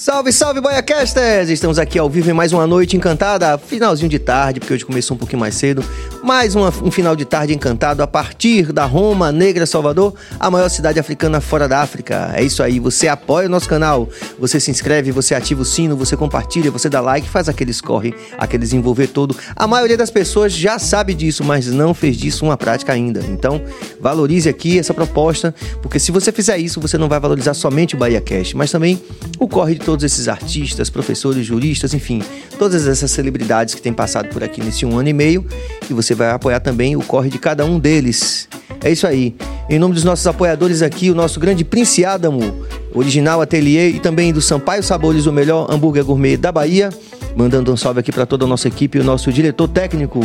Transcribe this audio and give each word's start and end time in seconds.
Salve, 0.00 0.32
salve, 0.32 0.62
Boiacasters! 0.62 1.50
Estamos 1.50 1.78
aqui 1.78 1.98
ao 1.98 2.08
vivo 2.08 2.30
em 2.30 2.32
mais 2.32 2.54
uma 2.54 2.66
noite 2.66 2.96
encantada, 2.96 3.58
finalzinho 3.58 4.08
de 4.08 4.18
tarde, 4.18 4.58
porque 4.58 4.72
hoje 4.72 4.82
começou 4.82 5.14
um 5.14 5.18
pouquinho 5.18 5.38
mais 5.40 5.54
cedo. 5.54 5.84
Mais 6.22 6.54
uma- 6.54 6.72
um 6.82 6.90
final 6.90 7.14
de 7.14 7.26
tarde 7.26 7.52
encantado 7.52 8.02
a 8.02 8.06
partir 8.06 8.72
da 8.72 8.86
Roma 8.86 9.30
Negra, 9.30 9.66
Salvador, 9.66 10.14
a 10.38 10.50
maior 10.50 10.70
cidade 10.70 10.98
africana 10.98 11.38
fora 11.38 11.68
da 11.68 11.82
África. 11.82 12.32
É 12.34 12.42
isso 12.42 12.62
aí, 12.62 12.80
você 12.80 13.08
apoia 13.08 13.46
o 13.46 13.50
nosso 13.50 13.68
canal, 13.68 14.08
você 14.38 14.58
se 14.58 14.70
inscreve, 14.70 15.12
você 15.12 15.34
ativa 15.34 15.60
o 15.60 15.66
sino, 15.66 15.94
você 15.94 16.16
compartilha, 16.16 16.70
você 16.70 16.88
dá 16.88 17.02
like, 17.02 17.28
faz 17.28 17.46
aquele 17.46 17.74
corre, 17.82 18.14
aquele 18.38 18.62
desenvolver 18.62 19.08
todo. 19.08 19.36
A 19.54 19.66
maioria 19.66 19.98
das 19.98 20.10
pessoas 20.10 20.54
já 20.54 20.78
sabe 20.78 21.12
disso, 21.12 21.44
mas 21.44 21.66
não 21.66 21.92
fez 21.92 22.16
disso 22.16 22.46
uma 22.46 22.56
prática 22.56 22.90
ainda. 22.90 23.22
Então, 23.28 23.60
valorize 24.00 24.48
aqui 24.48 24.78
essa 24.78 24.94
proposta, 24.94 25.54
porque 25.82 25.98
se 25.98 26.10
você 26.10 26.32
fizer 26.32 26.56
isso, 26.56 26.80
você 26.80 26.96
não 26.96 27.06
vai 27.06 27.20
valorizar 27.20 27.52
somente 27.52 27.94
o 27.94 27.98
Bahia 27.98 28.24
mas 28.54 28.70
também 28.70 28.98
o 29.38 29.46
corre 29.46 29.74
de 29.74 29.89
todos 29.90 30.04
esses 30.04 30.28
artistas, 30.28 30.88
professores, 30.88 31.44
juristas, 31.44 31.92
enfim, 31.92 32.22
todas 32.56 32.86
essas 32.86 33.10
celebridades 33.10 33.74
que 33.74 33.82
têm 33.82 33.92
passado 33.92 34.28
por 34.28 34.44
aqui 34.44 34.62
nesse 34.62 34.86
um 34.86 34.96
ano 34.96 35.08
e 35.08 35.12
meio, 35.12 35.44
e 35.90 35.92
você 35.92 36.14
vai 36.14 36.30
apoiar 36.30 36.60
também 36.60 36.94
o 36.94 37.02
corre 37.02 37.28
de 37.28 37.40
cada 37.40 37.64
um 37.64 37.76
deles. 37.76 38.48
É 38.84 38.92
isso 38.92 39.04
aí. 39.04 39.34
Em 39.68 39.80
nome 39.80 39.94
dos 39.94 40.04
nossos 40.04 40.24
apoiadores 40.28 40.80
aqui, 40.80 41.10
o 41.10 41.14
nosso 41.14 41.40
grande 41.40 41.64
Prince 41.64 42.04
Adamo, 42.04 42.64
original 42.94 43.40
ateliê 43.40 43.88
e 43.88 43.98
também 43.98 44.32
do 44.32 44.40
Sampaio 44.40 44.80
Sabores, 44.80 45.26
o 45.26 45.32
melhor 45.32 45.68
hambúrguer 45.68 46.04
gourmet 46.04 46.36
da 46.36 46.52
Bahia. 46.52 46.90
Mandando 47.34 47.72
um 47.72 47.76
salve 47.76 47.98
aqui 47.98 48.12
para 48.12 48.26
toda 48.26 48.44
a 48.44 48.48
nossa 48.48 48.68
equipe 48.68 48.96
e 48.96 49.00
o 49.00 49.04
nosso 49.04 49.32
diretor 49.32 49.66
técnico, 49.66 50.20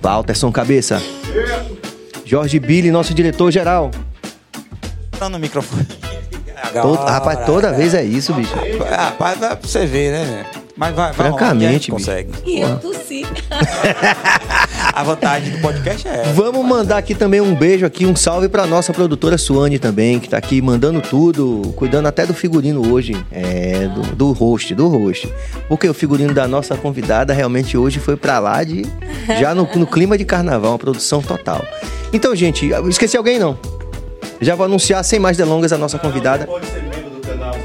Walterson 0.00 0.50
Cabeça. 0.50 1.02
Jorge 2.24 2.58
Billy, 2.58 2.90
nosso 2.90 3.12
diretor 3.12 3.50
geral. 3.50 3.90
Tá 5.18 5.28
no 5.28 5.38
microfone. 5.38 6.11
Todo- 6.80 7.04
rapaz, 7.04 7.44
toda 7.46 7.72
vez 7.72 7.94
é 7.94 8.04
isso, 8.04 8.32
bicho. 8.34 8.54
Rapaz, 8.90 9.38
dá 9.40 9.56
pra 9.56 9.68
você 9.68 9.86
ver, 9.86 10.12
né? 10.12 10.46
Mas 10.74 10.94
vai, 10.94 11.12
vai 11.12 11.28
Francamente, 11.28 11.90
rolar, 11.90 12.00
consegue. 12.00 12.30
E 12.46 12.60
eu 12.60 12.78
tossi. 12.78 13.26
A 14.94 15.02
vantagem 15.02 15.52
do 15.52 15.58
podcast 15.60 16.06
é 16.08 16.20
essa. 16.22 16.32
Vamos 16.32 16.64
mandar 16.66 16.98
aqui 16.98 17.14
também 17.14 17.40
um 17.40 17.54
beijo 17.54 17.84
aqui, 17.86 18.04
um 18.06 18.14
salve 18.16 18.48
pra 18.48 18.66
nossa 18.66 18.92
produtora 18.92 19.38
Suane 19.38 19.78
também, 19.78 20.18
que 20.18 20.28
tá 20.28 20.36
aqui 20.36 20.60
mandando 20.60 21.00
tudo, 21.00 21.72
cuidando 21.76 22.06
até 22.08 22.26
do 22.26 22.34
figurino 22.34 22.92
hoje, 22.92 23.16
é, 23.30 23.86
do, 23.88 24.02
do 24.16 24.32
host, 24.32 24.74
do 24.74 24.88
host. 24.88 25.32
Porque 25.68 25.88
o 25.88 25.94
figurino 25.94 26.34
da 26.34 26.46
nossa 26.48 26.76
convidada 26.76 27.32
realmente 27.32 27.76
hoje 27.76 28.00
foi 28.00 28.16
pra 28.16 28.38
lá 28.38 28.62
de, 28.64 28.84
já 29.38 29.54
no, 29.54 29.68
no 29.76 29.86
clima 29.86 30.16
de 30.18 30.24
carnaval, 30.24 30.72
uma 30.72 30.78
produção 30.78 31.22
total. 31.22 31.64
Então, 32.12 32.34
gente, 32.36 32.70
esqueci 32.88 33.16
alguém 33.16 33.38
não? 33.38 33.58
Já 34.42 34.54
vou 34.54 34.66
anunciar 34.66 35.02
sem 35.04 35.18
mais 35.18 35.36
delongas 35.36 35.72
a 35.72 35.78
nossa 35.78 35.98
convidada. 35.98 36.46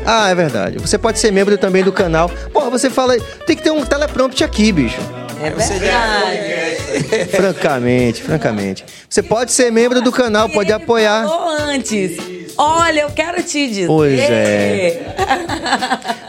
Ah, 0.05 0.29
é 0.29 0.35
verdade. 0.35 0.77
Você 0.77 0.97
pode 0.97 1.19
ser 1.19 1.31
membro 1.31 1.57
também 1.57 1.83
do 1.83 1.91
canal. 1.91 2.29
Porra, 2.53 2.69
você 2.69 2.89
fala 2.89 3.17
tem 3.45 3.55
que 3.55 3.63
ter 3.63 3.71
um 3.71 3.83
teleprompter 3.85 4.47
aqui, 4.47 4.71
bicho. 4.71 4.97
É 5.41 5.49
verdade. 5.49 7.29
Francamente, 7.31 8.23
francamente. 8.23 8.85
Você 9.09 9.21
pode 9.21 9.51
ser 9.51 9.71
membro 9.71 10.01
do 10.01 10.11
canal, 10.11 10.49
pode 10.49 10.71
apoiar. 10.71 11.25
antes. 11.69 12.17
Olha, 12.57 13.01
eu 13.01 13.11
quero 13.11 13.43
te 13.43 13.67
dizer. 13.67 13.87
Pois 13.87 14.19
é. 14.19 15.15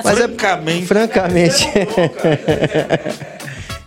Mas 0.05 0.19
Francamente. 0.19 0.83
é 0.83 0.87
francamente. 0.87 1.71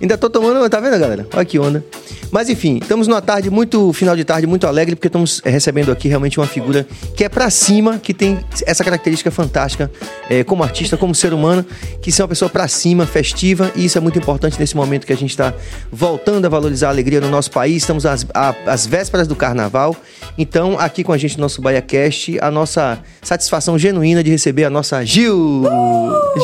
Ainda 0.02 0.18
tô 0.18 0.30
tomando, 0.30 0.68
tá 0.68 0.80
vendo, 0.80 0.98
galera? 0.98 1.28
Olha 1.34 1.46
que 1.46 1.60
onda. 1.60 1.86
Mas 2.32 2.50
enfim, 2.50 2.80
estamos 2.82 3.08
numa 3.08 3.22
tarde 3.22 3.50
muito, 3.50 3.92
final 3.94 4.16
de 4.16 4.24
tarde 4.24 4.48
muito 4.48 4.66
alegre, 4.66 4.96
porque 4.96 5.08
estamos 5.08 5.42
eh, 5.44 5.50
recebendo 5.50 5.92
aqui 5.92 6.08
realmente 6.08 6.40
uma 6.40 6.48
figura 6.48 6.88
que 7.16 7.26
é 7.26 7.30
pra 7.30 7.50
cima, 7.50 8.00
que 8.00 8.14
tem 8.14 8.40
essa 8.66 8.84
característica 8.84 9.30
fantástica, 9.30 9.92
eh, 10.30 10.44
como 10.44 10.64
artista, 10.64 10.96
como 10.96 11.14
ser 11.14 11.34
humano, 11.34 11.64
que 12.02 12.10
é 12.10 12.24
uma 12.24 12.30
pessoa 12.30 12.50
pra 12.50 12.68
cima, 12.68 13.06
festiva, 13.06 13.72
e 13.76 13.86
isso 13.86 13.98
é 13.98 14.02
muito 14.02 14.18
importante 14.18 14.58
nesse 14.60 14.76
momento 14.76 15.06
que 15.06 15.14
a 15.14 15.18
gente 15.18 15.32
está 15.32 15.54
voltando 15.92 16.46
a 16.46 16.50
valorizar 16.50 16.88
a 16.88 16.90
alegria 16.92 17.20
no 17.20 17.30
nosso 17.30 17.52
país. 17.52 17.84
Estamos 17.84 18.06
às, 18.06 18.26
às 18.66 18.88
vésperas 18.88 19.28
do 19.28 19.36
carnaval. 19.36 19.96
Então, 20.38 20.80
aqui 20.80 21.04
com 21.04 21.12
a 21.12 21.18
gente 21.18 21.38
no 21.38 21.42
nosso 21.42 21.62
BaiaCast, 21.62 22.40
a 22.40 22.50
nossa 22.50 22.98
satisfação 23.22 23.78
genuína 23.78 24.24
de 24.24 24.32
receber 24.32 24.64
a 24.64 24.70
nossa 24.70 25.04
Gil! 25.06 25.64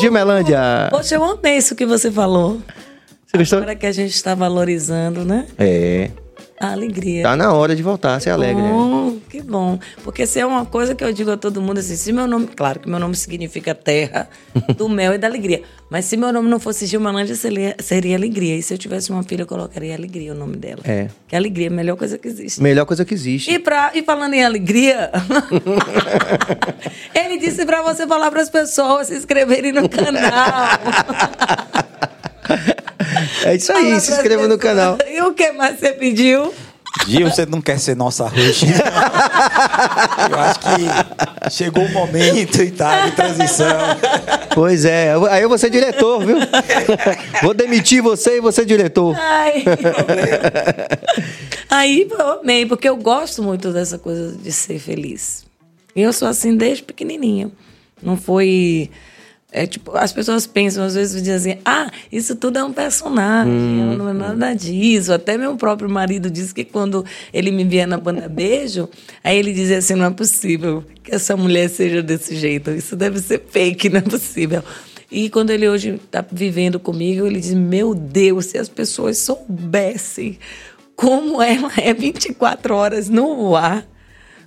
Gil 0.01 0.11
Melândia! 0.11 0.89
Poxa, 0.91 1.15
eu 1.15 1.23
amei 1.23 1.57
isso 1.57 1.75
que 1.75 1.85
você 1.85 2.11
falou. 2.11 2.61
Você 3.37 3.55
gostou? 3.55 3.59
Agora 3.59 3.75
que 3.75 3.85
a 3.85 3.91
gente 3.91 4.13
está 4.13 4.33
valorizando, 4.35 5.23
né? 5.25 5.45
É. 5.57 6.09
A 6.59 6.71
alegria. 6.71 7.21
Tá 7.21 7.35
na 7.35 7.53
hora 7.53 7.75
de 7.75 7.83
voltar 7.83 8.15
a 8.15 8.19
ser 8.19 8.31
alegre. 8.31 8.59
né? 8.63 8.69
Bom, 8.71 9.17
que 9.29 9.43
bom. 9.43 9.77
Porque 10.03 10.25
se 10.25 10.39
é 10.39 10.45
uma 10.45 10.65
coisa 10.65 10.95
que 10.95 11.03
eu 11.03 11.13
digo 11.13 11.29
a 11.29 11.37
todo 11.37 11.61
mundo 11.61 11.77
assim, 11.77 11.95
se 11.95 12.11
meu 12.11 12.25
nome, 12.25 12.47
claro 12.47 12.79
que 12.79 12.89
meu 12.89 12.97
nome 12.97 13.15
significa 13.15 13.75
terra 13.75 14.27
do 14.75 14.89
mel 14.89 15.13
e 15.13 15.19
da 15.19 15.27
alegria. 15.27 15.61
Mas 15.87 16.05
se 16.05 16.17
meu 16.17 16.33
nome 16.33 16.49
não 16.49 16.59
fosse 16.59 16.87
Gilmalândia, 16.87 17.35
seria, 17.35 17.75
seria 17.79 18.15
alegria. 18.17 18.55
E 18.55 18.63
se 18.63 18.73
eu 18.73 18.77
tivesse 18.79 19.11
uma 19.11 19.21
filha, 19.21 19.43
eu 19.43 19.45
colocaria 19.45 19.93
alegria 19.93 20.31
o 20.33 20.35
nome 20.35 20.57
dela. 20.57 20.81
É. 20.83 21.09
Que 21.27 21.35
alegria 21.35 21.67
é 21.67 21.69
a 21.69 21.73
melhor 21.73 21.95
coisa 21.95 22.17
que 22.17 22.27
existe. 22.27 22.59
Melhor 22.59 22.87
coisa 22.87 23.05
que 23.05 23.13
existe. 23.13 23.51
E, 23.51 23.59
pra, 23.59 23.91
e 23.93 24.01
falando 24.01 24.33
em 24.33 24.43
alegria, 24.43 25.11
ele 27.13 27.37
disse 27.37 27.67
pra 27.67 27.83
você 27.83 28.07
falar 28.07 28.31
pras 28.31 28.49
pessoas 28.49 29.05
se 29.09 29.13
inscreverem 29.15 29.73
no 29.73 29.87
canal. 29.87 30.23
É 33.47 33.55
isso 33.55 33.71
aí, 33.71 33.85
Fala 33.85 33.99
se 34.01 34.11
inscreva 34.11 34.45
no 34.45 34.57
canal. 34.57 34.97
E 35.07 35.21
o 35.21 35.33
que 35.33 35.53
mais 35.53 35.79
você 35.79 35.93
pediu? 35.93 36.53
Gil, 37.07 37.29
você 37.29 37.45
não 37.45 37.61
quer 37.61 37.79
ser 37.79 37.95
nossa 37.95 38.27
host? 38.27 38.65
Eu 40.29 40.39
acho 40.39 40.59
que 40.59 41.49
chegou 41.51 41.85
o 41.85 41.89
momento 41.93 42.61
e 42.61 42.71
tá 42.71 43.05
de 43.05 43.11
transição. 43.11 43.77
Pois 44.53 44.83
é, 44.83 45.13
aí 45.29 45.43
eu 45.43 45.49
vou 45.49 45.57
ser 45.57 45.69
diretor, 45.69 46.25
viu? 46.25 46.37
Vou 47.43 47.53
demitir 47.53 48.01
você 48.01 48.37
e 48.37 48.41
você 48.41 48.65
diretor. 48.65 49.15
Ai. 49.17 49.63
Aí 51.69 52.07
eu 52.09 52.39
amei, 52.39 52.65
porque 52.65 52.89
eu 52.89 52.97
gosto 52.97 53.43
muito 53.43 53.71
dessa 53.71 53.97
coisa 53.99 54.35
de 54.35 54.51
ser 54.51 54.79
feliz. 54.79 55.45
E 55.95 56.01
eu 56.01 56.11
sou 56.11 56.27
assim 56.27 56.57
desde 56.57 56.83
pequenininha. 56.83 57.51
Não 58.01 58.17
foi. 58.17 58.89
É 59.49 59.65
tipo, 59.65 59.95
as 59.95 60.11
pessoas 60.11 60.45
pensam, 60.45 60.83
às 60.83 60.95
vezes 60.95 61.23
dizem 61.23 61.53
assim, 61.53 61.61
ah, 61.63 61.89
isso 62.11 62.35
tudo 62.35 62.59
é 62.59 62.63
um 62.63 62.73
personagem, 62.73 63.53
não 63.97 64.09
é 64.09 64.13
nada 64.13 64.53
disso. 64.53 65.13
Até 65.13 65.37
meu 65.37 65.55
próprio 65.55 65.89
marido 65.89 66.29
disse 66.29 66.53
que 66.53 66.65
quando 66.65 67.05
ele 67.33 67.49
me 67.49 67.63
via 67.63 67.87
na 67.87 67.97
banda 67.97 68.27
Beijo, 68.27 68.89
aí 69.23 69.37
ele 69.37 69.53
dizia 69.53 69.77
assim, 69.77 69.95
não 69.95 70.07
é 70.07 70.11
possível 70.11 70.83
que 71.01 71.15
essa 71.15 71.37
mulher 71.37 71.69
seja 71.69 72.03
desse 72.03 72.35
jeito. 72.35 72.71
Isso 72.71 72.95
deve 72.95 73.19
ser 73.19 73.41
fake, 73.49 73.87
não 73.87 73.99
é 73.99 74.01
possível. 74.01 74.61
E 75.09 75.29
quando 75.29 75.51
ele 75.51 75.69
hoje 75.69 75.95
está 75.95 76.25
vivendo 76.29 76.79
comigo, 76.79 77.25
ele 77.25 77.39
diz: 77.39 77.53
Meu 77.53 77.95
Deus, 77.95 78.47
se 78.47 78.57
as 78.57 78.67
pessoas 78.67 79.17
soubessem 79.17 80.37
como 80.97 81.41
ela 81.41 81.71
é 81.77 81.93
24 81.93 82.75
horas 82.75 83.07
no 83.07 83.55
ar. 83.55 83.87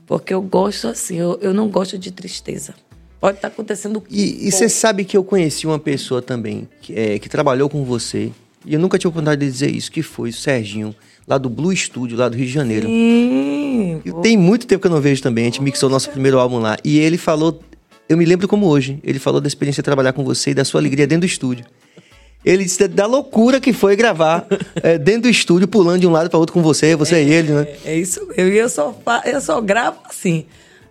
Porque 0.04 0.34
eu 0.34 0.42
gosto 0.42 0.88
assim, 0.88 1.16
eu, 1.16 1.38
eu 1.40 1.54
não 1.54 1.68
gosto 1.68 1.96
de 1.96 2.10
tristeza. 2.10 2.74
Pode 3.20 3.36
estar 3.36 3.48
acontecendo 3.48 3.98
o 3.98 4.00
que 4.00 4.16
E 4.16 4.50
você 4.50 4.68
sabe 4.68 5.04
que 5.04 5.16
eu 5.16 5.22
conheci 5.22 5.66
uma 5.66 5.78
pessoa 5.78 6.22
também 6.22 6.66
que, 6.80 6.98
é, 6.98 7.18
que 7.18 7.28
trabalhou 7.28 7.68
com 7.68 7.84
você. 7.84 8.32
E 8.64 8.74
eu 8.74 8.80
nunca 8.80 8.98
tive 8.98 9.08
oportunidade 9.08 9.44
de 9.44 9.50
dizer 9.50 9.70
isso, 9.70 9.92
que 9.92 10.02
foi 10.02 10.30
o 10.30 10.32
Serginho, 10.32 10.94
lá 11.26 11.36
do 11.36 11.50
Blue 11.50 11.74
Studio, 11.74 12.16
lá 12.16 12.28
do 12.28 12.36
Rio 12.36 12.46
de 12.46 12.52
Janeiro. 12.52 12.86
Sim, 12.86 14.00
E 14.04 14.12
tem 14.22 14.36
muito 14.36 14.66
tempo 14.66 14.80
que 14.80 14.86
eu 14.86 14.90
não 14.90 15.00
vejo 15.00 15.22
também. 15.22 15.44
A 15.44 15.46
gente 15.48 15.62
mixou 15.62 15.88
o 15.88 15.92
nosso 15.92 16.10
primeiro 16.10 16.38
álbum 16.38 16.58
lá. 16.58 16.78
E 16.82 16.98
ele 16.98 17.18
falou, 17.18 17.60
eu 18.08 18.16
me 18.16 18.24
lembro 18.24 18.48
como 18.48 18.66
hoje, 18.66 18.98
ele 19.04 19.18
falou 19.18 19.40
da 19.40 19.48
experiência 19.48 19.82
de 19.82 19.84
trabalhar 19.84 20.12
com 20.12 20.24
você 20.24 20.50
e 20.50 20.54
da 20.54 20.64
sua 20.64 20.80
alegria 20.80 21.06
dentro 21.06 21.20
do 21.20 21.30
estúdio. 21.30 21.64
Ele 22.42 22.64
disse 22.64 22.88
da 22.88 23.04
loucura 23.04 23.60
que 23.60 23.72
foi 23.72 23.94
gravar 23.96 24.46
é, 24.82 24.96
dentro 24.96 25.22
do 25.22 25.28
estúdio, 25.28 25.68
pulando 25.68 26.00
de 26.00 26.06
um 26.06 26.10
lado 26.10 26.30
para 26.30 26.38
outro 26.38 26.54
com 26.54 26.62
você, 26.62 26.96
você 26.96 27.22
e 27.22 27.30
ele, 27.30 27.52
né? 27.52 27.66
é 27.84 27.96
isso 27.96 28.26
mesmo. 28.26 28.52
E 28.52 28.56
eu 28.56 28.68
só, 28.68 28.98
eu 29.26 29.40
só 29.42 29.60
gravo 29.60 29.98
assim. 30.08 30.46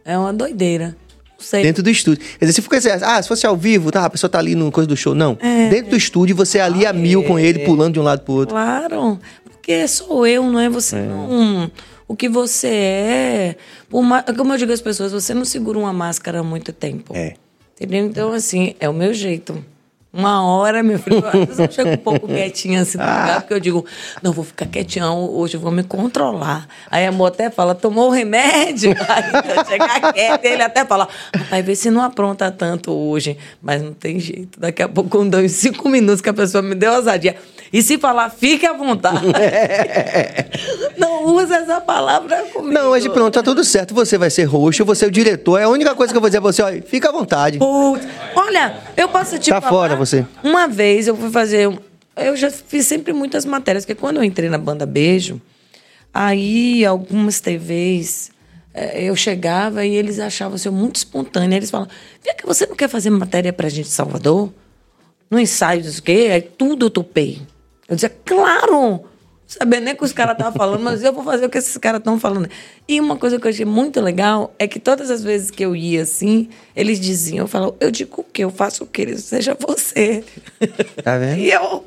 É 0.06 0.18
uma 0.18 0.32
doideira. 0.32 0.96
Sei. 1.40 1.64
Dentro 1.64 1.82
do 1.82 1.90
estúdio. 1.90 2.24
Quer 2.38 2.46
dizer, 2.46 2.54
se 2.54 2.62
for 2.62 2.76
assim, 2.76 2.90
ah, 2.90 3.22
se 3.22 3.28
fosse 3.28 3.48
ao 3.48 3.56
vivo, 3.56 3.92
tá, 3.92 4.06
a 4.06 4.10
pessoa 4.10 4.30
tá 4.30 4.38
ali 4.40 4.56
no 4.56 4.72
coisa 4.72 4.88
do 4.88 4.96
show. 4.98 5.16
Não. 5.16 5.38
Dentro 5.70 5.92
do 5.92 5.96
estúdio, 5.96 6.36
você 6.36 6.60
ali 6.60 6.86
a 6.86 6.94
mil 6.94 7.24
com 7.24 7.40
ele, 7.40 7.60
pulando 7.60 7.94
de 7.94 8.00
um 8.00 8.04
lado 8.04 8.22
pro 8.22 8.34
outro. 8.34 8.54
Claro, 8.56 9.20
porque 9.44 9.88
sou 9.88 10.28
eu, 10.28 10.44
não 10.44 10.60
é 10.60 10.70
você. 10.70 10.98
Não. 11.02 11.72
O 12.08 12.16
que 12.16 12.28
você 12.28 12.68
é. 12.68 13.56
Por 13.88 14.02
ma- 14.04 14.24
Como 14.24 14.52
eu 14.54 14.58
digo 14.58 14.72
às 14.74 14.82
pessoas, 14.82 15.12
você 15.12 15.34
não 15.34 15.46
segura 15.46 15.78
uma 15.78 15.94
máscara 15.94 16.40
há 16.40 16.44
muito 16.44 16.74
tempo. 16.74 17.14
É. 17.16 17.36
Entendeu? 17.80 18.06
Então, 18.06 18.34
assim, 18.34 18.74
é 18.80 18.90
o 18.90 18.94
meu 18.94 19.14
jeito. 19.14 19.64
Uma 20.12 20.44
hora, 20.44 20.82
meu 20.82 20.98
filho, 20.98 21.24
às 21.26 21.34
vezes 21.34 21.60
eu 21.60 21.70
chego 21.72 21.90
um 21.92 21.98
pouco 21.98 22.28
quietinha 22.28 22.82
assim 22.82 22.98
no 22.98 23.04
lugar, 23.04 23.42
porque 23.42 23.54
eu 23.54 23.60
digo, 23.60 23.86
não, 24.24 24.32
vou 24.34 24.44
ficar 24.44 24.66
quietinha 24.66 25.12
hoje, 25.12 25.56
eu 25.56 25.60
vou 25.60 25.72
me 25.72 25.84
controlar. 25.84 26.68
Aí 26.90 27.06
a 27.06 27.12
moça 27.12 27.34
até 27.34 27.50
fala, 27.52 27.76
tomou 27.76 28.08
o 28.08 28.12
remédio? 28.12 28.96
Aí 29.08 29.58
eu 29.58 29.66
chegar 29.66 30.12
quieta, 30.12 30.48
ele 30.48 30.64
até 30.64 30.84
fala, 30.84 31.08
vai 31.50 31.62
ver 31.62 31.76
se 31.76 31.92
não 31.92 32.02
apronta 32.02 32.50
tanto 32.50 32.92
hoje. 32.92 33.38
Mas 33.62 33.84
não 33.84 33.94
tem 33.94 34.20
jeito. 34.20 34.60
Daqui 34.60 34.82
a 34.82 34.90
pouco, 34.90 35.12
com 35.12 35.28
dois, 35.28 35.52
cinco 35.52 35.88
minutos 35.88 36.22
que 36.22 36.30
a 36.30 36.34
pessoa 36.34 36.64
me 36.64 36.74
deu 36.74 36.94
ousadia. 36.94 37.36
E 37.72 37.82
se 37.84 37.98
falar, 37.98 38.30
fique 38.30 38.66
à 38.66 38.74
vontade. 38.74 39.22
não 40.98 41.26
usa 41.36 41.58
essa 41.58 41.80
palavra 41.82 42.44
comigo. 42.54 42.74
Não, 42.74 42.90
hoje 42.90 43.10
pronto, 43.10 43.34
tá 43.34 43.44
tudo 43.44 43.64
certo. 43.64 43.94
Você 43.94 44.18
vai 44.18 44.30
ser 44.30 44.46
roxo, 44.46 44.84
você 44.84 45.06
é 45.06 45.08
o 45.08 45.12
diretor. 45.12 45.58
É 45.60 45.64
a 45.64 45.70
única 45.70 45.94
coisa 45.96 46.12
que 46.12 46.18
eu 46.18 46.22
vou 46.22 46.30
dizer 46.30 46.40
a 46.40 46.42
você, 46.42 46.62
olha, 46.62 46.82
fica 46.82 47.10
à 47.10 47.12
vontade. 47.12 47.60
Putz, 47.60 48.08
olha, 48.36 48.76
eu 48.98 49.08
posso 49.10 49.38
te 49.38 49.50
Tá 49.50 49.62
falar, 49.62 49.72
fora 49.72 49.96
você. 49.96 50.26
Uma 50.44 50.68
vez 50.68 51.08
eu 51.08 51.16
fui 51.16 51.30
fazer. 51.30 51.68
um- 51.70 51.78
Eu 52.18 52.36
já 52.36 52.50
fiz 52.52 52.86
sempre 52.88 53.14
muitas 53.14 53.46
matérias, 53.46 53.86
porque 53.86 54.00
quando 54.00 54.18
eu 54.18 54.24
entrei 54.24 54.50
na 54.50 54.58
banda 54.58 54.86
Beijo, 54.86 55.40
aí 56.14 56.84
algumas 56.86 57.40
TVs. 57.40 58.32
eh, 58.74 59.04
Eu 59.08 59.16
chegava 59.16 59.86
e 59.86 59.96
eles 59.96 60.20
achavam 60.20 60.56
assim, 60.56 60.68
eu 60.70 60.74
muito 60.74 60.96
espontânea. 60.98 61.56
Eles 61.58 61.70
falavam: 61.70 61.92
Vem 62.24 62.36
que 62.36 62.46
você 62.46 62.66
não 62.66 62.76
quer 62.76 62.90
fazer 62.90 63.10
matéria 63.10 63.54
pra 63.54 63.70
gente 63.70 63.88
em 63.88 63.92
Salvador? 63.92 64.52
No 65.32 65.40
ensaio, 65.40 65.82
diz 65.84 66.00
o 66.00 66.04
quê? 66.04 66.30
Aí 66.34 66.42
tudo 66.42 66.88
eu 66.88 66.90
topei. 66.90 67.40
Eu 67.90 67.96
dizia, 67.96 68.16
claro! 68.26 69.06
Sabia 69.48 69.80
nem 69.80 69.96
o 69.96 69.98
que 69.98 70.04
os 70.04 70.14
caras 70.14 70.34
estavam 70.34 70.54
falando, 70.54 70.84
mas 70.84 71.04
eu 71.04 71.12
vou 71.12 71.24
fazer 71.24 71.48
o 71.48 71.50
que 71.50 71.58
esses 71.58 71.76
caras 71.78 71.98
estão 71.98 72.20
falando. 72.20 72.48
E 72.88 73.02
uma 73.02 73.18
coisa 73.18 73.40
que 73.40 73.48
eu 73.48 73.50
achei 73.50 73.66
muito 73.66 74.00
legal 74.00 74.54
é 74.60 74.68
que 74.68 74.80
todas 74.80 75.10
as 75.10 75.24
vezes 75.24 75.50
que 75.50 75.66
eu 75.66 75.76
ia 75.76 76.04
assim, 76.04 76.50
eles 76.76 77.00
diziam, 77.00 77.46
eu 77.46 77.48
falava, 77.48 77.76
eu 77.80 77.90
digo 77.90 78.22
o 78.22 78.24
quê? 78.24 78.44
Eu 78.44 78.52
faço 78.52 78.84
o 78.84 78.88
quê? 78.88 79.18
Seja 79.18 79.58
você. 79.60 80.24
Tá 81.04 81.18
vendo? 81.18 81.40
E 81.40 81.52
eu. 81.52 81.84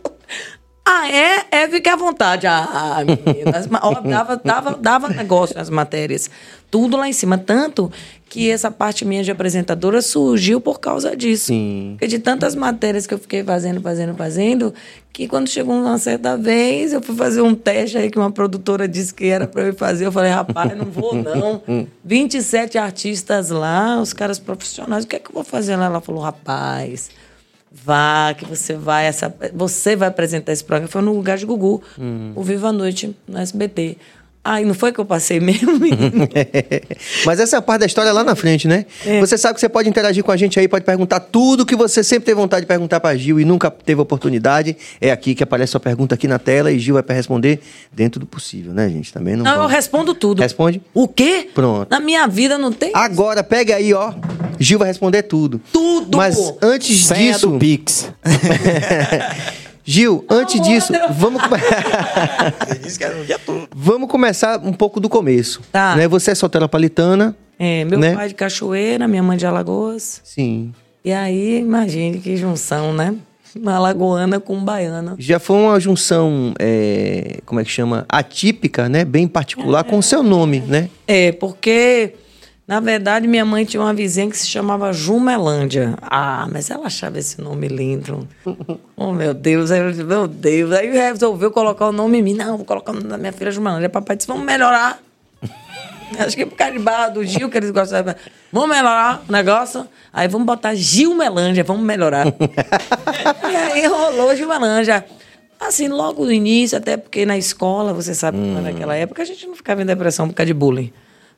Ah, 0.84 1.08
é? 1.08 1.44
É, 1.50 1.68
fique 1.68 1.88
à 1.88 1.94
vontade. 1.96 2.46
Ah, 2.46 3.02
menina. 3.06 3.56
As 3.56 3.66
ma- 3.68 3.80
ó, 3.82 4.00
dava, 4.00 4.36
dava, 4.36 4.76
dava 4.76 5.08
negócio 5.08 5.56
nas 5.56 5.70
matérias. 5.70 6.28
Tudo 6.70 6.96
lá 6.96 7.08
em 7.08 7.12
cima. 7.12 7.38
Tanto 7.38 7.90
que 8.28 8.50
essa 8.50 8.68
parte 8.70 9.04
minha 9.04 9.22
de 9.22 9.30
apresentadora 9.30 10.02
surgiu 10.02 10.60
por 10.60 10.80
causa 10.80 11.16
disso. 11.16 11.46
Sim. 11.46 11.90
Porque 11.94 12.08
de 12.08 12.18
tantas 12.18 12.56
matérias 12.56 13.06
que 13.06 13.14
eu 13.14 13.18
fiquei 13.18 13.44
fazendo, 13.44 13.80
fazendo, 13.80 14.14
fazendo, 14.16 14.74
que 15.12 15.28
quando 15.28 15.48
chegou 15.48 15.72
uma 15.74 15.98
certa 15.98 16.36
vez, 16.36 16.92
eu 16.92 17.00
fui 17.00 17.14
fazer 17.14 17.42
um 17.42 17.54
teste 17.54 17.96
aí 17.98 18.10
que 18.10 18.18
uma 18.18 18.32
produtora 18.32 18.88
disse 18.88 19.14
que 19.14 19.26
era 19.26 19.46
para 19.46 19.62
eu 19.68 19.74
fazer. 19.74 20.06
Eu 20.06 20.12
falei, 20.12 20.32
rapaz, 20.32 20.76
não 20.76 20.86
vou 20.86 21.14
não. 21.14 21.62
27 22.04 22.76
artistas 22.76 23.50
lá, 23.50 24.00
os 24.00 24.12
caras 24.12 24.38
profissionais, 24.40 25.04
o 25.04 25.06
que 25.06 25.14
é 25.16 25.18
que 25.20 25.30
eu 25.30 25.34
vou 25.34 25.44
fazer 25.44 25.76
lá? 25.76 25.84
Ela 25.86 26.00
falou, 26.00 26.22
rapaz, 26.22 27.10
vá, 27.72 28.34
que 28.36 28.44
você 28.44 28.74
vai, 28.74 29.06
essa, 29.06 29.34
você 29.54 29.96
vai 29.96 30.08
apresentar 30.08 30.52
esse 30.52 30.64
programa. 30.64 30.88
Foi 30.88 31.02
no 31.02 31.14
lugar 31.14 31.38
de 31.38 31.46
Gugu, 31.46 31.82
o 32.34 32.42
Viva 32.42 32.68
a 32.68 32.72
Noite, 32.72 33.16
no 33.26 33.38
SBT. 33.38 33.96
Ai, 34.44 34.64
não 34.64 34.74
foi 34.74 34.90
que 34.92 34.98
eu 34.98 35.04
passei 35.04 35.38
mesmo? 35.38 35.78
Mas 37.24 37.38
essa 37.38 37.56
é 37.56 37.58
a 37.58 37.62
parte 37.62 37.80
da 37.80 37.86
história 37.86 38.12
lá 38.12 38.24
na 38.24 38.34
frente, 38.34 38.66
né? 38.66 38.86
É. 39.06 39.20
Você 39.20 39.38
sabe 39.38 39.54
que 39.54 39.60
você 39.60 39.68
pode 39.68 39.88
interagir 39.88 40.24
com 40.24 40.32
a 40.32 40.36
gente 40.36 40.58
aí, 40.58 40.66
pode 40.66 40.84
perguntar 40.84 41.20
tudo 41.20 41.64
que 41.64 41.76
você 41.76 42.02
sempre 42.02 42.24
teve 42.26 42.40
vontade 42.40 42.62
de 42.62 42.66
perguntar 42.66 42.98
pra 42.98 43.14
Gil 43.16 43.38
e 43.38 43.44
nunca 43.44 43.70
teve 43.70 44.00
oportunidade. 44.00 44.76
É 45.00 45.12
aqui 45.12 45.36
que 45.36 45.44
aparece 45.44 45.70
sua 45.70 45.80
pergunta 45.80 46.16
aqui 46.16 46.26
na 46.26 46.40
tela 46.40 46.72
e 46.72 46.78
Gil 46.80 46.94
vai 46.94 47.04
pra 47.04 47.14
responder 47.14 47.60
dentro 47.92 48.18
do 48.18 48.26
possível, 48.26 48.72
né, 48.74 48.88
gente? 48.88 49.12
Também 49.12 49.36
não. 49.36 49.44
Não, 49.44 49.52
eu 49.52 49.56
vamos- 49.58 49.72
respondo 49.72 50.12
tudo. 50.12 50.42
Responde? 50.42 50.82
O 50.92 51.06
quê? 51.06 51.48
Pronto. 51.54 51.88
Na 51.88 52.00
minha 52.00 52.26
vida 52.26 52.58
não 52.58 52.72
tem 52.72 52.90
Agora, 52.94 53.44
pega 53.44 53.76
aí, 53.76 53.94
ó. 53.94 54.12
Gil 54.58 54.78
vai 54.78 54.88
responder 54.88 55.22
tudo. 55.22 55.60
tudo. 55.72 56.18
Mas 56.18 56.36
antes 56.60 57.04
Senha 57.06 57.32
disso. 57.34 57.46
do 57.48 57.58
Pix. 57.60 58.10
Gil, 59.84 60.24
antes 60.30 60.56
Amor, 60.60 60.66
disso, 60.68 60.94
eu- 60.94 61.12
vamos, 61.12 61.42
come- 61.42 61.60
Você 62.66 62.78
disse 62.78 62.98
que 62.98 63.04
era 63.04 63.14
no 63.16 63.24
dia 63.24 63.38
todo. 63.38 63.68
vamos 63.74 64.08
começar 64.08 64.58
um 64.60 64.72
pouco 64.72 65.00
do 65.00 65.08
começo. 65.08 65.60
Tá. 65.72 65.96
Né? 65.96 66.06
Você 66.08 66.30
é 66.30 66.34
soteropolitana. 66.34 67.36
É, 67.58 67.84
meu 67.84 67.98
né? 67.98 68.14
pai 68.14 68.28
de 68.28 68.34
Cachoeira, 68.34 69.06
minha 69.08 69.22
mãe 69.22 69.36
de 69.36 69.46
Alagoas. 69.46 70.20
Sim. 70.24 70.72
E 71.04 71.12
aí, 71.12 71.58
imagine 71.60 72.18
que 72.18 72.36
junção, 72.36 72.92
né? 72.94 73.14
Uma 73.56 73.74
alagoana 73.76 74.38
com 74.40 74.62
baiana. 74.64 75.14
Já 75.18 75.38
foi 75.38 75.56
uma 75.56 75.78
junção, 75.80 76.54
é, 76.58 77.38
como 77.44 77.60
é 77.60 77.64
que 77.64 77.70
chama? 77.70 78.04
Atípica, 78.08 78.88
né? 78.88 79.04
Bem 79.04 79.26
particular, 79.28 79.84
com 79.84 79.98
o 79.98 80.02
seu 80.02 80.22
nome, 80.22 80.60
né? 80.60 80.88
É, 81.06 81.32
porque, 81.32 82.14
na 82.72 82.80
verdade, 82.80 83.28
minha 83.28 83.44
mãe 83.44 83.66
tinha 83.66 83.82
uma 83.82 83.92
vizinha 83.92 84.30
que 84.30 84.38
se 84.38 84.46
chamava 84.46 84.94
Jumelândia. 84.94 85.94
Ah, 86.00 86.48
mas 86.50 86.70
ela 86.70 86.86
achava 86.86 87.18
esse 87.18 87.38
nome 87.38 87.68
lindo. 87.68 88.26
Oh, 88.96 89.12
meu 89.12 89.34
Deus. 89.34 89.70
Aí 89.72 89.80
eu 89.80 89.90
disse, 89.90 90.04
meu 90.04 90.28
Deus. 90.28 90.70
Aí 90.72 90.88
resolveu 90.90 91.50
colocar 91.50 91.88
o 91.88 91.92
nome 91.92 92.18
em 92.18 92.22
mim. 92.22 92.34
Não, 92.34 92.56
vou 92.56 92.64
colocar 92.64 92.92
o 92.92 92.94
nome 92.94 93.08
da 93.08 93.18
minha 93.18 93.32
filha 93.32 93.50
Jumelândia. 93.50 93.88
Papai 93.88 94.16
disse, 94.16 94.28
vamos 94.28 94.44
melhorar. 94.44 95.02
Acho 96.18 96.36
que 96.36 96.46
por 96.46 96.56
causa 96.56 96.72
de 96.72 96.78
barra 96.78 97.08
do 97.08 97.24
Gil, 97.24 97.50
que 97.50 97.58
eles 97.58 97.72
gostavam. 97.72 98.14
Vamos 98.50 98.68
melhorar 98.68 99.22
o 99.28 99.32
negócio. 99.32 99.86
Aí 100.12 100.28
vamos 100.28 100.46
botar 100.46 100.74
Gilmelândia, 100.74 101.64
vamos 101.64 101.84
melhorar. 101.84 102.26
e 103.50 103.56
aí 103.56 103.86
rolou 103.86 104.34
Gilmelândia. 104.36 105.04
Assim, 105.60 105.88
logo 105.88 106.24
no 106.24 106.32
início, 106.32 106.78
até 106.78 106.96
porque 106.96 107.26
na 107.26 107.36
escola, 107.36 107.92
você 107.92 108.14
sabe, 108.14 108.38
que 108.38 108.60
naquela 108.62 108.94
época 108.94 109.20
a 109.20 109.24
gente 109.26 109.46
não 109.46 109.56
ficava 109.56 109.82
em 109.82 109.86
depressão 109.86 110.28
por 110.28 110.34
causa 110.34 110.46
de 110.46 110.54
bullying. 110.54 110.92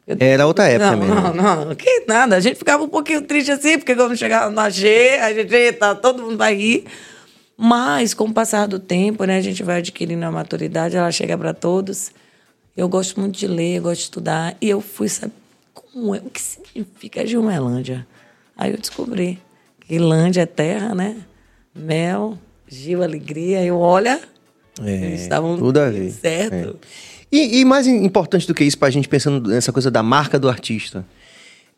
Eu- 0.06 0.16
Era 0.20 0.46
outra 0.46 0.68
época 0.68 0.90
não, 0.92 0.98
mesmo. 0.98 1.14
Não, 1.42 1.64
não, 1.66 1.74
que 1.74 2.04
nada. 2.06 2.36
A 2.36 2.40
gente 2.40 2.56
ficava 2.56 2.82
um 2.82 2.88
pouquinho 2.88 3.22
triste 3.22 3.50
assim, 3.50 3.78
porque 3.78 3.94
quando 3.94 4.16
chegava 4.16 4.50
no 4.50 4.70
G, 4.70 5.18
a 5.20 5.32
gente, 5.32 5.54
eita, 5.54 5.94
todo 5.94 6.22
mundo 6.22 6.36
vai 6.36 6.54
rir. 6.54 6.84
Mas, 7.56 8.12
com 8.12 8.24
o 8.24 8.32
passar 8.32 8.66
do 8.66 8.78
tempo, 8.78 9.24
né, 9.24 9.38
a 9.38 9.40
gente 9.40 9.62
vai 9.62 9.78
adquirindo 9.78 10.24
a 10.24 10.30
maturidade, 10.30 10.96
ela 10.96 11.10
chega 11.10 11.38
para 11.38 11.54
todos. 11.54 12.10
Eu 12.76 12.88
gosto 12.88 13.18
muito 13.20 13.38
de 13.38 13.46
ler, 13.46 13.76
eu 13.76 13.82
gosto 13.82 13.98
de 14.00 14.02
estudar. 14.04 14.56
E 14.60 14.68
eu 14.68 14.80
fui 14.80 15.08
saber 15.08 15.32
como 15.72 16.14
é, 16.14 16.18
o 16.18 16.28
que 16.28 16.40
significa 16.42 17.24
Gilmelândia. 17.26 18.06
Aí 18.56 18.72
eu 18.72 18.76
descobri 18.78 19.38
que 19.86 19.98
Lândia 19.98 20.42
é 20.42 20.46
terra, 20.46 20.94
né? 20.94 21.16
Mel, 21.74 22.36
Gil, 22.66 23.02
alegria. 23.02 23.62
Eu, 23.64 23.78
olha, 23.78 24.20
eles 24.84 25.20
estavam 25.22 25.56
tudo 25.56 25.78
a 25.78 25.88
ver. 25.90 26.10
certo. 26.10 26.78
E, 27.36 27.60
e 27.60 27.64
mais 27.64 27.86
importante 27.86 28.46
do 28.46 28.54
que 28.54 28.62
isso, 28.62 28.78
pra 28.78 28.90
gente 28.90 29.08
pensando 29.08 29.48
nessa 29.50 29.72
coisa 29.72 29.90
da 29.90 30.02
marca 30.02 30.38
do 30.38 30.48
artista, 30.48 31.04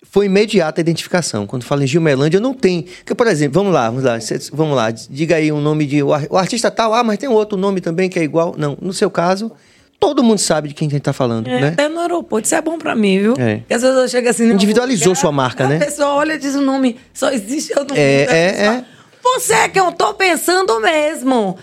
foi 0.03 0.27
imediata 0.27 0.81
a 0.81 0.83
identificação. 0.83 1.47
Quando 1.47 1.65
fala 1.65 1.83
em 1.83 1.87
Gilmelândia, 1.87 2.39
não 2.39 2.53
tem. 2.53 2.83
Porque, 2.83 3.15
por 3.15 3.27
exemplo, 3.27 3.55
vamos 3.55 3.73
lá, 3.73 3.89
vamos 3.89 4.05
lá, 4.05 4.19
vamos 4.53 4.77
lá, 4.77 4.91
diga 4.91 5.37
aí 5.37 5.51
um 5.51 5.61
nome 5.61 5.87
de. 5.87 6.03
O 6.03 6.13
ar- 6.13 6.27
o 6.29 6.37
artista 6.37 6.71
tal, 6.71 6.93
ah, 6.93 7.03
mas 7.03 7.19
tem 7.19 7.29
um 7.29 7.33
outro 7.33 7.57
nome 7.57 7.81
também 7.81 8.09
que 8.11 8.19
é 8.19 8.23
igual. 8.23 8.55
Não, 8.59 8.77
no 8.81 8.93
seu 8.93 9.11
caso, 9.11 9.51
todo 9.99 10.23
mundo 10.23 10.39
sabe 10.39 10.69
de 10.69 10.75
quem 10.75 10.89
a 10.89 10.91
gente 10.91 11.01
tá 11.03 11.13
falando, 11.15 11.49
É, 11.49 11.59
né? 11.61 11.69
Até 11.69 11.89
no 11.89 12.01
aeroporto, 12.01 12.45
isso 12.45 12.55
é 12.55 12.61
bom 12.61 12.77
pra 12.77 12.95
mim, 12.95 13.19
viu? 13.19 13.35
É. 13.39 13.57
Porque 13.57 13.73
às 13.75 13.81
vezes 13.81 13.97
eu 13.97 14.09
chego 14.09 14.29
assim... 14.29 14.53
Individualizou 14.53 15.15
sua 15.15 15.33
marca, 15.33 15.65
a 15.65 15.69
né? 15.69 15.79
pessoa 15.79 16.09
olha 16.17 16.35
e 16.35 16.39
diz 16.39 16.55
o 16.55 16.61
nome, 16.61 16.97
só 17.15 17.31
existe 17.31 17.73
eu 17.75 17.85
não 17.87 17.97
É, 17.97 18.21
mundo, 18.21 18.31
a 18.31 18.35
é, 18.37 18.53
pessoa, 18.53 18.75
é. 18.75 18.85
Você 19.23 19.53
é 19.55 19.69
que 19.69 19.81
eu 19.81 19.91
tô 19.93 20.15
pensando 20.15 20.81
mesmo. 20.81 21.57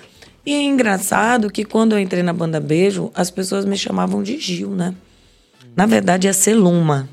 E 0.46 0.54
é 0.54 0.62
engraçado 0.62 1.50
que 1.50 1.64
quando 1.64 1.94
eu 1.94 2.00
entrei 2.00 2.22
na 2.24 2.34
banda 2.34 2.60
Beijo, 2.60 3.12
as 3.16 3.32
pessoas 3.32 3.64
me 3.66 3.78
chamavam 3.78 4.22
de 4.22 4.38
Gil, 4.38 4.70
né? 4.72 4.94
Na 5.76 5.86
verdade, 5.86 6.28
ia 6.28 6.34
ser 6.34 6.54
Luma. 6.56 7.08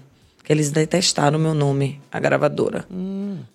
Que 0.45 0.53
eles 0.53 0.71
detestaram 0.73 1.39
o 1.39 1.43
meu 1.43 1.55
nome, 1.55 2.01
a 2.11 2.19
gravadora. 2.19 2.85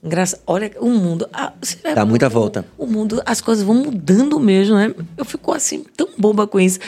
Engraçado. 0.02 0.42
Olha, 0.48 0.72
o 0.80 0.90
mundo. 0.90 1.28
Hum. 1.34 1.44
Dá 1.84 2.04
ver 2.04 2.10
muita 2.10 2.28
o- 2.28 2.30
volta. 2.30 2.66
O 2.78 2.86
mundo, 2.88 3.22
as 3.26 3.42
coisas 3.42 3.66
vão 3.66 3.76
mudando 3.76 4.40
mesmo, 4.40 4.76
né? 4.76 4.94
Eu 5.18 5.26
fico 5.26 5.52
assim, 5.52 5.84
tão 5.98 6.08
boba 6.18 6.48
com 6.48 6.58
isso. 6.60 6.80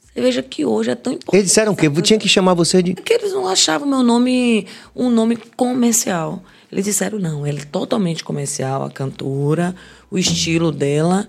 Você 0.00 0.20
veja 0.22 0.42
que 0.42 0.64
hoje 0.64 0.90
é 0.90 0.94
tão 0.94 1.12
importante. 1.12 1.36
Eles 1.36 1.48
disseram 1.48 1.72
o 1.72 1.76
quê? 1.76 1.90
Tinha 2.02 2.18
que 2.18 2.28
chamar 2.28 2.54
você 2.54 2.82
de. 2.82 2.92
É 2.92 2.94
que 2.94 3.12
eles 3.12 3.32
não 3.32 3.46
achavam 3.46 3.86
meu 3.86 4.02
nome 4.02 4.66
um 4.96 5.10
nome 5.10 5.36
comercial. 5.56 6.42
Eles 6.70 6.86
disseram, 6.86 7.18
não, 7.18 7.46
ele 7.46 7.60
é 7.60 7.64
totalmente 7.64 8.24
comercial, 8.24 8.82
a 8.84 8.90
cantora, 8.90 9.74
o 10.10 10.16
estilo 10.18 10.72
dela, 10.72 11.28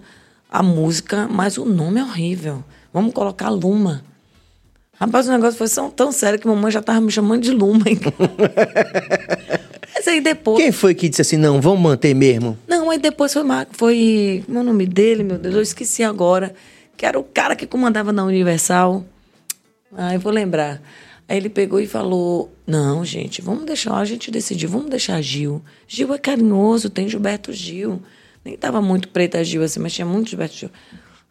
a 0.54 0.62
música, 0.62 1.28
mas 1.28 1.58
o 1.58 1.66
nome 1.66 2.00
é 2.00 2.04
horrível. 2.04 2.64
Vamos 2.94 3.12
colocar 3.12 3.50
Luma. 3.50 4.04
Rapaz, 4.94 5.28
o 5.28 5.32
negócio 5.32 5.58
foi 5.58 5.68
tão, 5.68 5.90
tão 5.90 6.12
sério 6.12 6.38
que 6.38 6.46
mamãe 6.46 6.72
já 6.72 6.80
tava 6.80 7.02
me 7.02 7.12
chamando 7.12 7.42
de 7.42 7.50
Luma. 7.50 7.84
hein? 7.88 8.00
mas 9.96 10.08
aí 10.08 10.22
depois. 10.22 10.62
Quem 10.62 10.72
foi 10.72 10.94
que 10.94 11.10
disse 11.10 11.24
assim, 11.24 11.38
não, 11.38 11.60
vamos 11.60 11.80
manter 11.80 12.14
mesmo? 12.14 12.56
Não, 12.68 12.92
aí 12.92 13.00
depois 13.00 13.34
foi, 13.34 13.42
foi. 13.72 14.44
Como 14.46 14.60
é 14.60 14.62
o 14.62 14.64
nome 14.64 14.86
dele, 14.86 15.24
meu 15.24 15.40
Deus? 15.40 15.56
Eu 15.56 15.62
esqueci 15.64 16.04
agora. 16.04 16.54
Que 16.96 17.08
era 17.08 17.20
o 17.20 17.24
cara 17.24 17.56
que 17.56 17.66
comandava 17.66 18.14
na 18.14 18.24
Universal. 18.24 19.04
Ah, 19.98 20.14
eu 20.14 20.20
vou 20.20 20.32
lembrar. 20.32 20.80
Aí 21.28 21.36
ele 21.36 21.50
pegou 21.50 21.80
e 21.80 21.88
falou: 21.88 22.54
Não, 22.68 23.04
gente, 23.04 23.42
vamos 23.42 23.66
deixar, 23.66 23.96
a 23.96 24.06
gente 24.06 24.30
decidiu, 24.30 24.70
vamos 24.70 24.92
deixar 24.92 25.20
Gil. 25.20 25.64
Gil 25.88 26.14
é 26.14 26.20
carinhoso, 26.20 26.92
tem 26.92 27.10
Gilberto 27.10 27.52
Gil. 27.52 28.00
Nem 28.44 28.58
tava 28.58 28.82
muito 28.82 29.08
preta 29.08 29.44
Gil 29.44 29.64
assim, 29.64 29.80
mas 29.80 29.94
tinha 29.94 30.06
muito 30.06 30.30
Gilberto 30.30 30.56
Gil. 30.56 30.70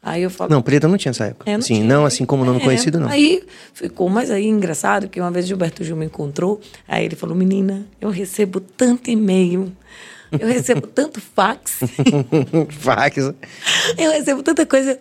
Aí 0.02 0.23
eu 0.23 0.31
falei. 0.31 0.54
Não, 0.54 0.62
preta 0.62 0.88
não 0.88 0.97
tinha 0.97 1.11
essa 1.11 1.26
época. 1.26 1.49
É, 1.49 1.61
Sim, 1.61 1.75
tinha. 1.75 1.85
não 1.85 2.04
assim 2.04 2.25
como 2.25 2.45
nome 2.45 2.61
É, 2.61 2.64
conhecido, 2.64 2.99
não. 2.99 3.09
Aí 3.09 3.45
ficou, 3.73 4.09
mas 4.09 4.31
aí 4.31 4.47
engraçado 4.47 5.09
que 5.09 5.21
uma 5.21 5.31
vez 5.31 5.47
Gilberto 5.47 5.85
Gil 5.85 5.97
me 5.97 6.07
encontrou, 6.07 6.61
aí 6.88 7.04
ele 7.04 7.14
falou: 7.14 7.37
Menina, 7.37 7.87
eu 8.00 8.11
recebo 8.11 8.59
tanto 8.61 9.11
e-mail 9.11 9.73
Eu 10.33 10.49
recebo 10.49 10.87
tanto 10.88 11.21
fax. 11.21 11.81
fax. 12.71 13.33
Eu 13.99 14.11
recebo 14.11 14.42
tanta 14.42 14.64
coisa. 14.64 14.99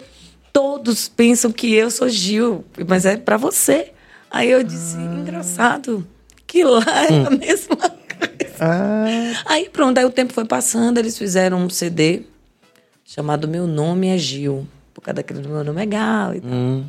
Todos 0.53 1.07
pensam 1.07 1.51
que 1.51 1.73
eu 1.73 1.89
sou 1.89 2.09
Gil, 2.09 2.65
mas 2.87 3.05
é 3.05 3.15
para 3.15 3.37
você. 3.37 3.91
Aí 4.29 4.51
eu 4.51 4.63
disse, 4.63 4.97
ah. 4.97 5.19
engraçado, 5.19 6.07
que 6.45 6.63
lá 6.63 6.83
é 7.09 7.11
hum. 7.13 7.27
a 7.27 7.29
mesma 7.29 7.75
coisa. 7.75 8.00
Ah. 8.63 9.05
Aí 9.47 9.67
pronto, 9.69 9.97
aí 9.97 10.05
o 10.05 10.11
tempo 10.11 10.31
foi 10.31 10.45
passando, 10.45 10.99
eles 10.99 11.17
fizeram 11.17 11.57
um 11.57 11.69
CD 11.69 12.21
chamado 13.03 13.47
Meu 13.47 13.65
Nome 13.65 14.09
é 14.09 14.17
Gil. 14.19 14.67
Por 14.93 15.01
causa 15.01 15.15
daquele 15.15 15.47
meu 15.47 15.63
nome 15.63 15.81
é 15.81 15.85
Gal 15.87 16.35
e 16.35 16.41
tal. 16.41 16.51
Hum. 16.51 16.85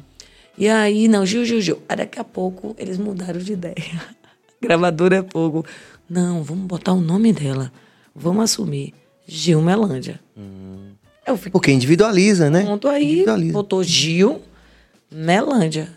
E 0.59 0.69
aí, 0.69 1.09
não, 1.09 1.25
Gil, 1.25 1.47
Gil, 1.47 1.62
Gil. 1.62 1.83
Aí 1.88 1.97
daqui 1.97 2.19
a 2.21 2.25
pouco 2.25 2.76
eles 2.79 2.99
mudaram 2.99 3.41
de 3.41 3.55
ideia. 3.55 4.02
Gravadora 4.61 5.17
é 5.17 5.23
fogo. 5.23 5.64
Não, 6.09 6.43
vamos 6.43 6.67
botar 6.67 6.93
o 6.93 7.00
nome 7.00 7.33
dela. 7.33 7.73
Vamos 8.14 8.45
assumir. 8.45 8.93
Gil 9.26 9.62
Melândia. 9.62 10.21
Hum. 10.37 10.91
Eu 11.26 11.37
fiquei, 11.37 11.52
Porque 11.52 11.73
individualiza, 11.73 12.50
né? 12.50 12.64
Ponto 12.64 12.87
aí, 12.87 13.25
botou 13.50 13.83
Gil 13.83 14.43
Melândia. 15.11 15.88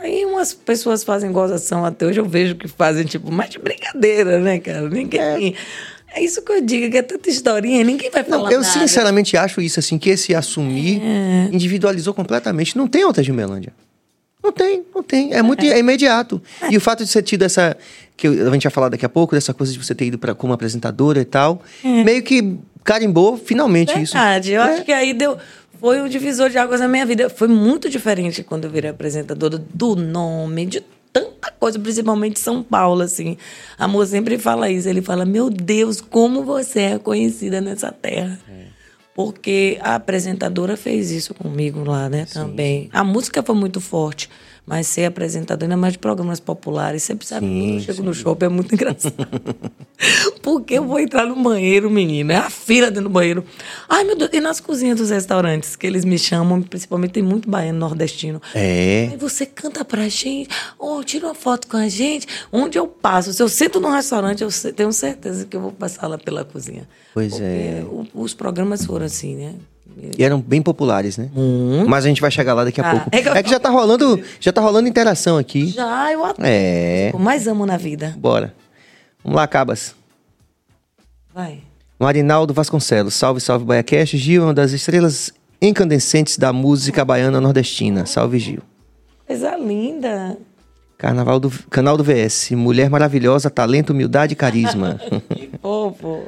Aí 0.00 0.24
umas 0.24 0.54
pessoas 0.54 1.02
fazem 1.02 1.32
gozação 1.32 1.84
até 1.84 2.06
hoje, 2.06 2.20
eu 2.20 2.24
vejo 2.24 2.54
que 2.54 2.68
fazem, 2.68 3.04
tipo, 3.04 3.32
mais 3.32 3.50
de 3.50 3.58
brincadeira, 3.58 4.38
né, 4.38 4.58
cara? 4.60 4.88
Ninguém. 4.88 5.56
É. 6.12 6.20
é 6.20 6.24
isso 6.24 6.40
que 6.42 6.52
eu 6.52 6.60
digo, 6.60 6.90
que 6.90 6.98
é 6.98 7.02
tanta 7.02 7.28
historinha, 7.28 7.82
ninguém 7.82 8.10
vai 8.10 8.22
falar. 8.22 8.44
Não, 8.44 8.52
eu 8.52 8.60
nada. 8.60 8.72
sinceramente 8.72 9.36
acho 9.36 9.60
isso, 9.60 9.80
assim, 9.80 9.98
que 9.98 10.10
esse 10.10 10.34
assumir 10.34 11.02
é. 11.02 11.48
individualizou 11.52 12.14
completamente. 12.14 12.76
Não 12.76 12.86
tem 12.86 13.04
outra 13.04 13.22
Melândia. 13.32 13.72
Não 14.42 14.52
tem, 14.52 14.84
não 14.94 15.02
tem. 15.02 15.34
É 15.34 15.42
muito 15.42 15.64
é. 15.64 15.70
é 15.70 15.78
imediato. 15.78 16.40
É. 16.62 16.72
E 16.72 16.76
o 16.76 16.80
fato 16.80 17.04
de 17.04 17.10
você 17.10 17.20
ter 17.20 17.28
tido 17.28 17.42
essa. 17.42 17.76
Que 18.16 18.26
a 18.26 18.50
gente 18.50 18.62
vai 18.62 18.72
falar 18.72 18.88
daqui 18.88 19.04
a 19.04 19.08
pouco, 19.08 19.34
dessa 19.34 19.52
coisa 19.52 19.72
de 19.72 19.78
você 19.78 19.94
ter 19.94 20.06
ido 20.06 20.18
pra, 20.18 20.34
como 20.34 20.52
apresentadora 20.52 21.20
e 21.20 21.24
tal. 21.24 21.60
É. 21.84 22.04
Meio 22.04 22.22
que 22.22 22.56
carimbou 22.84 23.36
finalmente 23.36 23.88
Verdade, 23.88 24.04
isso. 24.04 24.14
Verdade, 24.14 24.52
eu 24.52 24.62
acho 24.62 24.84
que 24.84 24.92
aí 24.92 25.12
deu 25.12 25.36
foi 25.80 26.00
um 26.00 26.08
divisor 26.08 26.50
de 26.50 26.58
águas 26.58 26.80
na 26.80 26.88
minha 26.88 27.06
vida. 27.06 27.30
Foi 27.30 27.48
muito 27.48 27.88
diferente 27.88 28.42
quando 28.42 28.64
eu 28.64 28.70
virei 28.70 28.90
apresentadora 28.90 29.58
do 29.58 29.96
nome, 29.96 30.66
de 30.66 30.82
tanta 31.12 31.50
coisa, 31.52 31.78
principalmente 31.78 32.38
São 32.38 32.62
Paulo, 32.62 33.02
assim. 33.02 33.36
A 33.78 33.88
moça 33.88 34.12
sempre 34.12 34.38
fala 34.38 34.70
isso. 34.70 34.88
Ele 34.88 35.02
fala: 35.02 35.24
Meu 35.24 35.50
Deus, 35.50 36.00
como 36.00 36.44
você 36.44 36.80
é 36.80 36.98
conhecida 36.98 37.60
nessa 37.60 37.92
terra. 37.92 38.38
É. 38.48 38.68
Porque 39.14 39.78
a 39.80 39.96
apresentadora 39.96 40.76
fez 40.76 41.10
isso 41.10 41.34
comigo 41.34 41.82
lá, 41.82 42.08
né? 42.08 42.24
Sim, 42.26 42.34
também. 42.34 42.82
Sim. 42.84 42.90
A 42.92 43.02
música 43.02 43.42
foi 43.42 43.54
muito 43.56 43.80
forte. 43.80 44.30
Mas 44.68 44.86
ser 44.86 45.06
apresentador, 45.06 45.64
ainda 45.64 45.78
mais 45.78 45.94
de 45.94 45.98
programas 45.98 46.38
populares, 46.38 47.02
sempre 47.02 47.26
sabe 47.26 47.46
sim, 47.46 47.60
quando 47.60 47.74
eu 47.74 47.80
chego 47.80 47.98
sim. 47.98 48.02
no 48.02 48.14
shopping, 48.14 48.44
é 48.44 48.48
muito 48.50 48.74
engraçado. 48.74 49.14
Porque 50.42 50.74
eu 50.74 50.84
vou 50.84 51.00
entrar 51.00 51.26
no 51.26 51.34
banheiro, 51.42 51.90
menina, 51.90 52.34
é 52.34 52.36
a 52.36 52.50
fila 52.50 52.88
dentro 52.88 53.04
do 53.04 53.10
banheiro. 53.10 53.42
Ai, 53.88 54.04
meu 54.04 54.14
Deus, 54.14 54.30
e 54.30 54.40
nas 54.40 54.60
cozinhas 54.60 54.98
dos 54.98 55.08
restaurantes, 55.08 55.74
que 55.74 55.86
eles 55.86 56.04
me 56.04 56.18
chamam, 56.18 56.60
principalmente 56.60 57.12
tem 57.12 57.22
muito 57.22 57.48
baiano 57.48 57.78
nordestino. 57.78 58.42
É. 58.54 59.08
Aí 59.10 59.16
você 59.16 59.46
canta 59.46 59.82
pra 59.86 60.06
gente, 60.06 60.50
ou 60.78 61.02
tira 61.02 61.26
uma 61.26 61.34
foto 61.34 61.66
com 61.66 61.78
a 61.78 61.88
gente. 61.88 62.26
Onde 62.52 62.78
eu 62.78 62.86
passo, 62.86 63.32
se 63.32 63.42
eu 63.42 63.48
sento 63.48 63.80
num 63.80 63.90
restaurante, 63.90 64.42
eu 64.42 64.50
tenho 64.74 64.92
certeza 64.92 65.46
que 65.46 65.56
eu 65.56 65.62
vou 65.62 65.72
passar 65.72 66.06
lá 66.06 66.18
pela 66.18 66.44
cozinha. 66.44 66.86
Pois 67.14 67.32
Porque 67.32 67.44
é. 67.44 67.86
os 68.14 68.34
programas 68.34 68.84
foram 68.84 69.06
assim, 69.06 69.34
né? 69.34 69.54
E 70.16 70.22
eram 70.22 70.40
bem 70.40 70.62
populares, 70.62 71.16
né? 71.16 71.28
Hum. 71.36 71.84
Mas 71.86 72.04
a 72.04 72.08
gente 72.08 72.20
vai 72.20 72.30
chegar 72.30 72.54
lá 72.54 72.64
daqui 72.64 72.80
a 72.80 72.88
ah, 72.88 72.90
pouco. 72.90 73.08
É 73.12 73.22
que, 73.22 73.28
é 73.28 73.42
que, 73.42 73.50
já 73.50 73.58
tá 73.58 73.68
rolando, 73.68 74.22
já 74.38 74.52
tá 74.52 74.60
rolando 74.60 74.88
interação 74.88 75.36
aqui. 75.36 75.68
Já, 75.68 76.12
eu 76.12 76.24
adoro. 76.24 76.42
É. 76.42 77.10
O 77.14 77.18
mais 77.18 77.46
amo 77.48 77.66
na 77.66 77.76
vida. 77.76 78.14
Bora. 78.16 78.54
Vamos 79.24 79.36
lá, 79.36 79.46
Cabas. 79.46 79.94
Vai. 81.34 81.62
Marinaldo 81.98 82.54
Vasconcelos. 82.54 83.14
Salve, 83.14 83.40
salve, 83.40 83.64
Baiacast. 83.64 84.16
Gil 84.16 84.42
é 84.42 84.46
uma 84.46 84.54
das 84.54 84.72
estrelas 84.72 85.32
incandescentes 85.60 86.38
da 86.38 86.52
música 86.52 87.04
baiana 87.04 87.40
nordestina. 87.40 88.06
Salve, 88.06 88.38
Gil. 88.38 88.62
Coisa 89.26 89.56
linda. 89.56 90.36
Carnaval 90.96 91.38
do, 91.40 91.50
canal 91.70 91.96
do 91.96 92.04
VS. 92.04 92.50
Mulher 92.52 92.88
maravilhosa, 92.88 93.50
talento, 93.50 93.90
humildade 93.90 94.32
e 94.32 94.36
carisma. 94.36 95.00
que 95.34 95.50
fofo. 95.60 96.24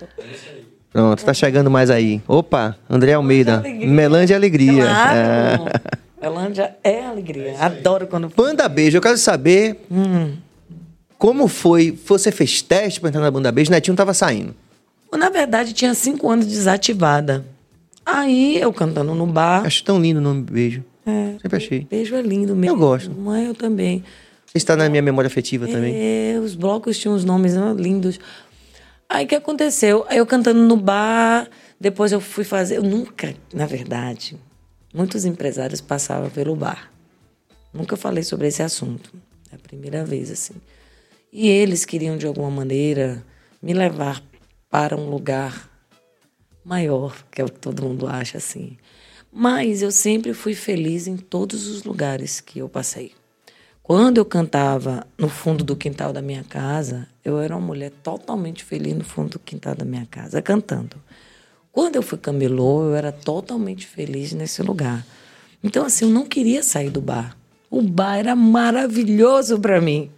Pronto, 0.93 1.25
tá 1.25 1.33
chegando 1.33 1.71
mais 1.71 1.89
aí. 1.89 2.21
Opa, 2.27 2.77
André 2.89 3.13
Almeida. 3.13 3.63
Melândia 3.63 4.35
é 4.35 4.37
Alegria. 4.37 4.85
Claro. 4.85 5.17
É. 5.17 6.01
Melândia 6.21 6.77
é 6.85 7.07
alegria. 7.07 7.57
Adoro 7.59 8.07
quando. 8.07 8.29
Banda 8.29 8.69
Beijo, 8.69 8.99
eu 8.99 9.01
quero 9.01 9.17
saber 9.17 9.81
hum. 9.91 10.35
como 11.17 11.49
foi. 11.49 11.99
Você 12.07 12.31
fez 12.31 12.61
teste 12.61 13.01
pra 13.01 13.09
entrar 13.09 13.23
na 13.23 13.31
Banda 13.31 13.51
Beijo? 13.51 13.71
Netinho 13.71 13.97
tava 13.97 14.13
saindo. 14.13 14.55
Na 15.17 15.31
verdade, 15.31 15.73
tinha 15.73 15.95
cinco 15.95 16.31
anos 16.31 16.47
desativada. 16.47 17.45
Aí 18.05 18.61
eu 18.61 18.73
cantando 18.73 19.15
no 19.15 19.27
bar. 19.27 19.65
Acho 19.65 19.83
tão 19.83 20.01
lindo 20.01 20.21
o 20.21 20.23
nome 20.23 20.43
Beijo. 20.43 20.85
É. 21.07 21.37
Sempre 21.41 21.57
achei. 21.57 21.87
Beijo 21.91 22.15
é 22.15 22.21
lindo 22.21 22.55
mesmo. 22.55 22.77
Eu 22.77 22.79
gosto. 22.79 23.11
Mãe, 23.11 23.47
eu 23.47 23.55
também. 23.55 24.05
Está 24.55 24.77
na 24.77 24.89
minha 24.89 25.03
memória 25.03 25.29
afetiva 25.29 25.67
é, 25.69 25.73
também. 25.73 26.39
Os 26.39 26.55
blocos 26.55 26.99
tinham 26.99 27.15
uns 27.15 27.25
nomes 27.25 27.55
lindos. 27.79 28.21
Aí 29.13 29.25
o 29.25 29.29
que 29.29 29.35
aconteceu? 29.35 30.07
Eu 30.09 30.25
cantando 30.25 30.61
no 30.61 30.77
bar, 30.77 31.51
depois 31.81 32.13
eu 32.13 32.21
fui 32.21 32.45
fazer. 32.45 32.77
Eu 32.77 32.85
nunca, 32.85 33.35
na 33.53 33.67
verdade, 33.67 34.39
muitos 34.95 35.25
empresários 35.25 35.81
passavam 35.81 36.31
pelo 36.31 36.55
bar. 36.55 36.93
Nunca 37.75 37.97
falei 37.97 38.23
sobre 38.23 38.47
esse 38.47 38.63
assunto. 38.63 39.13
É 39.51 39.57
a 39.57 39.59
primeira 39.59 40.05
vez, 40.05 40.31
assim. 40.31 40.55
E 41.33 41.49
eles 41.49 41.85
queriam, 41.85 42.17
de 42.17 42.25
alguma 42.25 42.53
maneira, 42.53 43.27
me 43.61 43.75
levar 43.75 44.23
para 44.71 44.97
um 44.97 45.11
lugar 45.11 45.69
maior, 46.65 47.25
que 47.33 47.41
é 47.41 47.45
o 47.45 47.51
que 47.51 47.59
todo 47.59 47.83
mundo 47.83 48.07
acha, 48.07 48.39
assim. 48.39 48.79
Mas 49.33 49.83
eu 49.83 49.91
sempre 49.91 50.33
fui 50.33 50.55
feliz 50.55 51.09
em 51.09 51.17
todos 51.17 51.67
os 51.67 51.83
lugares 51.83 52.41
que 52.41 52.61
eu 52.61 52.69
passei. 52.69 53.13
Quando 53.93 54.19
eu 54.19 54.25
cantava 54.25 55.05
no 55.19 55.29
fundo 55.29 55.65
do 55.65 55.75
quintal 55.75 56.13
da 56.13 56.23
minha 56.23 56.45
casa, 56.45 57.09
eu 57.25 57.41
era 57.41 57.57
uma 57.57 57.67
mulher 57.67 57.91
totalmente 58.05 58.63
feliz 58.63 58.95
no 58.95 59.03
fundo 59.03 59.31
do 59.31 59.39
quintal 59.41 59.75
da 59.75 59.85
minha 59.85 60.07
casa, 60.09 60.41
cantando. 60.41 60.97
Quando 61.73 61.97
eu 61.97 62.03
fui 62.03 62.17
camelô, 62.17 62.85
eu 62.85 62.95
era 62.95 63.11
totalmente 63.11 63.89
feliz 63.89 64.33
nesse 64.33 64.63
lugar. 64.63 65.05
Então, 65.61 65.85
assim, 65.85 66.05
eu 66.05 66.11
não 66.13 66.25
queria 66.25 66.63
sair 66.63 66.89
do 66.89 67.01
bar. 67.01 67.37
O 67.69 67.83
bar 67.83 68.19
era 68.19 68.37
maravilhoso 68.37 69.59
para 69.59 69.81
mim. 69.81 70.09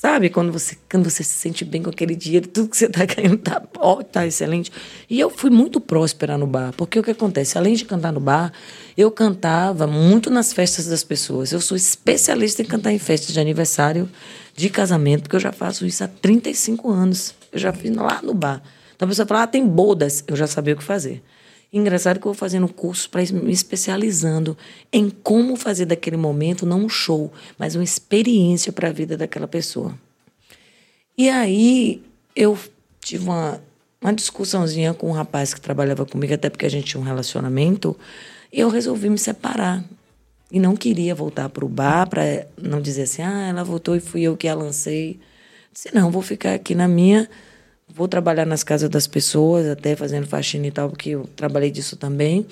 Sabe, 0.00 0.30
quando 0.30 0.52
você, 0.52 0.76
quando 0.88 1.10
você 1.10 1.24
se 1.24 1.32
sente 1.32 1.64
bem 1.64 1.82
com 1.82 1.90
aquele 1.90 2.14
dinheiro, 2.14 2.46
tudo 2.46 2.68
que 2.68 2.76
você 2.76 2.86
está 2.86 3.02
ganhando 3.04 3.38
tá, 3.38 3.60
ó, 3.78 4.00
tá 4.00 4.24
excelente. 4.24 4.70
E 5.10 5.18
eu 5.18 5.28
fui 5.28 5.50
muito 5.50 5.80
próspera 5.80 6.38
no 6.38 6.46
bar, 6.46 6.72
porque 6.76 7.00
o 7.00 7.02
que 7.02 7.10
acontece? 7.10 7.58
Além 7.58 7.74
de 7.74 7.84
cantar 7.84 8.12
no 8.12 8.20
bar, 8.20 8.52
eu 8.96 9.10
cantava 9.10 9.88
muito 9.88 10.30
nas 10.30 10.52
festas 10.52 10.86
das 10.86 11.02
pessoas. 11.02 11.50
Eu 11.50 11.60
sou 11.60 11.76
especialista 11.76 12.62
em 12.62 12.64
cantar 12.64 12.92
em 12.92 12.98
festas 13.00 13.34
de 13.34 13.40
aniversário, 13.40 14.08
de 14.54 14.70
casamento, 14.70 15.22
porque 15.22 15.34
eu 15.34 15.40
já 15.40 15.50
faço 15.50 15.84
isso 15.84 16.04
há 16.04 16.06
35 16.06 16.88
anos. 16.88 17.34
Eu 17.50 17.58
já 17.58 17.72
fiz 17.72 17.92
lá 17.96 18.20
no 18.22 18.34
bar. 18.34 18.62
Então 18.94 19.04
a 19.04 19.08
pessoa 19.08 19.26
fala, 19.26 19.42
ah, 19.42 19.46
tem 19.48 19.66
bodas. 19.66 20.22
Eu 20.28 20.36
já 20.36 20.46
sabia 20.46 20.74
o 20.74 20.76
que 20.76 20.84
fazer. 20.84 21.20
Engraçado 21.70 22.18
que 22.18 22.26
eu 22.26 22.32
vou 22.32 22.34
fazendo 22.34 22.66
curso 22.66 23.10
para 23.10 23.20
me 23.30 23.52
especializando 23.52 24.56
em 24.90 25.10
como 25.10 25.54
fazer 25.54 25.84
daquele 25.84 26.16
momento 26.16 26.64
não 26.64 26.84
um 26.84 26.88
show, 26.88 27.30
mas 27.58 27.74
uma 27.74 27.84
experiência 27.84 28.72
para 28.72 28.88
a 28.88 28.92
vida 28.92 29.16
daquela 29.16 29.46
pessoa. 29.46 29.94
E 31.16 31.28
aí 31.28 32.02
eu 32.34 32.56
tive 33.00 33.24
uma, 33.24 33.60
uma 34.00 34.14
discussãozinha 34.14 34.94
com 34.94 35.10
um 35.10 35.12
rapaz 35.12 35.52
que 35.52 35.60
trabalhava 35.60 36.06
comigo, 36.06 36.32
até 36.32 36.48
porque 36.48 36.64
a 36.64 36.70
gente 36.70 36.86
tinha 36.86 37.00
um 37.00 37.04
relacionamento, 37.04 37.94
e 38.50 38.60
eu 38.60 38.70
resolvi 38.70 39.10
me 39.10 39.18
separar. 39.18 39.84
E 40.50 40.58
não 40.58 40.74
queria 40.74 41.14
voltar 41.14 41.50
para 41.50 41.64
o 41.64 41.68
bar 41.68 42.08
para 42.08 42.46
não 42.56 42.80
dizer 42.80 43.02
assim, 43.02 43.20
ah, 43.20 43.48
ela 43.48 43.62
voltou 43.62 43.94
e 43.94 44.00
fui 44.00 44.22
eu 44.22 44.34
que 44.34 44.48
a 44.48 44.54
lancei. 44.54 45.20
Disse, 45.70 45.94
não, 45.94 46.10
vou 46.10 46.22
ficar 46.22 46.54
aqui 46.54 46.74
na 46.74 46.88
minha 46.88 47.28
Vou 47.94 48.06
trabalhar 48.06 48.44
nas 48.44 48.62
casas 48.62 48.88
das 48.88 49.06
pessoas, 49.06 49.66
até 49.66 49.96
fazendo 49.96 50.26
faxina 50.26 50.66
e 50.66 50.70
tal, 50.70 50.90
porque 50.90 51.10
eu 51.10 51.28
trabalhei 51.34 51.70
disso 51.70 51.96
também. 51.96 52.46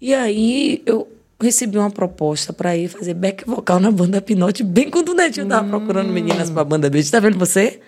E 0.00 0.14
aí 0.14 0.82
eu 0.86 1.08
recebi 1.40 1.78
uma 1.78 1.90
proposta 1.90 2.52
para 2.52 2.76
ir 2.76 2.88
fazer 2.88 3.14
back 3.14 3.44
vocal 3.46 3.78
na 3.78 3.90
banda 3.90 4.20
Pinote, 4.20 4.64
bem 4.64 4.90
quando 4.90 5.10
o 5.10 5.14
Netinho 5.14 5.46
tava 5.46 5.66
hum. 5.66 5.70
procurando 5.70 6.12
meninas 6.12 6.50
pra 6.50 6.64
banda 6.64 6.90
Beijo. 6.90 7.10
Tá 7.10 7.20
vendo 7.20 7.38
você? 7.38 7.80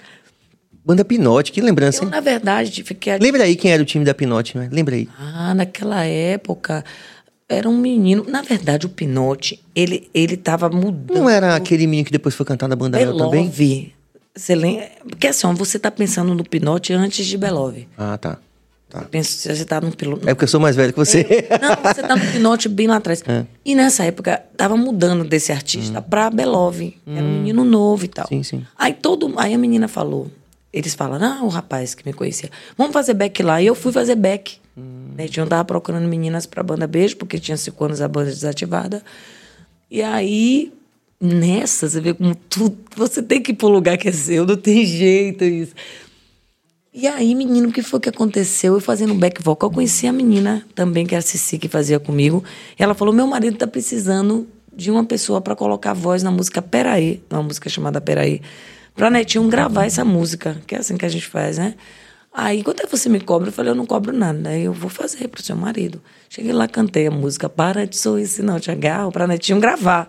Banda 0.84 1.04
Pinote, 1.04 1.52
que 1.52 1.60
lembrança, 1.60 2.02
eu, 2.02 2.04
hein? 2.04 2.10
na 2.10 2.20
verdade, 2.20 2.82
fiquei... 2.82 3.18
Lembra 3.18 3.44
aí 3.44 3.54
quem 3.54 3.70
era 3.70 3.82
o 3.82 3.84
time 3.84 4.04
da 4.04 4.14
Pinote, 4.14 4.56
né? 4.56 4.68
Lembra 4.72 4.94
aí. 4.94 5.08
Ah, 5.18 5.54
naquela 5.54 6.04
época 6.04 6.84
era 7.48 7.68
um 7.68 7.76
menino. 7.76 8.24
Na 8.28 8.42
verdade, 8.42 8.86
o 8.86 8.88
Pinote, 8.88 9.62
ele, 9.74 10.08
ele 10.14 10.36
tava 10.36 10.70
mudando. 10.70 11.18
Não 11.18 11.28
era 11.28 11.54
aquele 11.54 11.86
menino 11.86 12.06
que 12.06 12.12
depois 12.12 12.34
foi 12.34 12.46
cantar 12.46 12.68
na 12.68 12.76
banda 12.76 12.96
Belove. 12.96 13.18
também? 13.18 13.92
Você 14.40 14.54
lembra? 14.54 14.90
Porque 15.06 15.26
assim, 15.26 15.52
você 15.54 15.76
está 15.76 15.90
pensando 15.90 16.34
no 16.34 16.42
Pinote 16.42 16.94
antes 16.94 17.26
de 17.26 17.36
Belove. 17.36 17.86
Ah, 17.96 18.16
tá. 18.16 18.38
tá. 18.88 19.02
Penso, 19.02 19.38
você 19.38 19.52
está 19.52 19.82
no 19.82 19.94
piloto. 19.94 20.26
É 20.26 20.32
porque 20.32 20.44
eu 20.44 20.48
sou 20.48 20.58
mais 20.58 20.74
velho 20.76 20.94
que 20.94 20.98
você. 20.98 21.20
É, 21.28 21.58
não, 21.58 21.76
você 21.76 22.00
está 22.00 22.16
no 22.16 22.32
Pinote 22.32 22.66
bem 22.66 22.86
lá 22.86 22.96
atrás. 22.96 23.22
É. 23.26 23.44
E 23.62 23.74
nessa 23.74 24.04
época, 24.04 24.42
tava 24.56 24.78
mudando 24.78 25.24
desse 25.24 25.52
artista 25.52 25.98
hum. 25.98 26.02
para 26.02 26.30
Belove. 26.30 26.96
Hum. 27.06 27.16
Era 27.16 27.24
um 27.24 27.28
hum. 27.28 27.32
menino 27.34 27.64
novo 27.64 28.06
e 28.06 28.08
tal. 28.08 28.26
Sim, 28.28 28.42
sim. 28.42 28.66
Aí, 28.78 28.94
todo, 28.94 29.30
aí 29.36 29.52
a 29.52 29.58
menina 29.58 29.88
falou: 29.88 30.30
eles 30.72 30.94
falaram, 30.94 31.26
ah, 31.26 31.44
o 31.44 31.48
rapaz 31.48 31.94
que 31.94 32.06
me 32.06 32.14
conhecia, 32.14 32.50
vamos 32.78 32.94
fazer 32.94 33.12
back 33.12 33.42
lá. 33.42 33.60
E 33.60 33.66
eu 33.66 33.74
fui 33.74 33.92
fazer 33.92 34.14
back. 34.14 34.56
Hum. 34.74 35.10
Netinho 35.16 35.46
tava 35.46 35.66
procurando 35.66 36.08
meninas 36.08 36.46
pra 36.46 36.62
banda 36.62 36.86
Beijo, 36.86 37.16
porque 37.18 37.38
tinha 37.38 37.58
cinco 37.58 37.84
anos 37.84 38.00
a 38.00 38.08
banda 38.08 38.30
desativada. 38.30 39.02
E 39.90 40.02
aí, 40.02 40.72
nessa, 41.20 41.88
você 41.88 42.00
vê 42.00 42.14
como 42.14 42.34
tudo. 42.34 42.78
Você 42.96 43.22
tem 43.22 43.42
que 43.42 43.52
ir 43.52 43.54
pro 43.54 43.68
lugar 43.68 43.98
que 43.98 44.08
é 44.08 44.12
seu, 44.12 44.46
não 44.46 44.56
tem 44.56 44.84
jeito 44.86 45.44
isso. 45.44 45.74
E 46.92 47.06
aí, 47.06 47.34
menino, 47.34 47.68
o 47.68 47.72
que 47.72 47.82
foi 47.82 48.00
que 48.00 48.08
aconteceu? 48.08 48.74
Eu 48.74 48.80
fazendo 48.80 49.14
back 49.14 49.40
vocal, 49.42 49.68
eu 49.70 49.74
conheci 49.74 50.08
a 50.08 50.12
menina 50.12 50.66
também, 50.74 51.06
que 51.06 51.14
era 51.14 51.20
a 51.20 51.22
Cici, 51.22 51.56
que 51.56 51.68
fazia 51.68 52.00
comigo. 52.00 52.42
Ela 52.76 52.94
falou: 52.94 53.14
meu 53.14 53.26
marido 53.26 53.56
tá 53.56 53.66
precisando 53.66 54.48
de 54.72 54.90
uma 54.90 55.04
pessoa 55.04 55.40
para 55.40 55.54
colocar 55.54 55.92
voz 55.92 56.22
na 56.22 56.30
música 56.30 56.60
Peraí, 56.60 57.22
uma 57.30 57.42
música 57.42 57.68
chamada 57.68 58.00
Peraí, 58.00 58.40
pra 58.94 59.08
Netinho 59.08 59.46
gravar 59.48 59.84
essa 59.84 60.04
música, 60.04 60.60
que 60.66 60.74
é 60.74 60.78
assim 60.78 60.96
que 60.96 61.04
a 61.04 61.08
gente 61.08 61.26
faz, 61.26 61.58
né? 61.58 61.74
Aí, 62.32 62.62
quando 62.62 62.88
você 62.88 63.08
me 63.08 63.20
cobra, 63.20 63.48
eu 63.48 63.52
falei, 63.52 63.72
eu 63.72 63.74
não 63.74 63.86
cobro 63.86 64.12
nada. 64.12 64.50
Aí 64.50 64.64
eu 64.64 64.72
vou 64.72 64.88
fazer 64.88 65.28
pro 65.28 65.42
seu 65.42 65.56
marido. 65.56 66.00
Cheguei 66.28 66.52
lá, 66.52 66.68
cantei 66.68 67.06
a 67.06 67.10
música 67.10 67.48
Para 67.48 67.86
de 67.86 67.96
sorrir, 67.96 68.26
se 68.26 68.42
não 68.42 68.60
te 68.60 68.70
agarro, 68.70 69.10
pra 69.10 69.26
Netinho 69.26 69.60
gravar. 69.60 70.08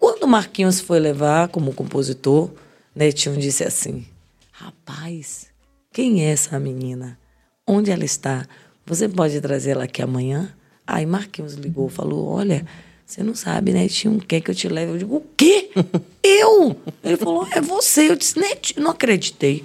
Quando 0.00 0.22
o 0.24 0.26
Marquinhos 0.26 0.80
foi 0.80 0.98
levar 0.98 1.48
como 1.48 1.74
compositor, 1.74 2.50
Netinho 2.96 3.36
disse 3.36 3.62
assim: 3.62 4.06
Rapaz, 4.50 5.48
quem 5.92 6.24
é 6.24 6.30
essa 6.30 6.58
menina? 6.58 7.18
Onde 7.66 7.90
ela 7.90 8.04
está? 8.04 8.48
Você 8.86 9.06
pode 9.06 9.38
trazer 9.42 9.72
ela 9.72 9.84
aqui 9.84 10.00
amanhã? 10.00 10.54
Aí 10.86 11.04
Marquinhos 11.04 11.52
ligou, 11.52 11.90
falou: 11.90 12.28
Olha, 12.28 12.66
você 13.04 13.22
não 13.22 13.34
sabe, 13.34 13.74
Netinho, 13.74 14.18
quer 14.26 14.40
que 14.40 14.50
eu 14.50 14.54
te 14.54 14.68
leve? 14.70 14.92
Eu 14.92 14.98
digo: 14.98 15.16
O 15.16 15.26
quê? 15.36 15.70
eu? 16.24 16.74
Ele 17.04 17.18
falou: 17.18 17.46
É 17.52 17.60
você. 17.60 18.08
Eu 18.08 18.16
disse: 18.16 18.40
Netinho, 18.40 18.82
não 18.82 18.92
acreditei. 18.92 19.62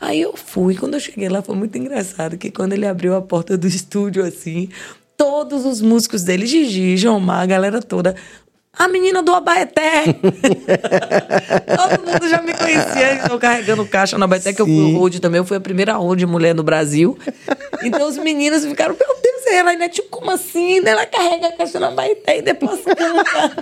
Aí 0.00 0.18
eu 0.18 0.34
fui, 0.34 0.76
quando 0.76 0.94
eu 0.94 1.00
cheguei 1.00 1.28
lá 1.28 1.42
foi 1.42 1.54
muito 1.54 1.76
engraçado, 1.76 2.38
que 2.38 2.50
quando 2.50 2.72
ele 2.72 2.86
abriu 2.86 3.14
a 3.14 3.20
porta 3.20 3.56
do 3.56 3.66
estúdio 3.68 4.24
assim, 4.24 4.70
todos 5.16 5.64
os 5.64 5.80
músicos 5.80 6.22
dele, 6.22 6.46
Gigi, 6.46 6.96
João 6.96 7.20
Mar, 7.20 7.42
a 7.42 7.46
galera 7.46 7.80
toda, 7.80 8.14
a 8.76 8.88
menina 8.88 9.22
do 9.22 9.32
Abaeté. 9.32 10.04
Todo 11.76 12.06
mundo 12.06 12.28
já 12.28 12.42
me 12.42 12.52
conhecia. 12.54 13.14
Estou 13.14 13.38
carregando 13.38 13.86
caixa 13.86 14.18
na 14.18 14.24
Abaeté, 14.24 14.52
que 14.52 14.60
eu 14.60 14.66
fui 14.66 14.94
road 14.94 15.20
também. 15.20 15.38
Eu 15.38 15.44
fui 15.44 15.56
a 15.56 15.60
primeira 15.60 15.94
road 15.94 16.26
mulher 16.26 16.54
no 16.54 16.62
Brasil. 16.62 17.18
Então 17.82 18.08
os 18.08 18.18
meninos 18.18 18.64
ficaram, 18.64 18.96
meu 18.98 19.16
Deus, 19.22 19.46
ela 19.52 19.70
ainda 19.70 19.88
tipo, 19.88 20.08
como 20.08 20.30
assim? 20.30 20.80
Ela 20.84 21.06
carrega 21.06 21.48
a 21.48 21.52
caixa 21.52 21.78
na 21.78 21.88
Abaeté 21.88 22.38
e 22.38 22.42
depois 22.42 22.80
canta. 22.82 23.52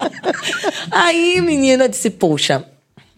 Aí, 0.90 1.40
menina, 1.40 1.88
disse, 1.88 2.10
poxa, 2.10 2.64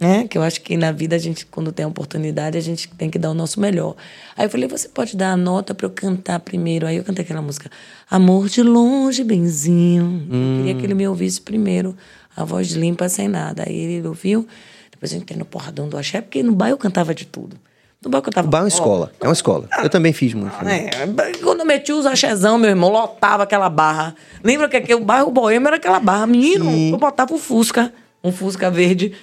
né? 0.03 0.27
Que 0.27 0.37
eu 0.37 0.43
acho 0.43 0.61
que 0.61 0.77
na 0.77 0.91
vida 0.91 1.15
a 1.15 1.19
gente, 1.19 1.47
quando 1.47 1.71
tem 1.71 1.85
a 1.85 1.89
oportunidade, 1.89 2.59
a 2.59 2.61
gente 2.61 2.89
tem 2.89 3.09
que 3.09 3.21
dar 3.21 3.31
o 3.31 3.35
nosso 3.35 3.61
melhor. 3.61 3.95
Aí 4.37 4.45
eu 4.45 4.51
falei, 4.51 4.67
você 4.67 4.89
pode 4.89 5.17
dar 5.17 5.31
a 5.31 5.37
nota 5.37 5.73
para 5.75 5.87
eu 5.87 5.91
cantar 5.91 6.41
primeiro? 6.41 6.89
Aí 6.89 6.97
eu 6.97 7.05
cantei 7.05 7.25
aquela 7.25 7.41
música, 7.41 7.71
Amor 8.11 8.49
de 8.49 8.65
longe, 8.65 9.23
benzinho. 9.23 10.05
Hum. 10.05 10.57
Eu 10.57 10.59
queria 10.59 10.75
que 10.75 10.87
ele 10.87 10.95
me 10.95 11.07
ouvisse 11.07 11.41
primeiro, 11.41 11.97
a 12.37 12.43
voz 12.45 12.73
limpa, 12.73 13.09
sem 13.09 13.29
nada. 13.29 13.63
Aí 13.65 13.75
ele 13.75 14.09
ouviu, 14.09 14.45
depois 14.91 15.13
eu 15.13 15.19
entrei 15.19 15.39
no 15.39 15.45
porradão 15.45 15.89
do 15.89 15.97
axé, 15.97 16.21
porque 16.21 16.43
no 16.43 16.53
bairro 16.53 16.75
eu 16.75 16.79
cantava 16.79 17.15
de 17.15 17.25
tudo. 17.25 17.57
No 18.05 18.11
bairro 18.11 18.23
eu 18.23 18.25
cantava... 18.25 18.49
O 18.49 18.51
bairro 18.51 18.65
é 18.65 18.67
uma 18.67 18.75
escola, 18.75 19.13
é 19.21 19.25
uma 19.25 19.33
escola. 19.33 19.69
Eu 19.85 19.89
também 19.89 20.13
fiz 20.13 20.35
muito. 20.35 20.65
Né? 20.65 20.91
É, 20.93 21.33
quando 21.43 21.61
eu 21.61 21.67
meti 21.67 21.93
os 21.93 22.05
axézão, 22.05 22.59
meu 22.59 22.71
irmão, 22.71 22.91
lotava 22.91 23.45
aquela 23.45 23.71
barra. 23.71 24.17
Lembra 24.43 24.69
que 24.69 24.77
aqui, 24.77 24.93
o 24.95 25.05
bairro 25.05 25.31
Boêmio 25.31 25.69
era 25.69 25.77
aquela 25.77 26.01
barra? 26.01 26.27
Menino, 26.27 26.65
Sim. 26.65 26.91
eu 26.91 26.99
botava 26.99 27.33
o 27.33 27.39
Fusca, 27.39 27.93
um 28.23 28.33
Fusca 28.33 28.69
verde 28.69 29.15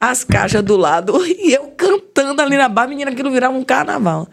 as 0.00 0.24
caixas 0.24 0.62
do 0.62 0.76
lado 0.76 1.14
e 1.26 1.52
eu 1.52 1.68
cantando 1.76 2.42
ali 2.42 2.56
na 2.56 2.68
barra, 2.68 2.88
menina, 2.88 3.10
aquilo 3.10 3.30
virava 3.30 3.56
um 3.56 3.64
carnaval. 3.64 4.28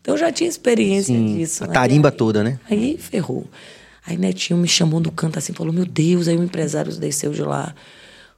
Então 0.00 0.14
eu 0.14 0.18
já 0.18 0.30
tinha 0.30 0.48
experiência 0.48 1.14
Sim, 1.14 1.36
disso. 1.36 1.64
A 1.64 1.68
tarimba 1.68 2.10
aí, 2.10 2.14
toda, 2.14 2.44
né? 2.44 2.58
Aí 2.70 2.98
ferrou. 2.98 3.46
Aí 4.06 4.18
Netinho 4.18 4.58
me 4.58 4.68
chamou 4.68 5.00
no 5.00 5.10
canto 5.10 5.38
assim, 5.38 5.54
falou: 5.54 5.72
Meu 5.72 5.86
Deus, 5.86 6.28
aí 6.28 6.36
o 6.36 6.42
empresário 6.42 6.94
desceu 6.94 7.32
de 7.32 7.42
lá. 7.42 7.74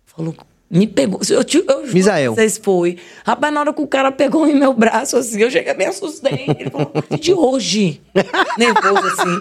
Falou: 0.04 0.34
me 0.68 0.86
pegou. 0.86 1.20
Eu, 1.28 1.40
eu, 1.40 1.64
eu 1.68 1.92
Misael. 1.92 2.34
Vocês 2.34 2.58
foi. 2.58 2.98
Rapaz, 3.24 3.54
na 3.54 3.60
hora 3.60 3.72
que 3.72 3.80
o 3.80 3.86
cara 3.86 4.10
pegou 4.10 4.46
em 4.48 4.54
meu 4.54 4.74
braço, 4.74 5.16
assim, 5.16 5.40
eu 5.40 5.50
cheguei, 5.50 5.72
me 5.74 5.84
assustei. 5.84 6.44
Ele 6.58 6.70
falou, 6.70 6.92
de 7.20 7.32
hoje. 7.32 8.00
Nervoso, 8.58 9.06
assim. 9.06 9.40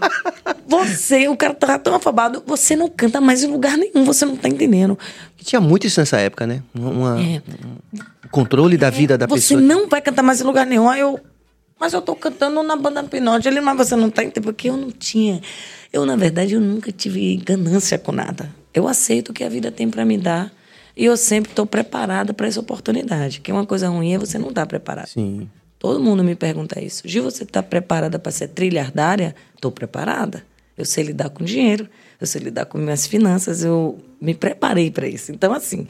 Você, 0.67 1.27
o 1.27 1.35
cara 1.35 1.55
tá 1.55 1.79
tão 1.79 1.95
afabado, 1.95 2.43
você 2.45 2.75
não 2.75 2.87
canta 2.87 3.19
mais 3.19 3.43
em 3.43 3.47
lugar 3.47 3.75
nenhum, 3.75 4.05
você 4.05 4.23
não 4.23 4.35
tá 4.35 4.47
entendendo. 4.47 4.97
Tinha 5.37 5.59
muito 5.59 5.87
isso 5.87 5.99
nessa 5.99 6.17
época, 6.17 6.45
né? 6.45 6.61
Uma, 6.75 7.19
é. 7.21 7.41
Um 8.25 8.29
controle 8.29 8.77
da 8.77 8.89
vida 8.89 9.17
da 9.17 9.25
você 9.25 9.35
pessoa. 9.35 9.61
Você 9.61 9.65
não 9.65 9.87
vai 9.87 10.01
cantar 10.01 10.23
mais 10.23 10.41
em 10.41 10.43
lugar 10.43 10.65
nenhum. 10.65 10.89
Aí 10.89 10.99
eu. 10.99 11.19
Mas 11.79 11.93
eu 11.93 12.01
tô 12.01 12.15
cantando 12.15 12.63
na 12.63 12.75
banda 12.75 13.03
Pinote. 13.03 13.47
Ele, 13.47 13.61
mas 13.61 13.77
você 13.77 13.95
não 13.95 14.09
tá 14.09 14.23
entendendo. 14.23 14.43
Porque 14.43 14.69
eu 14.69 14.77
não 14.77 14.91
tinha. 14.91 15.41
Eu, 15.91 16.05
na 16.05 16.15
verdade, 16.15 16.53
eu 16.53 16.61
nunca 16.61 16.91
tive 16.91 17.35
ganância 17.37 17.97
com 17.97 18.11
nada. 18.11 18.49
Eu 18.73 18.87
aceito 18.87 19.29
o 19.29 19.33
que 19.33 19.43
a 19.43 19.49
vida 19.49 19.71
tem 19.71 19.89
para 19.89 20.03
me 20.03 20.17
dar. 20.17 20.51
E 20.95 21.05
eu 21.05 21.17
sempre 21.17 21.51
estou 21.51 21.65
preparada 21.65 22.33
para 22.33 22.47
essa 22.47 22.59
oportunidade. 22.59 23.41
Que 23.41 23.51
uma 23.51 23.65
coisa 23.65 23.89
ruim 23.89 24.13
é 24.13 24.17
você 24.17 24.37
não 24.37 24.49
estar 24.49 24.61
tá 24.61 24.67
preparado. 24.67 25.07
Sim. 25.07 25.49
Todo 25.77 25.99
mundo 25.99 26.23
me 26.23 26.35
pergunta 26.35 26.81
isso. 26.81 27.03
Gil, 27.05 27.23
você 27.23 27.43
está 27.43 27.61
preparada 27.61 28.17
para 28.17 28.31
ser 28.31 28.47
trilhardária? 28.47 29.35
Estou 29.53 29.71
preparada. 29.71 30.43
Eu 30.77 30.85
sei 30.85 31.03
lidar 31.05 31.29
com 31.29 31.43
dinheiro, 31.43 31.89
eu 32.19 32.27
sei 32.27 32.41
lidar 32.41 32.65
com 32.65 32.77
minhas 32.77 33.07
finanças, 33.07 33.63
eu 33.63 33.97
me 34.19 34.33
preparei 34.33 34.91
para 34.91 35.07
isso. 35.07 35.31
Então, 35.31 35.53
assim, 35.53 35.87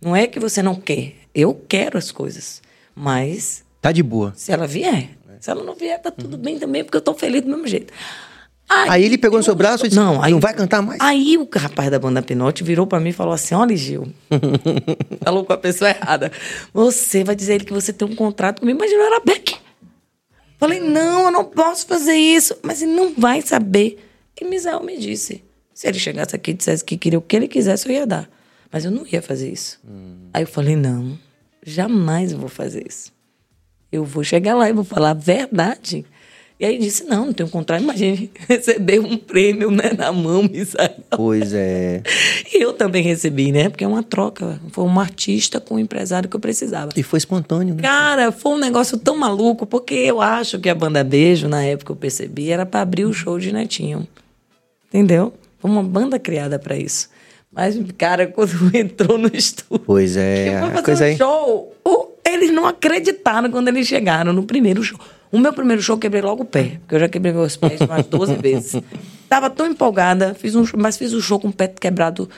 não 0.00 0.14
é 0.14 0.26
que 0.26 0.38
você 0.38 0.62
não 0.62 0.74
quer. 0.74 1.14
Eu 1.34 1.54
quero 1.54 1.96
as 1.96 2.10
coisas, 2.10 2.60
mas. 2.94 3.64
Tá 3.80 3.92
de 3.92 4.02
boa. 4.02 4.32
Se 4.36 4.52
ela 4.52 4.66
vier. 4.66 5.10
Se 5.40 5.50
ela 5.50 5.64
não 5.64 5.74
vier, 5.74 5.98
tá 5.98 6.10
tudo 6.10 6.36
bem 6.36 6.58
também, 6.58 6.84
porque 6.84 6.96
eu 6.96 7.00
estou 7.00 7.14
feliz 7.14 7.40
do 7.40 7.48
mesmo 7.48 7.66
jeito. 7.66 7.94
Aí, 8.70 8.88
aí 8.88 9.04
ele 9.04 9.18
pegou 9.18 9.36
no 9.36 9.42
seu 9.42 9.54
braço 9.56 9.84
e 9.84 9.88
disse: 9.88 10.00
Não, 10.00 10.22
aí, 10.22 10.30
não 10.30 10.38
vai 10.38 10.54
cantar 10.54 10.80
mais? 10.80 11.00
Aí 11.00 11.36
o 11.36 11.48
rapaz 11.52 11.90
da 11.90 11.98
banda 11.98 12.22
Pinote 12.22 12.62
virou 12.62 12.86
para 12.86 13.00
mim 13.00 13.08
e 13.08 13.12
falou 13.12 13.34
assim: 13.34 13.52
Olha, 13.52 13.76
Gil, 13.76 14.06
falou 15.24 15.44
com 15.44 15.52
a 15.52 15.58
pessoa 15.58 15.90
errada. 15.90 16.30
Você 16.72 17.24
vai 17.24 17.34
dizer 17.34 17.54
ele 17.54 17.64
que 17.64 17.72
você 17.72 17.92
tem 17.92 18.06
um 18.06 18.14
contrato 18.14 18.60
comigo, 18.60 18.78
mas 18.78 18.92
não 18.92 19.04
era 19.04 19.20
Beck. 19.24 19.56
Falei: 20.56 20.78
Não, 20.78 21.24
eu 21.24 21.32
não 21.32 21.44
posso 21.44 21.84
fazer 21.84 22.14
isso. 22.14 22.56
Mas 22.62 22.80
ele 22.80 22.92
não 22.92 23.12
vai 23.12 23.42
saber. 23.42 23.98
E 24.40 24.44
Misael 24.44 24.84
me 24.84 24.96
disse: 24.96 25.42
Se 25.74 25.88
ele 25.88 25.98
chegasse 25.98 26.36
aqui 26.36 26.52
e 26.52 26.54
dissesse 26.54 26.84
que 26.84 26.96
queria 26.96 27.18
o 27.18 27.22
que 27.22 27.34
ele 27.34 27.48
quisesse, 27.48 27.88
eu 27.88 27.92
ia 27.92 28.06
dar. 28.06 28.30
Mas 28.70 28.84
eu 28.84 28.92
não 28.92 29.04
ia 29.04 29.20
fazer 29.20 29.50
isso. 29.50 29.80
Hum. 29.84 30.28
Aí 30.32 30.44
eu 30.44 30.46
falei: 30.46 30.76
Não, 30.76 31.18
jamais 31.66 32.30
eu 32.30 32.38
vou 32.38 32.48
fazer 32.48 32.86
isso. 32.86 33.12
Eu 33.90 34.04
vou 34.04 34.22
chegar 34.22 34.54
lá 34.54 34.70
e 34.70 34.72
vou 34.72 34.84
falar 34.84 35.10
a 35.10 35.14
verdade. 35.14 36.06
E 36.60 36.66
aí 36.66 36.76
disse, 36.76 37.04
não, 37.04 37.24
não 37.24 37.32
tenho 37.32 37.48
contrato. 37.48 37.82
Imagine 37.82 38.30
receber 38.46 39.00
um 39.00 39.16
prêmio 39.16 39.70
né, 39.70 39.92
na 39.96 40.12
mão, 40.12 40.42
Misael. 40.52 40.94
Pois 41.08 41.54
é. 41.54 42.02
E 42.52 42.62
eu 42.62 42.74
também 42.74 43.02
recebi, 43.02 43.50
né? 43.50 43.70
Porque 43.70 43.82
é 43.82 43.88
uma 43.88 44.02
troca. 44.02 44.60
Foi 44.70 44.84
um 44.84 45.00
artista 45.00 45.58
com 45.58 45.76
um 45.76 45.78
empresário 45.78 46.28
que 46.28 46.36
eu 46.36 46.40
precisava. 46.40 46.90
E 46.94 47.02
foi 47.02 47.16
espontâneo, 47.16 47.74
né? 47.74 47.80
Cara, 47.82 48.30
foi 48.30 48.52
um 48.52 48.58
negócio 48.58 48.98
tão 48.98 49.16
maluco, 49.16 49.64
porque 49.64 49.94
eu 49.94 50.20
acho 50.20 50.58
que 50.58 50.68
a 50.68 50.74
banda 50.74 51.02
Beijo, 51.02 51.48
na 51.48 51.64
época 51.64 51.92
eu 51.92 51.96
percebi, 51.96 52.50
era 52.50 52.66
para 52.66 52.82
abrir 52.82 53.06
o 53.06 53.12
show 53.14 53.38
de 53.38 53.50
Netinho. 53.52 54.06
Entendeu? 54.88 55.32
Foi 55.58 55.70
uma 55.70 55.82
banda 55.82 56.18
criada 56.18 56.58
para 56.58 56.76
isso. 56.76 57.08
Mas, 57.50 57.74
cara, 57.96 58.26
quando 58.28 58.76
entrou 58.76 59.16
no 59.16 59.30
estúdio. 59.32 59.82
Pois 59.86 60.14
é. 60.14 60.60
Foi 60.60 60.70
fazer 60.70 60.82
coisa 60.82 61.04
um 61.04 61.06
aí. 61.06 61.16
show. 61.16 61.74
Eles 62.22 62.52
não 62.52 62.66
acreditaram 62.66 63.50
quando 63.50 63.68
eles 63.68 63.86
chegaram 63.86 64.30
no 64.34 64.42
primeiro 64.42 64.82
show. 64.82 65.00
O 65.32 65.38
meu 65.38 65.52
primeiro 65.52 65.80
show, 65.80 65.96
quebrei 65.96 66.22
logo 66.22 66.42
o 66.42 66.46
pé, 66.46 66.78
porque 66.80 66.94
eu 66.96 67.00
já 67.00 67.08
quebrei 67.08 67.32
meus 67.32 67.56
pés 67.56 67.80
umas 67.80 68.06
12 68.06 68.34
vezes. 68.42 68.82
Tava 69.28 69.48
tão 69.48 69.66
empolgada, 69.66 70.34
fiz 70.34 70.56
um, 70.56 70.64
mas 70.76 70.96
fiz 70.96 71.12
o 71.12 71.18
um 71.18 71.20
show 71.20 71.38
com 71.38 71.48
o 71.48 71.52
pé 71.52 71.68
quebrado. 71.68 72.28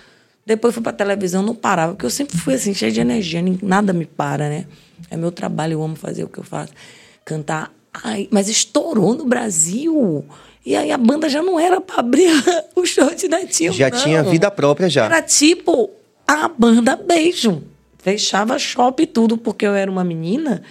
Depois 0.44 0.74
fui 0.74 0.82
pra 0.82 0.92
televisão, 0.92 1.42
não 1.42 1.54
parava, 1.54 1.92
porque 1.92 2.04
eu 2.04 2.10
sempre 2.10 2.36
fui 2.36 2.54
assim, 2.54 2.74
cheia 2.74 2.92
de 2.92 3.00
energia, 3.00 3.42
nada 3.62 3.92
me 3.92 4.04
para, 4.04 4.48
né? 4.48 4.66
É 5.10 5.16
meu 5.16 5.30
trabalho, 5.30 5.74
eu 5.74 5.82
amo 5.82 5.96
fazer 5.96 6.24
o 6.24 6.28
que 6.28 6.38
eu 6.38 6.44
faço. 6.44 6.72
Cantar. 7.24 7.72
Ai, 8.04 8.28
mas 8.30 8.48
estourou 8.48 9.14
no 9.14 9.24
Brasil. 9.24 10.24
E 10.64 10.76
aí 10.76 10.90
a 10.90 10.98
banda 10.98 11.28
já 11.28 11.42
não 11.42 11.58
era 11.58 11.80
pra 11.80 12.00
abrir 12.00 12.30
o 12.74 12.84
show 12.84 13.14
de 13.14 13.28
Netinho. 13.28 13.72
Já 13.72 13.90
não. 13.90 13.98
tinha 13.98 14.22
vida 14.22 14.50
própria 14.50 14.88
já. 14.88 15.04
Era 15.04 15.22
tipo 15.22 15.90
a 16.26 16.48
banda 16.48 16.96
Beijo. 16.96 17.62
Fechava 17.98 18.58
shopping 18.58 19.04
e 19.04 19.06
tudo, 19.06 19.38
porque 19.38 19.66
eu 19.66 19.74
era 19.74 19.90
uma 19.90 20.02
menina 20.02 20.62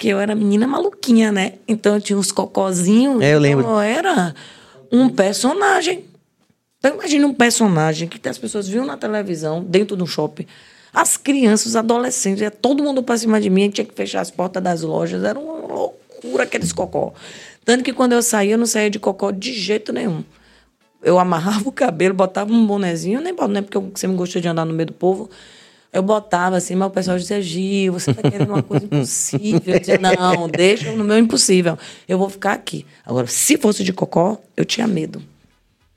que 0.00 0.08
eu 0.08 0.18
era 0.18 0.34
menina 0.34 0.66
maluquinha, 0.66 1.30
né? 1.30 1.52
Então 1.68 1.96
eu 1.96 2.00
tinha 2.00 2.18
uns 2.18 2.32
cocozinhos. 2.32 3.22
É, 3.22 3.34
eu 3.34 3.38
lembro. 3.38 3.64
Então 3.64 3.74
eu 3.74 3.80
era 3.80 4.34
um 4.90 5.10
personagem. 5.10 6.06
Então 6.78 6.94
imagine 6.94 7.22
um 7.26 7.34
personagem 7.34 8.08
que 8.08 8.26
as 8.26 8.38
pessoas 8.38 8.66
viam 8.66 8.86
na 8.86 8.96
televisão, 8.96 9.62
dentro 9.62 9.94
do 9.94 10.06
shopping. 10.06 10.46
As 10.90 11.18
crianças, 11.18 11.66
os 11.66 11.76
adolescentes, 11.76 12.40
ia 12.40 12.50
todo 12.50 12.82
mundo 12.82 13.02
para 13.02 13.18
cima 13.18 13.38
de 13.38 13.50
mim, 13.50 13.68
tinha 13.68 13.84
que 13.84 13.94
fechar 13.94 14.22
as 14.22 14.30
portas 14.30 14.62
das 14.62 14.80
lojas. 14.80 15.22
Era 15.22 15.38
uma 15.38 15.66
loucura 15.66 16.44
aqueles 16.44 16.72
cocó. 16.72 17.12
Tanto 17.62 17.84
que 17.84 17.92
quando 17.92 18.12
eu 18.12 18.22
saía, 18.22 18.54
eu 18.54 18.58
não 18.58 18.64
saía 18.64 18.88
de 18.88 18.98
cocó 18.98 19.30
de 19.30 19.52
jeito 19.52 19.92
nenhum. 19.92 20.24
Eu 21.02 21.18
amarrava 21.18 21.68
o 21.68 21.72
cabelo, 21.72 22.14
botava 22.14 22.50
um 22.50 22.66
bonezinho, 22.66 23.20
nem 23.20 23.34
boto, 23.34 23.52
né? 23.52 23.60
Porque 23.60 23.76
eu 23.76 23.92
sempre 23.96 24.16
gostei 24.16 24.40
de 24.40 24.48
andar 24.48 24.64
no 24.64 24.72
meio 24.72 24.86
do 24.86 24.94
povo. 24.94 25.28
Eu 25.92 26.02
botava 26.02 26.56
assim, 26.56 26.76
mas 26.76 26.88
o 26.88 26.90
pessoal 26.90 27.18
dizia, 27.18 27.42
Gil, 27.42 27.92
você 27.92 28.14
tá 28.14 28.22
querendo 28.22 28.48
uma 28.48 28.62
coisa 28.62 28.84
impossível. 28.84 29.74
Eu 29.74 29.80
dizia, 29.80 29.98
não, 29.98 30.48
deixa 30.48 30.92
no 30.92 31.02
meu 31.02 31.18
impossível. 31.18 31.76
Eu 32.08 32.16
vou 32.16 32.30
ficar 32.30 32.52
aqui. 32.52 32.86
Agora, 33.04 33.26
se 33.26 33.56
fosse 33.56 33.82
de 33.82 33.92
cocó, 33.92 34.40
eu 34.56 34.64
tinha 34.64 34.86
medo. 34.86 35.20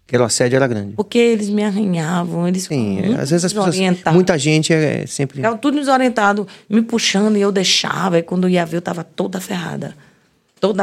Porque 0.06 0.18
o 0.18 0.24
assédio 0.24 0.58
era 0.58 0.68
grande. 0.68 0.96
Porque 0.96 1.18
eles 1.18 1.50
me 1.50 1.64
arranhavam, 1.64 2.48
eles 2.48 2.64
Sim, 2.64 3.16
às 3.16 3.30
vezes 3.30 3.46
as 3.46 3.54
pessoas. 3.54 3.76
Muita 4.12 4.38
gente 4.38 4.74
é 4.74 5.06
sempre. 5.08 5.38
Ficava 5.38 5.58
tudo 5.58 5.78
desorientado, 5.78 6.48
me 6.70 6.82
puxando 6.82 7.38
e 7.38 7.42
eu 7.42 7.52
deixava. 7.52 8.20
E 8.20 8.24
quando 8.24 8.50
ia 8.50 8.66
ver, 8.66 8.78
eu 8.78 8.82
tava 8.82 9.04
toda 9.04 9.40
ferrada. 9.40 9.96
Toda, 10.64 10.82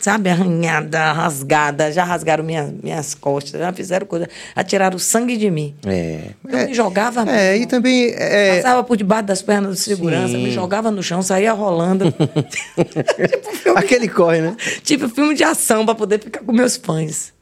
sabe, 0.00 0.28
arranhada, 0.28 1.10
rasgada. 1.14 1.90
Já 1.90 2.04
rasgaram 2.04 2.44
minhas, 2.44 2.70
minhas 2.82 3.14
costas, 3.14 3.58
já 3.58 3.72
fizeram 3.72 4.04
coisa. 4.06 4.28
Já 4.54 4.62
tiraram 4.62 4.96
o 4.98 5.00
sangue 5.00 5.38
de 5.38 5.50
mim. 5.50 5.74
É. 5.86 6.32
Eu 6.46 6.66
me 6.66 6.74
jogava 6.74 7.22
É, 7.22 7.52
mesmo. 7.52 7.64
e 7.64 7.66
também. 7.66 8.12
É, 8.18 8.56
Passava 8.56 8.84
por 8.84 8.98
debaixo 8.98 9.24
das 9.24 9.40
pernas 9.40 9.70
do 9.70 9.76
segurança, 9.76 10.34
Sim. 10.34 10.42
me 10.44 10.50
jogava 10.50 10.90
no 10.90 11.02
chão, 11.02 11.22
saía 11.22 11.54
rolando. 11.54 12.12
tipo, 12.12 13.56
filme, 13.56 13.78
aquele 13.78 14.08
corre, 14.08 14.42
né? 14.42 14.54
tipo 14.82 15.08
filme 15.08 15.34
de 15.34 15.42
ação 15.42 15.86
pra 15.86 15.94
poder 15.94 16.20
ficar 16.20 16.40
com 16.40 16.52
meus 16.52 16.76
fãs. 16.76 17.32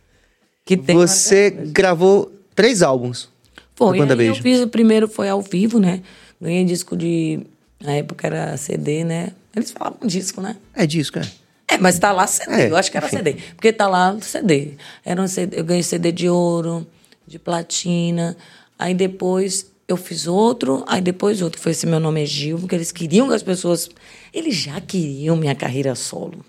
Que 0.64 0.76
tem 0.76 0.94
Você 0.96 1.50
gravou 1.50 2.30
três 2.54 2.80
álbuns. 2.80 3.28
Foi, 3.74 3.98
Banda 3.98 4.14
aí 4.14 4.20
eu 4.20 4.34
Beijo. 4.34 4.40
fiz 4.40 4.60
o 4.60 4.68
primeiro 4.68 5.08
foi 5.08 5.28
ao 5.28 5.42
vivo, 5.42 5.80
né? 5.80 6.00
Ganhei 6.40 6.64
disco 6.64 6.96
de. 6.96 7.40
Na 7.82 7.94
época 7.94 8.24
era 8.28 8.56
CD, 8.56 9.02
né? 9.02 9.30
Eles 9.56 9.72
falavam 9.72 10.06
disco, 10.06 10.40
né? 10.40 10.54
É 10.76 10.86
disco, 10.86 11.18
é. 11.18 11.22
É, 11.72 11.78
mas 11.78 11.98
tá 11.98 12.12
lá 12.12 12.26
CD, 12.26 12.52
É, 12.52 12.70
eu 12.70 12.76
acho 12.76 12.90
que 12.90 12.96
era. 12.96 13.08
CD. 13.08 13.34
Porque 13.54 13.72
tá 13.72 13.88
lá 13.88 14.16
CD. 14.20 14.74
Era 15.04 15.20
um 15.20 15.26
CD. 15.28 15.58
Eu 15.58 15.64
ganhei 15.64 15.82
CD 15.82 16.12
de 16.12 16.28
ouro, 16.28 16.86
de 17.26 17.38
platina. 17.38 18.36
Aí 18.78 18.94
depois 18.94 19.70
eu 19.88 19.96
fiz 19.96 20.26
outro, 20.26 20.84
aí 20.86 21.00
depois 21.00 21.42
outro. 21.42 21.60
Foi 21.60 21.72
esse 21.72 21.86
meu 21.86 22.00
nome 22.00 22.22
é 22.22 22.26
Gil, 22.26 22.58
porque 22.58 22.74
eles 22.74 22.92
queriam 22.92 23.28
que 23.28 23.34
as 23.34 23.42
pessoas. 23.42 23.88
Eles 24.32 24.54
já 24.54 24.80
queriam 24.80 25.36
minha 25.36 25.54
carreira 25.54 25.94
solo. 25.94 26.44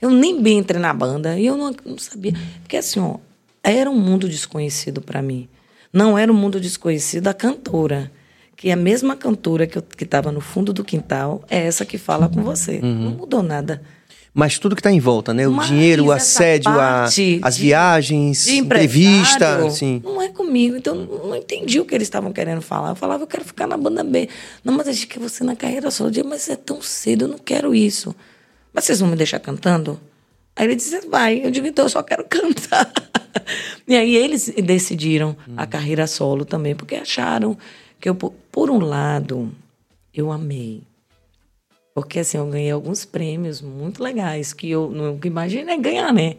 Eu 0.00 0.10
nem 0.10 0.40
bem 0.42 0.58
entrei 0.58 0.80
na 0.80 0.92
banda 0.94 1.38
e 1.38 1.46
eu 1.46 1.56
não, 1.56 1.74
não 1.84 1.98
sabia. 1.98 2.32
Porque 2.62 2.76
assim, 2.76 3.00
ó, 3.00 3.16
era 3.62 3.90
um 3.90 3.98
mundo 3.98 4.28
desconhecido 4.28 5.00
para 5.02 5.20
mim. 5.20 5.48
Não 5.92 6.16
era 6.16 6.32
um 6.32 6.34
mundo 6.34 6.60
desconhecido 6.60 7.28
a 7.28 7.34
cantora. 7.34 8.10
Que 8.56 8.68
é 8.68 8.72
a 8.72 8.76
mesma 8.76 9.16
cantora 9.16 9.66
que 9.66 10.04
estava 10.04 10.30
no 10.30 10.40
fundo 10.40 10.70
do 10.72 10.84
quintal 10.84 11.42
é 11.48 11.64
essa 11.66 11.84
que 11.86 11.96
fala 11.96 12.28
com 12.28 12.42
você. 12.42 12.78
Não 12.82 13.12
mudou 13.12 13.42
nada. 13.42 13.82
Mas 14.32 14.58
tudo 14.60 14.76
que 14.76 14.82
tá 14.82 14.92
em 14.92 15.00
volta, 15.00 15.34
né? 15.34 15.48
O 15.48 15.52
Mas 15.52 15.66
dinheiro, 15.66 16.04
o 16.06 16.12
assédio, 16.12 16.70
a, 16.70 17.04
as 17.04 17.14
de- 17.14 17.40
viagens, 17.60 18.44
de 18.44 18.56
entrevista. 18.58 19.34
empresário, 19.34 19.70
Sim. 19.72 20.00
Não 20.04 20.22
é 20.22 20.28
comigo, 20.28 20.76
então 20.76 20.94
eu 20.94 21.26
não 21.28 21.36
entendi 21.36 21.80
o 21.80 21.84
que 21.84 21.94
eles 21.94 22.06
estavam 22.06 22.32
querendo 22.32 22.62
falar. 22.62 22.90
Eu 22.90 22.94
falava, 22.94 23.24
eu 23.24 23.26
quero 23.26 23.44
ficar 23.44 23.66
na 23.66 23.76
banda 23.76 24.04
B. 24.04 24.28
Não, 24.64 24.72
mas 24.72 24.86
a 24.86 24.92
gente 24.92 25.08
quer 25.08 25.18
você 25.18 25.42
na 25.42 25.56
carreira 25.56 25.90
solo. 25.90 26.08
Eu 26.08 26.12
dizia, 26.12 26.24
mas 26.28 26.48
é 26.48 26.54
tão 26.56 26.80
cedo, 26.80 27.24
eu 27.24 27.28
não 27.28 27.38
quero 27.38 27.74
isso. 27.74 28.14
Mas 28.72 28.84
vocês 28.84 29.00
vão 29.00 29.08
me 29.08 29.16
deixar 29.16 29.40
cantando? 29.40 29.98
Aí 30.54 30.64
ele 30.66 30.76
disse, 30.76 31.00
vai. 31.08 31.44
Eu 31.44 31.50
digo, 31.50 31.66
então 31.66 31.84
eu 31.86 31.88
só 31.88 32.02
quero 32.02 32.24
cantar. 32.30 32.90
e 33.88 33.96
aí 33.96 34.14
eles 34.14 34.52
decidiram 34.62 35.36
a 35.56 35.66
carreira 35.66 36.06
solo 36.06 36.44
também, 36.44 36.76
porque 36.76 36.94
acharam 36.94 37.58
que 38.00 38.08
eu, 38.08 38.14
por 38.14 38.70
um 38.70 38.78
lado, 38.78 39.50
eu 40.14 40.30
amei. 40.30 40.82
Porque 41.94 42.20
assim, 42.20 42.38
eu 42.38 42.46
ganhei 42.46 42.70
alguns 42.70 43.04
prêmios 43.04 43.60
muito 43.60 44.02
legais 44.02 44.52
que 44.52 44.70
eu 44.70 44.90
nunca 44.90 45.26
imaginei 45.26 45.78
ganhar, 45.78 46.12
né? 46.12 46.36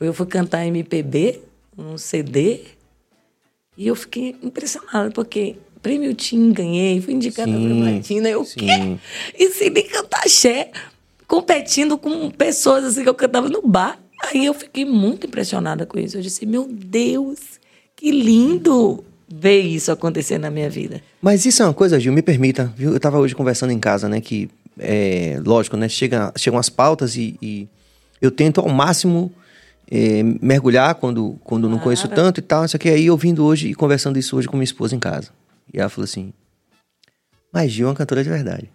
Eu 0.00 0.12
fui 0.12 0.26
cantar 0.26 0.66
MPB, 0.66 1.40
um 1.78 1.96
CD, 1.96 2.60
e 3.76 3.86
eu 3.86 3.94
fiquei 3.94 4.36
impressionada, 4.42 5.10
porque 5.10 5.56
prêmio 5.82 6.14
Tim 6.14 6.52
ganhei, 6.52 7.00
fui 7.00 7.14
indicada 7.14 7.50
Sim, 7.50 7.80
para 7.82 7.92
Platina, 7.92 8.28
eu 8.28 8.44
sim. 8.44 8.60
quê? 8.60 8.96
E 9.38 9.50
sem 9.50 9.70
nem 9.70 9.86
cantar 9.86 10.20
axé, 10.20 10.70
competindo 11.26 11.98
com 11.98 12.30
pessoas 12.30 12.84
assim 12.84 13.02
que 13.02 13.08
eu 13.08 13.14
cantava 13.14 13.48
no 13.48 13.62
bar. 13.62 13.98
Aí 14.22 14.46
eu 14.46 14.54
fiquei 14.54 14.84
muito 14.84 15.26
impressionada 15.26 15.84
com 15.84 15.98
isso. 15.98 16.16
Eu 16.16 16.22
disse, 16.22 16.46
meu 16.46 16.68
Deus, 16.70 17.38
que 17.96 18.10
lindo 18.12 19.04
ver 19.28 19.60
isso 19.60 19.90
acontecer 19.90 20.38
na 20.38 20.50
minha 20.50 20.70
vida. 20.70 21.02
Mas 21.20 21.44
isso 21.44 21.62
é 21.62 21.66
uma 21.66 21.74
coisa, 21.74 21.98
Gil, 21.98 22.12
me 22.12 22.22
permita, 22.22 22.72
viu? 22.76 22.92
Eu 22.92 23.00
tava 23.00 23.18
hoje 23.18 23.34
conversando 23.34 23.72
em 23.72 23.80
casa, 23.80 24.08
né? 24.08 24.20
Que, 24.20 24.48
é, 24.78 25.40
lógico, 25.44 25.76
né? 25.76 25.88
Chega, 25.88 26.32
chegam 26.36 26.58
as 26.58 26.68
pautas 26.68 27.16
e, 27.16 27.36
e 27.40 27.68
eu 28.20 28.30
tento 28.30 28.60
ao 28.60 28.68
máximo 28.68 29.32
é, 29.90 30.22
mergulhar 30.40 30.94
quando, 30.94 31.38
quando 31.44 31.68
não 31.68 31.78
conheço 31.78 32.08
tanto 32.08 32.38
e 32.38 32.42
tal. 32.42 32.64
Isso 32.64 32.76
aqui 32.76 32.88
aí, 32.88 33.10
ouvindo 33.10 33.44
hoje 33.44 33.68
e 33.68 33.74
conversando 33.74 34.18
isso 34.18 34.36
hoje 34.36 34.48
com 34.48 34.56
minha 34.56 34.64
esposa 34.64 34.94
em 34.94 34.98
casa. 34.98 35.30
E 35.72 35.78
ela 35.78 35.88
falou 35.88 36.04
assim: 36.04 36.32
Mas 37.52 37.70
Gil 37.70 37.86
é 37.86 37.90
uma 37.90 37.96
cantora 37.96 38.22
de 38.22 38.30
verdade. 38.30 38.70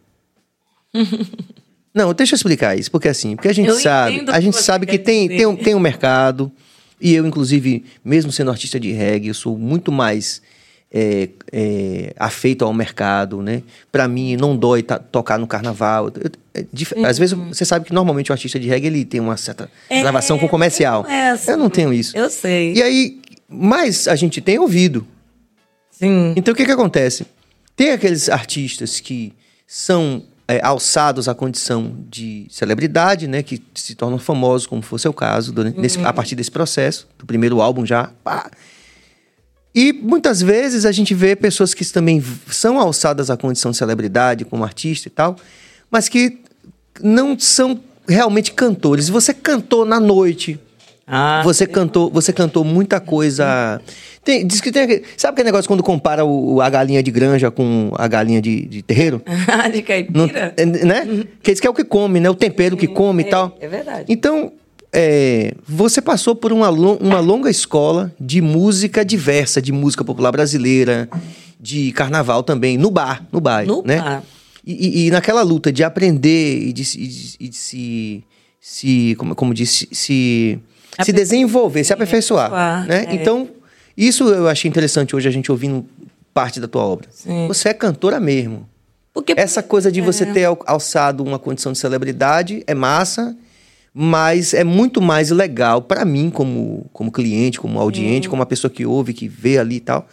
Não, 1.93 2.13
deixa 2.13 2.35
eu 2.35 2.37
explicar 2.37 2.77
isso, 2.77 2.91
porque 2.91 3.07
assim, 3.07 3.35
porque 3.35 3.47
a 3.47 3.53
gente 3.53 3.69
Eu 3.69 3.79
sabe, 3.79 4.19
a 4.29 4.33
que 4.33 4.41
gente 4.41 4.57
sabe 4.57 4.85
que 4.85 4.99
tem, 4.99 5.27
tem, 5.27 5.47
um, 5.47 5.55
tem 5.55 5.73
um 5.73 5.79
mercado, 5.79 6.51
e 7.01 7.15
eu, 7.15 7.25
inclusive, 7.25 7.85
mesmo 8.05 8.31
sendo 8.31 8.51
artista 8.51 8.79
de 8.79 8.91
reggae, 8.91 9.29
eu 9.29 9.33
sou 9.33 9.57
muito 9.57 9.91
mais 9.91 10.41
é, 10.91 11.29
é, 11.51 12.13
afeito 12.17 12.63
ao 12.63 12.73
mercado, 12.73 13.41
né? 13.41 13.61
Pra 13.91 14.07
mim, 14.07 14.35
não 14.37 14.55
dói 14.55 14.81
tocar 14.83 15.37
no 15.37 15.45
carnaval. 15.47 16.07
Eu- 16.15 16.31
é 16.53 16.65
dif- 16.71 16.95
Às 17.05 17.17
vezes, 17.17 17.37
você 17.37 17.65
sabe 17.65 17.85
que 17.85 17.93
normalmente 17.93 18.31
o 18.31 18.33
artista 18.33 18.59
de 18.59 18.67
reggae, 18.67 18.87
ele 18.87 19.03
tem 19.05 19.19
uma 19.19 19.35
certa 19.37 19.65
Uhum. 19.65 19.97
É, 19.97 20.01
gravação 20.01 20.39
com 20.39 20.47
comercial. 20.47 21.03
não 21.03 21.09
é 21.11 21.31
assim. 21.31 21.51
Eu 21.51 21.57
não 21.57 21.69
tenho 21.69 21.91
isso. 21.93 22.15
Eu 22.17 22.29
sei. 22.29 22.73
E 22.73 22.81
aí, 22.81 23.19
mas 23.49 24.07
a 24.07 24.15
gente 24.15 24.39
tem 24.41 24.57
ouvido. 24.59 25.05
Sim. 25.91 26.33
Então, 26.35 26.53
o 26.53 26.57
que 26.57 26.65
que 26.65 26.71
acontece? 26.71 27.25
Tem 27.75 27.91
aqueles 27.91 28.29
artistas 28.29 28.99
que 28.99 29.33
são 29.67 30.23
alçados 30.63 31.27
à 31.27 31.35
condição 31.35 31.93
de 32.09 32.47
celebridade, 32.49 33.27
né? 33.27 33.43
Que 33.43 33.61
se 33.75 33.93
tornam 33.95 34.17
famosos, 34.17 34.65
como 34.65 34.81
foi 34.81 34.95
o 34.95 34.99
seu 34.99 35.11
caso, 35.13 35.51
durante- 35.51 35.77
nesse- 35.79 35.99
a 36.05 36.13
partir 36.13 36.35
desse 36.35 36.49
processo, 36.51 37.07
do 37.19 37.25
primeiro 37.25 37.61
álbum 37.61 37.85
já. 37.85 38.11
pá. 38.23 38.49
E 39.79 39.93
muitas 39.93 40.41
vezes 40.41 40.85
a 40.85 40.91
gente 40.91 41.13
vê 41.13 41.35
pessoas 41.35 41.71
que 41.75 41.85
também 41.85 42.23
são 42.49 42.79
alçadas 42.79 43.29
à 43.29 43.37
condição 43.37 43.69
de 43.69 43.77
celebridade, 43.77 44.43
como 44.43 44.63
artista 44.63 45.07
e 45.07 45.11
tal, 45.11 45.35
mas 45.91 46.09
que 46.09 46.39
não 46.99 47.37
são 47.37 47.79
realmente 48.09 48.53
cantores. 48.53 49.07
Você 49.07 49.35
cantou 49.35 49.85
na 49.85 49.99
noite, 49.99 50.59
Ah, 51.05 51.41
você 51.43 51.67
cantou, 51.67 52.09
você 52.09 52.33
cantou 52.33 52.63
muita 52.63 52.99
coisa. 52.99 53.79
Tem, 54.23 54.47
diz 54.47 54.61
que 54.61 54.71
tem 54.71 55.03
sabe 55.15 55.33
aquele 55.33 55.45
negócio 55.45 55.67
quando 55.67 55.83
compara 55.83 56.25
o, 56.25 56.59
a 56.59 56.69
galinha 56.71 57.03
de 57.03 57.11
granja 57.11 57.51
com 57.51 57.91
a 57.99 58.07
galinha 58.07 58.41
de, 58.41 58.65
de 58.65 58.81
terreiro? 58.81 59.21
de 59.71 59.83
caipira? 59.83 60.11
Não- 60.19 60.25
é, 60.35 60.65
né? 60.65 61.27
Que 61.43 61.51
diz 61.51 61.59
que 61.59 61.67
é 61.67 61.69
o 61.69 61.73
que 61.73 61.83
come, 61.83 62.19
né? 62.19 62.27
O 62.31 62.35
tempero 62.35 62.75
que 62.75 62.87
come 62.87 63.21
e 63.21 63.27
é, 63.27 63.29
tal. 63.29 63.55
é 63.61 63.67
verdade. 63.67 64.05
Então, 64.09 64.51
é, 64.99 65.53
você 65.67 66.01
passou 66.01 66.35
por 66.35 66.51
uma, 66.51 66.69
uma 66.71 67.19
longa 67.19 67.49
escola 67.51 68.11
de 68.19 68.41
música 68.41 69.05
diversa, 69.05 69.61
de 69.61 69.71
música 69.71 70.03
popular 70.03 70.31
brasileira, 70.31 71.07
de 71.59 71.91
carnaval 71.91 72.41
também, 72.41 72.77
no 72.77 72.89
bar, 72.89 73.23
no 73.31 73.39
bar, 73.39 73.65
No 73.65 73.83
né? 73.85 73.97
bar. 74.01 74.23
E, 74.65 75.05
e- 75.07 75.11
naquela 75.11 75.43
luta 75.43 75.71
de 75.71 75.83
aprender 75.83 76.59
e 76.67 76.73
de, 76.73 76.83
se- 76.83 76.99
e 76.99 77.07
de- 77.07 77.35
e 77.39 77.47
de 77.49 77.55
se, 77.55 78.23
se, 78.59 79.15
como, 79.17 79.33
como 79.35 79.53
disse, 79.53 79.87
se, 79.91 80.59
se 81.03 81.13
desenvolver, 81.13 81.83
se 81.83 81.93
aperfeiçoar, 81.93 82.85
né? 82.87 83.05
é. 83.07 83.13
Então, 83.15 83.47
isso 83.95 84.25
eu 84.27 84.47
achei 84.47 84.67
interessante 84.67 85.15
hoje 85.15 85.27
a 85.27 85.31
gente 85.31 85.51
ouvindo 85.51 85.85
parte 86.33 86.59
da 86.59 86.67
tua 86.67 86.83
obra. 86.83 87.07
Sim. 87.11 87.47
Você 87.47 87.69
é 87.69 87.73
cantora 87.73 88.19
mesmo. 88.19 88.67
Porque 89.13 89.33
Essa 89.37 89.63
coisa 89.63 89.91
de 89.91 90.01
você 90.01 90.23
É. 90.25 90.33
ter 90.33 90.43
al- 90.45 90.59
alçado 90.67 91.23
uma 91.23 91.39
condição 91.39 91.71
de 91.71 91.77
celebridade 91.77 92.61
é 92.67 92.75
massa, 92.75 93.35
mas 93.99 94.53
é 94.53 94.63
muito 94.63 95.01
mais 95.01 95.31
legal 95.31 95.81
pra 95.81 96.05
mim 96.05 96.29
como, 96.29 96.85
como 96.93 97.11
cliente, 97.11 97.59
como 97.59 97.79
audiente, 97.79 98.29
como 98.29 98.39
uma 98.39 98.45
pessoa 98.45 98.69
que 98.69 98.85
ouve, 98.85 99.11
que 99.11 99.27
vê 99.27 99.57
ali 99.57 99.77
e 99.77 99.79
tal. 99.79 100.07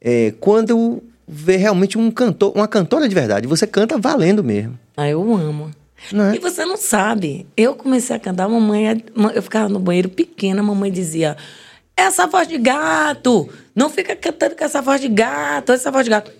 É, 0.00 0.32
quando 0.40 1.02
vê 1.28 1.56
realmente 1.56 1.98
um 1.98 2.10
cantor, 2.10 2.52
uma 2.56 2.66
cantora 2.66 3.06
de 3.06 3.14
verdade. 3.14 3.46
Você 3.46 3.66
canta 3.66 3.98
valendo 3.98 4.42
mesmo. 4.42 4.78
Ah, 4.96 5.06
eu 5.06 5.20
amo. 5.34 5.70
É? 6.10 6.36
E 6.36 6.38
você 6.38 6.64
não 6.64 6.78
sabe. 6.78 7.46
Eu 7.54 7.74
comecei 7.74 8.16
a 8.16 8.18
cantar, 8.18 8.44
a 8.44 8.48
mamãe. 8.48 9.04
Eu 9.34 9.42
ficava 9.42 9.68
no 9.68 9.78
banheiro 9.78 10.08
pequena, 10.08 10.60
a 10.60 10.64
mamãe 10.64 10.90
dizia: 10.90 11.36
Essa 11.94 12.26
voz 12.26 12.48
de 12.48 12.56
gato! 12.56 13.46
Não 13.76 13.90
fica 13.90 14.16
cantando 14.16 14.56
com 14.56 14.64
essa 14.64 14.80
voz 14.80 15.02
de 15.02 15.08
gato, 15.08 15.70
essa 15.70 15.90
voz 15.90 16.04
de 16.04 16.10
gato. 16.10 16.32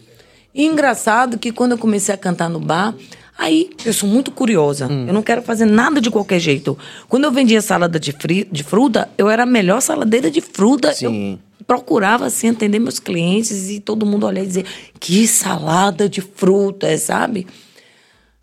E 0.55 0.65
engraçado 0.65 1.39
que 1.39 1.53
quando 1.53 1.73
eu 1.73 1.79
comecei 1.79 2.15
a 2.15 2.19
cantar 2.19 2.49
no 2.49 2.59
bar, 2.59 2.95
aí 3.37 3.71
eu 3.85 3.93
sou 3.93 4.09
muito 4.09 4.31
curiosa. 4.31 4.87
Hum. 4.87 5.07
Eu 5.07 5.15
não 5.15 5.23
quero 5.23 5.43
fazer 5.43 5.65
nada 5.65 6.01
de 6.01 6.11
qualquer 6.11 6.39
jeito. 6.39 6.77
Quando 7.09 7.25
eu 7.25 7.33
vendia 7.33 7.61
salada 7.61 7.99
de, 7.99 8.13
fri, 8.13 8.49
de 8.51 8.63
fruta, 8.63 9.09
eu 9.17 9.29
era 9.29 9.43
a 9.43 9.47
melhor 9.47 9.81
saladeira 9.81 10.31
de 10.31 10.41
fruta. 10.41 10.93
Sim. 10.93 11.39
Eu 11.61 11.65
procurava 11.67 12.27
assim 12.27 12.51
atender 12.51 12.79
meus 12.79 12.99
clientes 12.99 13.71
e 13.71 13.81
todo 13.81 14.07
mundo 14.07 14.27
olhar 14.27 14.43
e 14.43 14.47
dizer: 14.47 14.67
Que 14.99 15.27
salada 15.27 16.09
de 16.09 16.21
frutas, 16.21 17.03
sabe? 17.03 17.47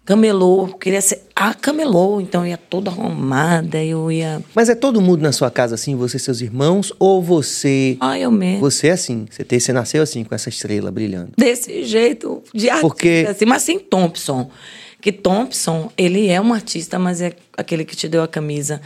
Camelô, 0.09 0.69
queria 0.69 1.01
ser 1.01 1.21
a 1.35 1.53
camelô, 1.53 2.19
então 2.19 2.41
eu 2.41 2.47
ia 2.47 2.57
toda 2.57 2.89
arrumada, 2.89 3.77
eu 3.83 4.11
ia. 4.11 4.41
Mas 4.55 4.67
é 4.67 4.73
todo 4.73 4.99
mundo 4.99 5.21
na 5.21 5.31
sua 5.31 5.51
casa 5.51 5.75
assim, 5.75 5.95
você 5.95 6.17
e 6.17 6.19
seus 6.19 6.41
irmãos? 6.41 6.91
Ou 6.97 7.21
você. 7.21 7.95
Ah, 7.99 8.17
eu 8.17 8.31
mesmo. 8.31 8.59
Você 8.61 8.87
é 8.87 8.91
assim? 8.93 9.27
Você, 9.29 9.43
tem, 9.43 9.59
você 9.59 9.71
nasceu 9.71 10.01
assim, 10.01 10.23
com 10.23 10.33
essa 10.33 10.49
estrela 10.49 10.89
brilhando? 10.89 11.33
Desse 11.37 11.83
jeito, 11.83 12.41
de 12.55 12.69
artista, 12.69 12.87
Porque- 12.87 13.27
assim, 13.29 13.45
mas 13.45 13.61
sem 13.61 13.77
Thompson. 13.77 14.49
Que 14.99 15.11
Thompson, 15.11 15.91
ele 15.95 16.27
é 16.27 16.41
um 16.41 16.55
artista, 16.55 16.97
mas 16.97 17.21
é 17.21 17.33
aquele 17.55 17.85
que 17.85 17.95
te 17.95 18.09
deu 18.09 18.23
a 18.23 18.27
camisa. 18.27 18.81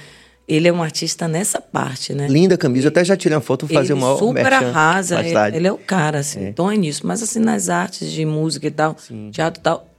Ele 0.46 0.68
é 0.68 0.74
um 0.74 0.84
artista 0.84 1.26
nessa 1.26 1.62
parte, 1.62 2.14
né? 2.14 2.28
Linda 2.28 2.58
camisa. 2.58 2.88
Eu 2.88 2.90
até 2.90 3.06
já 3.06 3.16
tirei 3.16 3.38
uma 3.38 3.42
foto, 3.42 3.66
vou 3.66 3.74
fazer 3.74 3.94
ele 3.94 4.02
uma 4.02 4.18
super 4.18 4.44
merchan 4.44 4.68
arrasa, 4.68 5.22
ele, 5.26 5.56
ele 5.56 5.68
é 5.68 5.72
o 5.72 5.78
cara, 5.78 6.20
assim, 6.20 6.48
então 6.50 6.70
é 6.70 6.76
nisso. 6.76 7.08
Mas 7.08 7.24
assim, 7.24 7.40
nas 7.40 7.70
artes 7.70 8.12
de 8.12 8.26
música 8.26 8.68
e 8.68 8.72
tal, 8.72 8.98
teatro 9.32 9.62
e 9.62 9.64
tal, 9.64 9.93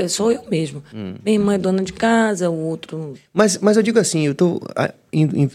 eu 0.00 0.08
sou 0.08 0.30
eu 0.32 0.42
mesmo. 0.50 0.82
Hum. 0.94 1.14
Minha 1.24 1.38
irmã 1.38 1.54
é 1.54 1.58
dona 1.58 1.82
de 1.82 1.92
casa, 1.92 2.48
o 2.50 2.56
outro... 2.56 3.14
Mas, 3.32 3.58
mas 3.58 3.76
eu 3.76 3.82
digo 3.82 3.98
assim, 3.98 4.26
eu 4.26 4.34
tô 4.34 4.60
ah, 4.76 4.92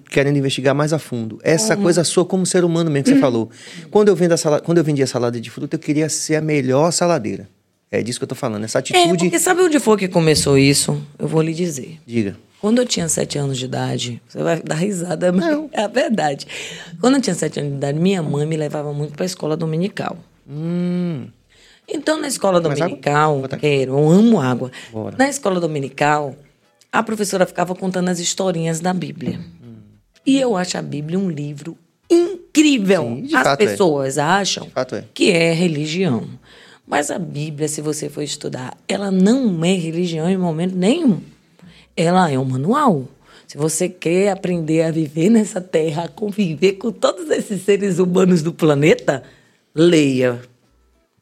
querendo 0.09 0.37
investigar 0.37 0.73
mais 0.75 0.93
a 0.93 0.99
fundo. 0.99 1.39
Essa 1.43 1.75
Uhum. 1.75 1.81
coisa 1.83 2.03
sua 2.03 2.25
como 2.25 2.45
ser 2.45 2.63
humano 2.63 2.89
mesmo 2.91 3.05
que 3.05 3.13
você 3.13 3.19
falou. 3.19 3.49
Quando 3.91 4.09
eu, 4.09 4.15
vendo 4.15 4.33
a 4.33 4.37
sala, 4.37 4.59
quando 4.61 4.77
eu 4.77 4.83
vendia 4.83 5.07
salada 5.07 5.39
de 5.39 5.49
fruta, 5.49 5.75
eu 5.75 5.79
queria 5.79 6.09
ser 6.09 6.35
a 6.35 6.41
melhor 6.41 6.91
saladeira. 6.91 7.47
É 7.91 8.01
disso 8.01 8.19
que 8.19 8.23
eu 8.23 8.27
tô 8.29 8.35
falando. 8.35 8.63
Essa 8.63 8.79
É, 8.79 8.81
atitude. 8.81 9.17
porque 9.25 9.39
sabe 9.39 9.61
onde 9.61 9.79
foi 9.79 9.97
que 9.97 10.07
começou 10.07 10.57
isso? 10.57 10.99
Eu 11.19 11.27
vou 11.27 11.41
lhe 11.41 11.53
dizer. 11.53 11.99
Diga. 12.05 12.35
Quando 12.59 12.79
eu 12.81 12.85
tinha 12.87 13.07
sete 13.09 13.37
anos 13.37 13.57
de 13.57 13.65
idade, 13.65 14.21
você 14.27 14.41
vai 14.41 14.61
dar 14.63 14.75
risada, 14.75 15.31
mas 15.31 15.45
é 15.73 15.83
a 15.83 15.87
verdade. 15.87 16.47
Quando 16.99 17.15
eu 17.15 17.21
tinha 17.21 17.35
sete 17.35 17.59
anos 17.59 17.71
de 17.73 17.77
idade, 17.77 17.99
minha 17.99 18.23
mãe 18.23 18.45
me 18.47 18.55
levava 18.57 18.91
muito 18.93 19.13
para 19.13 19.23
a 19.23 19.27
escola 19.27 19.55
dominical. 19.57 20.17
Então, 21.87 22.19
na 22.19 22.27
escola 22.27 22.61
Mais 22.61 22.79
dominical, 22.79 23.43
quero, 23.59 23.97
eu 23.97 24.09
amo 24.09 24.39
água. 24.39 24.71
Bora. 24.91 25.15
Na 25.17 25.27
escola 25.27 25.59
dominical, 25.59 26.35
a 26.91 27.03
professora 27.03 27.45
ficava 27.45 27.75
contando 27.75 28.09
as 28.09 28.19
historinhas 28.19 28.79
da 28.79 28.93
Bíblia. 28.93 29.39
E 30.25 30.39
eu 30.39 30.55
acho 30.55 30.77
a 30.77 30.81
Bíblia 30.81 31.19
um 31.19 31.29
livro 31.29 31.77
incrível. 32.09 33.03
Sim, 33.03 33.35
as 33.35 33.47
é. 33.47 33.55
pessoas 33.57 34.17
acham 34.17 34.69
fato 34.69 34.95
é. 34.95 35.03
que 35.13 35.31
é 35.31 35.51
religião. 35.53 36.27
Mas 36.85 37.09
a 37.11 37.17
Bíblia, 37.17 37.67
se 37.67 37.81
você 37.81 38.09
for 38.09 38.21
estudar, 38.21 38.77
ela 38.87 39.09
não 39.09 39.63
é 39.63 39.73
religião 39.73 40.29
em 40.29 40.37
momento 40.37 40.75
nenhum. 40.75 41.21
Ela 41.95 42.29
é 42.29 42.37
um 42.37 42.45
manual. 42.45 43.07
Se 43.47 43.57
você 43.57 43.87
quer 43.87 44.31
aprender 44.31 44.83
a 44.83 44.91
viver 44.91 45.29
nessa 45.29 45.61
terra, 45.61 46.05
a 46.05 46.07
conviver 46.07 46.73
com 46.73 46.91
todos 46.91 47.29
esses 47.29 47.61
seres 47.61 47.99
humanos 47.99 48.41
do 48.41 48.53
planeta, 48.53 49.23
leia. 49.73 50.41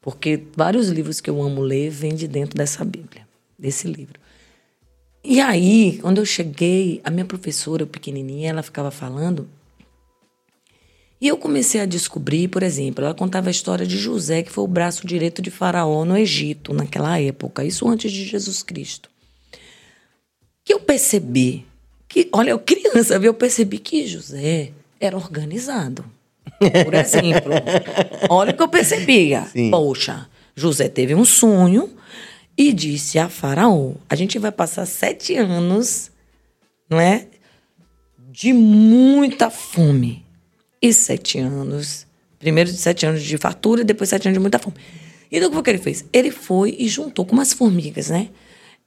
Porque 0.02 0.44
vários 0.56 0.90
livros 0.90 1.22
que 1.22 1.30
eu 1.30 1.42
amo 1.42 1.62
ler 1.62 1.92
vêm 1.92 2.16
de 2.16 2.28
dentro 2.28 2.58
dessa 2.58 2.84
Bíblia, 2.84 3.28
desse 3.58 3.88
livro. 3.88 4.20
E 5.24 5.40
aí, 5.40 6.00
quando 6.02 6.18
eu 6.18 6.26
cheguei, 6.26 7.00
a 7.04 7.12
minha 7.12 7.26
professora, 7.26 7.86
pequenininha, 7.86 8.50
ela 8.50 8.64
ficava 8.64 8.90
falando. 8.90 9.48
E 11.22 11.28
eu 11.28 11.38
comecei 11.38 11.80
a 11.80 11.86
descobrir, 11.86 12.48
por 12.48 12.64
exemplo, 12.64 13.06
ela 13.06 13.14
contava 13.14 13.48
a 13.48 13.52
história 13.52 13.86
de 13.86 13.96
José, 13.96 14.42
que 14.42 14.52
foi 14.52 14.64
o 14.64 14.68
braço 14.68 15.06
direito 15.06 15.40
de 15.40 15.52
Faraó 15.52 16.04
no 16.04 16.18
Egito, 16.18 16.74
naquela 16.74 17.20
época, 17.20 17.64
isso 17.64 17.88
antes 17.88 18.12
de 18.12 18.26
Jesus 18.26 18.64
Cristo. 18.64 19.12
Que 20.66 20.74
eu 20.74 20.80
percebi 20.80 21.64
que, 22.08 22.28
olha, 22.34 22.50
eu 22.50 22.60
criança, 22.60 23.18
eu 23.18 23.34
percebi 23.36 23.78
que 23.78 24.08
José 24.08 24.72
era 25.00 25.16
organizado. 25.16 26.04
Por 26.84 26.94
exemplo, 26.94 27.54
olha 28.30 28.52
o 28.52 28.56
que 28.56 28.62
eu 28.62 28.68
percebia. 28.68 29.46
Sim. 29.46 29.72
Poxa, 29.72 30.28
José 30.56 30.90
teve 30.90 31.16
um 31.16 31.26
sonho 31.26 31.90
e 32.58 32.74
disse 32.74 33.18
a 33.18 33.30
Faraó: 33.30 33.94
a 34.10 34.16
gente 34.16 34.38
vai 34.38 34.52
passar 34.52 34.86
sete 34.86 35.36
anos, 35.36 36.12
não 36.90 37.00
é? 37.00 37.28
De 38.32 38.54
muita 38.54 39.50
fome. 39.50 40.26
E 40.82 40.94
sete 40.94 41.38
anos. 41.40 42.08
Primeiro 42.40 42.72
de 42.72 42.78
sete 42.78 43.06
anos 43.06 43.22
de 43.22 43.38
fartura 43.38 43.82
e 43.82 43.84
depois 43.84 44.10
sete 44.10 44.28
anos 44.28 44.36
de 44.36 44.40
muita 44.40 44.58
fome. 44.58 44.76
Então, 45.32 45.52
o 45.56 45.64
que 45.64 45.70
ele 45.70 45.78
fez? 45.78 46.04
Ele 46.12 46.32
foi 46.32 46.76
e 46.78 46.88
juntou 46.88 47.26
com 47.26 47.34
umas 47.34 47.54
formigas, 47.54 48.10
né? 48.10 48.30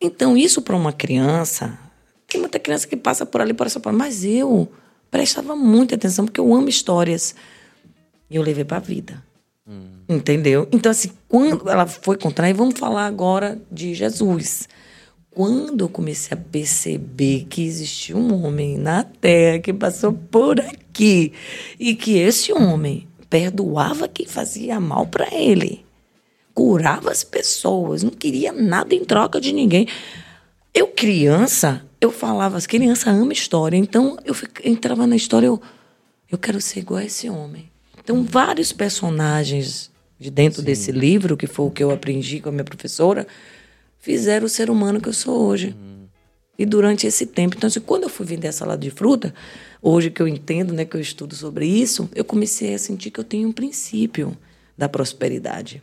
Então, 0.01 0.37
isso 0.37 0.61
para 0.61 0.77
uma 0.77 0.93
criança. 0.93 1.79
Tem 2.27 2.41
muita 2.41 2.59
criança 2.59 2.87
que 2.87 2.97
passa 2.97 3.25
por 3.25 3.41
ali, 3.41 3.55
por 3.55 3.67
essa. 3.67 3.81
Mas 3.93 4.25
eu 4.25 4.69
prestava 5.15 5.55
muita 5.55 5.95
atenção, 5.95 6.25
porque 6.25 6.41
eu 6.41 6.53
amo 6.53 6.69
histórias. 6.69 7.37
E 8.29 8.35
eu 8.35 8.43
levei 8.43 8.65
para 8.65 8.79
a 8.79 8.81
vida. 8.81 9.23
Entendeu? 10.09 10.67
Então, 10.73 10.91
assim, 10.91 11.13
quando 11.29 11.71
ela 11.71 11.87
foi 11.87 12.19
contar, 12.19 12.51
e 12.51 12.53
vamos 12.53 12.77
falar 12.77 13.07
agora 13.07 13.57
de 13.71 13.95
Jesus. 13.95 14.69
Quando 15.31 15.85
eu 15.85 15.89
comecei 15.89 16.37
a 16.37 16.41
perceber 16.41 17.47
que 17.49 17.63
existia 17.63 18.17
um 18.17 18.45
homem 18.45 18.77
na 18.77 19.05
terra 19.05 19.61
que 19.61 19.73
passou 19.73 20.13
por 20.13 20.61
aqui 20.61 21.33
e 21.79 21.95
que 21.95 22.19
esse 22.19 22.53
homem 22.53 23.07
perdoava 23.31 24.09
quem 24.09 24.27
fazia 24.27 24.81
mal 24.81 25.07
para 25.07 25.33
ele, 25.33 25.87
curava 26.53 27.13
as 27.13 27.23
pessoas, 27.23 28.03
não 28.03 28.11
queria 28.11 28.53
nada 28.53 28.93
em 28.97 29.05
troca 29.05 29.41
de 29.41 29.53
ninguém. 29.53 29.87
Eu, 30.75 30.89
criança, 30.89 31.85
eu 32.05 32.11
falava, 32.11 32.57
as 32.57 32.67
crianças 32.67 33.07
amam 33.07 33.33
história, 33.33 33.77
então 33.77 34.19
eu 34.25 34.35
fic- 34.35 34.61
entrava 34.65 35.07
na 35.07 35.17
história, 35.17 35.47
eu, 35.47 35.61
eu 36.31 36.39
quero 36.39 36.61
ser 36.61 36.81
igual 36.81 37.01
a 37.01 37.05
esse 37.05 37.29
homem. 37.29 37.71
Então, 38.03 38.23
vários 38.23 38.73
personagens 38.73 39.91
de 40.19 40.31
dentro 40.31 40.63
desse 40.63 40.93
livro, 40.93 41.37
que 41.37 41.47
foi 41.47 41.67
o 41.67 41.71
que 41.71 41.83
eu 41.83 41.91
aprendi 41.91 42.41
com 42.41 42.51
a 42.51 42.53
minha 42.53 42.65
professora, 42.65 43.27
fizeram 43.99 44.47
o 44.47 44.49
ser 44.49 44.71
humano 44.71 45.01
que 45.01 45.09
eu 45.09 45.13
sou 45.13 45.43
hoje. 45.47 45.75
E 46.57 46.65
durante 46.65 47.07
esse 47.07 47.27
tempo. 47.27 47.57
Então, 47.57 47.67
assim, 47.67 47.81
quando 47.81 48.05
eu 48.05 48.09
fui 48.09 48.25
vender 48.25 48.49
a 48.49 48.53
salada 48.53 48.81
de 48.81 48.91
fruta, 48.91 49.35
hoje 49.83 50.11
que 50.11 50.23
eu 50.23 50.29
entendo, 50.29 50.73
né, 50.73 50.85
que 50.85 50.97
eu 50.97 51.01
estudo 51.01 51.35
sobre 51.35 51.67
isso, 51.67 52.09
eu 52.15 52.25
comecei 52.25 52.75
a 52.75 52.79
sentir 52.79 53.11
que 53.11 53.19
eu 53.19 53.25
tenho 53.25 53.49
um 53.49 53.53
princípio 53.53 54.37
da 54.79 54.89
prosperidade. 54.89 55.83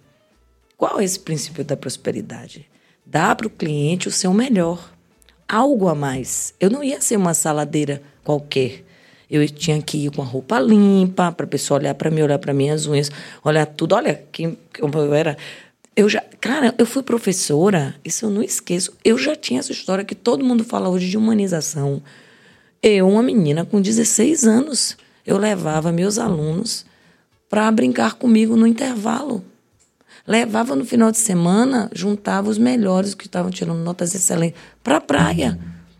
Qual 0.77 0.99
é 0.99 1.03
esse 1.03 1.19
princípio 1.19 1.63
da 1.65 1.75
prosperidade? 1.75 2.67
Dar 3.05 3.35
para 3.35 3.47
o 3.47 3.49
cliente 3.49 4.07
o 4.07 4.11
seu 4.11 4.33
melhor. 4.33 4.93
Algo 5.51 5.89
a 5.89 5.93
mais. 5.93 6.53
Eu 6.61 6.69
não 6.69 6.81
ia 6.81 7.01
ser 7.01 7.17
uma 7.17 7.33
saladeira 7.33 8.01
qualquer. 8.23 8.85
Eu 9.29 9.45
tinha 9.49 9.81
que 9.81 10.05
ir 10.05 10.11
com 10.11 10.21
a 10.21 10.25
roupa 10.25 10.57
limpa, 10.57 11.29
para 11.29 11.45
a 11.45 11.49
pessoa 11.49 11.77
olhar 11.77 11.93
para 11.93 12.09
mim, 12.09 12.21
olhar 12.21 12.39
para 12.39 12.53
minhas 12.53 12.85
unhas, 12.85 13.11
olhar 13.43 13.65
tudo. 13.65 13.93
Olha 13.93 14.23
quem, 14.31 14.57
eu 14.79 15.13
era. 15.13 15.37
Eu 15.93 16.07
já, 16.07 16.23
cara, 16.39 16.73
eu 16.77 16.85
fui 16.85 17.03
professora, 17.03 17.93
isso 18.05 18.25
eu 18.25 18.29
não 18.29 18.41
esqueço. 18.41 18.93
Eu 19.03 19.17
já 19.17 19.35
tinha 19.35 19.59
essa 19.59 19.73
história 19.73 20.05
que 20.05 20.15
todo 20.15 20.41
mundo 20.41 20.63
fala 20.63 20.87
hoje 20.87 21.09
de 21.09 21.17
humanização. 21.17 22.01
Eu, 22.81 23.09
uma 23.09 23.21
menina 23.21 23.65
com 23.65 23.81
16 23.81 24.45
anos, 24.45 24.95
eu 25.27 25.37
levava 25.37 25.91
meus 25.91 26.17
alunos 26.17 26.85
para 27.49 27.69
brincar 27.69 28.13
comigo 28.13 28.55
no 28.55 28.65
intervalo. 28.65 29.43
Levava 30.27 30.75
no 30.75 30.85
final 30.85 31.11
de 31.11 31.17
semana, 31.17 31.89
juntava 31.93 32.49
os 32.49 32.57
melhores 32.57 33.13
que 33.15 33.25
estavam 33.25 33.51
tirando 33.51 33.79
notas 33.79 34.13
excelentes 34.13 34.59
para 34.83 34.97
a 34.97 35.01
praia, 35.01 35.57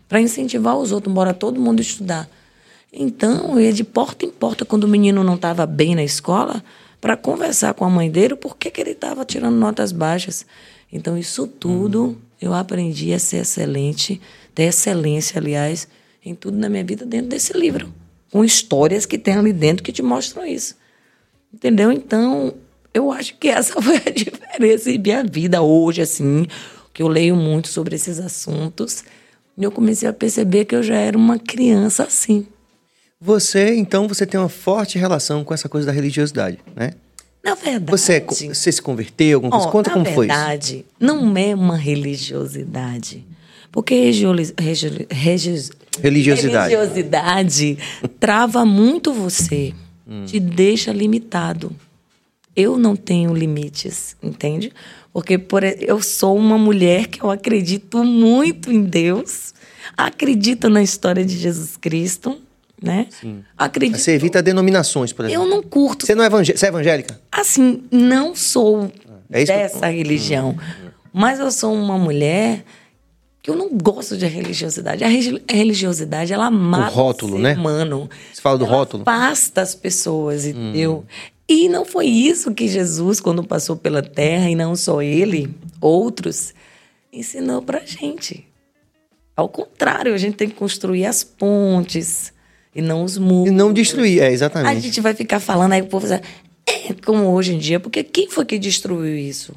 para 0.08 0.20
incentivar 0.20 0.76
os 0.76 0.92
outros, 0.92 1.10
embora 1.10 1.34
todo 1.34 1.60
mundo 1.60 1.80
estudar. 1.80 2.28
Então, 2.92 3.54
eu 3.54 3.60
ia 3.60 3.72
de 3.72 3.82
porta 3.82 4.24
em 4.24 4.30
porta 4.30 4.64
quando 4.64 4.84
o 4.84 4.88
menino 4.88 5.24
não 5.24 5.34
estava 5.34 5.66
bem 5.66 5.94
na 5.94 6.04
escola, 6.04 6.62
para 7.00 7.16
conversar 7.16 7.74
com 7.74 7.84
a 7.84 7.90
mãe 7.90 8.08
dele 8.08 8.36
por 8.36 8.56
que, 8.56 8.70
que 8.70 8.80
ele 8.80 8.92
estava 8.92 9.24
tirando 9.24 9.56
notas 9.56 9.90
baixas. 9.90 10.46
Então, 10.92 11.18
isso 11.18 11.48
tudo 11.48 12.16
eu 12.40 12.54
aprendi 12.54 13.12
a 13.12 13.18
ser 13.18 13.38
excelente, 13.38 14.20
ter 14.54 14.64
excelência, 14.64 15.40
aliás, 15.40 15.88
em 16.24 16.34
tudo 16.34 16.56
na 16.56 16.68
minha 16.68 16.84
vida 16.84 17.04
dentro 17.04 17.28
desse 17.28 17.56
livro, 17.56 17.92
com 18.30 18.44
histórias 18.44 19.04
que 19.04 19.18
tem 19.18 19.34
ali 19.34 19.52
dentro 19.52 19.82
que 19.82 19.90
te 19.90 20.02
mostram 20.02 20.46
isso. 20.46 20.76
Entendeu? 21.52 21.90
Então, 21.90 22.54
eu 22.94 23.10
acho 23.12 23.34
que 23.38 23.48
essa 23.48 23.72
foi 23.82 23.96
a 23.96 24.10
diferença 24.10 24.90
em 24.90 24.98
minha 24.98 25.24
vida 25.24 25.62
hoje, 25.62 26.02
assim, 26.02 26.46
que 26.92 27.02
eu 27.02 27.08
leio 27.08 27.36
muito 27.36 27.68
sobre 27.68 27.94
esses 27.96 28.18
assuntos. 28.18 29.04
E 29.56 29.62
eu 29.64 29.70
comecei 29.70 30.08
a 30.08 30.12
perceber 30.12 30.64
que 30.64 30.74
eu 30.74 30.82
já 30.82 30.96
era 30.96 31.16
uma 31.16 31.38
criança 31.38 32.04
assim. 32.04 32.46
Você, 33.20 33.74
então, 33.76 34.08
você 34.08 34.26
tem 34.26 34.40
uma 34.40 34.48
forte 34.48 34.98
relação 34.98 35.44
com 35.44 35.54
essa 35.54 35.68
coisa 35.68 35.86
da 35.86 35.92
religiosidade, 35.92 36.58
né? 36.74 36.92
Na 37.44 37.54
verdade. 37.54 37.90
Você, 37.90 38.20
você 38.20 38.72
se 38.72 38.80
converteu, 38.82 39.38
alguma 39.38 39.52
coisa? 39.52 39.68
Conta 39.70 39.90
na 39.90 39.94
como 39.94 40.06
foi 40.06 40.26
isso. 40.26 40.36
verdade, 40.36 40.86
não 40.98 41.36
é 41.36 41.54
uma 41.54 41.76
religiosidade. 41.76 43.24
Porque 43.70 43.94
regis- 43.94 44.52
Religiosidade. 46.00 46.74
religiosidade 46.74 47.78
trava 48.20 48.64
muito 48.64 49.12
você, 49.12 49.72
Hum. 50.06 50.24
te 50.26 50.38
deixa 50.40 50.92
limitado. 50.92 51.74
Eu 52.54 52.76
não 52.78 52.94
tenho 52.94 53.32
limites, 53.34 54.16
entende? 54.22 54.72
Porque 55.12 55.38
por, 55.38 55.62
eu 55.64 56.00
sou 56.02 56.36
uma 56.36 56.58
mulher 56.58 57.06
que 57.06 57.22
eu 57.22 57.30
acredito 57.30 58.04
muito 58.04 58.70
em 58.70 58.82
Deus, 58.82 59.54
acredito 59.96 60.68
na 60.68 60.82
história 60.82 61.24
de 61.24 61.36
Jesus 61.38 61.76
Cristo, 61.76 62.38
né? 62.82 63.06
Acredito. 63.56 63.98
Você 63.98 64.12
evita 64.12 64.42
denominações, 64.42 65.12
por 65.12 65.24
exemplo. 65.24 65.44
Eu 65.44 65.48
não 65.48 65.62
curto 65.62 66.04
Você 66.06 66.14
não 66.14 66.24
é 66.24 66.26
evangé- 66.26 66.56
você 66.56 66.66
é 66.66 66.68
evangélica? 66.68 67.20
assim, 67.30 67.84
não 67.90 68.34
sou 68.34 68.90
É 69.30 69.44
que 69.44 69.50
eu- 69.52 69.56
dessa 69.56 69.86
religião, 69.88 70.56
mas 71.12 71.38
eu 71.40 71.50
sou 71.50 71.72
uma 71.72 71.96
mulher 71.96 72.64
que 73.42 73.50
eu 73.50 73.56
não 73.56 73.70
gosto 73.76 74.16
de 74.16 74.26
religiosidade. 74.26 75.02
A 75.04 75.08
religiosidade, 75.52 76.32
ela 76.32 76.50
mata 76.50 76.92
rótulo, 76.94 77.34
o 77.34 77.36
ser 77.38 77.42
né? 77.42 77.54
humano. 77.54 78.08
Você 78.32 78.40
fala 78.40 78.56
do 78.58 78.64
Ela 78.64 78.74
rótulo? 78.76 79.02
afasta 79.06 79.60
as 79.62 79.74
pessoas, 79.74 80.44
entendeu? 80.46 81.04
E 81.52 81.68
não 81.68 81.84
foi 81.84 82.06
isso 82.06 82.54
que 82.54 82.66
Jesus, 82.66 83.20
quando 83.20 83.44
passou 83.44 83.76
pela 83.76 84.00
terra, 84.02 84.48
e 84.48 84.54
não 84.54 84.74
só 84.74 85.02
ele, 85.02 85.54
outros, 85.80 86.54
ensinou 87.12 87.60
pra 87.60 87.80
gente. 87.80 88.46
Ao 89.36 89.48
contrário, 89.48 90.14
a 90.14 90.16
gente 90.18 90.36
tem 90.36 90.48
que 90.48 90.54
construir 90.54 91.04
as 91.04 91.22
pontes 91.22 92.32
e 92.74 92.80
não 92.80 93.04
os 93.04 93.18
muros. 93.18 93.48
E 93.52 93.54
não 93.54 93.70
destruir, 93.72 94.20
é, 94.22 94.28
A 94.28 94.30
exatamente. 94.32 94.80
gente 94.80 95.00
vai 95.02 95.12
ficar 95.14 95.40
falando 95.40 95.72
aí, 95.72 95.82
o 95.82 95.86
povo 95.86 96.06
vai 96.06 96.22
é 96.66 96.94
como 97.04 97.24
hoje 97.26 97.54
em 97.54 97.58
dia, 97.58 97.78
porque 97.78 98.02
quem 98.02 98.30
foi 98.30 98.44
que 98.46 98.58
destruiu 98.58 99.14
isso? 99.16 99.52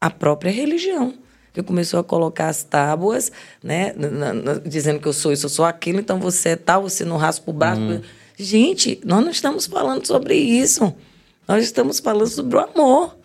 A 0.00 0.08
própria 0.10 0.52
religião. 0.52 1.14
Que 1.52 1.62
começou 1.62 1.98
a 2.00 2.04
colocar 2.04 2.48
as 2.48 2.62
tábuas, 2.62 3.30
né? 3.62 3.92
na- 3.96 4.32
na- 4.32 4.54
dizendo 4.54 5.00
que 5.00 5.06
eu 5.08 5.12
sou 5.12 5.32
isso, 5.32 5.46
eu 5.46 5.50
sou 5.50 5.64
aquilo, 5.64 5.98
então 6.00 6.18
você 6.20 6.50
é 6.50 6.56
tal, 6.56 6.82
você 6.82 7.04
não 7.04 7.16
raspa 7.16 7.50
o 7.50 7.54
braço. 7.54 7.80
Uhum. 7.80 8.00
Gente, 8.38 9.00
nós 9.04 9.22
não 9.22 9.30
estamos 9.30 9.66
falando 9.66 10.06
sobre 10.06 10.34
isso. 10.34 10.94
Nós 11.46 11.64
estamos 11.64 12.00
falando 12.00 12.28
sobre 12.28 12.56
o 12.56 12.60
amor. 12.60 13.16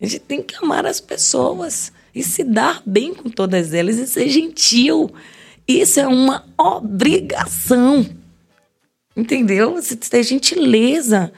A 0.00 0.06
gente 0.06 0.20
tem 0.20 0.42
que 0.42 0.56
amar 0.56 0.86
as 0.86 1.00
pessoas 1.00 1.92
e 2.14 2.22
se 2.22 2.42
dar 2.42 2.82
bem 2.84 3.14
com 3.14 3.28
todas 3.28 3.72
elas 3.72 3.96
e 3.96 4.06
ser 4.06 4.28
gentil. 4.28 5.10
Isso 5.66 6.00
é 6.00 6.06
uma 6.06 6.44
obrigação. 6.58 8.06
Entendeu? 9.16 9.74
Você 9.74 9.96
ter 9.96 10.22
gentileza, 10.22 11.32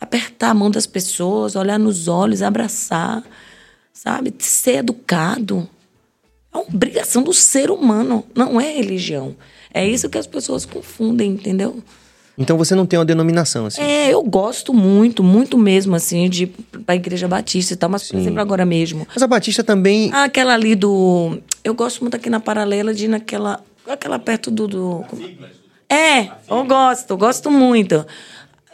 apertar 0.00 0.50
a 0.50 0.54
mão 0.54 0.70
das 0.70 0.86
pessoas, 0.86 1.56
olhar 1.56 1.78
nos 1.78 2.08
olhos, 2.08 2.42
abraçar, 2.42 3.24
sabe? 3.92 4.34
Ser 4.38 4.76
educado. 4.76 5.68
É 6.52 6.56
uma 6.56 6.66
obrigação 6.66 7.22
do 7.22 7.32
ser 7.32 7.70
humano, 7.70 8.24
não 8.34 8.60
é 8.60 8.72
religião. 8.72 9.36
É 9.72 9.86
isso 9.86 10.08
que 10.08 10.18
as 10.18 10.26
pessoas 10.26 10.64
confundem, 10.64 11.32
entendeu? 11.32 11.82
Então 12.36 12.58
você 12.58 12.74
não 12.74 12.84
tem 12.84 12.98
uma 12.98 13.04
denominação, 13.04 13.66
assim. 13.66 13.80
É, 13.80 14.12
eu 14.12 14.22
gosto 14.22 14.74
muito, 14.74 15.22
muito 15.22 15.56
mesmo, 15.56 15.94
assim, 15.94 16.28
de 16.28 16.44
ir 16.44 16.46
pra 16.84 16.96
Igreja 16.96 17.28
Batista 17.28 17.74
e 17.74 17.76
tal, 17.76 17.88
mas, 17.88 18.08
por 18.08 18.18
exemplo, 18.18 18.40
agora 18.40 18.66
mesmo. 18.66 19.06
Mas 19.12 19.22
a 19.22 19.26
Batista 19.26 19.62
também. 19.62 20.10
Ah, 20.12 20.24
aquela 20.24 20.54
ali 20.54 20.74
do. 20.74 21.38
Eu 21.62 21.74
gosto 21.74 22.00
muito 22.00 22.16
aqui 22.16 22.28
na 22.28 22.40
paralela 22.40 22.92
de 22.92 23.04
ir 23.04 23.08
naquela. 23.08 23.60
Aquela 23.88 24.18
perto 24.18 24.50
do. 24.50 24.66
do... 24.66 25.04
É, 25.88 26.28
eu 26.48 26.64
gosto, 26.64 27.16
gosto 27.16 27.50
muito. 27.50 28.04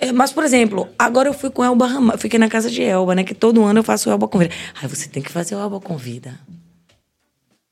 É, 0.00 0.10
mas, 0.12 0.32
por 0.32 0.42
exemplo, 0.42 0.88
agora 0.98 1.28
eu 1.28 1.34
fui 1.34 1.50
com 1.50 1.62
Elba 1.62 1.86
Ramalho, 1.86 2.18
fiquei 2.18 2.38
na 2.38 2.48
casa 2.48 2.70
de 2.70 2.82
Elba, 2.82 3.14
né? 3.14 3.22
Que 3.22 3.34
todo 3.34 3.62
ano 3.62 3.80
eu 3.80 3.84
faço 3.84 4.08
Elba 4.08 4.26
Convida. 4.26 4.54
Ai, 4.80 4.88
você 4.88 5.06
tem 5.06 5.22
que 5.22 5.30
fazer 5.30 5.54
o 5.54 5.58
Elba 5.58 5.78
Convida. 5.78 6.40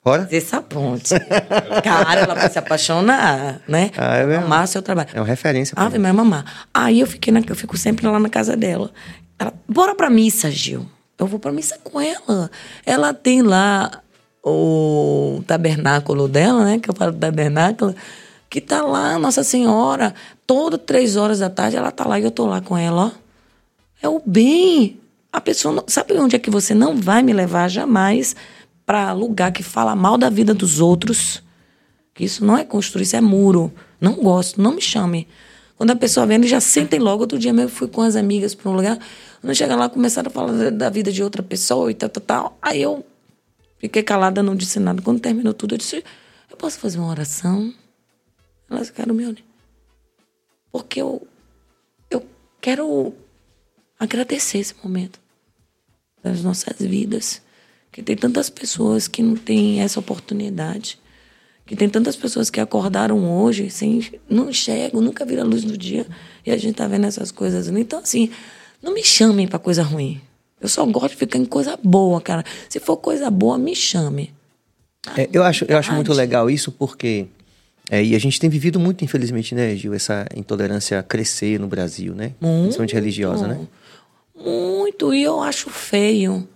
Bora? 0.05 0.29
Essa 0.31 0.63
ponte. 0.63 1.15
Cara, 1.83 2.21
ela 2.21 2.35
vai 2.35 2.49
se 2.49 2.59
apaixonar, 2.59 3.61
né? 3.69 3.91
Ah, 3.97 4.17
é 4.17 4.27
mesmo? 4.27 4.45
Amar 4.45 4.69
seu 4.69 4.81
trabalho. 4.81 5.09
É 5.13 5.21
uma 5.21 5.27
referência. 5.27 5.75
mim. 5.77 5.99
Maria, 5.99 6.13
mamar. 6.13 6.67
Aí 6.73 7.01
eu 7.01 7.07
fiquei 7.07 7.33
na, 7.33 7.41
eu 7.47 7.57
fico 7.57 7.77
sempre 7.77 8.07
lá 8.07 8.19
na 8.19 8.29
casa 8.29 8.57
dela. 8.57 8.91
Ela, 9.39 9.53
bora 9.69 9.95
pra 9.95 10.09
missa, 10.09 10.51
Gil. 10.51 10.87
Eu 11.19 11.27
vou 11.27 11.39
pra 11.39 11.53
missa 11.53 11.79
com 11.83 12.01
ela. 12.01 12.51
Ela 12.87 13.13
tem 13.13 13.43
lá 13.43 14.03
o 14.43 15.43
tabernáculo 15.47 16.29
dela, 16.29 16.65
né? 16.65 16.79
Que 16.79 16.89
eu 16.89 16.95
falo 16.95 17.13
do 17.13 17.19
tabernáculo. 17.19 17.95
Que 18.49 18.61
tá 18.61 18.83
lá, 18.83 19.19
Nossa 19.19 19.43
Senhora. 19.43 20.15
Todas 20.47 20.81
três 20.87 21.17
horas 21.17 21.41
da 21.41 21.51
tarde 21.51 21.77
ela 21.77 21.91
tá 21.91 22.07
lá 22.07 22.19
e 22.19 22.25
eu 22.25 22.31
tô 22.31 22.47
lá 22.47 22.61
com 22.61 22.79
ela, 22.79 23.07
ó. 23.07 23.11
É 24.01 24.09
o 24.09 24.23
bem. 24.25 25.01
A 25.33 25.41
pessoa 25.41 25.75
não, 25.75 25.85
sabe 25.87 26.15
onde 26.15 26.37
é 26.37 26.39
que 26.39 26.51
você 26.51 26.73
não 26.73 26.97
vai 26.97 27.23
me 27.23 27.33
levar 27.33 27.69
jamais 27.69 28.35
para 28.89 29.13
lugar 29.13 29.53
que 29.53 29.63
fala 29.63 29.95
mal 29.95 30.17
da 30.17 30.31
vida 30.31 30.55
dos 30.55 30.81
outros? 30.81 31.43
Que 32.15 32.25
isso 32.25 32.43
não 32.43 32.57
é 32.57 32.65
construir, 32.65 33.03
isso 33.03 33.17
é 33.17 33.21
muro. 33.21 33.71
Não 34.01 34.15
gosto, 34.15 34.63
não 34.63 34.75
me 34.77 34.81
chame. 34.81 35.29
Quando 35.77 35.91
a 35.91 35.97
pessoa 35.97 36.25
vem, 36.27 36.37
eles 36.39 36.49
já 36.49 36.59
sentem 36.59 36.99
logo. 36.99 37.23
Outro 37.23 37.39
dia 37.39 37.53
mesmo 37.53 37.69
fui 37.69 37.87
com 37.87 38.01
as 38.01 38.17
amigas 38.17 38.55
para 38.55 38.71
um 38.71 38.75
lugar. 38.75 38.99
Quando 39.43 39.55
chega 39.55 39.77
lá, 39.77 39.91
começaram 39.91 40.29
a 40.29 40.33
falar 40.33 40.53
da- 40.53 40.71
da 40.71 40.89
vida 40.89 41.13
de 41.13 41.23
outra 41.23 41.43
pessoa 41.43 41.91
e 41.91 41.95
tal, 41.95 42.09
tal, 42.09 42.23
tal. 42.23 42.59
Aí 42.63 42.81
eu 42.81 43.05
fiquei 43.79 44.03
calada, 44.03 44.43
não 44.43 44.57
disse 44.57 44.81
nada. 44.81 45.03
Quando 45.03 45.21
terminou 45.21 45.53
tudo, 45.53 45.75
eu 45.75 45.79
disse: 45.79 46.03
Eu 46.51 46.57
posso 46.57 46.79
fazer 46.79 46.99
uma 46.99 47.11
oração? 47.11 47.71
Elas 48.71 48.87
ficaram 48.89 49.15
me 49.15 49.23
olhando. 49.25 49.43
Porque 50.73 51.03
eu, 51.03 51.29
eu 52.11 52.25
quero 52.59 53.13
agradecer 54.01 54.59
esse 54.59 54.75
momento 54.83 55.21
das 56.23 56.43
nossas 56.43 56.79
vidas. 56.81 57.43
Que 57.91 58.03
tem 58.03 58.17
tantas 58.17 58.49
pessoas 58.51 59.09
que 59.09 59.23
não 59.23 59.35
têm 59.37 59.81
essa 59.81 59.99
oportunidade. 59.99 60.99
Que 61.67 61.77
tem 61.77 61.89
tantas 61.89 62.17
pessoas 62.17 62.49
que 62.49 62.61
acordaram 62.61 63.31
hoje 63.43 63.69
sem 63.71 64.03
não 64.29 64.51
enxergam, 64.51 65.01
nunca 65.01 65.25
viram 65.25 65.43
a 65.43 65.47
luz 65.47 65.65
do 65.65 65.77
dia. 65.77 66.07
E 66.45 66.51
a 66.51 66.57
gente 66.57 66.75
tá 66.75 66.89
vendo 66.89 67.07
essas 67.07 67.31
coisas. 67.31 67.69
Então, 67.69 67.99
assim, 67.99 68.31
não 68.83 68.95
me 68.95 69.05
chamem 69.05 69.47
pra 69.47 69.59
coisa 69.59 69.83
ruim. 69.83 70.21
Eu 70.61 70.69
só 70.69 70.85
gosto 70.87 71.11
de 71.11 71.17
ficar 71.17 71.39
em 71.39 71.45
coisa 71.45 71.79
boa, 71.83 72.21
cara. 72.21 72.45
Se 72.69 72.81
for 72.81 72.97
coisa 72.97 73.31
boa, 73.31 73.59
me 73.59 73.77
chame. 73.77 74.33
É, 75.17 75.29
eu, 75.33 75.43
acho, 75.43 75.65
eu 75.69 75.79
acho 75.79 75.93
muito 75.93 76.13
legal 76.13 76.51
isso 76.51 76.73
porque. 76.73 77.27
é, 77.91 78.03
e 78.03 78.15
a 78.15 78.19
gente 78.19 78.41
tem 78.41 78.51
vivido 78.51 78.81
muito, 78.81 79.05
infelizmente, 79.05 79.55
né, 79.55 79.75
Gil, 79.77 79.95
essa 79.95 80.27
intolerância 80.35 81.03
crescer 81.03 81.59
no 81.61 81.69
Brasil, 81.69 82.15
né? 82.15 82.33
Principalmente 82.63 82.95
religiosa, 82.95 83.47
né? 83.47 83.67
Muito, 84.35 85.15
e 85.15 85.23
eu 85.23 85.41
acho 85.41 85.71
feio. 85.71 86.49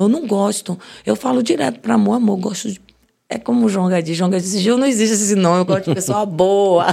Eu 0.00 0.08
não 0.08 0.26
gosto. 0.26 0.78
Eu 1.04 1.14
falo 1.14 1.42
direto 1.42 1.78
pra 1.78 1.94
amor, 1.94 2.14
amor, 2.14 2.38
gosto 2.38 2.70
de. 2.70 2.80
É 3.28 3.38
como 3.38 3.66
o 3.66 3.68
João 3.68 3.88
Gá 3.88 4.00
diz. 4.00 4.16
João 4.16 4.30
Gá 4.30 4.38
disse, 4.38 4.58
Gil, 4.58 4.76
não 4.76 4.86
existe 4.86 5.12
esse 5.12 5.36
nome, 5.36 5.60
eu 5.60 5.64
gosto 5.64 5.84
de 5.84 5.94
pessoa 5.94 6.24
boa. 6.26 6.86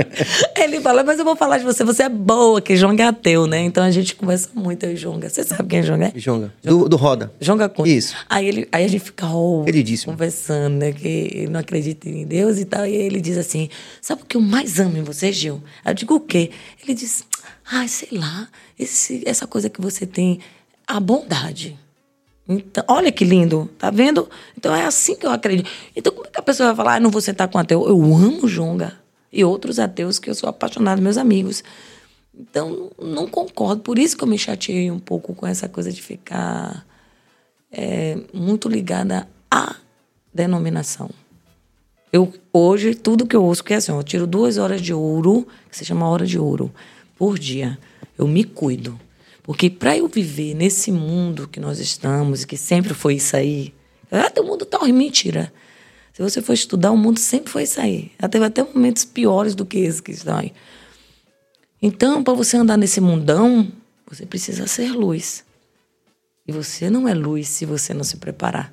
Ele 0.56 0.80
fala, 0.80 1.04
mas 1.04 1.18
eu 1.18 1.24
vou 1.24 1.36
falar 1.36 1.58
de 1.58 1.64
você, 1.64 1.84
você 1.84 2.04
é 2.04 2.08
boa, 2.08 2.60
que 2.60 2.74
João 2.74 2.96
Gá 2.96 3.04
é 3.04 3.08
ateu, 3.08 3.46
né? 3.46 3.60
Então 3.60 3.84
a 3.84 3.90
gente 3.92 4.16
conversa 4.16 4.48
muito, 4.52 4.84
eu 4.84 4.94
e 4.94 4.96
João 4.96 5.20
Gá. 5.20 5.28
Você 5.28 5.44
sabe 5.44 5.68
quem 5.68 5.78
é 5.80 5.82
João 5.82 5.98
Gá? 5.98 6.10
Jonga. 6.16 6.52
Do, 6.64 6.88
do 6.88 6.96
Roda. 6.96 7.30
Gá 7.40 7.68
Cunha. 7.68 7.94
Isso. 7.94 8.16
Aí, 8.28 8.48
ele, 8.48 8.68
aí 8.72 8.84
a 8.84 8.88
gente 8.88 9.04
fica 9.04 9.28
oh, 9.28 9.64
conversando, 10.06 10.78
né? 10.78 10.92
Que 10.92 11.06
ele 11.06 11.48
não 11.48 11.60
acredita 11.60 12.08
em 12.08 12.26
Deus 12.26 12.58
e 12.58 12.64
tal. 12.64 12.84
E 12.86 12.92
ele 12.92 13.20
diz 13.20 13.36
assim: 13.36 13.68
Sabe 14.00 14.22
o 14.22 14.24
que 14.24 14.36
eu 14.36 14.40
mais 14.40 14.80
amo 14.80 14.96
em 14.96 15.02
você, 15.02 15.30
Gil? 15.30 15.62
Eu 15.84 15.94
digo 15.94 16.14
o 16.14 16.20
quê? 16.20 16.50
Ele 16.82 16.94
diz: 16.94 17.24
Ai, 17.70 17.86
sei 17.86 18.18
lá, 18.18 18.48
esse, 18.76 19.22
essa 19.24 19.46
coisa 19.46 19.70
que 19.70 19.80
você 19.80 20.04
tem, 20.04 20.40
a 20.86 20.98
bondade. 20.98 21.78
Então, 22.48 22.84
olha 22.86 23.10
que 23.10 23.24
lindo, 23.24 23.68
tá 23.76 23.90
vendo? 23.90 24.28
Então 24.56 24.74
é 24.74 24.84
assim 24.84 25.16
que 25.16 25.26
eu 25.26 25.30
acredito. 25.30 25.68
Então, 25.94 26.12
como 26.12 26.26
é 26.26 26.30
que 26.30 26.38
a 26.38 26.42
pessoa 26.42 26.68
vai 26.68 26.76
falar, 26.76 26.94
ah, 26.96 27.00
não 27.00 27.10
vou 27.10 27.20
sentar 27.20 27.48
com 27.48 27.58
ateu? 27.58 27.88
Eu 27.88 28.02
amo 28.02 28.48
Jonga 28.48 28.96
e 29.32 29.44
outros 29.44 29.78
ateus 29.78 30.18
que 30.18 30.30
eu 30.30 30.34
sou 30.34 30.48
apaixonado, 30.48 31.02
meus 31.02 31.16
amigos. 31.16 31.64
Então, 32.38 32.90
não 33.00 33.26
concordo. 33.26 33.82
Por 33.82 33.98
isso 33.98 34.16
que 34.16 34.22
eu 34.22 34.28
me 34.28 34.38
chateei 34.38 34.90
um 34.90 34.98
pouco 34.98 35.34
com 35.34 35.46
essa 35.46 35.68
coisa 35.68 35.90
de 35.90 36.00
ficar 36.00 36.86
é, 37.72 38.18
muito 38.32 38.68
ligada 38.68 39.28
à 39.50 39.74
denominação. 40.32 41.10
Eu, 42.12 42.32
hoje, 42.52 42.94
tudo 42.94 43.26
que 43.26 43.34
eu 43.34 43.44
ouço, 43.44 43.64
que 43.64 43.74
é 43.74 43.76
assim, 43.76 43.90
eu 43.90 44.02
tiro 44.02 44.26
duas 44.26 44.58
horas 44.58 44.80
de 44.80 44.94
ouro, 44.94 45.46
que 45.68 45.76
se 45.76 45.84
chama 45.84 46.08
hora 46.08 46.24
de 46.24 46.38
ouro, 46.38 46.72
por 47.18 47.38
dia. 47.38 47.78
Eu 48.16 48.28
me 48.28 48.44
cuido. 48.44 48.98
Porque 49.46 49.70
para 49.70 49.96
eu 49.96 50.08
viver 50.08 50.54
nesse 50.54 50.90
mundo 50.90 51.46
que 51.46 51.60
nós 51.60 51.78
estamos, 51.78 52.42
e 52.42 52.46
que 52.46 52.56
sempre 52.56 52.92
foi 52.92 53.14
isso 53.14 53.36
aí, 53.36 53.72
ah, 54.10 54.32
o 54.40 54.42
mundo 54.42 54.66
tá 54.66 54.78
horrível. 54.78 54.98
Mentira. 54.98 55.52
Se 56.12 56.20
você 56.22 56.42
for 56.42 56.52
estudar, 56.52 56.90
o 56.90 56.96
mundo 56.96 57.20
sempre 57.20 57.52
foi 57.52 57.62
isso 57.62 57.80
aí. 57.80 58.10
Já 58.20 58.28
teve 58.28 58.44
até 58.44 58.62
momentos 58.62 59.04
piores 59.04 59.54
do 59.54 59.64
que 59.64 59.78
esse 59.78 60.02
que 60.02 60.10
estão 60.10 60.38
aí. 60.38 60.52
Então, 61.80 62.24
para 62.24 62.34
você 62.34 62.56
andar 62.56 62.76
nesse 62.76 63.00
mundão, 63.00 63.70
você 64.08 64.26
precisa 64.26 64.66
ser 64.66 64.92
luz. 64.92 65.44
E 66.48 66.52
você 66.52 66.90
não 66.90 67.06
é 67.06 67.14
luz 67.14 67.48
se 67.48 67.64
você 67.64 67.92
não 67.92 68.02
se 68.02 68.16
preparar. 68.16 68.72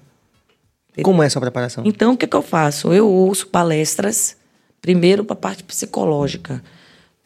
Como 1.04 1.22
é 1.22 1.26
essa 1.26 1.40
preparação? 1.40 1.84
Então, 1.86 2.14
o 2.14 2.18
que, 2.18 2.28
que 2.28 2.36
eu 2.36 2.42
faço? 2.42 2.94
Eu 2.94 3.08
ouço 3.08 3.48
palestras, 3.48 4.38
primeiro 4.82 5.26
para 5.26 5.34
a 5.34 5.40
parte 5.40 5.64
psicológica. 5.64 6.64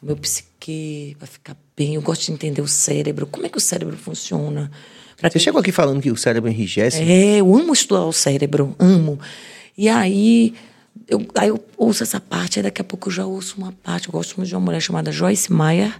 Meu 0.02 0.16
psique 0.16 1.16
vai 1.18 1.26
ficar 1.26 1.56
bem. 1.76 1.94
Eu 1.94 2.02
gosto 2.02 2.26
de 2.26 2.32
entender 2.32 2.60
o 2.62 2.68
cérebro. 2.68 3.26
Como 3.26 3.46
é 3.46 3.48
que 3.48 3.58
o 3.58 3.60
cérebro 3.60 3.96
funciona? 3.96 4.70
Pra 5.16 5.28
Você 5.28 5.38
chegou 5.40 5.60
aqui 5.60 5.72
falando 5.72 6.00
que 6.00 6.10
o 6.10 6.16
cérebro 6.16 6.48
enrijece. 6.50 7.02
é, 7.02 7.36
eu 7.38 7.56
amo 7.56 7.72
estudar 7.72 8.04
o 8.04 8.12
cérebro, 8.12 8.76
amo. 8.78 9.18
E 9.76 9.88
aí 9.88 10.54
eu, 11.08 11.26
aí 11.34 11.48
eu 11.48 11.64
ouço 11.76 12.02
essa 12.02 12.20
parte, 12.20 12.58
aí 12.58 12.62
daqui 12.62 12.80
a 12.80 12.84
pouco 12.84 13.08
eu 13.08 13.12
já 13.12 13.26
ouço 13.26 13.56
uma 13.58 13.72
parte. 13.82 14.08
Eu 14.08 14.12
gosto 14.12 14.36
muito 14.36 14.48
de 14.48 14.54
uma 14.54 14.60
mulher 14.60 14.80
chamada 14.80 15.10
Joyce 15.10 15.52
Meyer, 15.52 15.92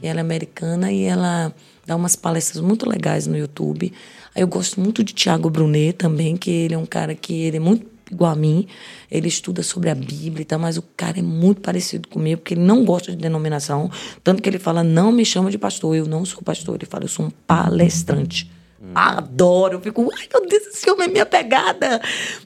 que 0.00 0.06
ela 0.06 0.18
é 0.18 0.22
americana 0.22 0.90
e 0.90 1.04
ela 1.04 1.54
dá 1.86 1.94
umas 1.94 2.16
palestras 2.16 2.60
muito 2.60 2.88
legais 2.88 3.26
no 3.28 3.36
YouTube. 3.38 3.92
Aí 4.34 4.42
eu 4.42 4.48
gosto 4.48 4.80
muito 4.80 5.04
de 5.04 5.12
Tiago 5.12 5.48
Brunet 5.48 5.92
também, 5.94 6.36
que 6.36 6.50
ele 6.50 6.74
é 6.74 6.78
um 6.78 6.86
cara 6.86 7.14
que 7.14 7.32
ele 7.32 7.58
é 7.58 7.60
muito 7.60 7.86
igual 8.10 8.32
a 8.32 8.36
mim. 8.36 8.66
Ele 9.10 9.28
estuda 9.28 9.62
sobre 9.62 9.90
a 9.90 9.94
Bíblia 9.94 10.42
e 10.42 10.44
tal, 10.44 10.58
mas 10.58 10.76
o 10.76 10.82
cara 10.96 11.18
é 11.18 11.22
muito 11.22 11.60
parecido 11.60 12.08
comigo, 12.08 12.40
porque 12.40 12.54
ele 12.54 12.62
não 12.62 12.84
gosta 12.84 13.10
de 13.10 13.18
denominação. 13.18 13.90
Tanto 14.22 14.42
que 14.42 14.48
ele 14.48 14.58
fala, 14.58 14.82
não 14.84 15.10
me 15.12 15.24
chama 15.24 15.50
de 15.50 15.58
pastor, 15.58 15.96
eu 15.96 16.06
não 16.06 16.24
sou 16.24 16.42
pastor. 16.42 16.76
Ele 16.76 16.86
fala, 16.86 17.04
eu 17.04 17.08
sou 17.08 17.26
um 17.26 17.30
palestrante. 17.46 18.50
Adoro, 18.94 19.74
eu 19.74 19.80
fico, 19.80 20.08
ai 20.16 20.28
meu 20.32 20.48
Deus, 20.48 20.66
esse 20.68 20.88
homem 20.90 21.08
é 21.08 21.10
minha 21.10 21.26
pegada. 21.26 22.00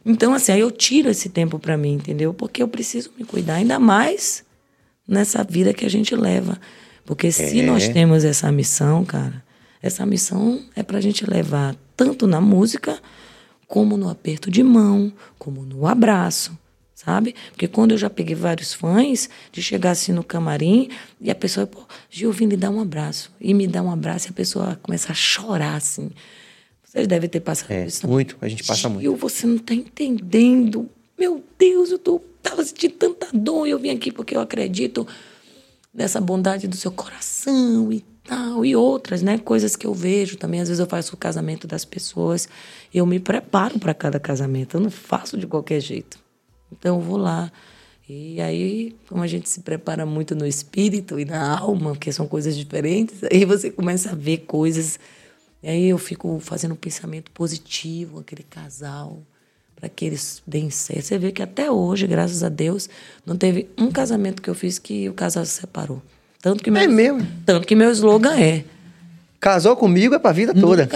Então, 0.07 0.33
assim, 0.33 0.53
aí 0.53 0.61
eu 0.61 0.71
tiro 0.71 1.11
esse 1.11 1.29
tempo 1.29 1.59
pra 1.59 1.77
mim, 1.77 1.95
entendeu? 1.95 2.33
Porque 2.33 2.63
eu 2.63 2.69
preciso 2.69 3.11
me 3.19 3.25
cuidar, 3.25 3.55
ainda 3.57 3.79
mais 3.79 4.43
nessa 5.07 5.45
vida 5.45 5.75
que 5.75 5.85
a 5.85 5.91
gente 5.91 6.15
leva. 6.17 6.59
Porque 7.05 7.31
se 7.33 7.61
É. 7.61 7.63
nós 7.67 7.89
temos 7.89 8.25
essa 8.25 8.51
missão, 8.51 9.05
cara, 9.05 9.43
essa 9.83 10.07
missão 10.07 10.61
é 10.75 10.83
pra 10.83 11.01
gente 11.01 11.29
levar 11.29 11.75
tanto 11.97 12.27
na 12.27 12.41
música, 12.41 12.99
como 13.71 13.97
no 13.97 14.09
aperto 14.09 14.51
de 14.51 14.65
mão, 14.65 15.13
como 15.39 15.63
no 15.65 15.87
abraço, 15.87 16.59
sabe? 16.93 17.37
Porque 17.53 17.69
quando 17.69 17.93
eu 17.93 17.99
já 17.99 18.11
peguei 18.11 18.35
vários 18.35 18.75
fãs, 18.75 19.31
de 19.53 19.63
chegar 19.63 19.93
assim 19.93 20.11
no 20.11 20.25
camarim 20.25 20.89
e 21.21 21.31
a 21.31 21.37
pessoa, 21.37 21.69
pô, 21.69 21.87
Gil, 22.11 22.33
vim 22.33 22.47
lhe 22.47 22.57
dar 22.57 22.69
um 22.71 22.81
abraço. 22.81 23.31
E 23.41 23.55
me 23.55 23.69
dá 23.69 23.81
um 23.81 23.93
abraço 23.93 24.27
e 24.27 24.31
a 24.31 24.33
pessoa 24.33 24.77
começa 24.83 25.13
a 25.13 25.15
chorar, 25.15 25.77
assim. 25.77 26.11
Vocês 26.85 27.07
devem 27.07 27.31
ter 27.31 27.39
passado 27.39 27.71
É, 27.71 27.87
isso. 27.87 28.09
muito, 28.09 28.37
a 28.41 28.49
gente 28.49 28.65
passa 28.65 28.89
muito. 28.89 29.03
Gil, 29.03 29.15
você 29.15 29.47
não 29.47 29.59
tá 29.59 29.73
entendendo. 29.73 30.91
Meu 31.17 31.41
Deus, 31.57 31.93
eu 31.93 31.99
tô, 32.01 32.21
tava 32.43 32.65
sentindo 32.65 32.95
tanta 32.95 33.29
dor 33.33 33.69
e 33.69 33.71
eu 33.71 33.79
vim 33.79 33.91
aqui 33.91 34.11
porque 34.11 34.35
eu 34.37 34.41
acredito 34.41 35.07
nessa 35.95 36.21
bondade 36.21 36.67
do 36.67 36.77
seu 36.77 36.91
coração 36.91 37.93
e 37.93 38.05
tal, 38.31 38.65
e 38.65 38.77
outras, 38.77 39.23
né? 39.23 39.39
Coisas 39.39 39.75
que 39.75 39.85
eu 39.85 39.93
vejo 39.93 40.37
também. 40.37 40.61
Às 40.61 40.69
vezes 40.69 40.79
eu 40.79 40.87
faço 40.87 41.15
o 41.15 41.19
casamento 41.19 41.67
das 41.67 41.85
pessoas, 41.85 42.49
eu 42.95 43.05
me 43.05 43.19
preparo 43.19 43.77
para 43.81 43.93
cada 43.93 44.21
casamento, 44.21 44.77
eu 44.77 44.81
não 44.81 44.91
faço 44.91 45.37
de 45.37 45.49
qualquer 45.49 45.81
jeito. 45.81 46.17
Então 46.71 46.97
eu 46.97 47.01
vou 47.01 47.17
lá. 47.17 47.51
E 48.09 48.41
aí, 48.41 48.97
como 49.09 49.23
a 49.23 49.27
gente 49.27 49.49
se 49.49 49.61
prepara 49.61 50.07
muito 50.07 50.35
no 50.37 50.47
espírito 50.47 51.19
e 51.19 51.25
na 51.25 51.59
alma, 51.59 51.97
que 51.97 52.13
são 52.13 52.27
coisas 52.27 52.57
diferentes, 52.57 53.23
aí 53.25 53.45
você 53.45 53.69
começa 53.69 54.13
a 54.13 54.15
ver 54.15 54.39
coisas. 54.39 54.99
E 55.61 55.69
aí 55.69 55.89
eu 55.89 55.99
fico 55.99 56.39
fazendo 56.41 56.73
um 56.73 56.77
pensamento 56.77 57.33
positivo, 57.33 58.21
aquele 58.21 58.45
casal, 58.45 59.23
para 59.75 59.89
que 59.89 60.05
eles 60.05 60.41
deem 60.47 60.71
certo. 60.71 61.03
Você 61.03 61.19
vê 61.19 61.33
que 61.33 61.43
até 61.43 61.71
hoje, 61.71 62.07
graças 62.07 62.45
a 62.45 62.49
Deus, 62.49 62.89
não 63.27 63.37
teve 63.37 63.69
um 63.77 63.91
casamento 63.91 64.41
que 64.41 64.51
eu 64.51 64.55
fiz 64.55 64.79
que 64.79 65.09
o 65.09 65.15
casal 65.15 65.45
se 65.45 65.61
separou. 65.61 66.01
Tanto 66.41 66.63
que 66.63 66.71
meu, 66.71 66.83
É 66.83 66.87
mesmo? 66.87 67.27
Tanto 67.45 67.67
que 67.67 67.75
meu 67.75 67.91
slogan 67.91 68.39
é. 68.39 68.65
Casou 69.39 69.75
comigo 69.75 70.15
é 70.15 70.19
pra 70.19 70.33
vida 70.33 70.53
toda. 70.53 70.87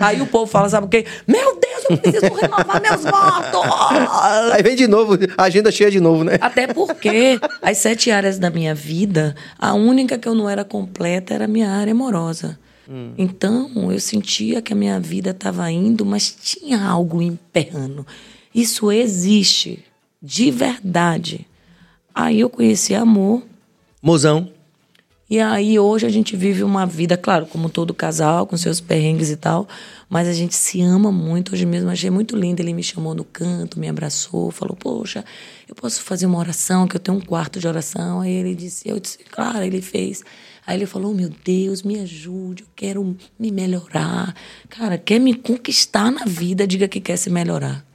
Aí 0.00 0.20
o 0.20 0.26
povo 0.26 0.50
fala, 0.50 0.68
sabe 0.68 0.86
o 0.86 0.88
quê? 0.88 1.06
Meu 1.28 1.60
Deus, 1.60 1.84
eu 1.90 1.96
preciso 1.96 2.34
renovar 2.34 2.82
meus 2.82 3.04
votos! 3.04 4.52
Aí 4.52 4.62
vem 4.64 4.74
de 4.74 4.88
novo, 4.88 5.16
agenda 5.38 5.70
cheia 5.70 5.88
de 5.88 6.00
novo, 6.00 6.24
né? 6.24 6.38
Até 6.40 6.66
porque 6.66 7.38
as 7.62 7.78
sete 7.78 8.10
áreas 8.10 8.36
da 8.36 8.50
minha 8.50 8.74
vida, 8.74 9.36
a 9.56 9.74
única 9.74 10.18
que 10.18 10.28
eu 10.28 10.34
não 10.34 10.50
era 10.50 10.64
completa 10.64 11.34
era 11.34 11.44
a 11.44 11.48
minha 11.48 11.70
área 11.70 11.92
amorosa. 11.92 12.58
Então, 13.16 13.70
eu 13.90 14.00
sentia 14.00 14.60
que 14.60 14.72
a 14.72 14.76
minha 14.76 14.98
vida 15.00 15.30
estava 15.30 15.70
indo, 15.70 16.04
mas 16.04 16.36
tinha 16.42 16.84
algo 16.84 17.22
emperrando. 17.22 18.06
Isso 18.54 18.90
existe, 18.92 19.82
de 20.20 20.50
verdade. 20.50 21.46
Aí 22.14 22.40
eu 22.40 22.50
conheci 22.50 22.94
amor, 22.94 23.42
Mozão. 24.02 24.50
e 25.30 25.38
aí 25.38 25.78
hoje 25.78 26.04
a 26.04 26.08
gente 26.08 26.34
vive 26.36 26.64
uma 26.64 26.84
vida, 26.84 27.16
claro, 27.16 27.46
como 27.46 27.70
todo 27.70 27.94
casal, 27.94 28.48
com 28.48 28.56
seus 28.56 28.80
perrengues 28.80 29.30
e 29.30 29.36
tal, 29.36 29.68
mas 30.10 30.26
a 30.26 30.32
gente 30.32 30.56
se 30.56 30.82
ama 30.82 31.12
muito. 31.12 31.52
Hoje 31.52 31.64
mesmo 31.64 31.88
achei 31.88 32.10
muito 32.10 32.36
lindo. 32.36 32.60
Ele 32.60 32.74
me 32.74 32.82
chamou 32.82 33.14
no 33.14 33.22
canto, 33.22 33.78
me 33.78 33.88
abraçou, 33.88 34.50
falou: 34.50 34.76
Poxa, 34.76 35.24
eu 35.68 35.74
posso 35.76 36.02
fazer 36.02 36.26
uma 36.26 36.38
oração, 36.38 36.88
que 36.88 36.96
eu 36.96 37.00
tenho 37.00 37.16
um 37.16 37.20
quarto 37.20 37.60
de 37.60 37.68
oração. 37.68 38.20
Aí 38.20 38.32
ele 38.32 38.56
disse: 38.56 38.88
Eu 38.88 38.98
disse, 38.98 39.18
claro, 39.30 39.62
ele 39.62 39.80
fez. 39.80 40.24
Aí 40.66 40.76
ele 40.76 40.86
falou: 40.86 41.14
Meu 41.14 41.30
Deus, 41.44 41.84
me 41.84 42.00
ajude, 42.00 42.64
eu 42.64 42.68
quero 42.74 43.16
me 43.38 43.52
melhorar. 43.52 44.34
Cara, 44.68 44.98
quer 44.98 45.20
me 45.20 45.32
conquistar 45.32 46.10
na 46.10 46.24
vida, 46.24 46.66
diga 46.66 46.88
que 46.88 47.00
quer 47.00 47.16
se 47.16 47.30
melhorar. 47.30 47.86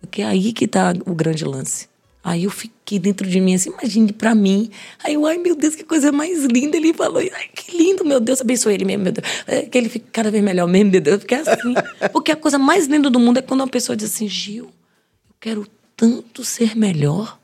Porque 0.00 0.22
é 0.22 0.26
aí 0.26 0.54
que 0.54 0.66
tá 0.66 0.94
o 1.04 1.14
grande 1.14 1.44
lance. 1.44 1.94
Aí 2.26 2.42
eu 2.42 2.50
fiquei 2.50 2.98
dentro 2.98 3.24
de 3.24 3.38
mim 3.38 3.54
assim, 3.54 3.70
imagine 3.70 4.12
pra 4.12 4.34
mim. 4.34 4.68
Aí 5.04 5.14
eu, 5.14 5.24
ai 5.26 5.38
meu 5.38 5.54
Deus, 5.54 5.76
que 5.76 5.84
coisa 5.84 6.10
mais 6.10 6.44
linda. 6.44 6.76
Ele 6.76 6.92
falou, 6.92 7.18
ai 7.18 7.48
que 7.54 7.76
lindo, 7.78 8.04
meu 8.04 8.18
Deus, 8.18 8.40
abençoe 8.40 8.74
ele 8.74 8.84
mesmo, 8.84 9.04
meu 9.04 9.12
Deus. 9.12 9.24
É, 9.46 9.62
que 9.62 9.78
ele 9.78 9.88
fica 9.88 10.06
cada 10.10 10.28
vez 10.28 10.42
melhor 10.42 10.66
mesmo, 10.66 10.90
meu 10.90 11.00
Deus. 11.00 11.18
Porque 11.18 11.36
é 11.36 11.38
assim. 11.38 11.74
Porque 12.12 12.32
a 12.32 12.36
coisa 12.36 12.58
mais 12.58 12.88
linda 12.88 13.08
do 13.08 13.20
mundo 13.20 13.38
é 13.38 13.42
quando 13.42 13.60
uma 13.60 13.68
pessoa 13.68 13.94
diz 13.94 14.12
assim, 14.12 14.26
Gil, 14.26 14.64
eu 14.64 15.36
quero 15.38 15.68
tanto 15.96 16.42
ser 16.42 16.76
melhor. 16.76 17.38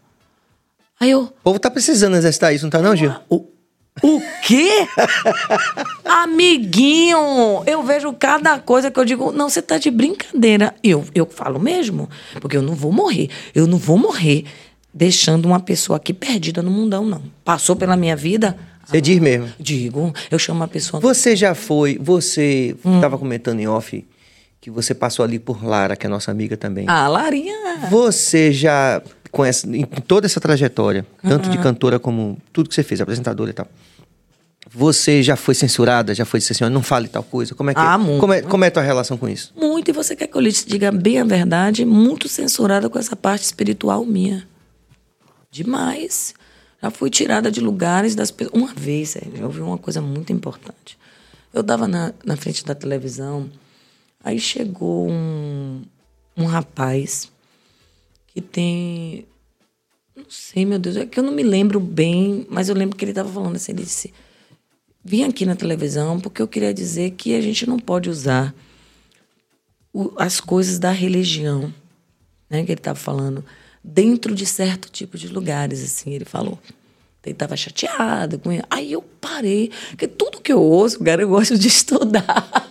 Aí 0.98 1.12
eu, 1.12 1.20
O 1.20 1.42
povo 1.44 1.60
tá 1.60 1.70
precisando 1.70 2.16
exercitar 2.16 2.52
isso, 2.52 2.64
não 2.64 2.70
tá 2.70 2.82
não, 2.82 2.96
Gil? 2.96 3.14
o, 3.30 3.36
o 4.02 4.20
quê? 4.44 4.68
Amiguinho, 6.04 7.62
eu 7.68 7.84
vejo 7.84 8.12
cada 8.14 8.58
coisa 8.58 8.90
que 8.90 8.98
eu 8.98 9.04
digo, 9.04 9.30
não, 9.30 9.48
você 9.48 9.62
tá 9.62 9.78
de 9.78 9.92
brincadeira. 9.92 10.74
Eu, 10.82 11.04
eu 11.14 11.24
falo 11.24 11.60
mesmo, 11.60 12.10
porque 12.40 12.56
eu 12.56 12.62
não 12.62 12.74
vou 12.74 12.90
morrer. 12.90 13.30
Eu 13.54 13.68
não 13.68 13.78
vou 13.78 13.96
morrer 13.96 14.44
deixando 14.92 15.46
uma 15.46 15.60
pessoa 15.60 15.96
aqui 15.96 16.12
perdida 16.12 16.62
no 16.62 16.70
mundão, 16.70 17.04
não. 17.04 17.22
Passou 17.44 17.74
pela 17.76 17.96
minha 17.96 18.14
vida, 18.16 18.56
Você 18.84 19.00
diz 19.00 19.18
mesmo. 19.18 19.48
digo, 19.58 20.12
eu 20.30 20.38
chamo 20.38 20.62
a 20.64 20.68
pessoa. 20.68 21.00
Você 21.00 21.34
já 21.36 21.54
foi, 21.54 21.98
você 22.00 22.76
Hum. 22.84 23.00
tava 23.00 23.16
comentando 23.18 23.60
em 23.60 23.66
off 23.68 24.04
que 24.60 24.70
você 24.70 24.94
passou 24.94 25.24
ali 25.24 25.38
por 25.38 25.64
Lara, 25.64 25.96
que 25.96 26.06
é 26.06 26.08
nossa 26.08 26.30
amiga 26.30 26.56
também. 26.56 26.84
Ah, 26.88 27.08
Larinha. 27.08 27.88
Você 27.90 28.52
já 28.52 29.02
conhece 29.30 29.66
em 29.68 29.84
toda 29.84 30.26
essa 30.26 30.38
trajetória, 30.40 31.04
tanto 31.22 31.48
de 31.48 31.58
cantora 31.58 31.98
como 31.98 32.38
tudo 32.52 32.68
que 32.68 32.74
você 32.74 32.82
fez, 32.82 33.00
apresentadora 33.00 33.50
e 33.50 33.54
tal. 33.54 33.66
Você 34.74 35.22
já 35.22 35.36
foi 35.36 35.54
censurada? 35.54 36.14
Já 36.14 36.24
foi 36.24 36.38
disse 36.40 36.52
assim, 36.52 36.64
não 36.72 36.82
fale 36.82 37.08
tal 37.08 37.22
coisa? 37.22 37.54
Como 37.54 37.70
é 37.70 37.74
que 37.74 37.80
Ah, 37.80 37.94
é? 37.94 37.96
muito. 37.98 38.20
Como 38.20 38.32
é, 38.32 38.40
como 38.42 38.64
é 38.64 38.68
a 38.68 38.70
tua 38.70 38.82
relação 38.82 39.16
com 39.18 39.28
isso? 39.28 39.52
Muito, 39.56 39.88
e 39.90 39.92
você 39.92 40.14
quer 40.14 40.26
que 40.28 40.36
eu 40.36 40.40
lhe 40.40 40.50
diga 40.52 40.90
bem 40.92 41.18
a 41.18 41.24
verdade, 41.24 41.84
muito 41.84 42.28
censurada 42.28 42.88
com 42.88 42.98
essa 42.98 43.16
parte 43.16 43.42
espiritual 43.42 44.04
minha. 44.06 44.46
Demais. 45.52 46.34
Já 46.82 46.90
fui 46.90 47.10
tirada 47.10 47.50
de 47.50 47.60
lugares 47.60 48.14
das 48.14 48.30
pessoas. 48.30 48.60
Uma 48.60 48.72
vez, 48.74 49.14
eu 49.38 49.50
vi 49.50 49.60
uma 49.60 49.78
coisa 49.78 50.00
muito 50.00 50.32
importante. 50.32 50.98
Eu 51.52 51.60
estava 51.60 51.86
na, 51.86 52.12
na 52.24 52.34
frente 52.36 52.64
da 52.64 52.74
televisão, 52.74 53.50
aí 54.24 54.40
chegou 54.40 55.08
um, 55.10 55.82
um 56.36 56.46
rapaz 56.46 57.30
que 58.28 58.40
tem. 58.40 59.26
Não 60.16 60.24
sei, 60.28 60.64
meu 60.64 60.78
Deus, 60.78 60.96
é 60.96 61.04
que 61.04 61.18
eu 61.20 61.22
não 61.22 61.32
me 61.32 61.42
lembro 61.42 61.78
bem, 61.78 62.46
mas 62.48 62.70
eu 62.70 62.74
lembro 62.74 62.96
que 62.96 63.04
ele 63.04 63.12
estava 63.12 63.30
falando 63.30 63.56
assim: 63.56 63.72
ele 63.72 63.82
disse, 63.84 64.12
vim 65.04 65.24
aqui 65.24 65.44
na 65.44 65.54
televisão 65.54 66.18
porque 66.18 66.40
eu 66.40 66.48
queria 66.48 66.72
dizer 66.72 67.10
que 67.12 67.34
a 67.34 67.40
gente 67.42 67.68
não 67.68 67.78
pode 67.78 68.08
usar 68.08 68.54
o- 69.92 70.12
as 70.16 70.40
coisas 70.40 70.78
da 70.78 70.90
religião, 70.90 71.72
né, 72.48 72.64
que 72.64 72.72
ele 72.72 72.80
estava 72.80 72.98
falando, 72.98 73.44
dentro 73.82 74.34
de 74.34 74.46
certo 74.46 74.90
tipo 74.90 75.16
de 75.18 75.28
lugares, 75.28 75.82
assim, 75.82 76.12
ele 76.12 76.24
falou. 76.24 76.58
Ele 77.24 77.34
estava 77.34 77.56
chateado 77.56 78.38
com 78.38 78.50
ele. 78.50 78.64
Aí 78.68 78.92
eu 78.92 79.02
parei, 79.20 79.70
porque 79.90 80.08
tudo 80.08 80.40
que 80.40 80.52
eu 80.52 80.60
ouço, 80.60 80.98
cara, 81.04 81.22
eu 81.22 81.28
gosto 81.28 81.56
de 81.56 81.68
estudar. 81.68 82.70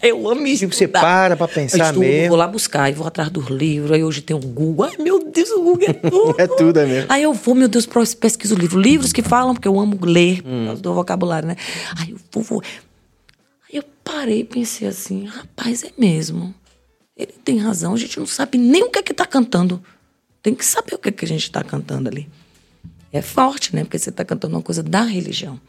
Eu 0.00 0.28
amo 0.28 0.46
estudar. 0.46 0.74
você 0.74 0.88
para 0.88 1.36
pra 1.36 1.48
pensar 1.48 1.78
eu 1.78 1.84
estudo, 1.84 2.00
mesmo. 2.00 2.28
Vou 2.28 2.36
lá 2.36 2.46
buscar, 2.46 2.90
e 2.90 2.92
vou 2.92 3.06
atrás 3.06 3.28
dos 3.30 3.46
livros. 3.48 3.90
Aí 3.92 4.02
hoje 4.04 4.20
tem 4.20 4.36
um 4.36 4.40
Google. 4.40 4.84
Ai, 4.86 4.96
meu 4.98 5.24
Deus, 5.30 5.50
o 5.50 5.62
Google 5.62 5.88
é 5.88 5.92
tudo. 5.92 6.34
É 6.38 6.46
tudo, 6.46 6.78
é 6.80 6.86
mesmo. 6.86 7.06
Aí 7.12 7.22
eu 7.22 7.32
vou, 7.32 7.54
meu 7.54 7.68
Deus, 7.68 7.88
pesquiso 8.18 8.54
livro. 8.54 8.80
Livros 8.80 9.12
que 9.12 9.22
falam, 9.22 9.54
porque 9.54 9.66
eu 9.68 9.78
amo 9.78 9.98
ler, 10.04 10.42
Hum. 10.44 10.60
por 10.60 10.66
causa 10.66 10.82
do 10.82 10.94
vocabulário, 10.94 11.48
né? 11.48 11.56
Aí 11.98 12.10
eu 12.12 12.18
vou, 12.32 12.42
vou. 12.42 12.62
Aí 13.68 13.76
eu 13.78 13.84
parei 14.04 14.40
e 14.40 14.44
pensei 14.44 14.86
assim, 14.88 15.24
rapaz, 15.24 15.82
é 15.84 15.90
mesmo. 15.98 16.54
Ele 17.16 17.32
tem 17.44 17.58
razão, 17.58 17.94
a 17.94 17.96
gente 17.98 18.18
não 18.18 18.26
sabe 18.26 18.58
nem 18.58 18.82
o 18.84 18.90
que 18.90 18.98
é 18.98 19.02
que 19.02 19.14
tá 19.14 19.26
cantando. 19.26 19.82
Tem 20.42 20.54
que 20.54 20.64
saber 20.64 20.94
o 20.94 20.98
que 20.98 21.08
é 21.08 21.12
que 21.12 21.24
a 21.24 21.28
gente 21.28 21.50
tá 21.50 21.62
cantando 21.62 22.08
ali. 22.08 22.28
É 23.12 23.22
forte, 23.22 23.74
né? 23.74 23.84
Porque 23.84 23.98
você 23.98 24.10
tá 24.10 24.24
cantando 24.24 24.56
uma 24.56 24.62
coisa 24.62 24.82
da 24.82 25.02
religião. 25.02 25.60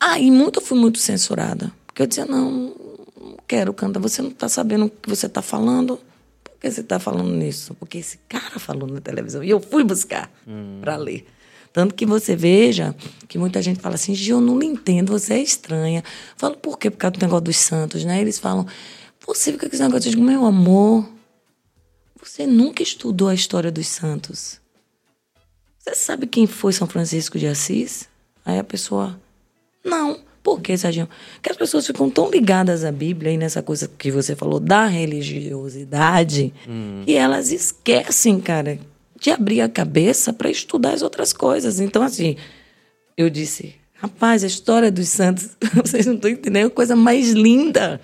Aí 0.00 0.30
muito 0.30 0.60
eu 0.60 0.64
fui 0.64 0.78
muito 0.78 0.98
censurada. 0.98 1.72
Porque 1.86 2.02
eu 2.02 2.06
dizia, 2.06 2.26
não, 2.26 2.74
não 3.20 3.36
quero 3.46 3.72
cantar. 3.72 4.00
Você 4.00 4.22
não 4.22 4.30
tá 4.30 4.48
sabendo 4.48 4.86
o 4.86 4.90
que 4.90 5.08
você 5.08 5.28
tá 5.28 5.42
falando. 5.42 6.00
Por 6.42 6.58
que 6.60 6.70
você 6.70 6.82
tá 6.82 6.98
falando 6.98 7.30
nisso? 7.30 7.74
Porque 7.74 7.98
esse 7.98 8.18
cara 8.28 8.58
falou 8.58 8.88
na 8.88 9.00
televisão. 9.00 9.44
E 9.44 9.50
eu 9.50 9.60
fui 9.60 9.84
buscar 9.84 10.30
pra 10.80 10.96
ler. 10.96 11.26
Tanto 11.72 11.94
que 11.94 12.06
você 12.06 12.34
veja 12.34 12.94
que 13.28 13.38
muita 13.38 13.60
gente 13.62 13.80
fala 13.80 13.94
assim, 13.94 14.14
Gil, 14.14 14.38
eu 14.38 14.40
não 14.40 14.58
lhe 14.58 14.66
entendo, 14.66 15.12
você 15.12 15.34
é 15.34 15.42
estranha. 15.42 16.00
Eu 16.00 16.34
falo, 16.36 16.56
por 16.56 16.78
quê? 16.78 16.90
Por 16.90 16.96
causa 16.96 17.12
do 17.12 17.20
negócio 17.20 17.44
dos 17.44 17.56
santos, 17.56 18.04
né? 18.04 18.20
Eles 18.20 18.38
falam, 18.38 18.66
você 19.24 19.52
fica 19.52 19.68
com 19.68 19.74
esse 19.74 19.82
negócio. 19.82 20.08
Eu 20.08 20.12
digo, 20.12 20.24
meu 20.24 20.46
amor, 20.46 21.08
você 22.20 22.46
nunca 22.46 22.82
estudou 22.82 23.28
a 23.28 23.34
história 23.34 23.70
dos 23.70 23.86
santos. 23.86 24.60
Você 25.78 25.94
sabe 25.94 26.26
quem 26.26 26.46
foi 26.46 26.72
São 26.72 26.86
Francisco 26.86 27.38
de 27.38 27.46
Assis? 27.46 28.08
Aí 28.44 28.58
a 28.58 28.64
pessoa, 28.64 29.20
não. 29.84 30.20
Por 30.42 30.60
que, 30.60 30.76
Serginho? 30.76 31.08
Porque 31.34 31.50
as 31.50 31.56
pessoas 31.56 31.86
ficam 31.86 32.08
tão 32.08 32.30
ligadas 32.30 32.84
à 32.84 32.90
Bíblia 32.90 33.32
e 33.32 33.36
nessa 33.36 33.62
coisa 33.62 33.88
que 33.98 34.10
você 34.10 34.34
falou 34.34 34.58
da 34.58 34.86
religiosidade 34.86 36.54
que 37.04 37.14
elas 37.14 37.52
esquecem, 37.52 38.40
cara, 38.40 38.78
de 39.20 39.30
abrir 39.30 39.60
a 39.60 39.68
cabeça 39.68 40.32
para 40.32 40.50
estudar 40.50 40.94
as 40.94 41.02
outras 41.02 41.32
coisas. 41.32 41.80
Então, 41.80 42.02
assim, 42.02 42.36
eu 43.16 43.28
disse, 43.28 43.74
Rapaz, 44.00 44.44
a 44.44 44.46
história 44.46 44.92
dos 44.92 45.08
santos, 45.08 45.50
vocês 45.74 46.06
não 46.06 46.14
estão 46.14 46.30
entendendo, 46.30 46.64
é 46.64 46.66
a 46.66 46.70
coisa 46.70 46.94
mais 46.94 47.32
linda. 47.32 48.00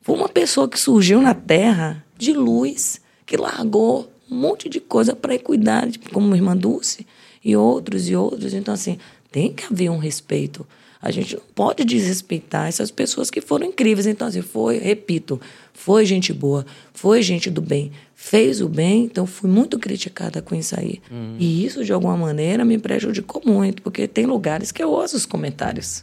Foi 0.00 0.16
uma 0.16 0.28
pessoa 0.28 0.68
que 0.68 0.78
surgiu 0.78 1.22
na 1.22 1.34
terra 1.34 2.04
de 2.16 2.32
luz, 2.32 3.00
que 3.28 3.36
largou 3.36 4.10
um 4.30 4.34
monte 4.34 4.70
de 4.70 4.80
coisa 4.80 5.14
para 5.14 5.34
ir 5.34 5.40
cuidar, 5.40 5.88
tipo, 5.90 6.10
como 6.10 6.34
irmã 6.34 6.56
Dulce 6.56 7.06
e 7.44 7.54
outros 7.54 8.08
e 8.08 8.16
outros. 8.16 8.54
Então, 8.54 8.72
assim, 8.72 8.98
tem 9.30 9.52
que 9.52 9.66
haver 9.70 9.90
um 9.90 9.98
respeito. 9.98 10.66
A 11.00 11.10
gente 11.10 11.36
não 11.36 11.42
pode 11.54 11.84
desrespeitar 11.84 12.68
essas 12.68 12.90
pessoas 12.90 13.30
que 13.30 13.42
foram 13.42 13.66
incríveis. 13.66 14.06
Então, 14.06 14.26
assim, 14.26 14.40
foi, 14.40 14.78
repito, 14.78 15.38
foi 15.74 16.06
gente 16.06 16.32
boa, 16.32 16.64
foi 16.94 17.22
gente 17.22 17.50
do 17.50 17.60
bem, 17.60 17.92
fez 18.14 18.62
o 18.62 18.68
bem, 18.68 19.04
então 19.04 19.26
fui 19.26 19.48
muito 19.50 19.78
criticada 19.78 20.40
com 20.40 20.54
isso 20.54 20.74
aí. 20.78 21.00
Hum. 21.12 21.36
E 21.38 21.66
isso, 21.66 21.84
de 21.84 21.92
alguma 21.92 22.16
maneira, 22.16 22.64
me 22.64 22.78
prejudicou 22.78 23.42
muito, 23.44 23.82
porque 23.82 24.08
tem 24.08 24.24
lugares 24.24 24.72
que 24.72 24.82
eu 24.82 24.90
ouço 24.90 25.16
os 25.16 25.26
comentários. 25.26 26.02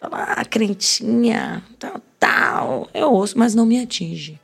Falar, 0.00 0.34
ah, 0.36 0.44
crentinha, 0.44 1.62
tal, 1.78 2.02
tal. 2.18 2.90
Eu 2.92 3.12
ouço, 3.12 3.38
mas 3.38 3.54
não 3.54 3.64
me 3.64 3.80
atinge. 3.80 4.38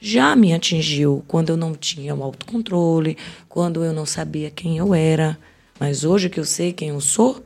Já 0.00 0.36
me 0.36 0.52
atingiu 0.52 1.24
quando 1.26 1.50
eu 1.50 1.56
não 1.56 1.74
tinha 1.74 2.14
o 2.14 2.22
autocontrole, 2.22 3.16
quando 3.48 3.84
eu 3.84 3.92
não 3.92 4.06
sabia 4.06 4.50
quem 4.50 4.78
eu 4.78 4.94
era. 4.94 5.38
Mas 5.78 6.04
hoje 6.04 6.28
que 6.28 6.38
eu 6.38 6.44
sei 6.44 6.72
quem 6.72 6.90
eu 6.90 7.00
sou, 7.00 7.42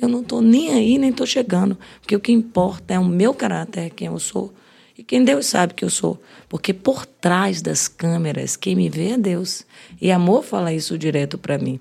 eu 0.00 0.08
não 0.08 0.20
estou 0.20 0.40
nem 0.40 0.70
aí, 0.70 0.98
nem 0.98 1.10
estou 1.10 1.26
chegando. 1.26 1.78
Porque 2.00 2.16
o 2.16 2.20
que 2.20 2.32
importa 2.32 2.94
é 2.94 2.98
o 2.98 3.04
meu 3.04 3.32
caráter, 3.32 3.90
quem 3.90 4.08
eu 4.08 4.18
sou. 4.18 4.52
E 4.98 5.02
quem 5.04 5.24
Deus 5.24 5.46
sabe 5.46 5.74
que 5.74 5.84
eu 5.84 5.90
sou. 5.90 6.20
Porque 6.48 6.74
por 6.74 7.06
trás 7.06 7.62
das 7.62 7.88
câmeras, 7.88 8.56
quem 8.56 8.74
me 8.74 8.88
vê 8.88 9.10
é 9.10 9.18
Deus. 9.18 9.64
E 10.00 10.10
amor 10.10 10.42
fala 10.42 10.72
isso 10.72 10.98
direto 10.98 11.38
para 11.38 11.56
mim. 11.56 11.78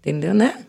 Entendeu, 0.00 0.34
né? 0.34 0.64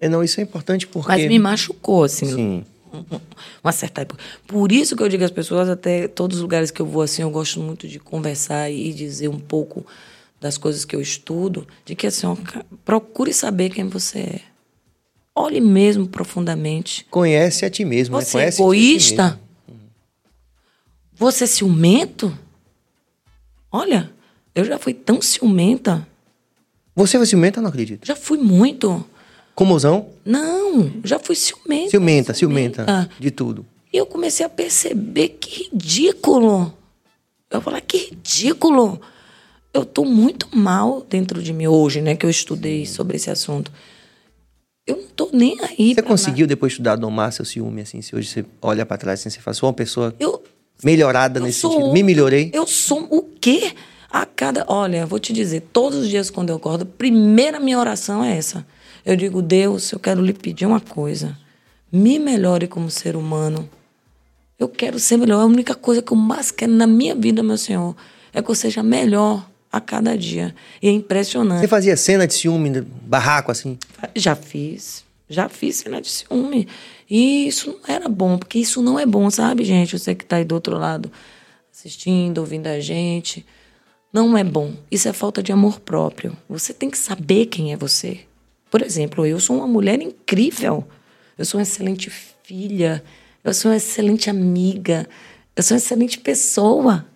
É, 0.00 0.08
não, 0.08 0.22
isso 0.22 0.40
é 0.40 0.42
importante 0.42 0.86
porque. 0.86 1.08
Mas 1.08 1.26
me 1.26 1.38
machucou, 1.38 2.04
assim. 2.04 2.26
Sim. 2.26 2.64
Uma 3.62 3.72
certa 3.72 4.02
época. 4.02 4.22
Por 4.46 4.72
isso 4.72 4.96
que 4.96 5.02
eu 5.02 5.08
digo 5.08 5.24
às 5.24 5.30
pessoas, 5.30 5.68
até 5.68 6.08
todos 6.08 6.38
os 6.38 6.42
lugares 6.42 6.70
que 6.70 6.80
eu 6.80 6.86
vou, 6.86 7.02
assim, 7.02 7.22
eu 7.22 7.30
gosto 7.30 7.60
muito 7.60 7.86
de 7.88 7.98
conversar 7.98 8.70
e 8.70 8.92
dizer 8.92 9.28
um 9.28 9.38
pouco 9.38 9.86
das 10.40 10.56
coisas 10.56 10.84
que 10.84 10.94
eu 10.94 11.00
estudo, 11.00 11.66
de 11.84 11.94
que, 11.94 12.06
assim, 12.06 12.26
ó, 12.26 12.36
procure 12.84 13.32
saber 13.32 13.70
quem 13.70 13.88
você 13.88 14.18
é. 14.18 14.40
Olhe 15.34 15.60
mesmo 15.60 16.06
profundamente. 16.06 17.06
Conhece 17.10 17.64
a 17.64 17.70
ti 17.70 17.84
mesmo, 17.84 18.16
você 18.16 18.26
né? 18.26 18.42
Conhece 18.42 18.60
é 18.60 18.64
egoísta? 18.64 19.40
Você 21.14 21.44
é 21.44 21.46
ciumento? 21.46 22.36
Olha, 23.70 24.10
eu 24.54 24.64
já 24.64 24.78
fui 24.78 24.94
tão 24.94 25.20
ciumenta. 25.20 26.06
Você 26.94 27.16
foi 27.16 27.26
ciumenta? 27.26 27.60
Não 27.60 27.68
acredito. 27.68 28.04
Já 28.06 28.16
fui 28.16 28.38
muito. 28.38 29.04
Comosão? 29.58 30.10
Não, 30.24 30.88
já 31.02 31.18
fui 31.18 31.34
ciumenta. 31.34 31.90
Ciumenta, 31.90 32.32
ciumenta, 32.32 32.84
ciumenta 32.84 33.10
de 33.18 33.28
tudo. 33.32 33.66
E 33.92 33.96
eu 33.96 34.06
comecei 34.06 34.46
a 34.46 34.48
perceber 34.48 35.30
que 35.30 35.64
ridículo. 35.64 36.72
Eu 37.50 37.60
falei, 37.60 37.80
que 37.80 38.10
ridículo. 38.10 39.00
Eu 39.74 39.84
tô 39.84 40.04
muito 40.04 40.48
mal 40.56 41.04
dentro 41.10 41.42
de 41.42 41.52
mim 41.52 41.66
hoje, 41.66 42.00
né, 42.00 42.14
que 42.14 42.24
eu 42.24 42.30
estudei 42.30 42.86
sobre 42.86 43.16
esse 43.16 43.32
assunto. 43.32 43.72
Eu 44.86 44.98
não 44.98 45.08
tô 45.08 45.28
nem 45.32 45.58
aí. 45.60 45.92
Você 45.92 46.02
conseguiu, 46.02 46.44
nada. 46.44 46.54
depois 46.54 46.70
de 46.70 46.74
estudar, 46.74 46.94
domar 46.94 47.32
seu 47.32 47.44
ciúme, 47.44 47.82
assim? 47.82 48.00
Se 48.00 48.14
hoje 48.14 48.28
você 48.28 48.44
olha 48.62 48.86
para 48.86 48.96
trás, 48.96 49.18
assim, 49.18 49.28
você 49.28 49.40
faz, 49.40 49.56
sou 49.56 49.68
uma 49.68 49.74
pessoa 49.74 50.14
eu, 50.20 50.40
melhorada 50.84 51.40
eu 51.40 51.44
nesse 51.44 51.62
sentido. 51.62 51.92
Me 51.92 52.04
melhorei. 52.04 52.52
Eu 52.54 52.64
sou 52.64 53.08
o 53.10 53.22
quê? 53.22 53.72
A 54.08 54.24
cada. 54.24 54.64
Olha, 54.68 55.04
vou 55.04 55.18
te 55.18 55.32
dizer, 55.32 55.66
todos 55.72 55.98
os 55.98 56.08
dias 56.08 56.30
quando 56.30 56.50
eu 56.50 56.56
acordo, 56.56 56.86
primeira 56.86 57.58
minha 57.58 57.76
oração 57.76 58.22
é 58.22 58.36
essa. 58.36 58.64
Eu 59.08 59.16
digo, 59.16 59.40
Deus, 59.40 59.90
eu 59.90 59.98
quero 59.98 60.22
lhe 60.22 60.34
pedir 60.34 60.66
uma 60.66 60.80
coisa. 60.80 61.34
Me 61.90 62.18
melhore 62.18 62.68
como 62.68 62.90
ser 62.90 63.16
humano. 63.16 63.66
Eu 64.58 64.68
quero 64.68 64.98
ser 64.98 65.16
melhor. 65.16 65.40
A 65.40 65.46
única 65.46 65.74
coisa 65.74 66.02
que 66.02 66.12
eu 66.12 66.16
mais 66.16 66.50
quero 66.50 66.72
na 66.72 66.86
minha 66.86 67.14
vida, 67.14 67.42
meu 67.42 67.56
Senhor, 67.56 67.96
é 68.34 68.42
que 68.42 68.50
eu 68.50 68.54
seja 68.54 68.82
melhor 68.82 69.48
a 69.72 69.80
cada 69.80 70.14
dia. 70.14 70.54
E 70.82 70.88
é 70.88 70.90
impressionante. 70.90 71.60
Você 71.60 71.68
fazia 71.68 71.96
cena 71.96 72.26
de 72.26 72.34
ciúme, 72.34 72.82
barraco 72.82 73.50
assim? 73.50 73.78
Já 74.14 74.36
fiz. 74.36 75.02
Já 75.26 75.48
fiz 75.48 75.76
cena 75.76 76.02
de 76.02 76.10
ciúme. 76.10 76.68
E 77.08 77.48
isso 77.48 77.78
não 77.80 77.94
era 77.94 78.10
bom, 78.10 78.36
porque 78.36 78.58
isso 78.58 78.82
não 78.82 78.98
é 78.98 79.06
bom, 79.06 79.30
sabe, 79.30 79.64
gente? 79.64 79.98
Você 79.98 80.14
que 80.14 80.24
está 80.24 80.36
aí 80.36 80.44
do 80.44 80.54
outro 80.54 80.76
lado 80.76 81.10
assistindo, 81.72 82.36
ouvindo 82.36 82.66
a 82.66 82.78
gente. 82.78 83.42
Não 84.12 84.36
é 84.36 84.44
bom. 84.44 84.74
Isso 84.90 85.08
é 85.08 85.14
falta 85.14 85.42
de 85.42 85.50
amor 85.50 85.80
próprio. 85.80 86.36
Você 86.46 86.74
tem 86.74 86.90
que 86.90 86.98
saber 86.98 87.46
quem 87.46 87.72
é 87.72 87.76
você. 87.76 88.27
Por 88.70 88.82
exemplo, 88.82 89.24
eu 89.26 89.40
sou 89.40 89.56
uma 89.56 89.66
mulher 89.66 90.00
incrível. 90.00 90.86
Eu 91.36 91.44
sou 91.44 91.58
uma 91.58 91.62
excelente 91.62 92.10
filha. 92.42 93.02
Eu 93.42 93.54
sou 93.54 93.70
uma 93.70 93.76
excelente 93.76 94.28
amiga. 94.28 95.08
Eu 95.56 95.62
sou 95.62 95.74
uma 95.74 95.78
excelente 95.78 96.18
pessoa. 96.18 97.06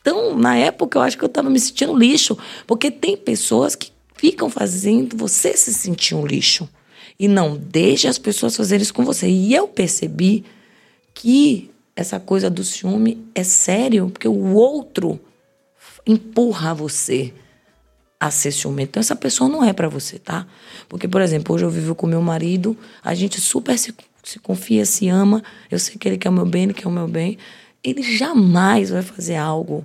Então, 0.00 0.36
na 0.36 0.56
época, 0.56 0.98
eu 0.98 1.02
acho 1.02 1.18
que 1.18 1.24
eu 1.24 1.28
estava 1.28 1.50
me 1.50 1.60
sentindo 1.60 1.96
lixo, 1.96 2.36
porque 2.66 2.90
tem 2.90 3.16
pessoas 3.16 3.76
que 3.76 3.92
ficam 4.16 4.48
fazendo 4.48 5.16
você 5.16 5.56
se 5.56 5.72
sentir 5.72 6.14
um 6.14 6.26
lixo. 6.26 6.68
E 7.18 7.28
não 7.28 7.56
deixe 7.56 8.08
as 8.08 8.18
pessoas 8.18 8.56
fazerem 8.56 8.82
isso 8.82 8.94
com 8.94 9.04
você. 9.04 9.28
E 9.28 9.54
eu 9.54 9.68
percebi 9.68 10.44
que 11.14 11.70
essa 11.94 12.18
coisa 12.18 12.48
do 12.48 12.64
ciúme 12.64 13.26
é 13.34 13.44
sério, 13.44 14.08
porque 14.10 14.26
o 14.26 14.54
outro 14.54 15.20
empurra 16.06 16.74
você 16.74 17.32
a 18.20 18.30
ser 18.30 18.52
ciumento. 18.52 18.90
Então, 18.90 19.00
essa 19.00 19.16
pessoa 19.16 19.48
não 19.48 19.64
é 19.64 19.72
para 19.72 19.88
você, 19.88 20.18
tá? 20.18 20.46
Porque, 20.88 21.08
por 21.08 21.22
exemplo, 21.22 21.54
hoje 21.54 21.64
eu 21.64 21.70
vivo 21.70 21.94
com 21.94 22.06
meu 22.06 22.20
marido, 22.20 22.76
a 23.02 23.14
gente 23.14 23.40
super 23.40 23.78
se, 23.78 23.94
se 24.22 24.38
confia, 24.38 24.84
se 24.84 25.08
ama, 25.08 25.42
eu 25.70 25.78
sei 25.78 25.96
que 25.96 26.06
ele 26.06 26.18
quer 26.18 26.28
o 26.28 26.32
meu 26.32 26.44
bem, 26.44 26.64
ele 26.64 26.74
quer 26.74 26.86
o 26.86 26.90
meu 26.90 27.08
bem 27.08 27.38
ele 27.82 28.02
jamais 28.02 28.90
vai 28.90 29.02
fazer 29.02 29.36
algo 29.36 29.84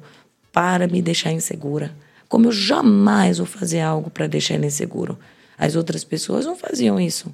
para 0.51 0.88
me 0.88 1.01
deixar 1.01 1.31
insegura. 1.31 1.91
Como 2.27 2.47
eu 2.47 2.51
jamais 2.51 3.38
vou 3.38 3.47
fazer 3.47 3.81
algo 3.81 4.09
para 4.09 4.27
deixar 4.27 4.55
ele 4.55 4.67
inseguro. 4.67 5.17
As 5.57 5.75
outras 5.75 6.03
pessoas 6.03 6.45
não 6.45 6.55
faziam 6.55 6.99
isso. 6.99 7.33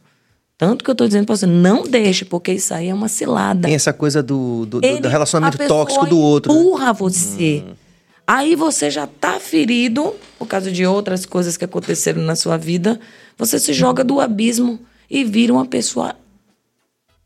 Tanto 0.57 0.83
que 0.83 0.89
eu 0.89 0.93
estou 0.93 1.07
dizendo 1.07 1.25
para 1.25 1.35
você, 1.35 1.47
não 1.47 1.83
deixe, 1.83 2.23
porque 2.23 2.53
isso 2.53 2.71
aí 2.73 2.89
é 2.89 2.93
uma 2.93 3.07
cilada. 3.07 3.67
Tem 3.67 3.73
essa 3.73 3.91
coisa 3.91 4.21
do, 4.21 4.65
do, 4.67 4.79
ele, 4.83 5.01
do 5.01 5.09
relacionamento 5.09 5.57
tóxico 5.67 6.05
do 6.05 6.19
outro. 6.19 6.53
Né? 6.53 6.59
Empurra 6.59 6.87
né? 6.87 6.93
você. 6.93 7.63
Hum. 7.65 7.73
Aí 8.25 8.55
você 8.55 8.89
já 8.89 9.05
está 9.05 9.39
ferido, 9.39 10.15
por 10.37 10.47
causa 10.47 10.71
de 10.71 10.85
outras 10.85 11.25
coisas 11.25 11.57
que 11.57 11.65
aconteceram 11.65 12.21
na 12.21 12.35
sua 12.35 12.57
vida. 12.57 12.99
Você 13.37 13.59
se 13.59 13.73
joga 13.73 14.03
do 14.03 14.19
abismo 14.19 14.79
e 15.09 15.23
vira 15.23 15.51
uma 15.51 15.65
pessoa 15.65 16.15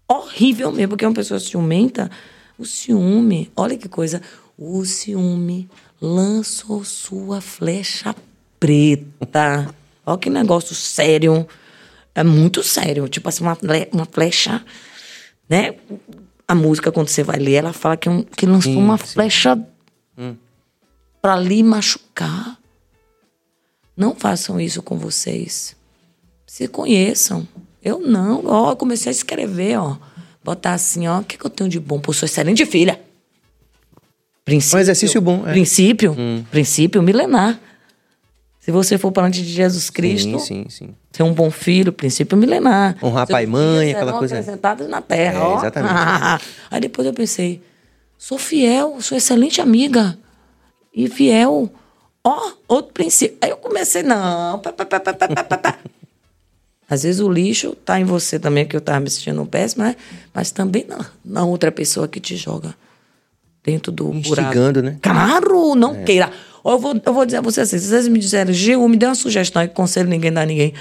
horrível 0.07 0.71
mesmo, 0.71 0.89
porque 0.89 1.05
é 1.05 1.07
uma 1.07 1.13
pessoa 1.13 1.39
ciumenta 1.39 2.09
o 2.57 2.65
ciúme, 2.65 3.51
olha 3.55 3.77
que 3.77 3.89
coisa. 3.89 4.21
O 4.57 4.85
ciúme 4.85 5.69
lançou 6.01 6.83
sua 6.83 7.41
flecha 7.41 8.15
preta. 8.59 9.73
Olha 10.05 10.17
que 10.17 10.29
negócio 10.29 10.73
sério. 10.73 11.45
É 12.13 12.23
muito 12.23 12.63
sério. 12.63 13.07
Tipo 13.09 13.27
assim, 13.27 13.43
uma, 13.43 13.57
uma 13.91 14.05
flecha. 14.05 14.63
Né? 15.49 15.75
A 16.47 16.55
música, 16.55 16.91
quando 16.91 17.09
você 17.09 17.23
vai 17.23 17.37
ler, 17.37 17.55
ela 17.55 17.73
fala 17.73 17.97
que, 17.97 18.07
é 18.07 18.11
um, 18.11 18.23
que 18.23 18.45
lançou 18.45 18.71
sim, 18.71 18.77
uma 18.77 18.97
sim. 18.97 19.05
flecha 19.05 19.59
hum. 20.17 20.35
Para 21.26 21.38
lhe 21.38 21.63
machucar. 21.63 22.55
Não 23.97 24.13
façam 24.13 24.61
isso 24.61 24.84
com 24.84 24.95
vocês. 24.95 25.76
Se 26.45 26.67
conheçam. 26.67 27.47
Eu 27.84 27.97
não. 27.97 28.45
Ó, 28.45 28.69
eu 28.69 28.76
comecei 28.76 29.09
a 29.09 29.11
escrever, 29.11 29.80
ó 29.80 29.97
botar 30.43 30.73
assim, 30.73 31.07
ó, 31.07 31.21
o 31.21 31.23
que, 31.23 31.39
que 31.39 31.43
eu 31.43 31.49
tenho 31.49 31.67
de 31.67 31.80
bom? 31.80 31.99
Pô, 31.99 32.13
sou 32.13 32.28
excelente 32.28 32.63
filha. 32.67 33.01
Princípio, 34.43 34.78
um 34.78 34.82
exercício 34.82 35.19
bom. 35.19 35.43
É. 35.47 35.53
Princípio, 35.53 36.15
hum. 36.15 36.45
princípio 36.51 37.01
milenar. 37.01 37.59
Se 38.59 38.69
você 38.69 38.95
for 38.95 39.11
para 39.11 39.26
antes 39.26 39.43
de 39.43 39.51
Jesus 39.51 39.89
Cristo, 39.89 40.38
sim, 40.38 40.65
sim, 40.69 40.69
sim. 40.69 40.95
ser 41.11 41.23
um 41.23 41.34
bom 41.34 41.49
filho, 41.49 41.91
princípio 41.91 42.38
milenar. 42.38 42.95
Honrar 43.01 43.26
pai 43.26 43.45
e 43.45 43.47
mãe, 43.47 43.91
aquela 43.93 44.13
coisa. 44.13 44.36
acrescentados 44.36 44.88
na 44.88 45.01
terra, 45.01 45.43
é. 45.43 45.55
Exatamente. 45.55 46.45
Aí 46.69 46.80
depois 46.80 47.07
eu 47.07 47.13
pensei, 47.13 47.63
sou 48.15 48.38
fiel, 48.38 49.01
sou 49.01 49.17
excelente 49.17 49.59
amiga. 49.59 50.15
E 50.95 51.09
fiel. 51.09 51.69
Ó, 52.23 52.51
outro 52.67 52.93
princípio. 52.93 53.37
Aí 53.41 53.49
eu 53.49 53.57
comecei, 53.57 54.01
não. 54.01 54.59
Pá, 54.59 54.71
pá, 54.71 54.85
pá, 54.85 55.77
às 56.89 57.03
vezes 57.03 57.19
o 57.19 57.29
lixo 57.29 57.75
está 57.79 57.99
em 57.99 58.03
você 58.03 58.39
também, 58.39 58.65
que 58.65 58.75
eu 58.75 58.79
estava 58.79 58.99
me 58.99 59.09
sentindo 59.09 59.45
péssimo, 59.45 59.83
né? 59.83 59.95
Mas 60.33 60.51
também 60.51 60.85
na, 60.87 61.05
na 61.23 61.45
outra 61.45 61.71
pessoa 61.71 62.07
que 62.07 62.19
te 62.19 62.35
joga 62.35 62.73
dentro 63.63 63.91
do 63.91 64.13
Instigando, 64.13 64.81
buraco. 64.81 64.81
né? 64.81 64.99
Claro, 65.01 65.75
não 65.75 65.95
é. 65.95 66.03
queira. 66.03 66.31
Eu 66.63 66.79
vou, 66.79 66.99
eu 67.03 67.13
vou 67.13 67.25
dizer 67.25 67.37
a 67.37 67.41
você 67.41 67.61
assim, 67.61 67.77
se 67.77 67.87
vocês 67.87 68.07
me 68.07 68.17
disserem, 68.17 68.53
Gil, 68.53 68.87
me 68.87 68.97
dê 68.97 69.05
uma 69.05 69.15
sugestão, 69.15 69.61
e 69.61 69.67
conselho 69.67 70.09
ninguém 70.09 70.31
dá 70.31 70.41
a 70.41 70.45
ninguém. 70.45 70.73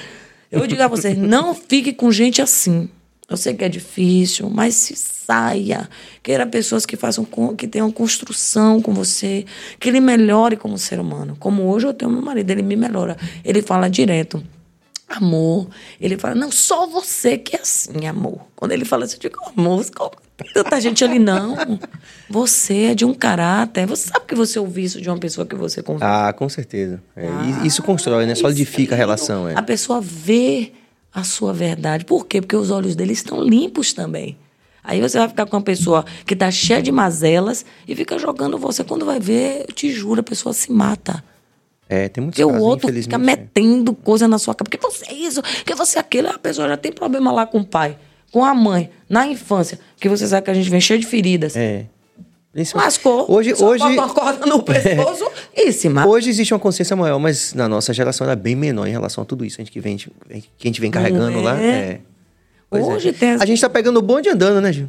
Eu 0.51 0.61
vou 0.61 0.69
dizer 0.69 0.83
a 0.83 0.89
vocês, 0.89 1.17
não 1.19 1.55
fique 1.55 1.93
com 1.93 2.11
gente 2.13 2.41
assim. 2.41 2.89
Eu 3.29 3.37
sei 3.39 3.55
que 3.55 3.65
é 3.65 3.69
difícil, 3.69 4.51
mas 4.51 4.75
se 4.75 4.95
saia. 4.95 5.89
Queira 6.23 6.47
pessoas 6.47 6.85
que 6.85 6.95
façam, 6.97 7.27
que 7.57 7.67
tenham 7.67 7.91
construção 7.91 8.83
com 8.83 8.93
você, 8.93 9.47
que 9.81 9.89
ele 9.89 9.99
melhore 10.01 10.57
como 10.57 10.77
ser 10.77 11.01
humano. 11.01 11.35
Como 11.41 11.63
hoje 11.63 11.87
eu 11.87 11.95
tenho 11.95 12.11
meu 12.11 12.21
marido, 12.21 12.51
ele 12.51 12.63
me 12.63 12.77
melhora. 12.77 13.17
Ele 13.43 13.63
fala 13.63 13.89
direto. 13.89 14.43
amor. 15.09 15.69
Ele 16.01 16.17
fala, 16.19 16.35
não, 16.35 16.51
só 16.51 16.87
você 16.87 17.39
que 17.39 17.57
é 17.57 17.61
assim, 17.61 18.07
amor. 18.07 18.41
Quando 18.55 18.73
ele 18.73 18.85
fala 18.85 19.05
assim, 19.05 19.17
eu 19.17 19.21
digo, 19.21 19.39
amor, 19.57 19.85
tanta 20.53 20.81
gente 20.81 21.03
ali, 21.05 21.19
não. 21.19 21.57
Você 22.29 22.85
é 22.91 22.95
de 22.95 23.05
um 23.05 23.15
caráter. 23.15 23.87
Você 23.87 24.09
sabe 24.09 24.27
que 24.27 24.35
você 24.35 24.59
ouviu 24.59 24.85
isso 24.85 25.01
de 25.01 25.09
uma 25.09 25.19
pessoa 25.19 25.47
que 25.47 25.55
você 25.55 25.83
convive. 25.83 26.05
Ah, 26.05 26.33
com 26.33 26.49
certeza. 26.49 27.03
É, 27.17 27.27
e 27.63 27.67
isso 27.67 27.83
constrói, 27.83 28.27
né? 28.27 28.35
Solidifica 28.35 28.95
a 28.95 28.99
relação. 28.99 29.49
É. 29.49 29.55
A 29.55 29.63
pessoa 29.63 30.01
vê 30.01 30.73
a 31.15 31.23
sua 31.23 31.53
verdade. 31.53 32.05
Por 32.05 32.27
quê? 32.27 32.41
Porque 32.41 32.57
os 32.57 32.71
olhos 32.71 32.97
dele 32.97 33.13
estão 33.13 33.41
limpos 33.43 33.93
também. 33.93 34.37
Aí 34.83 35.01
você 35.01 35.17
vai 35.19 35.29
ficar 35.29 35.47
com 35.47 35.57
uma 35.57 35.63
pessoa 35.63 36.05
que 36.27 36.37
tá 36.37 36.51
cheia 36.51 36.83
de 36.83 36.93
mazelas 36.93 37.65
e 37.89 37.95
fica 37.95 38.19
jogando 38.19 38.59
você. 38.59 38.85
Quando 38.85 39.07
vai 39.07 39.19
ver, 39.19 39.65
eu 39.69 39.73
te 39.73 39.91
juro, 39.91 40.21
a 40.21 40.25
pessoa 40.25 40.53
se 40.53 40.71
mata. 40.71 41.25
É, 41.89 42.09
tem 42.09 42.23
muitos 42.23 42.39
Porque 42.39 42.45
o 42.45 42.53
casos, 42.53 42.67
outro 42.67 42.93
fica 42.93 43.17
é. 43.17 43.19
metendo 43.19 43.95
coisa 43.95 44.27
na 44.27 44.39
sua 44.39 44.55
cabeça. 44.55 44.77
Porque 44.77 44.87
você 44.87 45.11
é 45.11 45.15
isso, 45.15 45.41
porque 45.43 45.75
você 45.75 45.99
é 45.99 46.01
aquilo. 46.01 46.29
A 46.29 46.39
pessoa 46.39 46.69
já 46.69 46.77
tem 46.77 46.93
problema 46.93 47.33
lá 47.33 47.47
com 47.47 47.61
o 47.61 47.65
pai, 47.65 47.97
com 48.31 48.45
a 48.45 48.55
mãe, 48.55 48.91
na 49.09 49.27
infância. 49.27 49.79
Que 49.99 50.09
você 50.09 50.27
sabe 50.27 50.45
que 50.45 50.51
a 50.51 50.55
gente 50.55 50.69
vem 50.69 50.81
cheio 50.81 50.99
de 50.99 51.07
feridas. 51.07 51.57
É. 51.57 51.87
Lascou. 52.75 53.27
Hoje, 53.31 53.55
só 53.57 53.67
hoje, 53.69 53.83
uma 53.85 54.09
corda 54.09 54.47
no 54.47 54.63
pescoço 54.63 55.25
e 55.57 55.73
se 55.73 55.89
mata. 55.89 56.09
hoje 56.09 56.31
existe 56.31 56.55
uma 56.55 56.61
consciência 56.61 56.95
maior, 56.95 57.19
mas 57.19 57.53
na 57.53 57.69
nossa 57.69 57.93
geração 57.93 58.25
era 58.27 58.37
bem 58.37 58.55
menor 58.55 58.87
em 58.87 58.93
relação 58.93 59.23
a 59.23 59.25
tudo 59.27 59.45
isso. 59.45 59.61
A 59.61 59.65
gente 59.65 59.73
que 59.73 59.81
vem, 59.81 59.97
que 59.97 60.09
a 60.31 60.67
gente 60.67 60.81
vem 60.81 60.91
carregando 60.91 61.41
lá. 61.41 61.61
é? 61.61 61.67
É. 61.69 62.01
Pois 62.71 62.85
é. 62.87 62.93
Hoje 62.93 63.13
tem 63.13 63.31
as- 63.33 63.41
A 63.43 63.47
gente 63.47 63.61
tá 63.61 63.69
pegando 63.69 63.99
o 63.99 64.03
bonde 64.03 64.29
andando, 64.29 64.61
né, 64.61 64.73
Gil? 64.73 64.89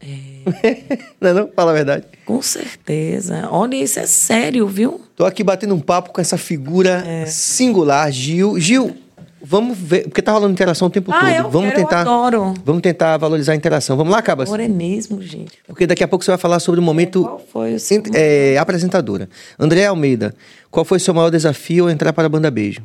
É. 0.00 0.78
não 1.20 1.30
é 1.30 1.32
não? 1.34 1.48
Fala 1.54 1.72
a 1.72 1.74
verdade. 1.74 2.04
Com 2.24 2.40
certeza. 2.40 3.48
Olha, 3.50 3.74
isso 3.76 3.98
é 3.98 4.06
sério, 4.06 4.66
viu? 4.66 5.00
Tô 5.16 5.26
aqui 5.26 5.42
batendo 5.44 5.74
um 5.74 5.80
papo 5.80 6.12
com 6.12 6.20
essa 6.20 6.38
figura 6.38 7.04
É. 7.06 7.26
singular, 7.26 8.10
Gil. 8.10 8.58
Gil, 8.58 8.96
vamos 9.42 9.76
ver, 9.78 10.04
porque 10.04 10.20
tá 10.22 10.32
rolando 10.32 10.52
interação 10.52 10.88
o 10.88 10.90
tempo 10.90 11.10
Ah, 11.12 11.20
todo. 11.20 11.30
eu 11.30 11.50
vamos 11.50 11.68
quero, 11.70 11.80
eu 11.80 11.84
tentar, 11.86 12.00
adoro. 12.02 12.54
vamos 12.64 12.82
tentar 12.82 13.16
valorizar 13.16 13.52
a 13.52 13.56
interação. 13.56 13.96
Vamos 13.96 14.12
lá, 14.12 14.20
Cabas? 14.22 14.48
Agora 14.48 14.64
é 14.64 14.68
mesmo, 14.68 15.20
gente. 15.22 15.58
Porque 15.66 15.86
daqui 15.86 16.02
a 16.04 16.08
pouco 16.08 16.24
você 16.24 16.30
vai 16.30 16.38
falar 16.38 16.60
sobre 16.60 16.80
o 16.80 16.82
momento 16.82 17.22
Qual 17.22 17.38
foi 17.38 17.74
o 17.74 17.80
seu... 17.80 17.98
Ent- 17.98 18.10
é, 18.14 18.56
apresentadora. 18.58 19.28
André 19.58 19.86
Almeida, 19.86 20.34
qual 20.70 20.84
foi 20.84 20.98
o 20.98 21.00
seu 21.00 21.14
maior 21.14 21.30
desafio 21.30 21.84
ao 21.84 21.90
entrar 21.90 22.12
para 22.12 22.26
a 22.26 22.28
banda 22.28 22.50
Beijo? 22.50 22.80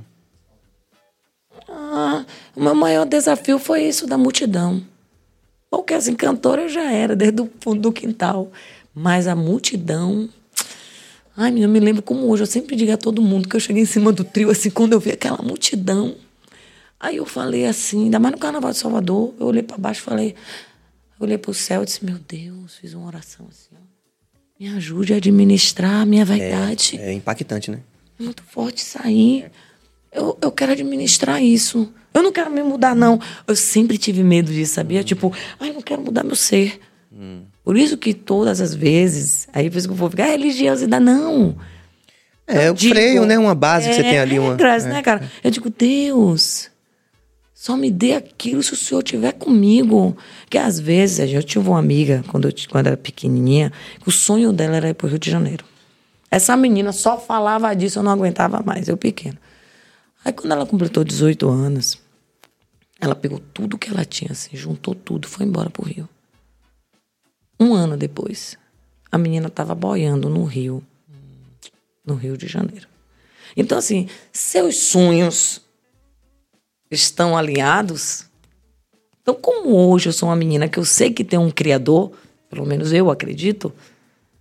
Ah, 1.69 2.25
o 2.55 2.61
meu 2.63 2.75
maior 2.75 3.05
desafio 3.05 3.57
foi 3.59 3.83
isso 3.83 4.07
da 4.07 4.17
multidão. 4.17 4.81
Porque 5.69 5.93
assim, 5.93 6.15
cantora 6.15 6.63
eu 6.63 6.69
já 6.69 6.91
era, 6.91 7.15
desde 7.15 7.41
o 7.41 7.49
fundo 7.59 7.81
do 7.81 7.91
quintal. 7.91 8.51
Mas 8.93 9.27
a 9.27 9.35
multidão. 9.35 10.29
Ai, 11.35 11.49
menina, 11.51 11.67
eu 11.67 11.69
me 11.73 11.79
lembro 11.81 12.01
como 12.01 12.27
hoje. 12.29 12.43
Eu 12.43 12.47
sempre 12.47 12.75
digo 12.77 12.93
a 12.93 12.97
todo 12.97 13.21
mundo 13.21 13.49
que 13.49 13.55
eu 13.55 13.59
cheguei 13.59 13.83
em 13.83 13.85
cima 13.85 14.11
do 14.13 14.23
trio, 14.23 14.49
assim, 14.49 14.69
quando 14.69 14.93
eu 14.93 14.99
vi 15.01 15.11
aquela 15.11 15.39
multidão. 15.41 16.15
Aí 16.99 17.17
eu 17.17 17.25
falei 17.25 17.65
assim, 17.65 18.05
ainda 18.05 18.19
mais 18.19 18.33
no 18.33 18.39
Carnaval 18.39 18.71
de 18.71 18.77
Salvador, 18.77 19.33
eu 19.39 19.47
olhei 19.47 19.63
para 19.63 19.77
baixo 19.77 20.01
e 20.01 20.03
falei. 20.03 20.35
Eu 21.19 21.25
olhei 21.25 21.37
pro 21.37 21.53
céu 21.53 21.83
e 21.83 21.85
disse: 21.85 22.03
Meu 22.03 22.17
Deus, 22.27 22.75
fiz 22.75 22.93
uma 22.93 23.07
oração 23.07 23.47
assim, 23.49 23.69
ó. 23.73 23.85
Me 24.59 24.69
ajude 24.75 25.13
a 25.13 25.17
administrar 25.17 26.01
a 26.01 26.05
minha 26.05 26.23
vaidade 26.23 26.97
É 26.97 27.11
impactante, 27.11 27.69
né? 27.69 27.79
muito 28.17 28.41
forte 28.43 28.85
aí. 28.99 29.45
Eu, 30.11 30.37
eu 30.41 30.49
quero 30.51 30.71
administrar 30.71 31.43
isso. 31.43 31.91
Eu 32.13 32.23
não 32.23 32.31
quero 32.31 32.49
me 32.49 32.63
mudar, 32.63 32.95
não. 32.95 33.19
Eu 33.45 33.55
sempre 33.55 33.97
tive 33.97 34.23
medo 34.23 34.49
disso, 34.51 34.75
sabia? 34.75 35.03
Tipo, 35.03 35.33
ai, 35.59 35.69
eu 35.71 35.73
não 35.73 35.81
quero 35.81 36.01
mudar 36.01 36.23
meu 36.23 36.35
ser. 36.35 36.79
Por 37.63 37.75
isso 37.77 37.97
que 37.97 38.13
todas 38.13 38.61
as 38.61 38.73
vezes, 38.73 39.47
aí 39.51 39.69
por 39.69 39.77
isso 39.77 39.87
que 39.87 39.93
eu 39.93 39.97
vou 39.97 40.09
ficar, 40.09 40.25
ah, 40.25 40.31
religiosidade, 40.31 41.03
não. 41.03 41.57
É, 42.47 42.67
Eu 42.67 42.73
o 42.73 42.75
digo, 42.75 42.93
freio, 42.93 43.25
né? 43.25 43.37
Uma 43.37 43.55
base 43.55 43.89
que 43.89 43.95
você 43.95 44.01
é, 44.01 44.09
tem 44.11 44.19
ali. 44.19 44.39
Uma, 44.39 44.51
regras, 44.51 44.85
é. 44.85 44.89
né, 44.89 45.01
cara? 45.01 45.29
Eu 45.43 45.51
digo, 45.51 45.69
Deus, 45.69 46.69
só 47.65 47.75
me 47.75 47.89
dê 47.89 48.13
aquilo 48.13 48.61
se 48.61 48.73
o 48.73 48.75
Senhor 48.75 49.01
estiver 49.01 49.31
comigo. 49.31 50.15
Que 50.51 50.55
às 50.55 50.79
vezes, 50.79 51.33
eu 51.33 51.41
tive 51.41 51.67
uma 51.67 51.79
amiga, 51.79 52.23
quando 52.27 52.47
eu, 52.47 52.53
quando 52.69 52.85
era 52.85 52.95
pequenininha, 52.95 53.73
que 53.99 54.07
o 54.07 54.11
sonho 54.11 54.53
dela 54.53 54.75
era 54.75 54.89
ir 54.89 54.93
pro 54.93 55.07
Rio 55.07 55.17
de 55.17 55.31
Janeiro. 55.31 55.65
Essa 56.29 56.55
menina 56.55 56.91
só 56.91 57.17
falava 57.17 57.75
disso, 57.75 57.97
eu 57.97 58.03
não 58.03 58.11
aguentava 58.11 58.61
mais, 58.61 58.87
eu 58.87 58.95
pequeno. 58.95 59.39
Aí 60.23 60.31
quando 60.31 60.51
ela 60.51 60.63
completou 60.67 61.03
18 61.03 61.49
anos, 61.49 61.97
ela 63.01 63.15
pegou 63.15 63.39
tudo 63.39 63.79
que 63.79 63.89
ela 63.89 64.05
tinha, 64.05 64.33
assim, 64.33 64.55
juntou 64.55 64.93
tudo, 64.93 65.27
foi 65.27 65.47
embora 65.47 65.71
pro 65.71 65.87
Rio. 65.87 66.07
Um 67.59 67.73
ano 67.73 67.97
depois, 67.97 68.59
a 69.11 69.17
menina 69.17 69.47
estava 69.47 69.73
boiando 69.73 70.29
no 70.29 70.43
Rio, 70.43 70.83
no 72.05 72.13
Rio 72.13 72.37
de 72.37 72.45
Janeiro. 72.45 72.87
Então, 73.57 73.75
assim, 73.75 74.07
seus 74.31 74.77
sonhos 74.77 75.64
estão 76.89 77.37
alinhados. 77.37 78.25
Então, 79.21 79.33
como 79.33 79.75
hoje 79.75 80.09
eu 80.09 80.13
sou 80.13 80.29
uma 80.29 80.35
menina 80.35 80.67
que 80.67 80.77
eu 80.77 80.85
sei 80.85 81.11
que 81.11 81.23
tem 81.23 81.39
um 81.39 81.49
criador, 81.49 82.11
pelo 82.49 82.65
menos 82.65 82.93
eu 82.93 83.09
acredito, 83.09 83.73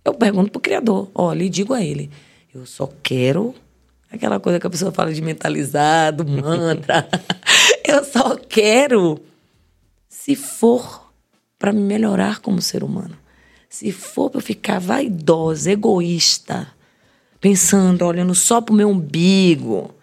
eu 0.03 0.13
pergunto 0.13 0.51
pro 0.51 0.61
criador, 0.61 1.09
olha, 1.15 1.43
e 1.43 1.49
digo 1.49 1.73
a 1.73 1.83
ele, 1.83 2.11
eu 2.53 2.65
só 2.65 2.91
quero 3.01 3.55
aquela 4.11 4.39
coisa 4.39 4.59
que 4.59 4.67
a 4.67 4.69
pessoa 4.69 4.91
fala 4.91 5.13
de 5.13 5.21
mentalizado, 5.21 6.25
mantra. 6.25 7.07
eu 7.83 8.03
só 8.03 8.35
quero 8.35 9.19
se 10.07 10.35
for 10.35 11.11
para 11.57 11.73
me 11.73 11.81
melhorar 11.81 12.39
como 12.39 12.61
ser 12.61 12.83
humano. 12.83 13.17
Se 13.69 13.91
for 13.91 14.29
para 14.29 14.41
ficar 14.41 14.79
vaidosa, 14.79 15.71
egoísta, 15.71 16.67
pensando, 17.41 18.05
olhando 18.05 18.33
só 18.33 18.61
pro 18.61 18.73
meu 18.73 18.89
umbigo, 18.89 19.93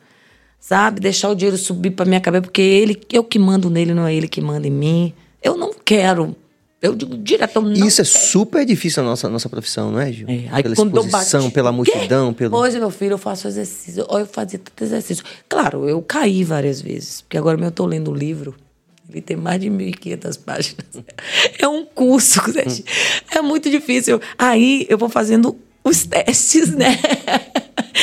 sabe? 0.63 1.01
Deixar 1.01 1.29
o 1.29 1.35
dinheiro 1.35 1.59
subir 1.59 1.91
para 1.91 2.07
minha 2.07 2.21
cabeça, 2.21 2.43
porque 2.43 2.63
ele, 2.63 2.99
eu 3.13 3.25
que 3.25 3.39
mando 3.39 3.69
nele, 3.69 3.93
não 3.93 4.07
é 4.07 4.15
ele 4.15 4.29
que 4.29 4.41
manda 4.41 4.67
em 4.67 4.71
mim. 4.71 5.13
Eu 5.43 5.57
não 5.57 5.75
quero. 5.75 6.37
Eu 6.81 6.95
digo 6.95 7.17
direto, 7.19 7.57
eu 7.57 7.73
Isso 7.73 8.01
é 8.01 8.05
super 8.05 8.65
difícil 8.65 9.03
na 9.03 9.11
nossa, 9.11 9.29
nossa 9.29 9.49
profissão, 9.49 9.91
não 9.93 10.01
é, 10.01 10.13
Gil? 10.13 10.27
é, 10.29 10.49
aí 10.51 10.63
pela 10.63 10.75
quando 10.75 10.97
eu 10.97 11.05
exposição, 11.05 11.51
pela 11.51 11.71
multidão, 11.71 12.33
pelo... 12.33 12.57
Hoje, 12.57 12.79
meu 12.79 12.91
filho, 12.91 13.13
eu 13.13 13.19
faço 13.19 13.47
exercício. 13.47 14.05
Ou 14.09 14.21
eu 14.21 14.27
fazia 14.27 14.59
tanto 14.59 14.83
exercício. 14.83 15.25
Claro, 15.49 15.89
eu 15.89 16.01
caí 16.01 16.43
várias 16.43 16.81
vezes. 16.81 17.21
Porque 17.21 17.37
agora 17.37 17.61
eu 17.61 17.69
estou 17.69 17.87
lendo 17.87 18.11
o 18.11 18.15
livro. 18.15 18.55
Ele 19.11 19.21
tem 19.21 19.37
mais 19.37 19.61
de 19.61 19.69
1.500 19.69 20.39
páginas. 20.45 20.87
É 21.59 21.69
um 21.69 21.85
curso, 21.85 22.41
gente. 22.51 22.85
É 23.31 23.43
muito 23.43 23.69
difícil. 23.69 24.21
Aí 24.39 24.87
eu 24.89 24.97
vou 24.97 25.09
fazendo 25.09 25.57
os 25.85 26.05
testes, 26.05 26.71
né? 26.71 26.99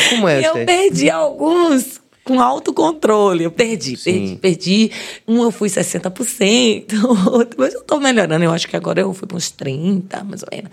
Como 0.09 0.27
é 0.27 0.41
E 0.41 0.43
eu 0.45 0.65
perdi 0.65 1.09
alguns 1.09 1.98
com 2.29 2.39
autocontrole. 2.39 3.43
Eu 3.43 3.49
perdi, 3.51 3.97
perdi, 3.97 4.35
perdi. 4.35 4.91
Um 5.27 5.41
eu 5.41 5.49
fui 5.49 5.67
60%, 5.67 6.93
outro, 7.27 7.55
mas 7.57 7.73
eu 7.73 7.81
tô 7.83 7.99
melhorando. 7.99 8.45
Eu 8.45 8.51
acho 8.51 8.67
que 8.67 8.75
agora 8.75 9.01
eu 9.01 9.11
fui 9.15 9.27
para 9.27 9.35
uns 9.35 9.51
30%, 9.51 10.23
mais 10.25 10.43
ou 10.43 10.49
menos. 10.51 10.69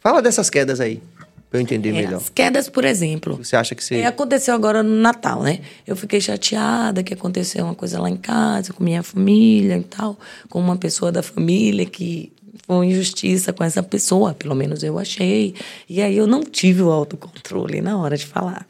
Fala 0.00 0.22
dessas 0.22 0.48
quedas 0.48 0.80
aí, 0.80 1.02
pra 1.50 1.58
eu 1.58 1.62
entender 1.62 1.88
É, 1.88 1.92
melhor. 1.92 2.14
as 2.18 2.28
quedas, 2.28 2.68
por 2.68 2.84
exemplo. 2.84 3.36
Você 3.42 3.56
acha 3.56 3.74
que 3.74 3.82
você... 3.84 3.96
É, 3.96 4.06
aconteceu 4.06 4.54
agora 4.54 4.84
no 4.84 5.00
Natal, 5.00 5.42
né? 5.42 5.58
Eu 5.84 5.96
fiquei 5.96 6.20
chateada 6.20 7.02
que 7.02 7.12
aconteceu 7.12 7.64
uma 7.64 7.74
coisa 7.74 8.00
lá 8.00 8.08
em 8.08 8.16
casa, 8.16 8.72
com 8.72 8.84
minha 8.84 9.02
família 9.02 9.76
e 9.78 9.82
tal, 9.82 10.16
com 10.48 10.60
uma 10.60 10.76
pessoa 10.76 11.10
da 11.10 11.24
família 11.24 11.84
que 11.86 12.32
foi 12.68 12.86
injustiça 12.86 13.52
com 13.52 13.64
essa 13.64 13.82
pessoa, 13.82 14.32
pelo 14.32 14.54
menos 14.54 14.84
eu 14.84 14.96
achei. 14.96 15.56
E 15.88 16.00
aí 16.00 16.16
eu 16.16 16.26
não 16.28 16.44
tive 16.44 16.82
o 16.82 16.90
autocontrole 16.90 17.80
na 17.80 17.98
hora 17.98 18.16
de 18.16 18.26
falar. 18.26 18.64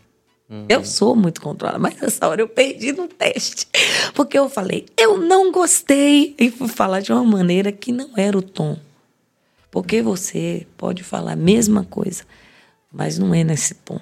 Eu 0.69 0.85
sou 0.85 1.15
muito 1.15 1.41
controlada, 1.41 1.79
mas 1.79 2.01
nessa 2.01 2.27
hora 2.27 2.41
eu 2.41 2.49
perdi 2.49 2.93
no 2.93 3.07
teste. 3.07 3.69
Porque 4.15 4.37
eu 4.37 4.49
falei, 4.49 4.87
eu 4.99 5.17
não 5.17 5.53
gostei. 5.53 6.35
E 6.39 6.51
fui 6.51 6.67
falar 6.67 7.01
de 7.01 7.13
uma 7.13 7.23
maneira 7.25 7.71
que 7.71 7.93
não 7.93 8.11
era 8.17 8.37
o 8.37 8.43
tom. 8.43 8.77
Porque 9.71 10.03
você 10.03 10.67
pode 10.77 11.05
falar 11.05 11.33
a 11.33 11.37
mesma 11.37 11.85
coisa, 11.85 12.25
mas 12.93 13.17
não 13.17 13.33
é 13.33 13.45
nesse 13.45 13.75
tom. 13.75 14.01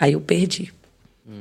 Aí 0.00 0.14
eu 0.14 0.20
perdi. 0.20 0.72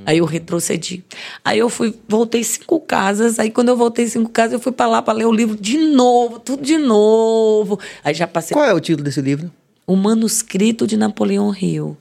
Aí 0.05 0.19
eu 0.19 0.25
retrocedi. 0.25 1.03
Aí 1.43 1.57
eu 1.57 1.67
fui, 1.67 1.97
voltei 2.07 2.43
cinco 2.43 2.79
casas. 2.79 3.39
Aí 3.39 3.49
quando 3.49 3.69
eu 3.69 3.75
voltei 3.75 4.07
cinco 4.07 4.29
casas, 4.29 4.53
eu 4.53 4.59
fui 4.59 4.71
pra 4.71 4.85
lá 4.85 5.01
pra 5.01 5.13
ler 5.13 5.25
o 5.25 5.31
livro 5.31 5.57
de 5.59 5.77
novo, 5.77 6.39
tudo 6.39 6.61
de 6.61 6.77
novo. 6.77 7.79
Aí 8.03 8.13
já 8.13 8.27
passei 8.27 8.53
Qual 8.53 8.65
é 8.65 8.73
o 8.73 8.79
título 8.79 9.03
desse 9.03 9.21
livro? 9.21 9.51
o 9.87 9.95
manuscrito 9.95 10.87
de 10.87 10.95
Napoleão 10.95 11.53
Hill. 11.53 11.97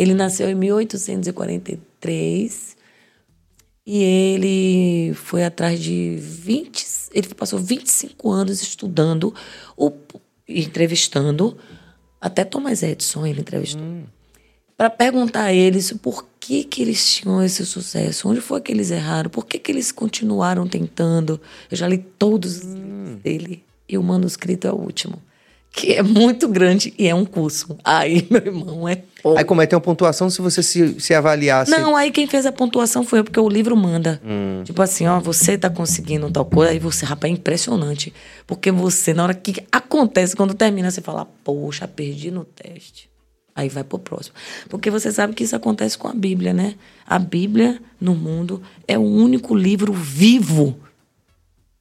Ele 0.00 0.14
nasceu 0.14 0.48
em 0.48 0.54
1843 0.54 2.76
e 3.86 4.02
ele 4.02 5.12
foi 5.12 5.44
atrás 5.44 5.78
de 5.78 6.16
20, 6.16 6.86
ele 7.12 7.34
passou 7.34 7.58
25 7.58 8.30
anos 8.30 8.62
estudando, 8.62 9.34
o, 9.76 9.92
entrevistando, 10.48 11.54
até 12.18 12.44
Thomas 12.44 12.82
Edison 12.82 13.26
ele 13.26 13.42
entrevistou, 13.42 13.84
para 14.74 14.88
perguntar 14.88 15.44
a 15.44 15.52
eles 15.52 15.92
por 15.92 16.26
que, 16.40 16.64
que 16.64 16.80
eles 16.80 17.16
tinham 17.16 17.42
esse 17.42 17.66
sucesso, 17.66 18.26
onde 18.26 18.40
foi 18.40 18.62
que 18.62 18.72
eles 18.72 18.90
erraram, 18.90 19.28
por 19.28 19.44
que, 19.44 19.58
que 19.58 19.70
eles 19.70 19.92
continuaram 19.92 20.66
tentando. 20.66 21.38
Eu 21.70 21.76
já 21.76 21.86
li 21.86 21.98
todos 21.98 22.56
os 22.56 22.72
livros 22.72 23.16
dele 23.16 23.62
e 23.86 23.98
o 23.98 24.02
manuscrito 24.02 24.66
é 24.66 24.72
o 24.72 24.76
último 24.76 25.20
que 25.72 25.92
é 25.92 26.02
muito 26.02 26.48
grande 26.48 26.92
e 26.98 27.06
é 27.06 27.14
um 27.14 27.24
curso. 27.24 27.78
Aí, 27.84 28.26
meu 28.30 28.42
irmão, 28.44 28.88
é 28.88 29.02
pouco. 29.22 29.38
Aí 29.38 29.44
como 29.44 29.62
é, 29.62 29.66
tem 29.66 29.76
uma 29.76 29.82
pontuação 29.82 30.28
se 30.28 30.42
você 30.42 30.62
se, 30.62 31.00
se 31.00 31.14
avaliasse. 31.14 31.70
Não, 31.70 31.96
aí 31.96 32.10
quem 32.10 32.26
fez 32.26 32.44
a 32.44 32.52
pontuação 32.52 33.04
foi 33.04 33.20
eu, 33.20 33.24
porque 33.24 33.38
o 33.38 33.48
livro 33.48 33.76
manda. 33.76 34.20
Tipo 34.64 34.82
assim, 34.82 35.06
ó, 35.06 35.20
você 35.20 35.56
tá 35.56 35.70
conseguindo 35.70 36.30
tal 36.30 36.44
coisa, 36.44 36.72
aí 36.72 36.78
você, 36.78 37.04
rapaz, 37.04 37.32
é 37.32 37.34
impressionante. 37.34 38.12
Porque 38.46 38.70
você, 38.70 39.14
na 39.14 39.22
hora 39.22 39.34
que 39.34 39.64
acontece, 39.70 40.34
quando 40.34 40.54
termina, 40.54 40.90
você 40.90 41.00
fala, 41.00 41.26
poxa, 41.44 41.86
perdi 41.86 42.30
no 42.30 42.44
teste. 42.44 43.08
Aí 43.54 43.68
vai 43.68 43.84
pro 43.84 43.98
próximo. 43.98 44.34
Porque 44.68 44.90
você 44.90 45.12
sabe 45.12 45.34
que 45.34 45.44
isso 45.44 45.54
acontece 45.54 45.98
com 45.98 46.08
a 46.08 46.14
Bíblia, 46.14 46.52
né? 46.52 46.74
A 47.06 47.18
Bíblia, 47.18 47.80
no 48.00 48.14
mundo, 48.14 48.62
é 48.86 48.96
o 48.96 49.02
único 49.02 49.54
livro 49.54 49.92
vivo. 49.92 50.78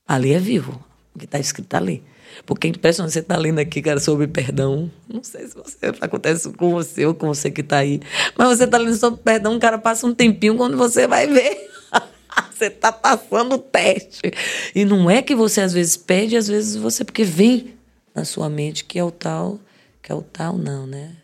Ali 0.08 0.34
é 0.34 0.40
vivo, 0.40 0.84
o 1.16 1.20
que 1.20 1.26
está 1.26 1.40
escrito 1.40 1.76
ali. 1.76 2.04
Porque 2.46 2.68
é 2.68 2.70
impressionante, 2.70 3.14
você 3.14 3.20
está 3.20 3.38
lendo 3.38 3.60
aqui, 3.60 3.82
cara, 3.82 4.00
sobre 4.00 4.28
perdão. 4.28 4.92
Não 5.08 5.24
sei 5.24 5.48
se 5.48 5.56
você, 5.56 5.88
acontece 6.02 6.52
com 6.54 6.72
você 6.72 7.06
ou 7.06 7.14
com 7.14 7.28
você 7.28 7.52
que 7.52 7.62
está 7.62 7.78
aí. 7.78 8.02
Mas 8.38 8.58
você 8.58 8.64
está 8.64 8.78
lendo 8.78 8.96
sobre 8.96 9.22
perdão, 9.22 9.60
cara 9.60 9.78
passa 9.78 10.06
um 10.08 10.14
tempinho 10.14 10.56
quando 10.56 10.78
você 10.78 11.08
vai 11.08 11.28
ver. 11.28 11.70
você 12.52 12.66
está 12.66 12.92
passando 12.92 13.56
o 13.56 13.60
teste. 13.60 14.32
E 14.74 14.86
não 14.86 15.10
é 15.10 15.22
que 15.22 15.36
você 15.36 15.62
às 15.62 15.74
vezes 15.74 15.98
pede, 15.98 16.36
às 16.36 16.48
vezes 16.48 16.76
você. 16.76 17.04
Porque 17.04 17.24
vem 17.24 17.74
na 18.14 18.26
sua 18.26 18.50
mente 18.50 18.86
que 18.86 18.98
é 19.00 19.04
o 19.04 19.12
tal. 19.12 19.60
Que 20.02 20.12
é 20.12 20.16
o 20.16 20.22
tal, 20.22 20.58
não, 20.58 20.88
né? 20.88 21.16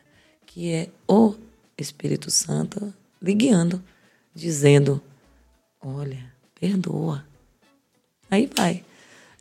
Que 0.46 0.72
é 0.72 0.88
o 1.08 1.34
Espírito 1.78 2.30
Santo 2.30 2.94
guiando, 3.34 3.82
dizendo: 4.34 5.02
olha, 5.82 6.32
perdoa. 6.60 7.26
Aí 8.30 8.50
vai. 8.56 8.84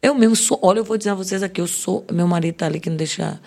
Eu 0.05 0.15
mesmo 0.15 0.37
sou, 0.37 0.59
olha, 0.61 0.81
eu 0.81 0.85
vou 0.85 0.99
dizer 0.99 1.09
a 1.09 1.15
vocês 1.15 1.43
aqui, 1.43 1.63
eu 1.63 1.67
sou, 1.67 2.05
meu 2.13 2.29
marido 2.29 2.57
tá 2.57 2.67
ali 2.67 2.79
que 2.79 2.91
não 2.91 2.97
deixa, 2.97 3.41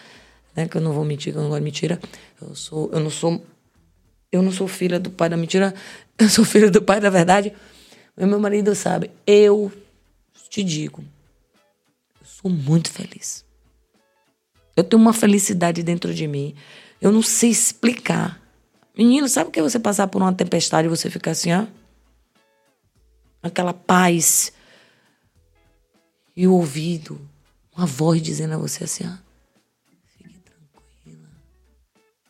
né, 0.55 0.67
que 0.67 0.75
eu 0.75 0.81
não 0.81 0.91
vou 0.91 1.05
mentir, 1.05 1.31
que 1.31 1.37
eu 1.37 1.43
não 1.43 1.49
gosto 1.49 1.59
de 1.59 1.65
mentira. 1.65 1.99
Eu 2.41 2.55
sou, 2.55 2.89
eu 2.91 2.99
não 2.99 3.11
sou, 3.11 3.45
eu 4.31 4.41
não 4.41 4.51
sou 4.51 4.67
filha 4.67 4.99
do 4.99 5.11
pai 5.11 5.29
da 5.29 5.37
mentira, 5.37 5.71
eu 6.17 6.27
sou 6.27 6.43
filha 6.43 6.71
do 6.71 6.81
pai 6.81 6.99
da 6.99 7.11
verdade. 7.11 7.53
Meu 8.17 8.39
marido 8.39 8.73
sabe, 8.73 9.11
eu 9.27 9.71
te 10.49 10.63
digo, 10.63 11.05
eu 12.19 12.25
sou 12.25 12.49
muito 12.49 12.89
feliz. 12.89 13.45
Eu 14.75 14.83
tenho 14.83 14.99
uma 14.99 15.13
felicidade 15.13 15.83
dentro 15.83 16.11
de 16.11 16.27
mim. 16.27 16.55
Eu 16.99 17.11
não 17.11 17.21
sei 17.21 17.51
explicar. 17.51 18.41
Menino, 18.97 19.29
sabe 19.29 19.49
o 19.49 19.51
que 19.51 19.59
é 19.59 19.61
você 19.61 19.77
passar 19.77 20.07
por 20.07 20.23
uma 20.23 20.33
tempestade 20.33 20.87
e 20.87 20.89
você 20.89 21.07
ficar 21.07 21.31
assim, 21.31 21.53
ó? 21.53 21.67
Aquela 23.43 23.73
paz 23.75 24.51
e 26.37 26.47
o 26.47 26.53
ouvido, 26.53 27.19
uma 27.75 27.85
voz 27.87 28.21
dizendo 28.21 28.53
a 28.53 28.57
você 28.57 28.83
assim, 28.83 29.03
ó, 29.05 29.11
fique 30.17 30.39
tranquila. 30.39 31.27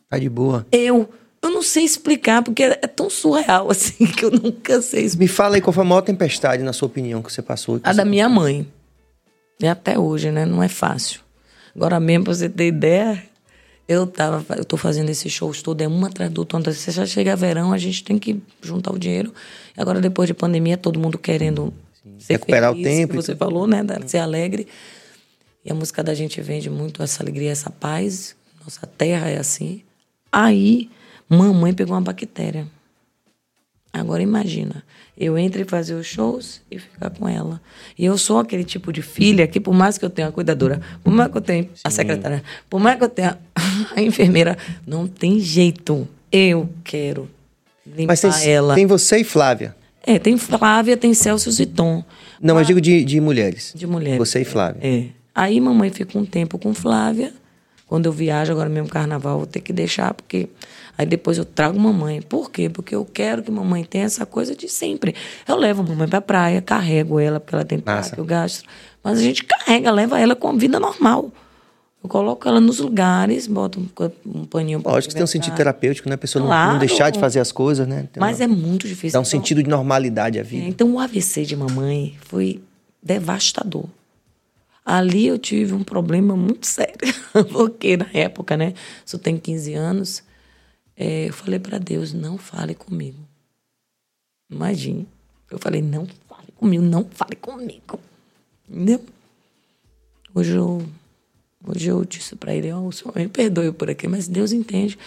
Tá 0.08 0.18
de 0.18 0.28
boa. 0.30 0.66
Eu, 0.72 1.08
eu 1.42 1.50
não 1.50 1.62
sei 1.62 1.84
explicar, 1.84 2.42
porque 2.42 2.62
é 2.62 2.74
tão 2.86 3.10
surreal 3.10 3.68
assim 3.70 4.06
que 4.06 4.24
eu 4.24 4.30
nunca 4.30 4.80
sei 4.80 5.04
explicar. 5.04 5.30
Me 5.30 5.36
fala 5.36 5.54
aí 5.56 5.60
qual 5.60 5.72
foi 5.74 5.82
a 5.84 5.86
maior 5.86 6.00
tempestade, 6.00 6.62
na 6.62 6.72
sua 6.72 6.86
opinião, 6.86 7.22
que 7.22 7.30
você 7.32 7.42
passou. 7.42 7.78
que 7.78 7.86
A 7.88 7.92
você- 7.92 7.98
da 7.98 8.04
minha 8.06 8.28
mãe. 8.28 8.66
E 9.60 9.66
até 9.66 9.98
hoje, 9.98 10.30
né? 10.30 10.46
Não 10.46 10.62
é 10.62 10.68
fácil. 10.68 11.20
Agora 11.76 12.00
mesmo, 12.00 12.24
pra 12.24 12.34
você 12.34 12.48
ter 12.48 12.68
ideia, 12.68 13.22
eu 13.88 14.06
tava, 14.06 14.56
eu 14.56 14.64
tô 14.64 14.76
fazendo 14.76 15.08
esses 15.10 15.30
shows 15.32 15.60
todos, 15.62 15.84
é 15.84 15.88
uma 15.88 16.06
atrás 16.08 16.30
do 16.30 16.38
outro. 16.38 16.58
Você 16.64 16.90
já 16.92 17.04
chega 17.04 17.36
verão, 17.36 17.72
a 17.72 17.78
gente 17.78 18.02
tem 18.04 18.18
que 18.18 18.40
juntar 18.62 18.92
o 18.92 18.98
dinheiro. 18.98 19.34
E 19.76 19.80
agora, 19.80 20.00
depois 20.00 20.26
de 20.28 20.34
pandemia, 20.34 20.76
todo 20.78 20.98
mundo 20.98 21.18
querendo 21.18 21.74
ser 22.18 22.34
Recuperar 22.34 22.72
o 22.72 22.74
feliz, 22.74 22.88
tempo 22.88 23.10
que 23.10 23.16
você 23.22 23.36
falou, 23.36 23.66
né? 23.66 23.82
da- 23.82 24.06
Ser 24.06 24.18
alegre. 24.18 24.66
E 25.64 25.70
a 25.70 25.74
música 25.74 26.02
da 26.02 26.14
gente 26.14 26.40
vende 26.40 26.70
muito 26.70 27.02
essa 27.02 27.22
alegria, 27.22 27.50
essa 27.50 27.70
paz. 27.70 28.34
Nossa 28.64 28.86
terra 28.86 29.28
é 29.28 29.38
assim. 29.38 29.82
Aí, 30.30 30.90
mamãe 31.28 31.72
pegou 31.74 31.94
uma 31.94 32.00
bactéria. 32.00 32.66
Agora 33.92 34.22
imagina, 34.22 34.84
eu 35.16 35.36
entre 35.38 35.64
fazer 35.64 35.94
os 35.94 36.06
shows 36.06 36.60
e 36.70 36.78
ficar 36.78 37.10
com 37.10 37.26
ela. 37.28 37.60
E 37.98 38.04
eu 38.04 38.16
sou 38.18 38.38
aquele 38.38 38.62
tipo 38.62 38.92
de 38.92 39.00
filha 39.02 39.46
que, 39.46 39.58
por 39.58 39.72
mais 39.74 39.96
que 39.96 40.04
eu 40.04 40.10
tenha 40.10 40.28
a 40.28 40.32
cuidadora, 40.32 40.80
por 41.02 41.10
mais 41.12 41.30
que 41.32 41.36
eu 41.38 41.40
tenha 41.40 41.68
a 41.82 41.90
secretária, 41.90 42.44
por 42.68 42.78
mais 42.78 42.98
que 42.98 43.04
eu 43.04 43.08
tenha 43.08 43.38
a 43.96 44.00
enfermeira, 44.02 44.56
não 44.86 45.08
tem 45.08 45.40
jeito. 45.40 46.06
Eu 46.30 46.68
quero 46.84 47.28
limpar 47.86 48.08
Mas 48.08 48.20
tem, 48.20 48.50
ela. 48.52 48.74
tem 48.74 48.84
você 48.86 49.18
e 49.18 49.24
Flávia. 49.24 49.74
É, 50.08 50.18
tem 50.18 50.38
Flávia, 50.38 50.96
tem 50.96 51.12
Celso 51.12 51.50
e 51.60 51.66
Tom. 51.66 52.02
Não, 52.40 52.58
eu 52.58 52.64
digo 52.64 52.80
de, 52.80 53.04
de 53.04 53.20
mulheres. 53.20 53.74
De 53.76 53.86
mulheres. 53.86 54.16
Você 54.16 54.40
e 54.40 54.44
Flávia. 54.44 54.80
É. 54.82 55.04
Aí 55.34 55.60
mamãe 55.60 55.90
fica 55.90 56.18
um 56.18 56.24
tempo 56.24 56.58
com 56.58 56.72
Flávia. 56.72 57.30
Quando 57.86 58.06
eu 58.06 58.12
viajo, 58.12 58.50
agora 58.50 58.70
mesmo 58.70 58.88
carnaval, 58.88 59.36
vou 59.36 59.46
ter 59.46 59.60
que 59.60 59.70
deixar, 59.70 60.14
porque 60.14 60.48
aí 60.96 61.04
depois 61.04 61.36
eu 61.36 61.44
trago 61.44 61.78
mamãe. 61.78 62.22
Por 62.22 62.50
quê? 62.50 62.70
Porque 62.70 62.94
eu 62.94 63.04
quero 63.04 63.42
que 63.42 63.50
mamãe 63.50 63.84
tenha 63.84 64.06
essa 64.06 64.24
coisa 64.24 64.56
de 64.56 64.66
sempre. 64.66 65.14
Eu 65.46 65.56
levo 65.56 65.82
mamãe 65.82 66.08
pra 66.08 66.22
praia, 66.22 66.62
carrego 66.62 67.20
ela, 67.20 67.38
porque 67.38 67.54
ela 67.54 67.64
tem 67.66 67.78
que 67.78 68.18
eu 68.18 68.24
gasto. 68.24 68.64
Mas 69.04 69.18
a 69.18 69.22
gente 69.22 69.44
carrega, 69.44 69.90
leva 69.90 70.18
ela 70.18 70.34
com 70.34 70.48
a 70.48 70.52
vida 70.52 70.80
normal. 70.80 71.30
Eu 72.02 72.08
coloco 72.08 72.46
ela 72.48 72.60
nos 72.60 72.78
lugares, 72.78 73.46
boto 73.48 73.80
um, 73.80 74.40
um 74.40 74.44
paninho 74.44 74.80
pra 74.80 74.92
Lógico 74.92 75.10
que 75.10 75.14
tem 75.16 75.24
um 75.24 75.26
sentido 75.26 75.56
terapêutico, 75.56 76.08
né? 76.08 76.14
A 76.14 76.18
pessoa 76.18 76.40
não- 76.40 76.48
não, 76.48 76.56
Claro. 76.56 76.78
deixar 76.78 77.10
de 77.10 77.18
fazer 77.18 77.40
as 77.40 77.50
coisas, 77.50 77.88
né? 77.88 78.08
Tem 78.12 78.20
Mas 78.20 78.38
uma- 78.38 78.44
é 78.44 78.46
muito 78.46 78.86
difícil. 78.86 79.12
Dá 79.12 79.18
um 79.18 79.22
Então, 79.22 79.30
sentido 79.30 79.62
de 79.62 79.68
normalidade 79.68 80.38
à 80.38 80.42
é, 80.42 80.44
vida. 80.44 80.66
então 80.68 80.92
o 80.94 80.98
AVC 81.00 81.44
de 81.44 81.56
mamãe 81.56 82.16
foi 82.20 82.62
devastador. 83.02 83.84
Ali 84.84 85.26
eu 85.26 85.38
tive 85.38 85.74
um 85.74 85.82
problema 85.82 86.36
muito 86.36 86.66
sério, 86.66 86.96
porque 87.52 87.96
na 87.96 88.08
época, 88.14 88.56
né, 88.56 88.74
isso 89.04 89.18
tem 89.18 89.36
15 89.36 89.74
anos, 89.74 90.22
é, 90.96 91.28
eu 91.28 91.32
falei 91.32 91.58
para 91.58 91.78
Deus, 91.78 92.12
não 92.12 92.38
fale 92.38 92.74
comigo. 92.74 93.18
Imagine. 94.50 95.06
Eu 95.50 95.58
falei, 95.58 95.82
não 95.82 96.06
fale 96.28 96.48
comigo, 96.56 96.82
não 96.82 97.04
fale 97.10 97.36
comigo. 97.36 97.98
Entendeu? 98.68 99.04
Hoje 100.34 100.52
eu, 100.54 100.82
hoje 101.66 101.88
eu 101.88 102.04
disse 102.04 102.36
para 102.36 102.54
ele, 102.54 102.70
ó, 102.72 102.80
o 102.80 102.92
senhor 102.92 103.14
me 103.16 103.28
perdoe 103.28 103.72
por 103.72 103.90
aqui, 103.90 104.06
mas 104.08 104.28
Deus 104.28 104.52
entende, 104.52 104.98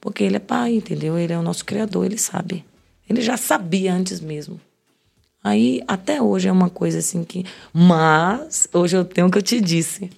porque 0.00 0.24
ele 0.24 0.36
é 0.36 0.40
pai, 0.40 0.74
entendeu? 0.74 1.18
Ele 1.18 1.32
é 1.32 1.38
o 1.38 1.42
nosso 1.42 1.64
criador, 1.64 2.06
ele 2.06 2.18
sabe. 2.18 2.64
Ele 3.08 3.20
já 3.20 3.36
sabia 3.36 3.92
antes 3.92 4.20
mesmo. 4.20 4.60
Aí, 5.42 5.82
até 5.88 6.20
hoje 6.20 6.48
é 6.48 6.52
uma 6.52 6.68
coisa 6.68 6.98
assim 6.98 7.24
que. 7.24 7.44
Mas, 7.72 8.68
hoje 8.72 8.96
eu 8.96 9.04
tenho 9.04 9.26
o 9.26 9.30
que 9.30 9.38
eu 9.38 9.42
te 9.42 9.60
disse. 9.60 10.10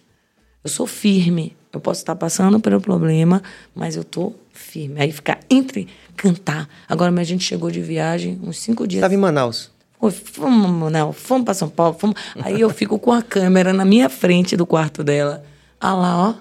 Eu 0.62 0.68
sou 0.68 0.86
firme. 0.86 1.56
Eu 1.72 1.80
posso 1.80 2.00
estar 2.00 2.14
passando 2.16 2.60
pelo 2.60 2.80
problema, 2.80 3.42
mas 3.74 3.96
eu 3.96 4.04
tô 4.04 4.34
firme. 4.52 5.00
Aí 5.00 5.10
ficar 5.10 5.40
entre 5.48 5.88
cantar. 6.16 6.68
Agora, 6.86 7.10
mas 7.10 7.22
a 7.22 7.30
gente 7.30 7.44
chegou 7.44 7.70
de 7.70 7.80
viagem 7.80 8.38
uns 8.42 8.58
cinco 8.58 8.86
dias. 8.86 8.98
Estava 8.98 9.14
em 9.14 9.16
Manaus. 9.16 9.70
Foi, 9.98 10.10
Fomos, 10.10 10.92
não, 10.92 11.12
fomos 11.12 11.44
para 11.44 11.54
São 11.54 11.68
Paulo. 11.68 11.96
Fomos. 11.98 12.16
Aí 12.42 12.60
eu 12.60 12.68
fico 12.68 12.98
com 12.98 13.12
a 13.12 13.22
câmera 13.22 13.72
na 13.72 13.84
minha 13.84 14.08
frente 14.10 14.56
do 14.56 14.66
quarto 14.66 15.02
dela. 15.02 15.44
Ah 15.84 15.94
lá, 15.94 16.28
ó. 16.28 16.34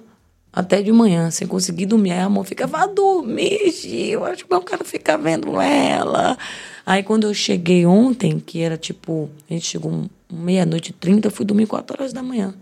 Até 0.54 0.84
de 0.84 0.92
manhã, 0.92 1.32
sem 1.32 1.48
conseguir 1.48 1.88
dormir. 1.88 2.12
Aí 2.12 2.20
a 2.20 2.30
mão 2.30 2.44
fica, 2.44 2.68
vá 2.68 2.86
dormir, 2.86 3.72
Gil. 3.72 4.24
Acho 4.24 4.46
que 4.46 4.54
eu 4.54 4.62
quero 4.62 4.86
ficar 4.86 5.18
vendo 5.18 5.60
ela. 5.60 6.38
Aí 6.86 7.02
quando 7.02 7.24
eu 7.24 7.34
cheguei 7.34 7.84
ontem, 7.84 8.40
que 8.40 8.62
era 8.62 8.78
tipo, 8.78 9.32
a 9.50 9.54
gente 9.54 9.66
chegou 9.66 10.06
meia-noite 10.32 10.92
e 10.92 10.94
trinta, 10.94 11.28
eu 11.28 11.32
fui 11.32 11.44
dormir 11.44 11.66
quatro 11.66 11.96
horas 11.98 12.14
da 12.14 12.22
manhã. 12.22 12.54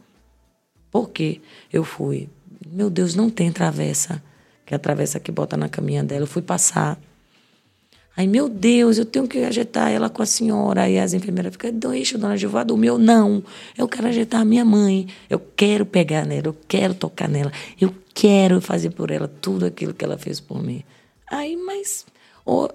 Por 0.90 1.10
quê? 1.10 1.42
Eu 1.72 1.84
fui. 1.84 2.30
Meu 2.66 2.90
Deus, 2.90 3.14
não 3.14 3.30
tem 3.30 3.52
travessa. 3.52 4.24
Que 4.66 4.74
é 4.74 4.78
a 4.78 4.80
travessa 4.80 5.20
que 5.20 5.34
bota 5.34 5.58
na 5.58 5.68
caminha 5.68 6.02
dela. 6.02 6.24
Eu 6.24 6.28
fui 6.28 6.42
passar. 6.42 6.98
Aí, 8.20 8.28
meu 8.28 8.50
Deus, 8.50 8.98
eu 8.98 9.06
tenho 9.06 9.26
que 9.26 9.38
ajeitar 9.46 9.90
ela 9.90 10.10
com 10.10 10.22
a 10.22 10.26
senhora. 10.26 10.82
Aí 10.82 11.00
as 11.00 11.14
enfermeiras 11.14 11.54
ficam, 11.54 11.72
deixa, 11.72 12.18
dona 12.18 12.36
Gilvá, 12.36 12.66
do 12.66 12.76
meu 12.76 12.98
não. 12.98 13.42
Eu 13.78 13.88
quero 13.88 14.08
ajeitar 14.10 14.42
a 14.42 14.44
minha 14.44 14.66
mãe. 14.66 15.08
Eu 15.30 15.40
quero 15.56 15.86
pegar 15.86 16.26
nela, 16.26 16.48
eu 16.48 16.58
quero 16.68 16.94
tocar 16.94 17.30
nela. 17.30 17.50
Eu 17.80 17.96
quero 18.14 18.60
fazer 18.60 18.90
por 18.90 19.10
ela 19.10 19.32
tudo 19.40 19.66
aquilo 19.66 19.94
que 19.94 20.04
ela 20.04 20.18
fez 20.18 20.42
por 20.42 20.62
mim. 20.62 20.84
Aí, 21.32 21.56
mas. 21.56 22.06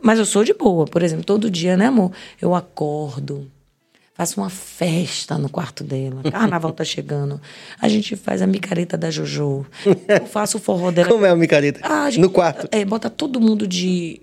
mas 0.00 0.18
eu 0.18 0.24
sou 0.24 0.44
de 0.44 0.54
boa, 0.54 0.86
por 0.86 1.02
exemplo, 1.02 1.26
todo 1.26 1.50
dia, 1.50 1.76
né, 1.76 1.88
amor? 1.88 2.10
Eu 2.40 2.54
acordo. 2.54 3.46
Faço 4.14 4.40
uma 4.40 4.48
festa 4.48 5.36
no 5.36 5.50
quarto 5.50 5.84
dela. 5.84 6.22
Carnaval 6.32 6.72
tá 6.72 6.84
chegando. 6.84 7.38
A 7.78 7.86
gente 7.86 8.16
faz 8.16 8.40
a 8.40 8.46
micareta 8.46 8.96
da 8.96 9.10
Jojo. 9.10 9.66
Eu 10.08 10.24
faço 10.24 10.56
o 10.56 10.60
forró 10.60 10.90
dela. 10.90 11.10
Como 11.10 11.26
é 11.26 11.28
a 11.28 11.36
micareta? 11.36 11.80
Ah, 11.82 12.04
a 12.04 12.10
gente 12.10 12.22
no 12.22 12.30
quarto. 12.30 12.66
É, 12.72 12.82
bota 12.82 13.10
todo 13.10 13.38
mundo 13.38 13.66
de 13.66 14.22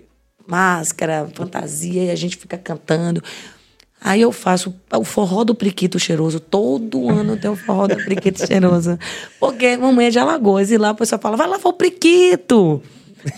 máscara, 0.52 1.26
fantasia, 1.34 2.04
e 2.04 2.10
a 2.10 2.14
gente 2.14 2.36
fica 2.36 2.58
cantando. 2.58 3.22
Aí 4.04 4.20
eu 4.20 4.32
faço 4.32 4.74
o 4.92 5.04
forró 5.04 5.44
do 5.44 5.54
Priquito 5.54 5.98
Cheiroso. 5.98 6.40
Todo 6.40 7.08
ano 7.08 7.36
tem 7.36 7.50
o 7.50 7.56
forró 7.56 7.86
do 7.86 7.96
Priquito 7.96 8.44
Cheiroso. 8.46 8.98
Porque 9.40 9.76
mamãe 9.76 10.08
é 10.08 10.10
de 10.10 10.18
Alagoas. 10.18 10.70
E 10.70 10.76
lá 10.76 10.90
a 10.90 10.94
pessoa 10.94 11.20
fala, 11.20 11.36
vai 11.36 11.46
lavar 11.46 11.68
o 11.68 11.72
Priquito. 11.72 12.82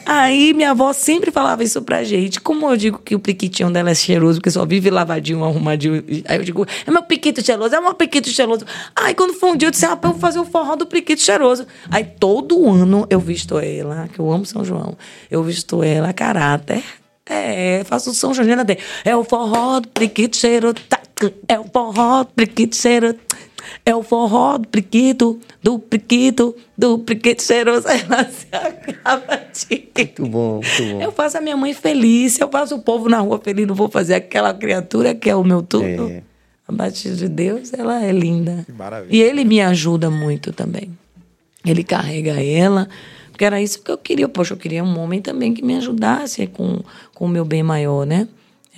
Aí 0.07 0.55
minha 0.55 0.71
avó 0.71 0.93
sempre 0.93 1.31
falava 1.31 1.63
isso 1.63 1.83
pra 1.83 2.03
gente. 2.03 2.41
Como 2.41 2.71
eu 2.71 2.77
digo 2.77 2.99
que 2.99 3.15
o 3.15 3.19
priquitinho 3.19 3.71
dela 3.71 3.91
é 3.91 3.95
cheiroso, 3.95 4.39
porque 4.39 4.51
só 4.51 4.65
vive 4.65 4.91
lavadinho, 4.91 5.45
arrumadinho. 5.45 6.03
Aí 6.27 6.39
eu 6.39 6.45
digo, 6.45 6.67
é 6.87 6.91
meu 6.91 7.03
priquito 7.03 7.45
cheiroso, 7.45 7.75
é 7.75 7.81
meu 7.81 7.95
priquito 7.95 8.29
cheiroso. 8.29 8.65
Aí 8.95 9.15
quando 9.15 9.35
foi 9.35 9.51
um 9.51 9.57
dia, 9.57 9.69
eu 9.69 9.71
disse, 9.71 9.85
ah, 9.85 9.99
eu 10.03 10.11
vou 10.11 10.19
fazer 10.19 10.39
o 10.39 10.45
forró 10.45 10.77
do 10.77 10.87
priquito 10.87 11.21
cheiroso. 11.21 11.67
Aí 11.91 12.05
todo 12.05 12.69
ano 12.69 13.07
eu 13.11 13.21
visto 13.21 13.59
ela, 13.59 14.09
que 14.09 14.19
eu 14.19 14.31
amo 14.33 14.47
São 14.47 14.65
João, 14.65 14.97
eu 15.31 15.43
visto 15.43 15.83
ela 15.83 16.13
caráter. 16.13 16.83
É, 17.27 17.83
faço 17.85 18.11
o 18.11 18.15
São 18.15 18.35
João 18.35 18.61
até. 18.61 18.79
É 19.05 19.17
o 19.17 19.25
forró 19.25 19.81
do 19.81 19.89
priquito 19.89 20.37
cheiroso. 20.37 20.75
tá, 20.89 21.01
É 21.49 21.59
o 21.59 21.65
forró 21.65 22.25
do 22.25 22.31
priquito 22.31 22.77
cheiroso. 22.77 23.17
É 23.87 23.95
o 23.95 24.03
forró 24.03 24.59
do 24.59 24.69
priquito, 24.69 25.41
do 25.63 25.79
priquito, 25.79 26.55
do 26.77 26.99
priquito 26.99 27.43
cheiroso. 27.43 27.87
Ela 27.89 28.25
se 28.29 28.47
acaba 28.51 29.37
de... 29.53 29.89
Muito 29.97 30.27
bom, 30.27 30.55
muito 30.57 30.93
bom. 30.93 31.03
Eu 31.03 31.13
faço 31.13 31.39
a 31.39 31.41
minha 31.41 31.57
mãe 31.57 31.73
feliz, 31.73 32.39
eu 32.39 32.49
faço 32.51 32.75
o 32.75 32.83
povo 32.83 33.09
na 33.09 33.21
rua 33.21 33.41
feliz, 33.43 33.67
não 33.67 33.75
vou 33.75 33.89
fazer 33.89 34.15
aquela 34.15 34.53
criatura 34.53 35.15
que 35.15 35.31
é 35.31 35.37
o 35.37 35.43
meu 35.43 35.63
tudo. 35.63 36.11
É. 36.11 36.23
A 36.67 36.73
batida 36.73 37.15
de 37.15 37.29
Deus, 37.29 37.73
ela 37.75 38.03
é 38.03 38.13
linda. 38.13 38.65
Que 38.65 38.73
maravilha. 38.73 39.15
E 39.15 39.23
ele 39.23 39.45
me 39.45 39.61
ajuda 39.61 40.11
muito 40.11 40.53
também. 40.53 40.91
Ele 41.65 41.83
carrega 41.83 42.43
ela, 42.43 42.89
porque 43.35 43.45
era 43.45 43.61
isso 43.61 43.83
que 43.83 43.91
eu 43.91 43.99
queria. 43.99 44.29
Poxa, 44.29 44.55
eu 44.55 44.59
queria 44.59 44.85
um 44.85 44.97
homem 45.01 45.21
também 45.21 45.53
que 45.53 45.61
me 45.61 45.75
ajudasse 45.77 46.47
com, 46.47 46.81
com 47.13 47.25
o 47.25 47.29
meu 47.29 47.45
bem 47.45 47.65
maior, 47.65 48.07
né? 48.07 48.29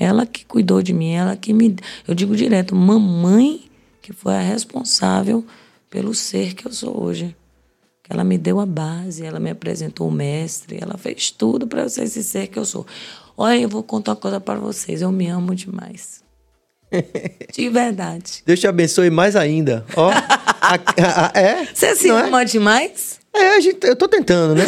Ela 0.00 0.24
que 0.24 0.46
cuidou 0.46 0.80
de 0.82 0.94
mim, 0.94 1.12
ela 1.12 1.36
que 1.36 1.52
me. 1.52 1.76
Eu 2.08 2.14
digo 2.14 2.34
direto, 2.34 2.74
mamãe 2.74 3.62
que 4.00 4.12
foi 4.14 4.34
a 4.34 4.40
responsável 4.40 5.44
pelo 5.90 6.14
ser 6.14 6.54
que 6.54 6.66
eu 6.66 6.72
sou 6.72 7.02
hoje. 7.02 7.36
Ela 8.08 8.24
me 8.24 8.38
deu 8.38 8.60
a 8.60 8.64
base, 8.66 9.24
ela 9.24 9.38
me 9.40 9.50
apresentou 9.50 10.08
o 10.08 10.12
mestre, 10.12 10.78
ela 10.80 10.96
fez 10.96 11.30
tudo 11.30 11.66
para 11.66 11.82
eu 11.82 11.88
ser 11.90 12.04
esse 12.04 12.22
ser 12.22 12.46
que 12.46 12.58
eu 12.58 12.64
sou. 12.64 12.86
Olha, 13.36 13.58
eu 13.60 13.68
vou 13.68 13.82
contar 13.82 14.12
uma 14.12 14.16
coisa 14.16 14.40
para 14.40 14.58
vocês, 14.58 15.02
eu 15.02 15.12
me 15.12 15.26
amo 15.26 15.54
demais. 15.54 16.22
De 17.52 17.68
verdade. 17.68 18.42
Deus 18.46 18.60
te 18.60 18.66
abençoe 18.68 19.10
mais 19.10 19.34
ainda. 19.34 19.84
Ó, 19.96 20.08
a- 20.08 20.14
a- 20.60 21.26
a- 21.26 21.32
é? 21.40 21.64
Você 21.74 21.96
se 21.96 22.08
Não 22.08 22.18
é? 22.18 22.28
ama 22.28 22.44
demais? 22.44 23.18
É, 23.38 23.56
a 23.56 23.60
gente, 23.60 23.86
eu 23.86 23.94
tô 23.94 24.08
tentando, 24.08 24.54
né? 24.54 24.64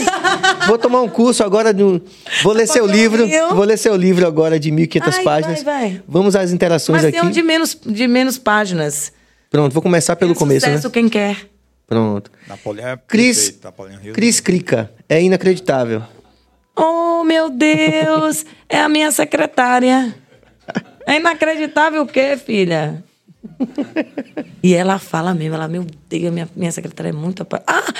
Vou 0.66 0.76
tomar 0.76 1.00
um 1.00 1.08
curso 1.08 1.42
agora, 1.42 1.72
do, 1.72 2.02
vou 2.42 2.52
ler 2.52 2.66
seu 2.66 2.84
Fazer 2.86 2.92
um 2.92 3.00
livro, 3.02 3.24
rio. 3.24 3.54
vou 3.54 3.64
ler 3.64 3.78
seu 3.78 3.96
livro 3.96 4.26
agora 4.26 4.60
de 4.60 4.70
1.500 4.70 5.02
Ai, 5.18 5.24
páginas. 5.24 5.62
vai, 5.62 5.90
vai. 5.90 6.02
Vamos 6.06 6.36
às 6.36 6.52
interações 6.52 6.98
Mas 7.02 7.06
aqui. 7.06 7.18
tem 7.18 7.26
um 7.26 7.30
de 7.30 7.42
menos, 7.42 7.76
de 7.84 8.06
menos 8.06 8.36
páginas. 8.38 9.12
Pronto, 9.50 9.72
vou 9.72 9.82
começar 9.82 10.16
pelo 10.16 10.32
Tem 10.32 10.38
começo, 10.38 10.66
sucesso 10.66 10.88
né? 10.88 10.92
quem 10.92 11.08
quer. 11.08 11.48
Pronto. 11.86 12.30
Napoleão 12.46 12.88
é 12.88 12.96
Cris, 13.08 13.58
Napoleão. 13.64 13.98
Cris 14.12 14.40
Crica, 14.40 14.90
é 15.08 15.22
inacreditável. 15.22 16.02
Oh, 16.76 17.24
meu 17.24 17.48
Deus! 17.48 18.44
é 18.68 18.78
a 18.80 18.88
minha 18.88 19.10
secretária. 19.10 20.14
É 21.06 21.16
inacreditável 21.16 22.02
o 22.02 22.06
quê, 22.06 22.36
filha? 22.36 23.02
E 24.62 24.74
ela 24.74 24.98
fala 24.98 25.32
mesmo, 25.34 25.54
ela, 25.54 25.68
meu 25.68 25.86
Deus, 26.08 26.32
minha, 26.32 26.48
minha 26.56 26.72
secretária 26.72 27.10
é 27.10 27.12
muito... 27.12 27.42
apa- 27.42 27.62
Ah, 27.66 27.92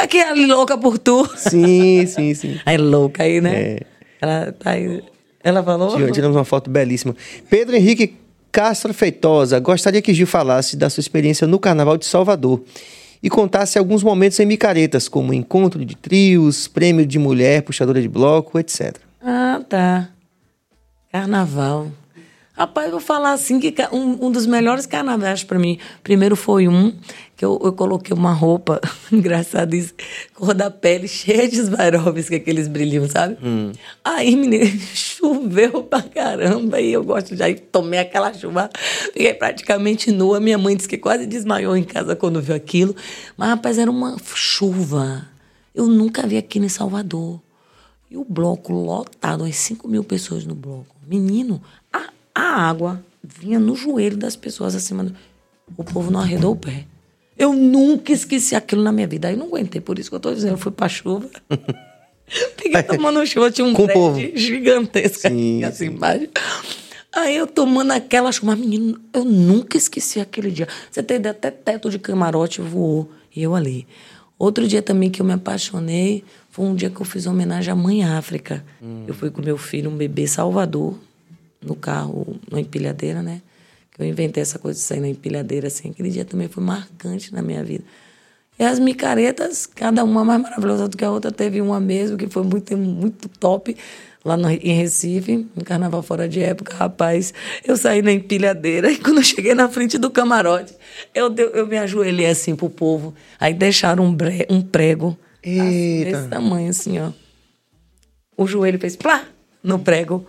é 0.00 0.04
aquela 0.04 0.34
louca 0.46 0.78
por 0.78 0.98
tu. 0.98 1.28
Sim, 1.36 2.06
sim, 2.06 2.34
sim. 2.34 2.58
Aí 2.64 2.76
louca 2.78 3.22
aí, 3.22 3.40
né? 3.40 3.54
É. 3.54 3.80
Ela 4.20 4.52
tá 4.52 4.70
aí... 4.70 5.02
Ela 5.44 5.62
falou... 5.62 6.10
Tiramos 6.10 6.36
uma 6.36 6.44
foto 6.44 6.70
belíssima. 6.70 7.14
Pedro 7.50 7.76
Henrique 7.76 8.16
Castro 8.50 8.94
Feitosa, 8.94 9.60
gostaria 9.60 10.00
que 10.00 10.14
Gil 10.14 10.26
falasse 10.26 10.76
da 10.76 10.88
sua 10.88 11.00
experiência 11.02 11.46
no 11.46 11.58
Carnaval 11.58 11.98
de 11.98 12.06
Salvador 12.06 12.62
e 13.22 13.28
contasse 13.28 13.78
alguns 13.78 14.02
momentos 14.02 14.40
em 14.40 14.46
micaretas, 14.46 15.06
como 15.08 15.34
encontro 15.34 15.84
de 15.84 15.94
trios, 15.94 16.66
prêmio 16.66 17.04
de 17.06 17.18
mulher, 17.18 17.62
puxadora 17.62 18.00
de 18.00 18.08
bloco, 18.08 18.58
etc. 18.58 18.96
Ah, 19.22 19.60
tá. 19.68 20.08
Carnaval. 21.12 21.88
Rapaz, 22.56 22.86
eu 22.86 22.92
vou 22.92 23.00
falar 23.00 23.32
assim 23.32 23.60
que 23.60 23.74
um, 23.92 24.26
um 24.26 24.30
dos 24.32 24.46
melhores 24.46 24.86
carnavais 24.86 25.44
pra 25.44 25.58
mim. 25.58 25.78
Primeiro 26.02 26.34
foi 26.34 26.66
um 26.66 26.90
que 27.36 27.44
eu, 27.44 27.60
eu 27.62 27.70
coloquei 27.74 28.16
uma 28.16 28.32
roupa, 28.32 28.80
engraçado 29.12 29.74
isso, 29.74 29.92
cor 30.32 30.54
da 30.54 30.70
pele 30.70 31.06
cheia 31.06 31.46
de 31.46 31.62
Swarovski, 31.62 32.36
aqueles 32.36 32.66
brilhinhos, 32.66 33.10
sabe? 33.10 33.36
Aí, 34.02 34.34
menina, 34.34 34.64
choveu 34.94 35.82
pra 35.82 36.00
caramba 36.00 36.80
e 36.80 36.94
eu 36.94 37.04
gosto 37.04 37.36
de 37.36 37.42
aí 37.42 37.56
tomei 37.56 37.98
aquela 37.98 38.32
chuva, 38.32 38.70
fiquei 39.12 39.34
praticamente 39.34 40.10
nua. 40.10 40.40
Minha 40.40 40.56
mãe 40.56 40.74
disse 40.74 40.88
que 40.88 40.96
quase 40.96 41.26
desmaiou 41.26 41.76
em 41.76 41.84
casa 41.84 42.16
quando 42.16 42.40
viu 42.40 42.56
aquilo. 42.56 42.96
Mas, 43.36 43.50
rapaz, 43.50 43.76
era 43.76 43.90
uma 43.90 44.16
chuva. 44.34 45.28
Eu 45.74 45.86
nunca 45.88 46.26
vi 46.26 46.38
aqui 46.38 46.58
em 46.58 46.70
Salvador. 46.70 47.38
E 48.10 48.16
o 48.16 48.24
bloco 48.24 48.72
lotado, 48.72 49.42
umas 49.44 49.56
5 49.56 49.86
mil 49.86 50.02
pessoas 50.02 50.46
no 50.46 50.54
bloco. 50.54 50.96
Menino, 51.06 51.60
a, 52.36 52.68
água 52.68 53.02
vinha 53.22 53.58
no 53.58 53.74
joelho 53.74 54.16
das 54.16 54.36
pessoas 54.36 54.74
acima 54.74 55.04
do. 55.04 55.16
O 55.76 55.82
povo 55.82 56.10
não 56.10 56.20
arredou 56.20 56.52
o 56.52 56.56
pé. 56.56 56.84
Eu 57.36 57.52
nunca 57.52 58.12
esqueci 58.12 58.54
aquilo 58.54 58.82
na 58.82 58.92
minha 58.92 59.06
vida. 59.06 59.28
Aí 59.28 59.36
não 59.36 59.46
aguentei, 59.46 59.80
por 59.80 59.98
isso 59.98 60.10
que 60.10 60.16
eu 60.16 60.20
tô 60.20 60.32
dizendo, 60.32 60.52
eu 60.52 60.58
fui 60.58 60.70
pra 60.70 60.88
chuva. 60.88 61.28
Fiquei 62.28 62.82
tomando 62.82 63.24
chuva, 63.26 63.50
tinha 63.50 63.66
um 63.66 63.72
Com 63.72 63.86
prédio 63.86 64.36
gigantesco 64.36 65.28
Sim, 65.28 65.64
assim 65.64 65.86
embaixo. 65.86 66.28
Aí 67.12 67.36
eu 67.36 67.46
tomando 67.46 67.92
aquela 67.92 68.30
chuva, 68.30 68.48
mas, 68.54 68.58
menino, 68.60 69.00
eu 69.12 69.24
nunca 69.24 69.76
esqueci 69.76 70.20
aquele 70.20 70.50
dia. 70.50 70.68
Você 70.90 71.02
tem 71.02 71.16
ideia, 71.16 71.30
até 71.30 71.50
teto 71.50 71.88
de 71.88 71.98
camarote 71.98 72.60
voou. 72.60 73.10
E 73.34 73.42
eu 73.42 73.54
ali. 73.54 73.86
Outro 74.38 74.68
dia 74.68 74.82
também 74.82 75.10
que 75.10 75.22
eu 75.22 75.26
me 75.26 75.32
apaixonei 75.32 76.22
foi 76.50 76.66
um 76.66 76.74
dia 76.74 76.90
que 76.90 77.00
eu 77.00 77.06
fiz 77.06 77.26
homenagem 77.26 77.72
à 77.72 77.76
Mãe 77.76 78.04
África. 78.04 78.64
Eu 79.06 79.14
fui 79.14 79.30
com 79.30 79.40
meu 79.40 79.56
filho, 79.56 79.90
um 79.90 79.96
bebê 79.96 80.26
Salvador, 80.26 80.94
no 81.62 81.74
carro, 81.74 82.36
na 82.50 82.60
empilhadeira, 82.60 83.22
né? 83.22 83.42
Que 83.92 84.02
eu 84.02 84.06
inventei 84.06 84.42
essa 84.42 84.58
coisa 84.58 84.78
de 84.78 84.84
sair 84.84 85.00
na 85.00 85.08
empilhadeira, 85.08 85.66
assim. 85.68 85.90
Aquele 85.90 86.10
dia 86.10 86.24
também 86.24 86.48
foi 86.48 86.62
marcante 86.62 87.32
na 87.32 87.42
minha 87.42 87.62
vida. 87.64 87.84
E 88.58 88.64
as 88.64 88.78
micaretas, 88.78 89.66
cada 89.66 90.02
uma 90.02 90.24
mais 90.24 90.40
maravilhosa 90.40 90.88
do 90.88 90.96
que 90.96 91.04
a 91.04 91.10
outra. 91.10 91.30
Teve 91.30 91.60
uma 91.60 91.78
mesmo 91.80 92.16
que 92.16 92.26
foi 92.26 92.42
muito, 92.42 92.76
muito 92.76 93.28
top, 93.28 93.76
lá 94.24 94.34
no, 94.36 94.48
em 94.50 94.72
Recife, 94.72 95.46
no 95.54 95.62
Carnaval 95.64 96.02
Fora 96.02 96.26
de 96.28 96.40
Época. 96.42 96.74
Rapaz, 96.74 97.34
eu 97.64 97.76
saí 97.76 98.00
na 98.02 98.12
empilhadeira 98.12 98.90
e 98.92 98.98
quando 98.98 99.18
eu 99.18 99.22
cheguei 99.24 99.54
na 99.54 99.68
frente 99.68 99.98
do 99.98 100.10
camarote, 100.10 100.74
eu, 101.14 101.28
deu- 101.28 101.50
eu 101.50 101.66
me 101.66 101.76
ajoelhei 101.76 102.26
assim 102.26 102.56
pro 102.56 102.70
povo. 102.70 103.14
Aí 103.38 103.52
deixaram 103.52 104.04
um, 104.04 104.14
bre, 104.14 104.46
um 104.48 104.62
prego 104.62 105.16
assim, 105.42 105.98
Eita. 105.98 106.10
desse 106.18 106.28
tamanho, 106.28 106.70
assim, 106.70 106.98
ó. 106.98 107.12
O 108.36 108.46
joelho 108.46 108.78
fez 108.78 108.96
plá 108.96 109.24
no 109.62 109.78
prego. 109.78 110.26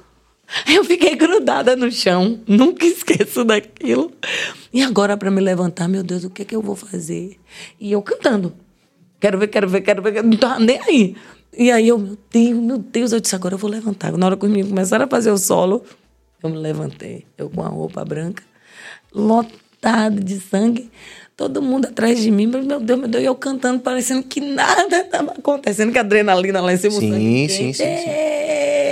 Eu 0.74 0.84
fiquei 0.84 1.16
grudada 1.16 1.76
no 1.76 1.92
chão, 1.92 2.40
nunca 2.48 2.86
esqueço 2.86 3.44
daquilo. 3.44 4.12
E 4.74 4.82
agora, 4.82 5.18
para 5.18 5.30
me 5.30 5.42
levantar, 5.42 5.88
meu 5.88 6.04
Deus, 6.04 6.24
o 6.24 6.30
que 6.30 6.42
é 6.42 6.46
que 6.46 6.56
eu 6.56 6.62
vou 6.62 6.76
fazer? 6.76 7.38
E 7.80 7.92
eu 7.92 8.02
cantando. 8.02 8.54
Quero 9.20 9.38
ver, 9.38 9.48
quero 9.48 9.68
ver, 9.68 9.82
quero 9.82 10.02
ver. 10.02 10.24
Não 10.24 10.38
tava 10.38 10.60
nem 10.60 10.80
aí. 10.80 11.16
E 11.58 11.72
aí 11.72 11.88
eu, 11.88 11.98
meu 11.98 12.18
Deus, 12.32 12.60
meu 12.60 12.78
Deus, 12.78 13.12
eu 13.12 13.20
disse, 13.20 13.36
agora 13.36 13.56
eu 13.56 13.58
vou 13.58 13.70
levantar. 13.70 14.16
Na 14.18 14.26
hora 14.26 14.38
que 14.38 14.46
os 14.46 14.50
meninos 14.50 14.70
começaram 14.70 15.06
a 15.06 15.08
fazer 15.08 15.32
o 15.32 15.38
solo, 15.38 15.84
eu 16.42 16.50
me 16.50 16.58
levantei. 16.58 17.26
Eu 17.38 17.50
com 17.50 17.64
a 17.64 17.68
roupa 17.68 18.06
branca, 18.06 18.44
lotado 19.14 20.24
de 20.24 20.40
sangue. 20.40 20.90
Todo 21.36 21.62
mundo 21.62 21.86
atrás 21.86 22.20
de 22.20 22.32
mim, 22.32 22.48
mas 22.48 22.66
meu 22.66 22.80
Deus, 22.80 23.00
meu 23.00 23.08
Deus, 23.08 23.24
e 23.24 23.28
eu 23.28 23.36
cantando, 23.36 23.80
parecendo 23.80 24.24
que 24.24 24.42
nada 24.42 25.02
estava 25.02 25.34
acontecendo, 25.34 25.92
que 25.92 26.00
a 26.00 26.02
adrenalina 26.02 26.60
lá 26.62 26.74
em 26.74 26.78
cima, 26.78 27.00
Sim, 27.00 27.12
sangue 27.12 27.50
sim, 27.50 27.74
sim, 27.74 27.74
sim. 27.74 28.06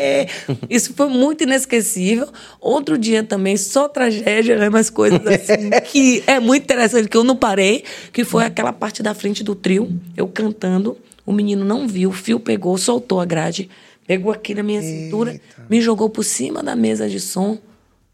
É. 0.06 0.28
Isso 0.70 0.94
foi 0.94 1.08
muito 1.08 1.44
inesquecível. 1.44 2.28
Outro 2.60 2.98
dia 2.98 3.24
também, 3.24 3.58
só 3.58 3.88
tragédia, 3.88 4.58
né? 4.58 4.70
Mas 4.70 4.90
coisas 4.90 5.26
assim 5.26 5.70
que 5.92 6.24
é 6.28 6.40
muito 6.40 6.64
interessante, 6.64 7.10
que 7.10 7.18
eu 7.18 7.24
não 7.24 7.36
parei, 7.36 7.84
que 8.14 8.24
foi 8.24 8.46
aquela 8.46 8.72
parte 8.72 9.02
da 9.02 9.14
frente 9.14 9.44
do 9.44 9.56
trio, 9.56 9.90
eu 10.16 10.28
cantando, 10.28 10.98
o 11.26 11.32
menino 11.32 11.66
não 11.66 11.88
viu, 11.88 12.10
o 12.10 12.14
fio 12.14 12.40
pegou, 12.40 12.78
soltou 12.78 13.20
a 13.20 13.26
grade, 13.26 13.70
pegou 14.06 14.32
aqui 14.32 14.54
na 14.54 14.64
minha 14.64 14.82
cintura, 14.82 15.40
me 15.70 15.82
jogou 15.82 16.10
por 16.10 16.24
cima 16.24 16.62
da 16.62 16.76
mesa 16.76 17.10
de 17.10 17.20
som 17.20 17.58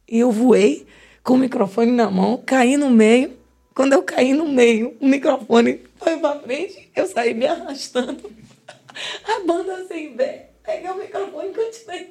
e 0.10 0.20
eu 0.20 0.32
voei 0.32 0.86
com 1.24 1.34
o 1.34 1.38
microfone 1.38 1.92
na 1.92 2.10
mão, 2.10 2.42
caí 2.46 2.78
no 2.78 2.90
meio. 2.90 3.32
Quando 3.74 3.94
eu 3.94 4.04
caí 4.04 4.34
no 4.34 4.48
meio, 4.48 4.96
o 5.00 5.08
microfone 5.08 5.80
foi 5.96 6.18
pra 6.18 6.40
frente, 6.40 6.92
eu 6.96 7.08
saí 7.08 7.34
me 7.34 7.48
arrastando. 7.48 8.30
A 9.24 9.46
banda 9.46 9.86
sem 9.88 10.16
ver, 10.16 10.51
peguei 10.64 10.90
o 10.90 10.98
microfone 10.98 11.50
e 11.50 11.54
continuei. 11.54 12.10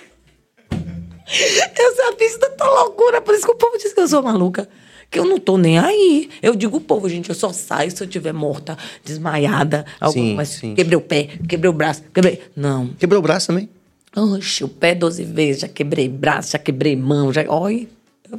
Essa 1.27 2.13
pista 2.17 2.51
tá 2.51 2.69
loucura, 2.69 3.21
por 3.21 3.35
isso 3.35 3.47
que 3.47 3.53
o 3.53 3.57
povo 3.57 3.79
diz 3.79 3.93
que 3.93 4.01
eu 4.01 4.09
sou 4.09 4.23
maluca. 4.23 4.69
Que 5.11 5.19
eu 5.19 5.25
não 5.25 5.39
tô 5.39 5.57
nem 5.57 5.79
aí. 5.79 6.29
Eu 6.41 6.55
digo 6.55 6.77
o 6.77 6.81
povo, 6.81 7.09
gente, 7.09 7.29
eu 7.29 7.35
só 7.35 7.53
saio 7.53 7.91
se 7.91 8.03
eu 8.03 8.07
tiver 8.07 8.33
morta, 8.33 8.77
desmaiada, 9.05 9.85
alguma 10.01 10.25
Sim, 10.25 10.37
coisa. 10.37 10.51
sim. 10.53 10.75
Quebrei 10.75 10.97
o 10.97 11.01
pé, 11.01 11.29
quebrei 11.49 11.69
o 11.69 11.73
braço, 11.73 12.03
quebrei. 12.15 12.41
Não. 12.55 12.89
Quebrou 12.99 13.19
o 13.19 13.23
braço 13.23 13.49
também? 13.49 13.69
Oxe, 14.17 14.65
o 14.65 14.69
pé 14.69 14.95
12 14.95 15.25
vezes, 15.25 15.63
já 15.63 15.69
quebrei 15.69 16.09
braço, 16.09 16.53
já 16.53 16.59
quebrei 16.59 16.95
mão, 16.97 17.33
já. 17.33 17.45
Olha, 17.49 17.89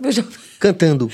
eu 0.03 0.11
já. 0.11 0.23
Cantando. 0.59 1.09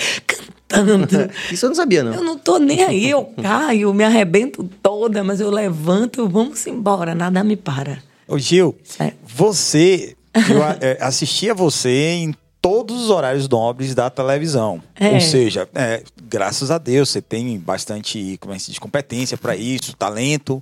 Cantando. 0.67 1.07
Isso 1.51 1.65
eu 1.65 1.69
não 1.69 1.75
sabia, 1.75 2.03
não. 2.03 2.13
Eu 2.13 2.23
não 2.23 2.37
tô 2.37 2.57
nem 2.59 2.83
aí, 2.83 3.09
eu 3.09 3.23
caio, 3.41 3.93
me 3.93 4.03
arrebento 4.03 4.63
toda, 4.81 5.23
mas 5.23 5.39
eu 5.39 5.49
levanto, 5.49 6.27
vamos 6.27 6.65
embora, 6.67 7.15
nada 7.15 7.43
me 7.43 7.55
para. 7.55 8.01
Ô, 8.27 8.37
Gil, 8.37 8.75
É. 8.99 9.13
você. 9.25 10.15
Eu 10.49 10.63
é, 10.81 10.97
assistia 11.01 11.53
você 11.53 12.11
em 12.11 12.35
todos 12.61 13.05
os 13.05 13.09
horários 13.09 13.47
nobres 13.47 13.95
da 13.95 14.09
televisão. 14.09 14.81
É. 14.99 15.09
Ou 15.09 15.21
seja, 15.21 15.67
é, 15.73 16.03
graças 16.29 16.69
a 16.69 16.77
Deus, 16.77 17.09
você 17.09 17.21
tem 17.21 17.57
bastante 17.57 18.37
como 18.39 18.53
é 18.53 18.57
que 18.57 18.63
se 18.63 18.71
diz, 18.71 18.79
competência 18.79 19.37
para 19.37 19.55
isso, 19.55 19.95
talento. 19.95 20.61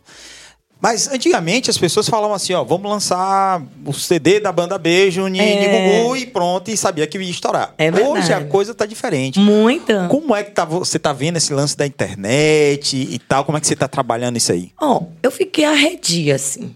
Mas 0.79 1.07
antigamente 1.11 1.69
as 1.69 1.77
pessoas 1.77 2.07
falavam 2.07 2.35
assim, 2.35 2.53
ó, 2.53 2.63
vamos 2.63 2.89
lançar 2.91 3.61
o 3.85 3.91
CD 3.93 4.39
da 4.39 4.51
banda 4.51 4.77
Beijo 4.77 5.27
em 5.27 5.39
É. 5.39 5.99
Gugu 6.03 6.15
e 6.17 6.25
pronto, 6.27 6.69
e 6.69 6.77
sabia 6.77 7.07
que 7.07 7.17
ia 7.17 7.29
estourar. 7.29 7.73
É 7.77 7.89
Hoje 7.91 8.31
a 8.31 8.45
coisa 8.45 8.73
tá 8.75 8.85
diferente. 8.85 9.39
Muita. 9.39 10.07
Como 10.07 10.35
é 10.35 10.43
que 10.43 10.51
tá, 10.51 10.63
você 10.63 10.99
tá 10.99 11.11
vendo 11.11 11.37
esse 11.37 11.53
lance 11.53 11.75
da 11.75 11.87
internet 11.87 12.95
e 12.95 13.17
tal? 13.17 13.43
Como 13.45 13.57
é 13.57 13.61
que 13.61 13.67
você 13.67 13.75
tá 13.75 13.87
trabalhando 13.87 14.37
isso 14.37 14.51
aí? 14.51 14.71
Ó, 14.79 15.01
eu 15.23 15.31
fiquei 15.31 15.65
arredia, 15.65 16.35
assim, 16.35 16.75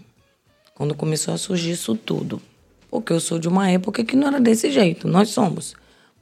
quando 0.80 0.94
começou 0.94 1.34
a 1.34 1.36
surgir 1.36 1.72
isso 1.72 1.94
tudo. 1.94 2.40
Porque 2.90 3.12
eu 3.12 3.20
sou 3.20 3.38
de 3.38 3.46
uma 3.46 3.70
época 3.70 4.02
que 4.02 4.16
não 4.16 4.28
era 4.28 4.40
desse 4.40 4.70
jeito, 4.70 5.06
nós 5.06 5.28
somos. 5.28 5.74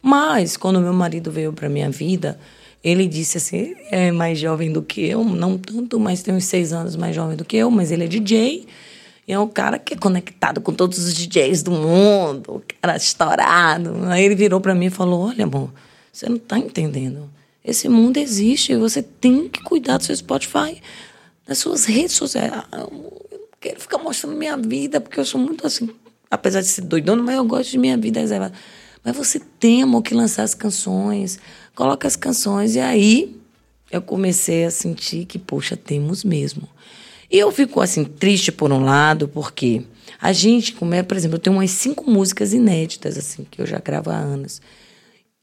Mas, 0.02 0.56
quando 0.56 0.80
meu 0.80 0.92
marido 0.92 1.30
veio 1.30 1.52
pra 1.52 1.68
minha 1.68 1.88
vida, 1.88 2.36
ele 2.82 3.06
disse 3.06 3.38
assim: 3.38 3.76
é 3.88 4.10
mais 4.10 4.36
jovem 4.36 4.72
do 4.72 4.82
que 4.82 5.00
eu, 5.06 5.22
não 5.22 5.56
tanto, 5.56 6.00
mas 6.00 6.24
tem 6.24 6.34
uns 6.34 6.46
seis 6.46 6.72
anos 6.72 6.96
mais 6.96 7.14
jovem 7.14 7.36
do 7.36 7.44
que 7.44 7.56
eu, 7.56 7.70
mas 7.70 7.92
ele 7.92 8.02
é 8.02 8.08
DJ. 8.08 8.66
E 9.28 9.32
é 9.32 9.38
um 9.38 9.46
cara 9.46 9.78
que 9.78 9.94
é 9.94 9.96
conectado 9.96 10.60
com 10.60 10.72
todos 10.72 10.98
os 10.98 11.14
DJs 11.14 11.62
do 11.62 11.70
mundo, 11.70 12.56
o 12.56 12.62
cara 12.82 12.96
estourado. 12.96 13.94
Aí 14.08 14.24
ele 14.24 14.34
virou 14.34 14.60
pra 14.60 14.74
mim 14.74 14.86
e 14.86 14.90
falou: 14.90 15.28
Olha, 15.28 15.44
amor, 15.44 15.70
você 16.12 16.28
não 16.28 16.36
tá 16.36 16.58
entendendo. 16.58 17.30
Esse 17.64 17.88
mundo 17.88 18.16
existe, 18.16 18.74
você 18.74 19.04
tem 19.04 19.48
que 19.48 19.62
cuidar 19.62 19.98
do 19.98 20.02
seu 20.02 20.16
Spotify, 20.16 20.82
das 21.46 21.58
suas 21.58 21.84
redes 21.84 22.16
sociais. 22.16 22.52
Quero 23.60 23.80
ficar 23.80 23.98
mostrando 23.98 24.36
minha 24.36 24.56
vida, 24.56 25.00
porque 25.00 25.18
eu 25.18 25.24
sou 25.24 25.40
muito 25.40 25.66
assim, 25.66 25.90
apesar 26.30 26.60
de 26.60 26.68
ser 26.68 26.82
doidona, 26.82 27.22
mas 27.22 27.36
eu 27.36 27.44
gosto 27.44 27.70
de 27.70 27.78
minha 27.78 27.96
vida 27.96 28.20
reservada. 28.20 28.54
Mas 29.04 29.16
você 29.16 29.40
tem, 29.58 29.84
que 30.02 30.14
lançar 30.14 30.42
as 30.42 30.54
canções, 30.54 31.38
coloca 31.74 32.06
as 32.06 32.16
canções, 32.16 32.74
e 32.74 32.80
aí 32.80 33.36
eu 33.90 34.02
comecei 34.02 34.64
a 34.64 34.70
sentir 34.70 35.24
que, 35.24 35.38
poxa, 35.38 35.76
temos 35.76 36.22
mesmo. 36.22 36.68
E 37.30 37.38
eu 37.38 37.50
fico 37.52 37.80
assim, 37.80 38.04
triste 38.04 38.52
por 38.52 38.72
um 38.72 38.84
lado, 38.84 39.28
porque 39.28 39.82
a 40.20 40.32
gente, 40.32 40.72
como 40.72 40.94
é, 40.94 41.02
por 41.02 41.16
exemplo, 41.16 41.36
eu 41.36 41.40
tenho 41.40 41.56
umas 41.56 41.70
cinco 41.70 42.10
músicas 42.10 42.52
inéditas, 42.52 43.18
assim, 43.18 43.46
que 43.50 43.60
eu 43.60 43.66
já 43.66 43.78
gravo 43.78 44.10
há 44.10 44.16
anos. 44.16 44.60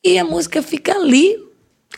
E 0.03 0.17
a 0.17 0.23
música 0.23 0.61
fica 0.61 0.93
ali. 0.93 1.43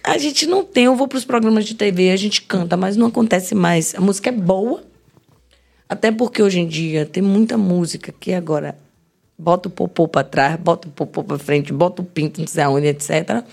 A 0.03 0.17
gente 0.17 0.45
não 0.45 0.63
tem, 0.63 0.85
eu 0.85 0.95
vou 0.95 1.07
para 1.07 1.17
os 1.17 1.25
programas 1.25 1.65
de 1.65 1.75
TV, 1.75 2.11
a 2.11 2.15
gente 2.15 2.41
canta, 2.41 2.77
mas 2.77 2.95
não 2.95 3.07
acontece 3.07 3.55
mais. 3.55 3.95
A 3.95 4.01
música 4.01 4.29
é 4.29 4.33
boa. 4.33 4.83
Até 5.89 6.11
porque 6.11 6.41
hoje 6.43 6.59
em 6.59 6.67
dia 6.67 7.05
tem 7.05 7.23
muita 7.23 7.57
música 7.57 8.13
que 8.17 8.33
agora 8.33 8.77
bota 9.37 9.69
o 9.69 9.71
popô 9.71 10.07
para 10.07 10.23
trás, 10.23 10.59
bota 10.59 10.87
o 10.87 10.91
popô 10.91 11.23
para 11.23 11.37
frente, 11.37 11.71
bota 11.71 12.01
o 12.01 12.05
pinto, 12.05 12.41
não 12.41 12.47
sei 12.47 12.63
aonde, 12.63 12.87
etc. 12.87 13.43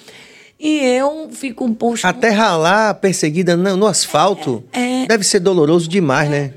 E 0.58 0.78
eu 0.78 1.28
fico 1.30 1.64
um 1.64 1.74
pouco. 1.74 1.98
Até 2.02 2.30
ralar 2.30 2.94
perseguida 2.94 3.56
no, 3.56 3.76
no 3.76 3.86
asfalto 3.86 4.64
É. 4.72 5.06
deve 5.06 5.24
ser 5.24 5.40
doloroso 5.40 5.88
demais, 5.88 6.28
né? 6.30 6.54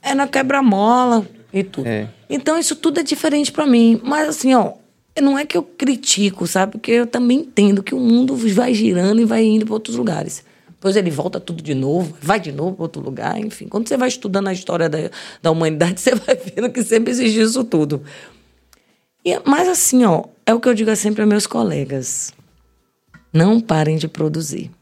É 0.00 0.14
na 0.14 0.26
quebra-mola 0.26 1.26
e 1.52 1.62
tudo. 1.62 1.86
É. 1.86 2.08
Então 2.28 2.58
isso 2.58 2.74
tudo 2.74 3.00
é 3.00 3.02
diferente 3.02 3.52
pra 3.52 3.66
mim. 3.66 4.00
Mas 4.02 4.28
assim, 4.28 4.54
ó, 4.54 4.72
não 5.20 5.38
é 5.38 5.44
que 5.44 5.56
eu 5.56 5.62
critico, 5.62 6.46
sabe? 6.46 6.72
Porque 6.72 6.90
eu 6.90 7.06
também 7.06 7.40
entendo 7.40 7.82
que 7.82 7.94
o 7.94 8.00
mundo 8.00 8.34
vai 8.36 8.74
girando 8.74 9.20
e 9.20 9.24
vai 9.24 9.44
indo 9.44 9.66
para 9.66 9.74
outros 9.74 9.96
lugares. 9.96 10.42
Depois 10.82 10.96
ele 10.96 11.12
volta 11.12 11.38
tudo 11.38 11.62
de 11.62 11.74
novo, 11.74 12.16
vai 12.20 12.40
de 12.40 12.50
novo 12.50 12.74
para 12.74 12.82
outro 12.82 13.00
lugar, 13.00 13.38
enfim. 13.38 13.68
Quando 13.68 13.86
você 13.86 13.96
vai 13.96 14.08
estudando 14.08 14.48
a 14.48 14.52
história 14.52 14.88
da, 14.88 14.98
da 15.40 15.52
humanidade, 15.52 16.00
você 16.02 16.12
vai 16.12 16.34
vendo 16.34 16.70
que 16.70 16.82
sempre 16.82 17.12
existiu 17.12 17.44
isso 17.44 17.62
tudo. 17.62 18.02
E, 19.24 19.40
mas 19.44 19.68
assim, 19.68 20.04
ó, 20.04 20.24
é 20.44 20.52
o 20.52 20.58
que 20.58 20.68
eu 20.68 20.74
digo 20.74 20.94
sempre 20.96 21.22
a 21.22 21.26
meus 21.26 21.46
colegas. 21.46 22.34
Não 23.32 23.60
parem 23.60 23.96
de 23.96 24.08
produzir. 24.08 24.72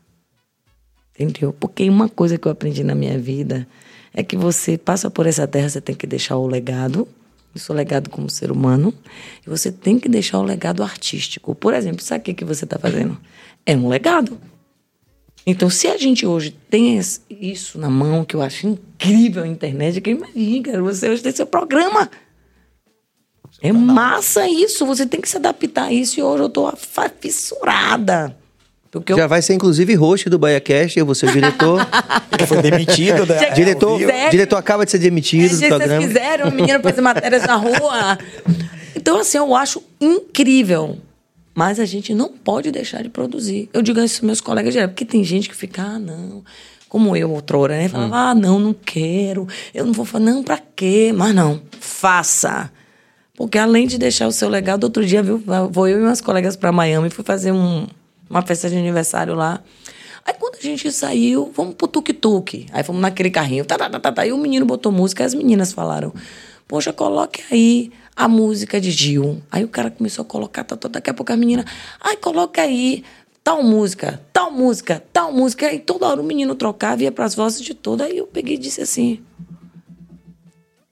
Entendeu? 1.18 1.52
Porque 1.52 1.86
uma 1.86 2.08
coisa 2.08 2.38
que 2.38 2.48
eu 2.48 2.52
aprendi 2.52 2.82
na 2.82 2.94
minha 2.94 3.18
vida 3.18 3.68
é 4.14 4.22
que 4.22 4.38
você 4.38 4.78
passa 4.78 5.10
por 5.10 5.26
essa 5.26 5.46
terra, 5.46 5.68
você 5.68 5.82
tem 5.82 5.94
que 5.94 6.06
deixar 6.06 6.38
o 6.38 6.46
legado, 6.46 7.06
isso 7.54 7.70
é 7.70 7.74
o 7.74 7.76
legado 7.76 8.08
como 8.08 8.30
ser 8.30 8.50
humano, 8.50 8.94
e 9.46 9.50
você 9.50 9.70
tem 9.70 9.98
que 9.98 10.08
deixar 10.08 10.38
o 10.38 10.42
legado 10.42 10.82
artístico. 10.82 11.54
Por 11.54 11.74
exemplo, 11.74 12.02
sabe 12.02 12.22
o 12.22 12.24
que, 12.24 12.32
que 12.32 12.44
você 12.46 12.64
está 12.64 12.78
fazendo? 12.78 13.20
É 13.66 13.76
um 13.76 13.86
legado. 13.86 14.40
Então, 15.46 15.70
se 15.70 15.88
a 15.88 15.96
gente 15.96 16.26
hoje 16.26 16.50
tem 16.68 17.00
isso 17.30 17.78
na 17.78 17.88
mão, 17.90 18.24
que 18.24 18.36
eu 18.36 18.42
acho 18.42 18.66
incrível 18.66 19.42
a 19.42 19.48
internet, 19.48 20.00
que 20.00 20.10
imagina, 20.10 20.62
cara, 20.64 20.82
você 20.82 21.08
hoje 21.08 21.22
tem 21.22 21.32
seu 21.32 21.46
programa. 21.46 22.10
É 23.62 23.72
massa 23.72 24.46
isso, 24.48 24.86
você 24.86 25.06
tem 25.06 25.20
que 25.20 25.28
se 25.28 25.36
adaptar 25.36 25.84
a 25.84 25.92
isso, 25.92 26.18
e 26.18 26.22
hoje 26.22 26.42
eu 26.44 26.48
tô 26.48 26.70
fissurada. 27.20 28.36
Porque 28.90 29.12
eu 29.12 29.16
Já 29.16 29.26
vai 29.26 29.40
ser, 29.40 29.54
inclusive, 29.54 29.94
host 29.94 30.28
do 30.28 30.38
BaiaCast, 30.38 30.98
eu 30.98 31.06
vou 31.06 31.14
ser 31.14 31.26
o 31.28 31.32
diretor. 31.32 31.86
Ele 32.36 32.46
foi 32.46 32.60
demitido. 32.60 33.24
da- 33.24 33.38
Gente, 33.38 33.54
diretor, 33.54 34.00
diretor 34.30 34.56
acaba 34.56 34.84
de 34.84 34.90
ser 34.90 34.98
demitido 34.98 35.44
É, 35.44 35.48
do 35.48 35.54
se 35.54 35.56
vocês 35.58 35.68
programa. 35.68 36.06
quiserem, 36.06 36.46
um 36.46 36.50
menino 36.50 36.80
fazer 36.80 37.00
matérias 37.00 37.44
na 37.44 37.56
rua. 37.56 38.18
Então, 38.92 39.18
assim, 39.20 39.38
eu 39.38 39.54
acho 39.54 39.80
incrível. 40.00 40.98
Mas 41.54 41.80
a 41.80 41.84
gente 41.84 42.14
não 42.14 42.28
pode 42.28 42.70
deixar 42.70 43.02
de 43.02 43.08
produzir. 43.08 43.68
Eu 43.72 43.82
digo 43.82 44.00
isso 44.00 44.16
aos 44.16 44.20
meus 44.22 44.40
colegas 44.40 44.72
direto, 44.72 44.90
porque 44.90 45.04
tem 45.04 45.22
gente 45.24 45.48
que 45.48 45.54
fica, 45.56 45.82
ah, 45.82 45.98
não. 45.98 46.44
Como 46.88 47.16
eu, 47.16 47.30
outrora, 47.30 47.76
né? 47.76 47.88
Falava, 47.88 48.16
ah, 48.30 48.34
não, 48.34 48.58
não 48.58 48.72
quero. 48.74 49.46
Eu 49.74 49.84
não 49.86 49.92
vou 49.92 50.04
falar, 50.04 50.24
não, 50.24 50.42
pra 50.42 50.58
quê? 50.58 51.12
Mas 51.14 51.34
não, 51.34 51.60
faça. 51.78 52.70
Porque 53.34 53.58
além 53.58 53.86
de 53.86 53.96
deixar 53.98 54.26
o 54.26 54.32
seu 54.32 54.48
legado, 54.48 54.84
outro 54.84 55.04
dia, 55.04 55.22
viu, 55.22 55.42
vou 55.70 55.88
eu 55.88 55.98
e 55.98 56.02
meus 56.02 56.20
colegas 56.20 56.56
para 56.56 56.72
Miami, 56.72 57.10
fui 57.10 57.24
fazer 57.24 57.52
um- 57.52 57.86
uma 58.28 58.42
festa 58.42 58.68
de 58.68 58.76
aniversário 58.76 59.34
lá. 59.34 59.60
Aí 60.26 60.34
quando 60.38 60.56
a 60.56 60.60
gente 60.62 60.90
saiu, 60.92 61.50
vamos 61.56 61.74
pro 61.74 61.88
tuk-tuk. 61.88 62.66
Aí 62.72 62.82
fomos 62.84 63.00
naquele 63.00 63.30
carrinho, 63.30 63.64
tá, 63.64 63.78
tá, 63.78 63.88
tá, 63.88 63.98
tá, 63.98 64.12
tá. 64.12 64.26
E 64.26 64.32
o 64.32 64.36
menino 64.38 64.66
botou 64.66 64.92
música, 64.92 65.24
as 65.24 65.32
meninas 65.34 65.72
falaram, 65.72 66.12
poxa, 66.68 66.92
coloque 66.92 67.42
aí 67.50 67.90
a 68.14 68.28
música 68.28 68.80
de 68.80 68.90
Gil. 68.90 69.42
Aí 69.50 69.64
o 69.64 69.68
cara 69.68 69.90
começou 69.90 70.22
a 70.22 70.26
colocar, 70.26 70.64
tá, 70.64 70.76
tá, 70.76 70.88
daqui 70.88 71.10
a 71.10 71.14
pouco 71.14 71.32
as 71.32 71.38
meninas, 71.38 71.64
ai, 72.00 72.16
coloca 72.16 72.62
aí 72.62 73.04
tal 73.42 73.62
música, 73.62 74.20
tal 74.32 74.50
música, 74.50 75.02
tal 75.12 75.32
música. 75.32 75.66
Aí 75.66 75.78
toda 75.78 76.06
hora 76.06 76.20
o 76.20 76.24
menino 76.24 76.54
trocava, 76.54 77.02
ia 77.02 77.12
pras 77.12 77.34
vozes 77.34 77.60
de 77.60 77.74
toda. 77.74 78.04
Aí 78.04 78.18
eu 78.18 78.26
peguei 78.26 78.56
e 78.56 78.58
disse 78.58 78.80
assim, 78.80 79.22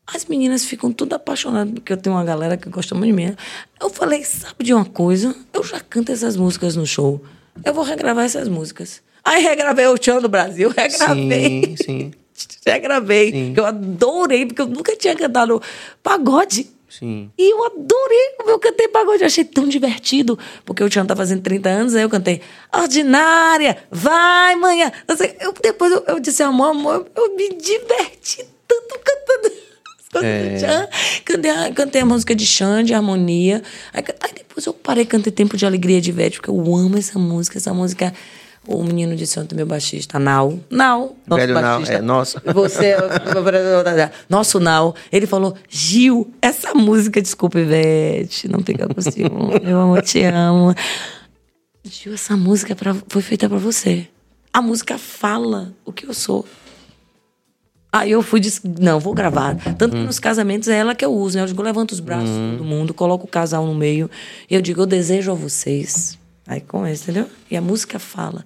as 0.06 0.24
meninas 0.24 0.64
ficam 0.64 0.90
tudo 0.90 1.14
apaixonadas, 1.14 1.74
porque 1.74 1.92
eu 1.92 1.96
tenho 1.96 2.16
uma 2.16 2.24
galera 2.24 2.56
que 2.56 2.68
gosta 2.70 2.94
muito 2.94 3.08
de 3.08 3.12
mim. 3.12 3.36
Eu 3.80 3.90
falei, 3.90 4.24
sabe 4.24 4.64
de 4.64 4.72
uma 4.72 4.84
coisa? 4.84 5.34
Eu 5.52 5.62
já 5.62 5.80
canto 5.80 6.10
essas 6.10 6.36
músicas 6.36 6.76
no 6.76 6.86
show. 6.86 7.22
Eu 7.64 7.74
vou 7.74 7.84
regravar 7.84 8.24
essas 8.24 8.48
músicas. 8.48 9.02
Aí 9.22 9.42
regravei 9.42 9.86
o 9.86 9.98
Tchan 9.98 10.20
do 10.20 10.28
Brasil, 10.28 10.72
regravei. 10.74 11.76
Sim, 11.76 11.76
sim, 11.76 12.10
regravei. 12.66 13.30
Sim. 13.30 13.54
Eu 13.54 13.66
adorei, 13.66 14.46
porque 14.46 14.62
eu 14.62 14.66
nunca 14.66 14.96
tinha 14.96 15.14
cantado 15.14 15.60
pagode. 16.02 16.70
Sim. 16.88 17.30
E 17.38 17.52
eu 17.52 17.64
adorei 17.66 18.30
como 18.38 18.50
eu 18.50 18.58
cantei 18.58 18.88
pagode. 18.88 19.22
Eu 19.22 19.26
achei 19.26 19.44
tão 19.44 19.68
divertido. 19.68 20.38
Porque 20.64 20.82
o 20.82 20.88
Tião 20.88 21.04
tá 21.06 21.14
fazendo 21.16 21.42
30 21.42 21.68
anos, 21.68 21.94
aí 21.94 22.02
eu 22.02 22.08
cantei 22.10 22.40
Ordinária, 22.74 23.78
vai, 23.90 24.56
manhã. 24.56 24.90
Eu 25.40 25.52
depois 25.62 25.92
eu, 25.92 26.04
eu 26.06 26.20
disse, 26.20 26.42
amor, 26.42 26.70
amor, 26.70 27.06
eu 27.14 27.36
me 27.36 27.50
diverti 27.54 28.44
tanto 28.66 28.98
cantando 29.04 29.54
as 30.00 30.08
coisas 30.10 30.30
É. 30.30 30.48
do 30.48 30.58
Tchan. 30.58 30.88
Cantei, 31.24 31.50
a- 31.50 31.72
cantei 31.72 32.00
a 32.02 32.06
música 32.06 32.34
de 32.34 32.46
Xande, 32.46 32.88
de 32.88 32.94
harmonia. 32.94 33.62
Aí, 33.92 34.02
aí 34.20 34.32
depois 34.34 34.64
eu 34.66 34.72
parei, 34.74 35.04
cantei 35.04 35.32
Tempo 35.32 35.56
de 35.56 35.64
Alegria 35.66 36.00
de 36.00 36.10
Ivete, 36.10 36.38
porque 36.38 36.50
eu 36.50 36.74
amo 36.76 36.96
essa 36.98 37.18
música. 37.18 37.58
Essa 37.58 37.72
música, 37.74 38.12
o 38.68 38.84
menino 38.84 39.16
disse 39.16 39.40
ontem, 39.40 39.56
meu 39.56 39.64
baixista, 39.66 40.18
Nau. 40.18 40.58
Nau, 40.70 41.16
nosso 41.26 41.40
Velho 41.40 41.54
Nau, 41.54 41.62
baixista. 41.62 41.94
é, 41.94 42.00
nosso. 42.02 42.40
Você, 42.54 42.94
nosso 44.28 44.60
Nau, 44.60 44.94
ele 45.10 45.26
falou, 45.26 45.54
Gil, 45.68 46.30
essa 46.42 46.74
música, 46.74 47.20
desculpa, 47.22 47.58
Ivete, 47.58 48.46
não 48.48 48.60
fica 48.60 48.86
com 48.86 49.00
ciúme, 49.00 49.60
meu 49.64 49.80
amor, 49.80 50.02
te 50.02 50.22
amo. 50.24 50.74
Gil, 51.84 52.12
essa 52.14 52.36
música 52.36 52.72
é 52.72 52.76
pra- 52.76 52.96
foi 53.08 53.22
feita 53.22 53.48
pra 53.48 53.58
você. 53.58 54.06
A 54.52 54.60
música 54.60 54.98
fala 54.98 55.72
o 55.84 55.92
que 55.92 56.06
eu 56.06 56.12
sou. 56.12 56.44
Aí 57.90 58.10
eu 58.10 58.20
fui 58.20 58.38
disse, 58.38 58.60
não, 58.78 59.00
vou 59.00 59.14
gravar. 59.14 59.56
Tanto 59.78 59.96
que 59.96 60.02
nos 60.02 60.18
casamentos 60.18 60.68
é 60.68 60.76
ela 60.76 60.94
que 60.94 61.02
eu 61.04 61.10
uso, 61.12 61.36
né? 61.38 61.42
Eu 61.42 61.46
digo, 61.46 61.62
levanta 61.62 61.94
os 61.94 62.00
braços 62.00 62.28
do 62.58 62.62
mundo, 62.64 62.92
coloco 62.92 63.24
o 63.24 63.28
casal 63.28 63.64
no 63.64 63.74
meio. 63.74 64.10
E 64.50 64.54
eu 64.54 64.60
digo, 64.60 64.82
eu 64.82 64.86
desejo 64.86 65.32
a 65.32 65.34
vocês. 65.34 66.17
Aí 66.48 66.60
começa, 66.62 67.02
entendeu? 67.10 67.28
E 67.50 67.56
a 67.56 67.60
música 67.60 67.98
fala. 67.98 68.44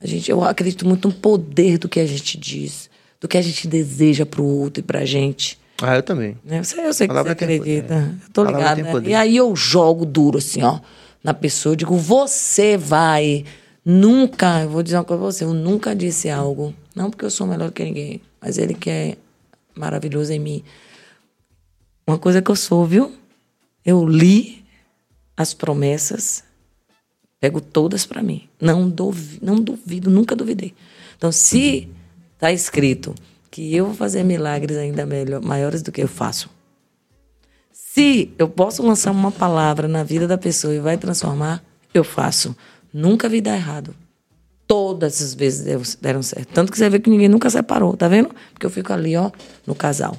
A 0.00 0.06
gente, 0.06 0.30
eu 0.30 0.42
acredito 0.42 0.86
muito 0.86 1.08
no 1.08 1.14
poder 1.14 1.76
do 1.78 1.88
que 1.88 2.00
a 2.00 2.06
gente 2.06 2.38
diz, 2.38 2.90
do 3.20 3.28
que 3.28 3.36
a 3.36 3.42
gente 3.42 3.68
deseja 3.68 4.24
pro 4.24 4.42
outro 4.42 4.80
e 4.80 4.82
pra 4.82 5.04
gente. 5.04 5.58
Ah, 5.82 5.96
eu 5.96 6.02
também. 6.02 6.38
né? 6.42 6.60
Eu 6.60 6.64
sei, 6.64 6.86
eu 6.86 6.94
sei 6.94 7.06
que 7.06 7.12
você 7.14 7.28
acredita. 7.28 7.94
poder. 7.94 8.14
Eu 8.24 8.30
tô 8.32 8.44
ligada. 8.44 8.82
né? 9.00 9.08
E 9.08 9.14
aí 9.14 9.36
eu 9.36 9.54
jogo 9.54 10.06
duro, 10.06 10.38
assim, 10.38 10.62
ó, 10.62 10.80
na 11.22 11.34
pessoa. 11.34 11.72
Eu 11.72 11.76
digo, 11.76 11.96
você 11.96 12.76
vai. 12.78 13.44
Nunca, 13.84 14.62
eu 14.62 14.70
vou 14.70 14.82
dizer 14.82 14.96
uma 14.96 15.04
coisa 15.04 15.20
pra 15.22 15.30
você, 15.32 15.44
eu 15.44 15.52
nunca 15.52 15.94
disse 15.94 16.30
algo. 16.30 16.74
Não 16.96 17.10
porque 17.10 17.26
eu 17.26 17.30
sou 17.30 17.46
melhor 17.46 17.70
que 17.70 17.84
ninguém, 17.84 18.22
mas 18.40 18.56
ele 18.56 18.72
que 18.72 18.88
é 18.88 19.16
maravilhoso 19.74 20.32
em 20.32 20.38
mim. 20.38 20.64
uma 22.06 22.18
coisa 22.18 22.40
que 22.40 22.50
eu 22.50 22.56
sou, 22.56 22.86
viu? 22.86 23.12
Eu 23.84 24.06
li 24.06 24.64
as 25.36 25.52
promessas, 25.52 26.42
pego 27.44 27.60
todas 27.60 28.06
para 28.06 28.22
mim. 28.22 28.48
Não 28.58 28.88
duvido, 28.88 29.44
não 29.44 29.56
duvido, 29.56 30.08
nunca 30.08 30.34
duvidei. 30.34 30.72
Então, 31.14 31.30
se 31.30 31.90
está 32.32 32.50
escrito 32.50 33.14
que 33.50 33.76
eu 33.76 33.84
vou 33.84 33.94
fazer 33.94 34.22
milagres 34.22 34.78
ainda 34.78 35.04
melhor, 35.04 35.42
maiores 35.42 35.82
do 35.82 35.92
que 35.92 36.02
eu 36.02 36.08
faço, 36.08 36.48
se 37.70 38.32
eu 38.38 38.48
posso 38.48 38.82
lançar 38.82 39.10
uma 39.10 39.30
palavra 39.30 39.86
na 39.86 40.02
vida 40.02 40.26
da 40.26 40.38
pessoa 40.38 40.74
e 40.74 40.80
vai 40.80 40.96
transformar, 40.96 41.62
eu 41.92 42.02
faço. 42.02 42.56
Nunca 42.90 43.28
vi 43.28 43.42
dar 43.42 43.56
errado. 43.56 43.94
Todas 44.66 45.20
as 45.20 45.34
vezes 45.34 45.96
deram 46.00 46.22
certo. 46.22 46.48
Tanto 46.54 46.72
que 46.72 46.78
você 46.78 46.88
vê 46.88 46.98
que 46.98 47.10
ninguém 47.10 47.28
nunca 47.28 47.50
separou, 47.50 47.94
tá 47.94 48.08
vendo? 48.08 48.34
Porque 48.54 48.64
eu 48.64 48.70
fico 48.70 48.90
ali, 48.90 49.14
ó, 49.18 49.30
no 49.66 49.74
casal. 49.74 50.16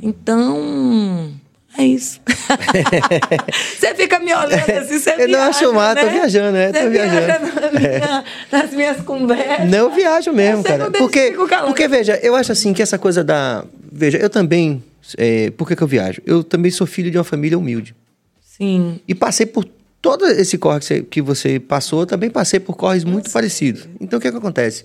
Então, 0.00 1.32
é 1.78 1.84
isso. 1.84 2.20
você 3.78 3.94
fica 3.94 4.18
me 4.18 4.34
olhando 4.34 4.70
assim, 4.70 4.98
você 4.98 5.14
Eu 5.18 5.28
não 5.28 5.40
acho 5.42 5.72
mal, 5.72 5.94
né? 5.94 6.04
tô 6.04 6.10
viajando, 6.10 6.52
né? 6.52 6.72
Você 6.72 6.82
Tô 6.84 6.90
viajando. 6.90 7.26
viaja 7.46 7.70
minha- 7.72 8.24
nas 8.50 8.70
minhas 8.72 9.00
conversas. 9.02 9.70
Não 9.70 9.78
eu 9.78 9.90
viajo 9.90 10.32
mesmo, 10.32 10.62
cara. 10.64 10.90
Porque, 10.90 11.32
porque, 11.66 11.88
veja, 11.88 12.18
eu 12.22 12.34
acho 12.34 12.52
assim 12.52 12.72
que 12.72 12.82
essa 12.82 12.98
coisa 12.98 13.22
da. 13.22 13.64
Veja, 13.92 14.18
eu 14.18 14.28
também. 14.28 14.82
é, 15.16 15.50
por 15.50 15.66
que, 15.68 15.76
que 15.76 15.82
eu 15.82 15.86
viajo? 15.88 16.20
Eu 16.26 16.42
também 16.42 16.70
sou 16.70 16.86
filho 16.86 17.10
de 17.10 17.16
uma 17.18 17.24
família 17.24 17.56
humilde. 17.58 17.94
Sim. 18.42 19.00
E 19.06 19.14
passei 19.14 19.46
por 19.46 19.64
todo 20.02 20.26
esse 20.26 20.58
corre 20.58 20.80
que 20.80 20.84
você, 20.86 21.02
que 21.02 21.22
você 21.22 21.60
passou, 21.60 22.04
também 22.04 22.30
passei 22.30 22.58
por 22.58 22.76
corres 22.76 23.04
muito 23.04 23.30
parecidos. 23.30 23.88
Então 24.00 24.18
o 24.18 24.22
que, 24.22 24.30
que 24.30 24.36
acontece? 24.36 24.82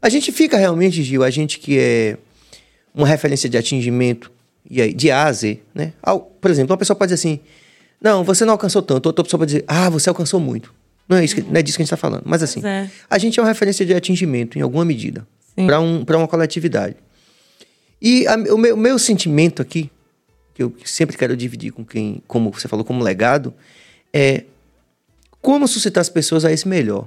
A 0.00 0.08
gente 0.08 0.32
fica 0.32 0.56
realmente, 0.56 1.00
Gil, 1.02 1.22
a 1.22 1.30
gente 1.30 1.60
que 1.60 1.78
é 1.78 2.16
uma 2.94 3.06
referência 3.06 3.48
de 3.48 3.56
atingimento 3.56 4.31
e 4.72 4.80
aí, 4.82 4.94
de 4.94 5.10
A 5.10 5.24
a 5.26 5.32
Z, 5.32 5.60
né? 5.74 5.92
Por 6.40 6.50
exemplo, 6.50 6.72
uma 6.72 6.78
pessoa 6.78 6.96
pode 6.96 7.12
dizer 7.12 7.20
assim: 7.28 7.38
não, 8.00 8.24
você 8.24 8.44
não 8.44 8.52
alcançou 8.52 8.80
tanto. 8.82 9.06
Outra 9.06 9.22
pessoa 9.22 9.38
pode 9.38 9.52
dizer: 9.52 9.64
ah, 9.68 9.90
você 9.90 10.08
alcançou 10.08 10.40
muito. 10.40 10.72
Não 11.08 11.18
é, 11.18 11.24
isso 11.24 11.34
que- 11.34 11.42
não 11.42 11.56
é 11.56 11.62
disso 11.62 11.76
que 11.76 11.82
a 11.82 11.84
gente 11.84 11.92
está 11.92 11.96
falando. 11.96 12.22
Mas 12.24 12.42
assim, 12.42 12.64
é. 12.66 12.90
a 13.10 13.18
gente 13.18 13.38
é 13.38 13.42
uma 13.42 13.48
referência 13.48 13.84
de 13.84 13.92
atingimento, 13.94 14.58
em 14.58 14.62
alguma 14.62 14.84
medida, 14.84 15.26
para 15.66 15.78
um, 15.78 16.04
pra 16.04 16.16
uma 16.16 16.26
coletividade. 16.26 16.96
E 18.00 18.26
a- 18.26 18.36
o, 18.54 18.56
meu, 18.56 18.74
o 18.74 18.78
meu 18.78 18.98
sentimento 18.98 19.60
aqui, 19.60 19.90
que 20.54 20.62
eu 20.62 20.74
sempre 20.84 21.16
quero 21.16 21.36
dividir 21.36 21.70
com 21.72 21.84
quem, 21.84 22.22
como 22.26 22.50
você 22.50 22.66
falou, 22.66 22.84
como 22.84 23.02
legado, 23.04 23.52
é 24.12 24.44
como 25.40 25.68
suscitar 25.68 26.00
as 26.00 26.08
pessoas 26.08 26.44
a 26.44 26.52
esse 26.52 26.66
melhor. 26.66 27.06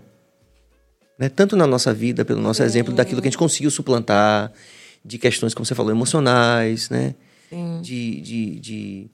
Né? 1.18 1.30
Tanto 1.30 1.56
na 1.56 1.66
nossa 1.66 1.94
vida, 1.94 2.24
pelo 2.26 2.42
nosso 2.42 2.62
exemplo, 2.62 2.94
daquilo 2.94 3.22
que 3.22 3.28
a 3.28 3.32
gente 3.32 3.38
conseguiu 3.38 3.72
suplantar, 3.72 4.52
de 5.04 5.18
questões, 5.18 5.54
como 5.54 5.66
você 5.66 5.74
falou, 5.76 5.92
emocionais, 5.92 6.90
né? 6.90 7.16
De, 7.82 8.22
de, 8.22 8.60
de- 8.60 9.08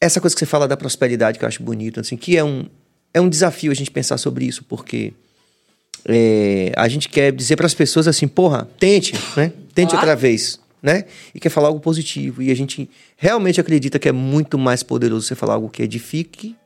Essa 0.00 0.20
coisa 0.20 0.34
que 0.34 0.40
você 0.40 0.46
fala 0.46 0.66
da 0.68 0.76
prosperidade, 0.76 1.38
que 1.38 1.44
eu 1.44 1.48
acho 1.48 1.62
bonito, 1.62 2.00
assim, 2.00 2.16
que 2.16 2.36
é 2.36 2.42
um, 2.44 2.66
é 3.14 3.20
um 3.20 3.28
desafio 3.28 3.70
a 3.70 3.74
gente 3.74 3.90
pensar 3.90 4.18
sobre 4.18 4.44
isso, 4.44 4.64
porque 4.64 5.12
é, 6.04 6.72
a 6.76 6.88
gente 6.88 7.08
quer 7.08 7.32
dizer 7.32 7.56
para 7.56 7.66
as 7.66 7.74
pessoas 7.74 8.08
assim, 8.08 8.26
porra, 8.26 8.68
tente, 8.78 9.14
né? 9.36 9.52
Tente 9.74 9.90
Claro. 9.90 10.06
outra 10.06 10.16
vez, 10.16 10.60
né? 10.82 11.04
E 11.34 11.38
quer 11.40 11.48
falar 11.48 11.68
algo 11.68 11.80
positivo. 11.80 12.42
E 12.42 12.50
a 12.50 12.54
gente 12.56 12.90
realmente 13.16 13.60
acredita 13.60 13.98
que 13.98 14.08
é 14.08 14.12
muito 14.12 14.58
mais 14.58 14.82
poderoso 14.82 15.26
você 15.26 15.34
falar 15.34 15.54
algo 15.54 15.68
que 15.68 15.82
edifique, 15.82 16.48
que 16.48 16.56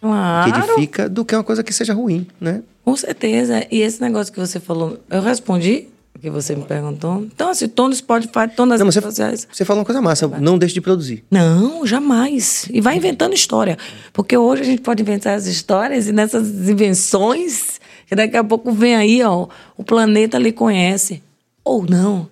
Claro. 0.00 0.48
edifica, 0.48 1.08
do 1.08 1.24
que 1.24 1.34
uma 1.34 1.44
coisa 1.44 1.62
que 1.62 1.72
seja 1.72 1.94
ruim, 1.94 2.26
né? 2.40 2.62
Com 2.84 2.96
certeza. 2.96 3.66
E 3.70 3.80
esse 3.80 4.00
negócio 4.00 4.32
que 4.32 4.40
você 4.40 4.58
falou, 4.60 5.00
eu 5.08 5.22
respondi 5.22 5.86
que 6.22 6.30
você 6.30 6.54
me 6.54 6.62
perguntou. 6.62 7.22
Então, 7.24 7.50
assim, 7.50 7.66
tô 7.68 7.88
no 7.88 7.94
Spotify, 7.94 8.48
tô 8.54 8.64
nas 8.64 8.78
Não, 8.78 8.86
redes 8.86 8.94
você, 8.94 9.00
sociais. 9.02 9.48
você 9.52 9.64
falou 9.64 9.80
uma 9.80 9.84
coisa 9.84 10.00
massa, 10.00 10.28
não 10.28 10.56
deixe 10.56 10.72
de 10.72 10.80
produzir. 10.80 11.24
Não, 11.28 11.84
jamais. 11.84 12.68
E 12.72 12.80
vai 12.80 12.96
inventando 12.96 13.34
história. 13.34 13.76
Porque 14.12 14.36
hoje 14.36 14.62
a 14.62 14.64
gente 14.64 14.80
pode 14.82 15.02
inventar 15.02 15.34
as 15.34 15.46
histórias 15.46 16.06
e 16.06 16.12
nessas 16.12 16.46
invenções, 16.68 17.80
que 18.06 18.14
daqui 18.14 18.36
a 18.36 18.44
pouco 18.44 18.70
vem 18.72 18.94
aí, 18.94 19.22
ó, 19.24 19.48
o 19.76 19.82
planeta 19.82 20.38
lhe 20.38 20.52
conhece. 20.52 21.20
Ou 21.64 21.84
não. 21.84 22.28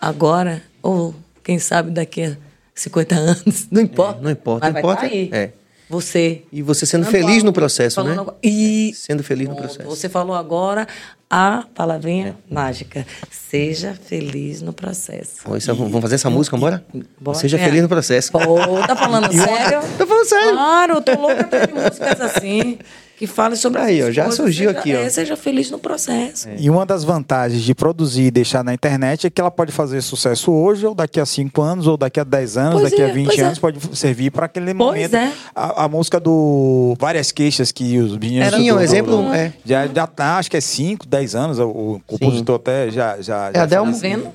Agora, 0.00 0.60
ou 0.82 1.14
quem 1.44 1.60
sabe 1.60 1.92
daqui 1.92 2.24
a 2.24 2.36
50 2.74 3.14
anos, 3.14 3.68
não 3.70 3.80
importa. 3.82 4.20
não 4.20 4.30
importa, 4.30 4.66
Mas 4.66 4.72
vai 4.72 4.82
importa 4.82 5.00
tá 5.02 5.06
aí. 5.06 5.28
é. 5.32 5.52
Você. 5.88 6.42
E 6.50 6.62
você 6.62 6.86
sendo 6.86 7.04
feliz 7.04 7.42
no 7.42 7.52
processo, 7.52 8.02
né? 8.02 8.16
E 8.42 8.92
Sendo 8.94 9.22
feliz 9.22 9.46
no 9.46 9.54
Pronto, 9.54 9.68
processo. 9.68 9.90
Você 9.90 10.08
falou 10.08 10.34
agora 10.34 10.88
a 11.34 11.64
palavrinha 11.74 12.36
mágica. 12.50 13.06
Seja 13.30 13.94
feliz 13.94 14.60
no 14.60 14.70
processo. 14.74 15.36
Ó, 15.46 15.56
isso 15.56 15.74
vamos 15.74 16.00
fazer 16.02 16.16
essa 16.16 16.28
música, 16.28 16.58
bora? 16.58 16.84
Bora. 17.18 17.38
Seja 17.38 17.56
É. 17.56 17.64
feliz 17.64 17.80
no 17.80 17.88
processo. 17.88 18.30
Pô, 18.30 18.38
tá 18.86 18.94
falando 18.94 19.32
sério? 19.32 19.80
Falando 19.82 20.26
sério. 20.28 20.52
Claro, 20.52 20.92
eu 20.96 21.00
tô 21.02 21.12
louca 21.18 21.44
ter 21.44 21.72
músicas 21.72 22.20
assim, 22.20 22.78
que 23.22 23.26
falem 23.28 23.54
sobre 23.56 23.80
Aí, 23.80 24.02
ó, 24.02 24.10
já 24.10 24.24
coisas. 24.24 24.36
surgiu 24.36 24.68
Seja- 24.70 24.80
aqui, 24.80 24.94
ó. 24.96 24.98
é, 24.98 25.08
seja 25.08 25.36
feliz 25.36 25.70
no 25.70 25.78
processo. 25.78 26.48
E 26.58 26.68
uma 26.68 26.84
das 26.84 27.04
vantagens 27.04 27.62
de 27.62 27.72
produzir 27.72 28.24
e 28.24 28.30
deixar 28.32 28.64
na 28.64 28.74
internet 28.74 29.28
é 29.28 29.30
que 29.30 29.40
ela 29.40 29.48
pode 29.50 29.70
fazer 29.70 30.00
sucesso 30.02 30.50
hoje, 30.50 30.84
ou 30.84 30.92
daqui 30.92 31.20
a 31.20 31.24
5 31.26 31.62
anos, 31.62 31.86
ou 31.86 31.96
daqui 31.96 32.18
a 32.18 32.24
10 32.24 32.56
anos, 32.56 32.80
Pois 32.80 32.90
daqui 32.90 33.00
é, 33.00 33.10
a 33.10 33.12
20 33.14 33.26
pois 33.26 33.38
é. 33.38 33.42
anos, 33.42 33.58
pode 33.60 33.96
servir 33.96 34.32
para 34.32 34.46
aquele 34.46 34.74
Pois 34.74 34.96
momento. 34.96 35.14
é. 35.14 35.32
A, 35.54 35.84
a 35.84 35.88
música 35.88 36.18
do 36.18 36.96
Várias 36.98 37.30
Queixas 37.30 37.70
que 37.70 37.96
os 37.98 38.16
meninos. 38.16 38.48
Era 38.48 38.56
do- 38.56 38.60
Tinha 38.62 38.74
um 38.74 38.80
exemplo, 38.80 39.16
do- 39.22 39.32
é. 39.32 39.52
Já, 39.64 39.86
já 39.86 40.06
tá, 40.08 40.38
acho 40.38 40.50
que 40.50 40.56
é 40.56 40.60
5, 40.60 41.06
10 41.06 41.36
anos, 41.36 41.60
o, 41.60 41.64
o 41.68 42.02
compositor 42.08 42.56
até 42.56 42.90
já. 42.90 43.20
já, 43.22 43.50
É 43.50 43.54
já 43.54 43.62
a 43.62 43.66
Delma? 43.66 43.92
Tá 43.92 43.98
vendo? 43.98 44.26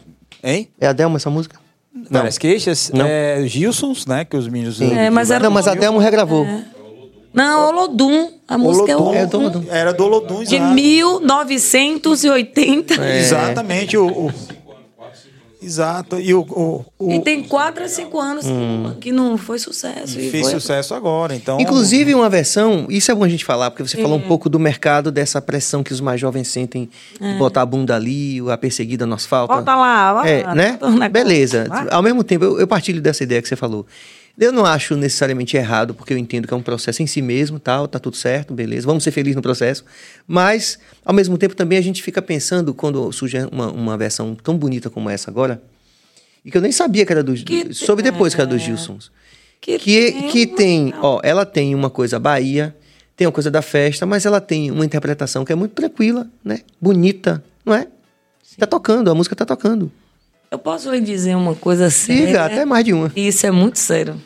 Hein? 0.41 0.69
É 0.79 0.87
a 0.87 0.93
Delma 0.93 1.17
essa 1.17 1.29
música? 1.29 1.59
Várias 2.09 2.37
Queixas? 2.37 2.89
Não. 2.93 3.05
É 3.05 3.43
Gilsons, 3.47 4.05
né? 4.05 4.23
Que 4.23 4.37
os 4.37 4.47
meninos. 4.47 4.79
É, 4.79 5.09
mas 5.09 5.29
era- 5.29 5.43
Não, 5.43 5.51
mas 5.51 5.67
a 5.67 5.73
Delma 5.75 6.01
regravou. 6.01 6.45
Não, 7.37 7.69
Olodum. 7.69 8.31
A 8.47 8.57
música 8.57 8.91
é 8.91 8.95
Olodum. 8.97 9.13
É, 9.15 9.25
do- 9.25 9.39
Olodum. 9.39 9.63
Era 9.69 9.93
do 9.93 10.03
Olodum, 10.05 10.43
De 10.43 10.55
exato. 10.55 10.73
1980. 10.73 12.93
É. 13.05 13.19
Exatamente. 13.19 13.97
O, 13.97 14.07
o- 14.27 14.31
Exato. 15.59 16.19
E 16.19 16.35
o, 16.35 16.41
o, 16.41 16.85
o- 16.99 17.11
E 17.11 17.19
tem 17.19 17.43
4 17.43 17.83
a 17.83 17.87
5 17.87 18.19
anos 18.19 18.45
que 19.01 19.11
não 19.11 19.37
foi 19.37 19.57
sucesso. 19.57 20.19
e 20.19 20.27
E 20.27 20.31
fez 20.31 20.43
foi- 20.51 20.59
sucesso 20.59 20.93
agora. 20.93 21.33
Então, 21.35 21.59
Inclusive, 21.59 22.13
uma 22.13 22.29
versão, 22.29 22.85
isso 22.89 23.11
é 23.11 23.15
bom 23.15 23.23
a 23.23 23.27
gente 23.27 23.43
falar, 23.43 23.71
porque 23.71 23.81
você 23.85 23.97
falou 23.99 24.17
um 24.17 24.21
pouco 24.21 24.49
do 24.49 24.59
mercado, 24.59 25.11
dessa 25.11 25.41
pressão 25.41 25.83
que 25.83 25.91
os 25.91 25.99
mais 25.99 26.21
jovens 26.21 26.47
sentem 26.47 26.87
de 27.19 27.33
botar 27.39 27.63
a 27.63 27.65
bunda 27.65 27.95
ali, 27.95 28.39
a 28.51 28.57
perseguida 28.57 29.05
no 29.07 29.15
asfalto. 29.15 29.51
Volta 29.53 29.75
lá, 29.75 30.13
vai 30.13 30.41
É, 30.41 30.43
lá, 30.43 30.53
né? 30.55 30.77
bota 30.79 31.09
Beleza. 31.09 31.65
lá. 31.67 31.87
Ao 31.91 32.03
mesmo 32.03 32.23
tempo, 32.23 32.45
eu, 32.45 32.59
eu 32.59 32.67
partilho 32.67 33.01
dessa 33.01 33.23
ideia 33.23 33.41
que 33.41 33.47
você 33.47 33.55
falou. 33.55 33.83
Eu 34.39 34.51
não 34.51 34.65
acho 34.65 34.95
necessariamente 34.95 35.57
errado, 35.57 35.95
porque 35.95 36.13
eu 36.13 36.17
entendo 36.17 36.47
que 36.47 36.53
é 36.53 36.57
um 36.57 36.61
processo 36.61 37.01
em 37.01 37.07
si 37.07 37.21
mesmo, 37.23 37.59
tal, 37.59 37.87
tá 37.87 37.97
tudo 37.97 38.15
certo, 38.15 38.53
beleza. 38.53 38.85
Vamos 38.85 39.03
ser 39.03 39.09
felizes 39.11 39.35
no 39.35 39.41
processo. 39.41 39.83
Mas, 40.27 40.77
ao 41.03 41.13
mesmo 41.13 41.37
tempo, 41.39 41.55
também 41.55 41.77
a 41.77 41.81
gente 41.81 42.03
fica 42.03 42.21
pensando, 42.21 42.71
quando 42.73 43.11
surge 43.11 43.37
uma, 43.51 43.71
uma 43.71 43.97
versão 43.97 44.35
tão 44.35 44.55
bonita 44.55 44.89
como 44.91 45.09
essa 45.09 45.31
agora, 45.31 45.59
e 46.45 46.51
que 46.51 46.57
eu 46.57 46.61
nem 46.61 46.71
sabia 46.71 47.03
que 47.05 47.11
era 47.11 47.23
dos. 47.23 47.41
Que- 47.41 47.73
soube 47.73 48.03
depois 48.03 48.35
que 48.35 48.41
era 48.41 48.47
dos 48.49 48.61
Gilsons. 48.61 49.11
Que 49.59 49.79
Que, 49.79 50.11
tem 50.11 50.29
que 50.29 50.47
tem, 50.47 50.93
ó, 51.01 51.19
ela 51.23 51.43
tem 51.43 51.73
uma 51.73 51.89
coisa 51.89 52.19
Bahia, 52.19 52.75
tem 53.15 53.25
uma 53.25 53.33
coisa 53.33 53.49
da 53.49 53.63
festa, 53.63 54.05
mas 54.05 54.23
ela 54.23 54.39
tem 54.39 54.69
uma 54.69 54.85
interpretação 54.85 55.43
que 55.43 55.51
é 55.51 55.55
muito 55.55 55.71
tranquila, 55.73 56.27
né? 56.45 56.59
Bonita, 56.79 57.43
não 57.65 57.73
é? 57.73 57.87
Tá 58.59 58.67
tocando, 58.67 59.09
a 59.09 59.15
música 59.15 59.35
tá 59.35 59.45
tocando. 59.45 59.91
Eu 60.49 60.57
posso 60.57 60.91
lhe 60.91 61.01
dizer 61.01 61.35
uma 61.35 61.55
coisa 61.55 61.89
séria? 61.89 62.27
Diga, 62.27 62.45
até 62.45 62.65
mais 62.65 62.85
de 62.85 62.93
uma. 62.93 63.11
E 63.15 63.27
isso 63.27 63.45
é 63.45 63.51
muito 63.51 63.79
sério. 63.79 64.21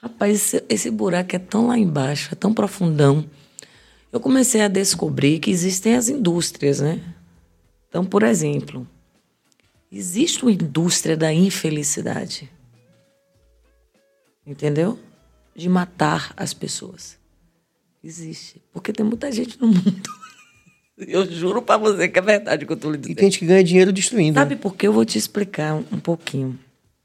Rapaz, 0.00 0.34
esse, 0.34 0.64
esse 0.68 0.90
buraco 0.90 1.34
é 1.34 1.38
tão 1.38 1.66
lá 1.66 1.76
embaixo, 1.76 2.28
é 2.32 2.36
tão 2.36 2.54
profundão. 2.54 3.28
Eu 4.12 4.20
comecei 4.20 4.60
a 4.60 4.68
descobrir 4.68 5.40
que 5.40 5.50
existem 5.50 5.96
as 5.96 6.08
indústrias, 6.08 6.80
né? 6.80 7.02
Então, 7.88 8.04
por 8.04 8.22
exemplo, 8.22 8.86
existe 9.90 10.42
uma 10.42 10.52
indústria 10.52 11.16
da 11.16 11.32
infelicidade. 11.32 12.48
Entendeu? 14.46 14.98
De 15.54 15.68
matar 15.68 16.32
as 16.36 16.54
pessoas. 16.54 17.18
Existe. 18.02 18.62
Porque 18.72 18.92
tem 18.92 19.04
muita 19.04 19.30
gente 19.32 19.60
no 19.60 19.66
mundo. 19.66 20.10
Eu 21.06 21.30
juro 21.30 21.62
pra 21.62 21.76
você 21.76 22.08
que 22.08 22.18
é 22.18 22.22
verdade 22.22 22.64
o 22.64 22.66
que 22.66 22.72
eu 22.72 22.76
tô 22.76 22.90
lhe 22.90 22.96
E 22.96 23.00
dizendo. 23.00 23.16
tem 23.16 23.30
gente 23.30 23.38
que 23.38 23.46
ganha 23.46 23.62
dinheiro 23.62 23.92
destruindo. 23.92 24.38
Sabe 24.38 24.54
né? 24.56 24.60
por 24.60 24.74
que 24.74 24.86
eu 24.88 24.92
vou 24.92 25.04
te 25.04 25.16
explicar 25.16 25.74
um, 25.74 25.84
um 25.92 26.00
pouquinho? 26.00 26.58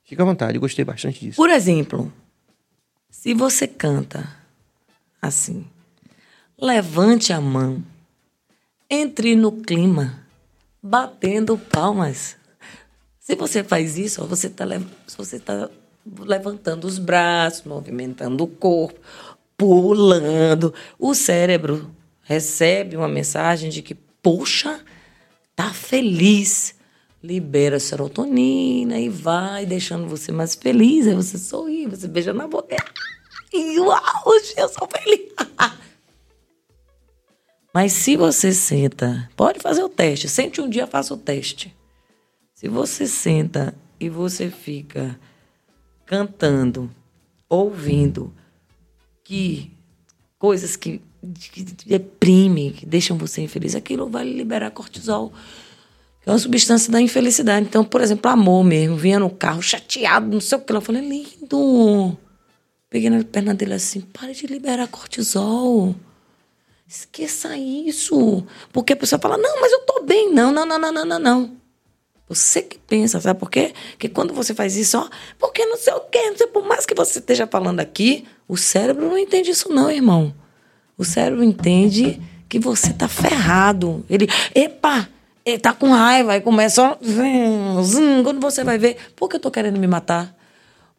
Fica 0.04 0.24
à 0.24 0.26
vontade, 0.26 0.56
eu 0.56 0.62
gostei 0.62 0.84
bastante 0.84 1.20
disso. 1.20 1.38
Por 1.38 1.50
exemplo, 1.50 2.12
se 3.10 3.34
você 3.34 3.68
canta 3.68 4.28
assim, 5.22 5.66
levante 6.60 7.32
a 7.32 7.39
mão, 7.39 7.84
entre 8.89 9.36
no 9.36 9.51
clima, 9.51 10.24
batendo 10.82 11.58
palmas. 11.58 12.36
Se 13.20 13.36
você 13.36 13.63
faz 13.63 13.97
isso, 13.97 14.26
você 14.26 14.47
está 14.47 14.66
você 15.17 15.39
tá 15.39 15.70
levantando 16.26 16.86
os 16.86 17.00
braços, 17.00 17.63
movimentando 17.63 18.43
o 18.43 18.47
corpo, 18.47 19.00
pulando. 19.58 20.74
O 21.00 21.13
cérebro 21.16 21.89
recebe 22.24 22.95
uma 22.95 23.08
mensagem 23.08 23.70
de 23.70 23.82
que, 23.82 23.93
poxa, 23.93 24.79
tá 25.55 25.74
feliz. 25.74 26.75
libera 27.21 27.79
serotonina 27.79 29.00
e 29.00 29.08
vai 29.08 29.66
deixando 29.66 30.09
você 30.09 30.32
mais 30.32 30.55
feliz. 30.55 31.08
Aí 31.08 31.16
você 31.16 31.37
sorri, 31.37 31.87
você 31.87 32.08
beija 32.08 32.33
na 32.33 32.47
boca. 32.47 32.75
E 33.54 33.79
uau, 33.79 34.01
hoje 34.25 34.54
eu 34.58 34.67
sou 34.67 34.87
feliz. 34.87 35.32
Mas 37.74 37.93
se 37.93 38.16
você 38.17 38.51
senta, 38.51 39.29
pode 39.36 39.59
fazer 39.59 39.83
o 39.83 39.89
teste. 39.89 40.28
Sente 40.28 40.59
um 40.59 40.70
dia, 40.70 40.86
faça 40.86 41.13
o 41.13 41.17
teste. 41.17 41.74
Se 42.54 42.67
você 42.67 43.08
senta 43.08 43.74
e 44.00 44.09
você 44.09 44.50
fica 44.50 45.20
cantando, 46.05 46.93
ouvindo 47.50 48.33
que 49.24 49.71
coisas 50.37 50.75
que, 50.75 51.01
que 51.51 51.63
deprimem, 51.86 52.71
que 52.71 52.86
deixam 52.86 53.17
você 53.17 53.41
infeliz, 53.41 53.75
aquilo 53.75 54.09
vai 54.09 54.25
liberar 54.25 54.71
cortisol, 54.71 55.32
que 56.21 56.29
é 56.29 56.32
uma 56.32 56.37
substância 56.37 56.91
da 56.91 57.00
infelicidade. 57.00 57.66
Então, 57.66 57.83
por 57.83 58.01
exemplo, 58.01 58.29
amor 58.29 58.63
mesmo, 58.63 58.95
vinha 58.95 59.20
no 59.20 59.29
carro 59.29 59.62
chateado, 59.62 60.28
não 60.28 60.41
sei 60.41 60.58
o 60.58 60.62
que, 60.62 60.74
eu 60.74 60.82
falei, 60.82 61.01
lindo. 61.01 62.17
Peguei 62.89 63.09
na 63.09 63.24
perna 63.24 63.54
dele 63.54 63.74
assim, 63.74 64.01
pare 64.01 64.33
de 64.33 64.45
liberar 64.45 64.87
cortisol. 64.87 65.95
Esqueça 66.87 67.58
isso. 67.58 68.45
Porque 68.71 68.93
a 68.93 68.95
pessoa 68.95 69.20
fala, 69.20 69.37
não, 69.37 69.59
mas 69.59 69.71
eu 69.71 69.79
tô 69.79 70.04
bem. 70.04 70.32
Não, 70.32 70.51
não, 70.51 70.66
não, 70.66 70.78
não, 70.78 70.91
não, 70.91 71.05
não, 71.05 71.20
não. 71.20 71.58
Você 72.29 72.62
que 72.62 72.78
pensa, 72.78 73.20
sabe 73.20 73.39
por 73.39 73.50
quê? 73.50 73.74
Porque 73.91 74.09
quando 74.09 74.33
você 74.33 74.54
faz 74.54 74.75
isso, 74.75 74.97
ó, 74.97 75.09
porque 75.37 75.66
não 75.66 75.78
sei 75.78 75.93
o 75.93 76.01
quê, 76.01 76.29
não 76.29 76.37
sei, 76.37 76.47
por 76.47 76.66
mais 76.66 76.86
que 76.86 76.95
você 76.95 77.20
esteja 77.20 77.45
falando 77.45 77.79
aqui, 77.79 78.25
o 78.47 78.55
cérebro 78.55 79.09
não 79.09 79.17
entende 79.17 79.51
isso 79.51 79.70
não, 79.70 79.89
irmão. 79.91 80.33
O 80.97 81.03
cérebro 81.03 81.43
entende 81.43 82.21
que 82.47 82.59
você 82.59 82.93
tá 82.93 83.07
ferrado. 83.07 84.05
Ele, 84.09 84.28
epa, 84.53 85.07
ele 85.45 85.59
tá 85.59 85.74
com 85.74 85.89
raiva, 85.89 86.37
e 86.37 86.41
começa, 86.41 86.83
ó, 86.83 86.97
quando 88.24 88.39
você 88.39 88.63
vai 88.63 88.78
ver, 88.78 88.97
por 89.15 89.28
que 89.28 89.37
eu 89.37 89.39
tô 89.39 89.49
querendo 89.49 89.79
me 89.79 89.87
matar? 89.87 90.36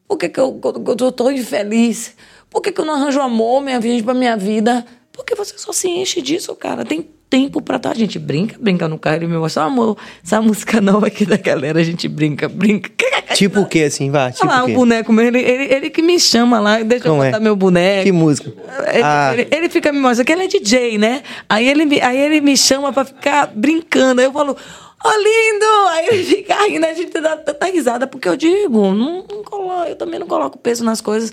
Por 0.07 0.19
que, 0.19 0.29
que 0.29 0.39
eu, 0.39 0.61
eu, 1.01 1.13
tô 1.13 1.31
infeliz? 1.31 2.15
Por 2.51 2.61
que, 2.61 2.71
que 2.71 2.81
eu 2.81 2.85
não 2.85 2.95
arranjo 2.95 3.21
amor, 3.21 3.63
minha 3.63 3.81
vida, 3.81 4.05
pra 4.05 4.15
minha 4.15 4.37
vida? 4.37 4.85
Porque 5.13 5.35
você 5.35 5.57
só 5.57 5.73
se 5.73 5.89
enche 5.89 6.21
disso, 6.21 6.55
cara. 6.55 6.85
Tem 6.85 7.09
tempo 7.31 7.61
pra 7.61 7.79
tá. 7.79 7.91
A 7.91 7.95
gente 7.95 8.19
brinca, 8.19 8.57
brinca 8.61 8.87
no 8.89 8.99
carro. 8.99 9.17
Ele 9.17 9.27
me 9.27 9.37
mostra, 9.37 9.65
amor, 9.65 9.97
essa 10.25 10.41
música 10.41 10.81
nova 10.83 11.07
aqui 11.09 11.25
da 11.27 11.37
galera, 11.37 11.81
a 11.81 11.85
gente 11.85 12.07
brinca, 12.09 12.49
brinca. 12.49 12.91
Tipo 13.35 13.61
o 13.63 13.67
que, 13.67 13.83
assim, 13.83 14.11
vá? 14.11 14.31
Tipo 14.31 14.47
Olha 14.47 14.57
lá, 14.57 14.63
o 14.63 14.67
quê? 14.67 14.75
boneco 14.75 15.13
mesmo, 15.13 15.37
ele, 15.37 15.41
ele, 15.49 15.75
ele 15.75 15.91
que 15.91 16.03
me 16.03 16.21
chama 16.21 16.61
lá, 16.61 16.81
deixa 16.83 17.09
Como 17.09 17.21
eu 17.21 17.25
é? 17.25 17.31
botar 17.31 17.41
meu 17.41 17.57
boneco. 17.57 18.05
Que 18.05 18.13
música? 18.13 18.53
Ele, 18.93 19.03
Ah. 19.03 19.31
ele- 19.33 19.49
ele 19.51 19.69
fica 19.69 19.93
me 19.93 19.99
mostrando 19.99 20.27
que 20.27 20.33
ele 20.33 20.45
é 20.45 20.47
DJ, 20.47 20.99
né? 20.99 21.23
Aí 21.49 21.67
ele, 21.69 21.85
me- 21.85 22.01
aí 22.01 22.17
ele 22.17 22.41
me 22.41 22.57
chama 22.57 22.93
pra 22.93 23.05
ficar 23.05 23.47
brincando. 23.53 24.21
Aí 24.21 24.27
eu 24.29 24.33
falo, 24.33 24.57
ó, 25.05 25.11
lindo! 25.11 25.89
Aí 25.91 26.07
ele 26.11 26.25
fica 26.25 26.55
rindo, 26.69 26.87
a 26.87 26.93
gente 26.95 27.11
dá 27.21 27.37
tanta 27.37 27.67
risada, 27.67 28.07
porque 28.07 28.29
eu 28.29 28.37
digo, 28.37 28.93
não, 28.95 29.25
não 29.29 29.43
colo- 29.43 29.85
eu 29.85 29.97
também 29.97 30.21
não 30.21 30.29
coloco 30.29 30.57
peso 30.59 30.85
nas 30.85 31.01
coisas. 31.01 31.33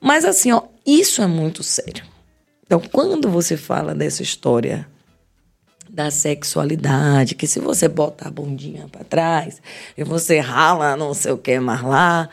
Mas 0.00 0.24
assim, 0.24 0.50
ó, 0.52 0.62
isso 0.86 1.20
é 1.20 1.26
muito 1.26 1.62
sério. 1.62 2.04
Então, 2.64 2.80
quando 2.90 3.28
você 3.28 3.56
fala 3.56 3.94
dessa 3.94 4.22
história 4.22 4.86
da 5.88 6.10
sexualidade, 6.10 7.34
que 7.34 7.46
se 7.46 7.60
você 7.60 7.88
botar 7.88 8.28
a 8.28 8.30
bundinha 8.30 8.86
pra 8.90 9.04
trás 9.04 9.60
e 9.96 10.02
você 10.02 10.40
rala 10.40 10.96
não 10.96 11.14
sei 11.14 11.32
o 11.32 11.38
que 11.38 11.58
mais 11.60 11.82
lá, 11.82 12.28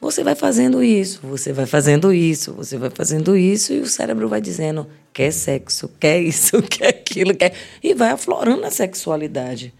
você 0.00 0.24
vai 0.24 0.34
fazendo 0.34 0.82
isso, 0.82 1.20
você 1.22 1.52
vai 1.52 1.64
fazendo 1.64 2.12
isso, 2.12 2.52
você 2.52 2.76
vai 2.76 2.90
fazendo 2.90 3.36
isso 3.36 3.72
e 3.72 3.80
o 3.80 3.86
cérebro 3.86 4.28
vai 4.28 4.40
dizendo 4.40 4.86
quer 5.12 5.32
sexo, 5.32 5.88
quer 6.00 6.20
isso, 6.20 6.60
quer 6.66 6.88
aquilo, 6.88 7.34
quer 7.34 7.52
e 7.82 7.94
vai 7.94 8.10
aflorando 8.10 8.64
a 8.64 8.70
sexualidade, 8.70 9.72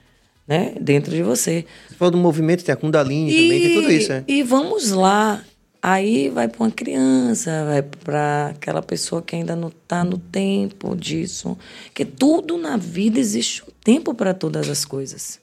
né, 0.46 0.74
dentro 0.80 1.10
de 1.10 1.22
você. 1.22 1.64
Você 1.88 1.94
falou 1.96 2.12
do 2.12 2.18
movimento, 2.18 2.64
tem 2.64 2.72
a 2.72 2.76
Kundalini 2.76 3.32
também, 3.32 3.60
tem 3.60 3.74
tudo 3.74 3.90
isso, 3.92 4.08
né? 4.10 4.24
E 4.28 4.42
vamos 4.42 4.90
lá. 4.90 5.42
Aí 5.84 6.28
vai 6.28 6.46
para 6.46 6.62
uma 6.62 6.70
criança, 6.70 7.64
vai 7.64 7.82
para 7.82 8.50
aquela 8.50 8.80
pessoa 8.80 9.20
que 9.20 9.34
ainda 9.34 9.56
não 9.56 9.66
está 9.66 10.04
no 10.04 10.16
tempo 10.16 10.94
disso. 10.94 11.58
Que 11.92 12.04
tudo 12.04 12.56
na 12.56 12.76
vida 12.76 13.18
existe 13.18 13.64
um 13.64 13.72
tempo 13.82 14.14
para 14.14 14.32
todas 14.32 14.68
as 14.68 14.84
coisas. 14.84 15.40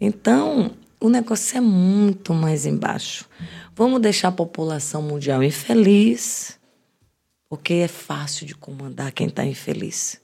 Então, 0.00 0.70
o 0.98 1.10
negócio 1.10 1.58
é 1.58 1.60
muito 1.60 2.32
mais 2.32 2.64
embaixo. 2.64 3.28
Vamos 3.76 4.00
deixar 4.00 4.28
a 4.28 4.32
população 4.32 5.02
mundial 5.02 5.42
infeliz, 5.42 6.58
porque 7.50 7.74
é 7.74 7.88
fácil 7.88 8.46
de 8.46 8.54
comandar 8.54 9.12
quem 9.12 9.26
está 9.26 9.44
infeliz. 9.44 10.18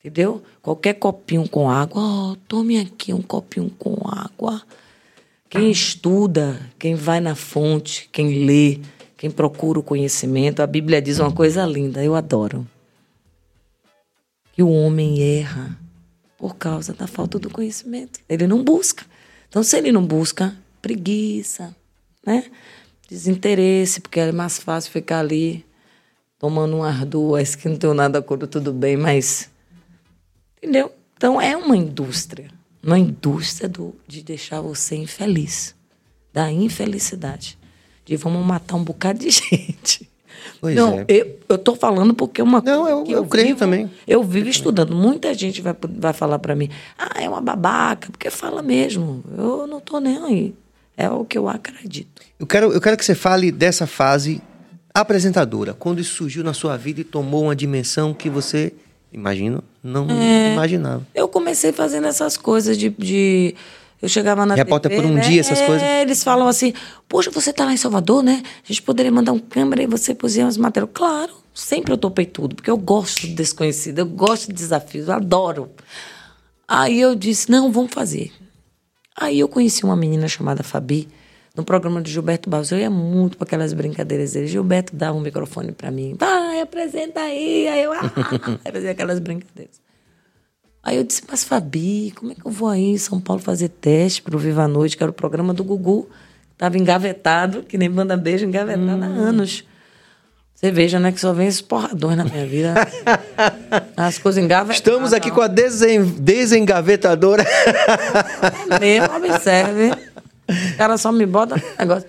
Entendeu? 0.00 0.42
Qualquer 0.62 0.94
copinho 0.94 1.46
com 1.46 1.70
água, 1.70 2.02
ó, 2.02 2.36
tome 2.48 2.80
aqui 2.80 3.12
um 3.12 3.22
copinho 3.22 3.70
com 3.78 3.96
água. 4.08 4.62
Quem 5.52 5.70
estuda, 5.70 6.58
quem 6.78 6.94
vai 6.94 7.20
na 7.20 7.34
fonte, 7.34 8.08
quem 8.10 8.46
lê, 8.46 8.80
quem 9.18 9.30
procura 9.30 9.78
o 9.78 9.82
conhecimento, 9.82 10.62
a 10.62 10.66
Bíblia 10.66 11.02
diz 11.02 11.18
uma 11.18 11.30
coisa 11.30 11.66
linda, 11.66 12.02
eu 12.02 12.14
adoro. 12.14 12.66
Que 14.54 14.62
o 14.62 14.70
homem 14.70 15.22
erra 15.38 15.78
por 16.38 16.56
causa 16.56 16.94
da 16.94 17.06
falta 17.06 17.38
do 17.38 17.50
conhecimento. 17.50 18.18
Ele 18.26 18.46
não 18.46 18.64
busca. 18.64 19.04
Então, 19.46 19.62
se 19.62 19.76
ele 19.76 19.92
não 19.92 20.06
busca, 20.06 20.56
preguiça, 20.80 21.76
né? 22.24 22.50
Desinteresse, 23.06 24.00
porque 24.00 24.20
é 24.20 24.32
mais 24.32 24.58
fácil 24.58 24.90
ficar 24.90 25.18
ali 25.18 25.66
tomando 26.38 26.76
um 26.76 26.82
ar 26.82 27.04
duas 27.04 27.54
que 27.54 27.68
não 27.68 27.76
tenho 27.76 27.92
nada 27.92 28.22
contra, 28.22 28.48
tudo 28.48 28.72
bem, 28.72 28.96
mas 28.96 29.52
Entendeu? 30.62 30.92
Então 31.16 31.38
é 31.38 31.56
uma 31.56 31.76
indústria. 31.76 32.48
Uma 32.82 32.98
indústria 32.98 33.68
do, 33.68 33.94
de 34.08 34.22
deixar 34.22 34.60
você 34.60 34.96
infeliz. 34.96 35.74
Da 36.32 36.50
infelicidade. 36.50 37.58
De 38.04 38.16
vamos 38.16 38.44
matar 38.44 38.74
um 38.76 38.82
bocado 38.84 39.18
de 39.20 39.30
gente. 39.30 40.10
Pois 40.60 40.74
não, 40.74 41.00
é. 41.00 41.04
eu, 41.08 41.38
eu 41.48 41.58
tô 41.58 41.76
falando 41.76 42.14
porque 42.14 42.40
é 42.40 42.44
uma 42.44 42.60
Não, 42.60 42.82
coisa 42.82 42.90
eu- 42.98 43.04
que 43.04 43.12
eu 43.12 43.26
creio 43.26 43.46
vivo- 43.48 43.58
também. 43.60 43.90
Eu 44.06 44.24
vivo 44.24 44.48
estudando. 44.48 44.94
Muita 44.94 45.32
gente 45.34 45.60
vai, 45.60 45.74
vai 45.98 46.12
falar 46.12 46.38
para 46.40 46.56
mim, 46.56 46.68
ah, 46.98 47.22
é 47.22 47.28
uma 47.28 47.40
babaca, 47.40 48.10
porque 48.10 48.28
fala 48.30 48.60
mesmo. 48.62 49.22
Eu 49.36 49.66
não 49.68 49.80
tô 49.80 50.00
nem 50.00 50.18
aí. 50.18 50.54
É 50.96 51.08
o 51.08 51.24
que 51.24 51.38
eu 51.38 51.48
acredito. 51.48 52.22
Eu 52.40 52.46
quero, 52.46 52.72
eu 52.72 52.80
quero 52.80 52.96
que 52.96 53.04
você 53.04 53.14
fale 53.14 53.52
dessa 53.52 53.86
fase 53.86 54.42
apresentadora, 54.94 55.72
quando 55.72 56.00
isso 56.00 56.14
surgiu 56.14 56.44
na 56.44 56.52
sua 56.52 56.76
vida 56.76 57.00
e 57.00 57.04
tomou 57.04 57.44
uma 57.44 57.56
dimensão 57.56 58.12
que 58.12 58.28
você, 58.28 58.72
imagino, 59.12 59.62
não 59.82 60.08
É. 60.10 60.52
imaginava. 60.52 61.06
Eu 61.14 61.28
comecei 61.28 61.72
fazendo 61.72 62.06
essas 62.06 62.36
coisas 62.36 62.76
de. 62.78 62.88
de- 62.90 63.54
eu 64.00 64.08
chegava 64.08 64.44
na 64.44 64.54
Repórter 64.56 64.90
TV, 64.90 65.02
por 65.02 65.08
um 65.10 65.14
né? 65.14 65.20
dia, 65.20 65.40
essas 65.40 65.60
É, 65.60 65.66
coisas? 65.66 65.82
Eles 65.86 66.24
falam 66.24 66.48
assim: 66.48 66.72
Poxa, 67.08 67.30
você 67.30 67.52
tá 67.52 67.64
lá 67.64 67.72
em 67.72 67.76
Salvador, 67.76 68.22
né? 68.22 68.42
A 68.64 68.66
gente 68.66 68.82
poderia 68.82 69.12
mandar 69.12 69.32
um 69.32 69.38
câmera 69.38 69.82
e 69.82 69.86
você 69.86 70.12
puser 70.14 70.44
umas 70.44 70.56
matérias. 70.56 70.90
Claro, 70.92 71.32
sempre 71.54 71.92
eu 71.92 71.96
topei 71.96 72.26
tudo, 72.26 72.56
porque 72.56 72.70
eu 72.70 72.76
gosto 72.76 73.26
do 73.28 73.34
desconhecido, 73.34 74.00
eu 74.00 74.06
gosto 74.06 74.48
de 74.48 74.54
desafios, 74.54 75.06
eu 75.06 75.14
adoro. 75.14 75.70
Aí 76.66 77.00
eu 77.00 77.14
disse: 77.14 77.50
Não, 77.50 77.70
vamos 77.70 77.92
fazer. 77.92 78.32
Aí 79.16 79.38
eu 79.38 79.46
conheci 79.48 79.84
uma 79.84 79.94
menina 79.94 80.26
chamada 80.26 80.62
Fabi, 80.62 81.06
no 81.54 81.64
programa 81.64 82.00
do 82.00 82.08
Gilberto 82.08 82.48
Barros. 82.48 82.70
Eu 82.72 82.78
ia 82.78 82.90
muito 82.90 83.36
para 83.36 83.46
aquelas 83.46 83.72
brincadeiras 83.72 84.32
dele. 84.32 84.46
Gilberto 84.46 84.94
dava 84.96 85.16
um 85.16 85.20
microfone 85.20 85.72
para 85.72 85.90
mim. 85.90 86.16
Vai, 86.18 86.60
apresenta 86.60 87.20
aí. 87.20 87.68
Aí 87.68 87.82
eu, 87.82 87.92
ah, 87.94 88.00
aí 88.64 88.72
fazia 88.72 88.90
aquelas 88.90 89.18
brincadeiras. 89.18 89.80
Aí 90.82 90.96
eu 90.96 91.04
disse, 91.04 91.22
mas 91.30 91.44
Fabi, 91.44 92.12
como 92.16 92.32
é 92.32 92.34
que 92.34 92.44
eu 92.44 92.50
vou 92.50 92.68
aí 92.68 92.90
em 92.90 92.98
São 92.98 93.20
Paulo 93.20 93.40
fazer 93.40 93.68
teste 93.68 94.20
para 94.20 94.34
o 94.34 94.38
Viva 94.38 94.64
a 94.64 94.68
Noite, 94.68 94.96
que 94.96 95.02
era 95.02 95.10
o 95.10 95.14
programa 95.14 95.54
do 95.54 95.62
Gugu. 95.62 96.08
Estava 96.52 96.76
engavetado, 96.76 97.62
que 97.62 97.78
nem 97.78 97.90
banda 97.90 98.16
beijo, 98.16 98.46
engavetado 98.46 99.02
há 99.02 99.06
anos. 99.06 99.64
Você 100.54 100.70
veja, 100.70 101.00
né, 101.00 101.10
que 101.10 101.20
só 101.20 101.32
vem 101.32 101.48
esses 101.48 101.60
porradões 101.60 102.16
na 102.16 102.24
minha 102.24 102.46
vida. 102.46 102.74
As 103.96 104.18
coisas 104.18 104.42
engavetadas. 104.42 104.76
Estamos 104.76 105.12
aqui 105.12 105.30
com 105.30 105.40
a 105.40 105.48
desen- 105.48 106.04
desengavetadora. 106.20 107.44
É 108.70 108.78
mesmo, 108.78 109.16
observe. 109.16 109.90
O 110.48 110.76
cara 110.76 110.96
só 110.98 111.10
me 111.12 111.24
bota 111.26 111.56
no 111.56 111.62
negócio. 111.78 112.08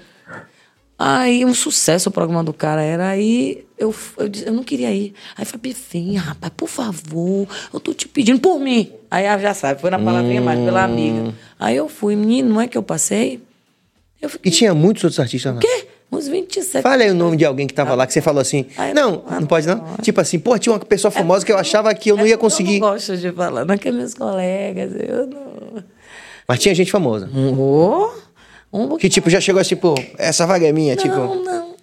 Aí, 0.97 1.43
um 1.43 1.53
sucesso 1.53 2.09
o 2.09 2.11
programa 2.11 2.43
do 2.43 2.53
cara 2.53 2.81
era. 2.81 3.07
Aí 3.09 3.65
eu, 3.77 3.93
eu, 4.17 4.29
eu 4.45 4.53
não 4.53 4.63
queria 4.63 4.91
ir. 4.93 5.13
Aí 5.35 5.43
Fabi, 5.43 5.75
vem, 5.91 6.15
rapaz, 6.15 6.53
por 6.55 6.69
favor, 6.69 7.47
eu 7.73 7.79
tô 7.79 7.93
te 7.93 8.07
pedindo 8.07 8.39
por 8.39 8.59
mim. 8.59 8.91
Aí 9.09 9.25
ela 9.25 9.39
já 9.39 9.53
sabe, 9.53 9.81
foi 9.81 9.89
na 9.89 9.99
palavrinha 9.99 10.41
mais 10.41 10.59
pela 10.59 10.83
amiga. 10.83 11.33
Aí 11.59 11.75
eu 11.75 11.89
fui, 11.89 12.15
menino, 12.15 12.53
não 12.53 12.61
é 12.61 12.67
que 12.67 12.77
eu 12.77 12.83
passei? 12.83 13.41
Eu 14.21 14.29
e 14.29 14.31
fiquei, 14.31 14.51
tinha 14.51 14.73
muitos 14.73 15.03
outros 15.03 15.19
artistas 15.19 15.51
lá. 15.51 15.57
o 15.57 15.61
quê? 15.61 15.87
Uns 16.11 16.27
27. 16.27 16.83
Fale 16.83 17.03
aí 17.03 17.09
o 17.11 17.15
nome 17.15 17.35
de 17.35 17.43
alguém 17.43 17.65
que 17.65 17.73
tava 17.73 17.95
lá, 17.95 18.05
que 18.05 18.13
você 18.13 18.21
falou 18.21 18.39
assim. 18.39 18.67
Eu 18.77 18.93
Não, 18.93 19.11
não- 19.11 19.23
ah, 19.27 19.39
não 19.39 19.47
pode 19.47 19.65
não. 19.67 19.77
não. 19.77 19.97
Tipo 19.97 20.21
assim, 20.21 20.37
pô, 20.39 20.57
tinha 20.59 20.71
uma 20.73 20.79
pessoa 20.79 21.09
famosa 21.11 21.43
que 21.43 21.51
eu 21.51 21.57
achava 21.57 21.93
que 21.95 22.11
eu 22.11 22.15
não 22.15 22.25
ia 22.25 22.37
conseguir. 22.37 22.75
Eu 22.75 22.81
não 22.81 22.89
gosto 22.91 23.17
de 23.17 23.31
falar, 23.31 23.65
não 23.65 23.73
é 23.73 23.77
que 23.79 23.91
meus 23.91 24.13
colegas, 24.13 24.91
eu 24.95 25.25
não. 25.27 25.83
Mas 26.47 26.59
tinha 26.59 26.73
gente 26.75 26.91
famosa. 26.91 27.29
Oh, 27.57 28.11
um 28.71 28.97
Que 28.97 29.09
tipo, 29.09 29.29
já 29.29 29.39
chegou 29.39 29.61
assim, 29.61 29.75
pô, 29.75 29.95
essa 30.17 30.45
vaga 30.45 30.67
é 30.67 30.71
minha, 30.71 30.95
tipo. 30.95 31.15
Não, 31.15 31.43
não. 31.43 31.75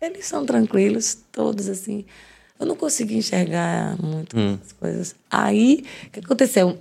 Eles 0.00 0.26
são 0.26 0.44
tranquilos, 0.44 1.18
todos 1.30 1.68
assim. 1.68 2.04
Eu 2.58 2.66
não 2.66 2.74
consegui 2.76 3.16
enxergar 3.16 3.96
muito 4.02 4.36
Hum. 4.38 4.58
as 4.64 4.72
coisas. 4.72 5.14
Aí, 5.30 5.84
o 6.06 6.10
que 6.10 6.20
aconteceu? 6.20 6.78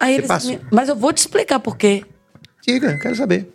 Aí 0.00 0.12
Você 0.14 0.18
eles, 0.20 0.28
passou. 0.28 0.50
me- 0.52 0.60
mas 0.70 0.88
eu 0.88 0.96
vou 0.96 1.12
te 1.12 1.18
explicar 1.18 1.58
por 1.60 1.76
quê. 1.76 2.04
Diga, 2.66 2.98
quero 2.98 3.14
saber. 3.16 3.50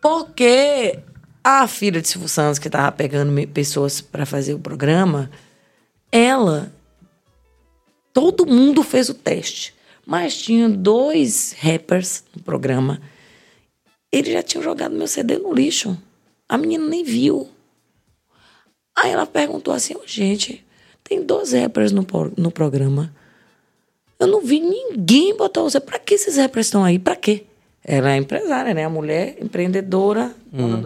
Porque 0.00 0.98
a 1.42 1.66
filha 1.66 2.00
de 2.00 2.08
Silvio 2.08 2.28
Santos, 2.28 2.58
que 2.58 2.68
tava 2.70 2.90
pegando 2.92 3.32
pessoas 3.48 4.00
para 4.00 4.24
fazer 4.26 4.54
o 4.54 4.58
programa, 4.58 5.30
ela. 6.12 6.72
Todo 8.12 8.46
mundo 8.46 8.82
fez 8.84 9.08
o 9.08 9.14
teste. 9.14 9.73
Mas 10.06 10.36
tinha 10.36 10.68
dois 10.68 11.54
rappers 11.58 12.24
no 12.34 12.42
programa. 12.42 13.00
Eles 14.12 14.32
já 14.32 14.42
tinham 14.42 14.62
jogado 14.62 14.94
meu 14.94 15.06
CD 15.06 15.38
no 15.38 15.52
lixo. 15.52 15.96
A 16.48 16.58
menina 16.58 16.86
nem 16.86 17.02
viu. 17.02 17.48
Aí 18.96 19.10
ela 19.10 19.26
perguntou 19.26 19.72
assim: 19.72 19.94
"Ô, 19.94 20.02
gente, 20.06 20.64
tem 21.02 21.22
dois 21.22 21.52
rappers 21.52 21.92
no, 21.92 22.06
no 22.36 22.50
programa. 22.50 23.12
Eu 24.18 24.26
não 24.26 24.40
vi 24.40 24.60
ninguém 24.60 25.36
botar 25.36 25.62
você. 25.62 25.80
Pra 25.80 25.98
que 25.98 26.14
esses 26.14 26.36
rappers 26.36 26.66
estão 26.66 26.84
aí? 26.84 26.98
Pra 26.98 27.16
quê? 27.16 27.44
Ela 27.84 28.12
é 28.12 28.16
empresária, 28.16 28.72
né? 28.72 28.84
A 28.84 28.90
mulher 28.90 29.36
empreendedora, 29.40 30.34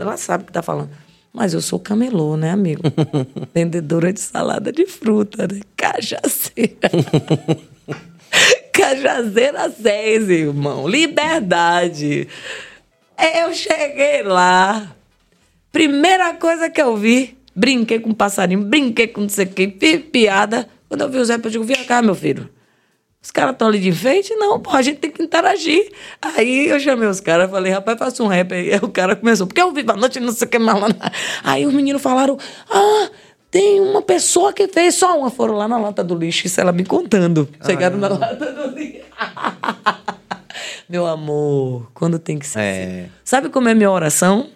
ela 0.01 0.17
sabe 0.17 0.43
o 0.43 0.47
que 0.47 0.53
tá 0.53 0.63
falando. 0.63 0.91
Mas 1.33 1.55
eu 1.55 1.61
sou 1.61 1.79
camelô, 1.79 2.37
né, 2.37 2.51
amigo? 2.51 2.83
Vendedora 3.55 4.13
de 4.13 4.19
salada 4.19 4.73
de 4.73 4.87
fruta, 4.87 5.47
né? 5.47 5.61
Cajazeira. 5.77 6.91
Cajazeira 8.79 9.69
6, 9.69 10.29
irmão. 10.29 10.87
Liberdade. 10.87 12.29
Eu 13.43 13.53
cheguei 13.53 14.23
lá. 14.23 14.95
Primeira 15.73 16.33
coisa 16.35 16.71
que 16.71 16.81
eu 16.81 16.97
vi, 16.97 17.37
brinquei 17.57 17.99
com 17.99 18.11
um 18.11 18.15
passarinho, 18.15 18.63
brinquei 18.63 19.09
com 19.09 19.23
não 19.23 19.29
sei 19.29 19.47
o 19.47 20.01
piada. 20.13 20.69
Quando 20.89 21.01
eu 21.01 21.11
vi 21.11 21.19
o 21.19 21.25
Zé, 21.25 21.35
eu 21.35 21.51
digo, 21.51 21.65
vem 21.65 21.85
cá, 21.85 22.01
meu 22.01 22.15
filho. 22.15 22.49
Os 23.21 23.33
caras 23.33 23.53
estão 23.53 23.67
ali 23.67 23.81
de 23.81 23.89
enfeite? 23.89 24.33
Não, 24.37 24.61
pô, 24.61 24.71
a 24.71 24.81
gente 24.81 25.01
tem 25.01 25.11
que 25.11 25.25
interagir. 25.25 25.91
Aí 26.23 26.69
eu 26.69 26.79
chamei 26.79 27.09
os 27.09 27.21
caras, 27.21 27.51
falei, 27.51 27.73
rapaz, 27.73 27.99
faça 27.99 28.23
um 28.23 28.29
rap 28.29 28.55
aí. 28.55 28.73
Aí 28.73 28.81
o 28.81 28.89
cara 28.89 29.17
começou, 29.17 29.49
porque 29.49 29.61
eu 29.61 29.73
vivo 29.73 29.91
a 29.91 29.97
noite, 29.97 30.21
não 30.21 30.33
sei 30.33 30.47
o 30.47 30.51
que 30.51 30.59
mais 30.59 30.81
lá. 30.81 30.89
Aí 31.43 31.67
os 31.67 31.75
meninos 31.75 32.01
falaram, 32.01 32.39
ah, 32.71 33.11
tem 33.51 33.81
uma 33.81 34.03
pessoa 34.03 34.53
que 34.53 34.69
fez, 34.69 34.95
só 34.97 35.19
uma. 35.19 35.31
Foram 35.31 35.55
lá 35.55 35.67
na 35.69 35.79
lata 35.79 36.03
do 36.05 36.15
lixo, 36.15 36.47
isso 36.47 36.61
ela 36.61 36.73
me 36.73 36.85
contando. 36.85 37.49
Chegaram 37.65 37.97
na 37.99 38.09
lata 38.09 38.53
do 38.53 38.75
lixo. 38.77 39.03
Meu 40.89 41.07
amor, 41.07 41.91
quando 41.93 42.19
tem 42.19 42.39
que 42.39 42.47
ser 42.47 42.61
É. 42.61 43.01
assim. 43.03 43.11
Sabe 43.25 43.49
como 43.51 43.69
é 43.69 43.75
minha 43.75 43.91
oração? 43.91 44.49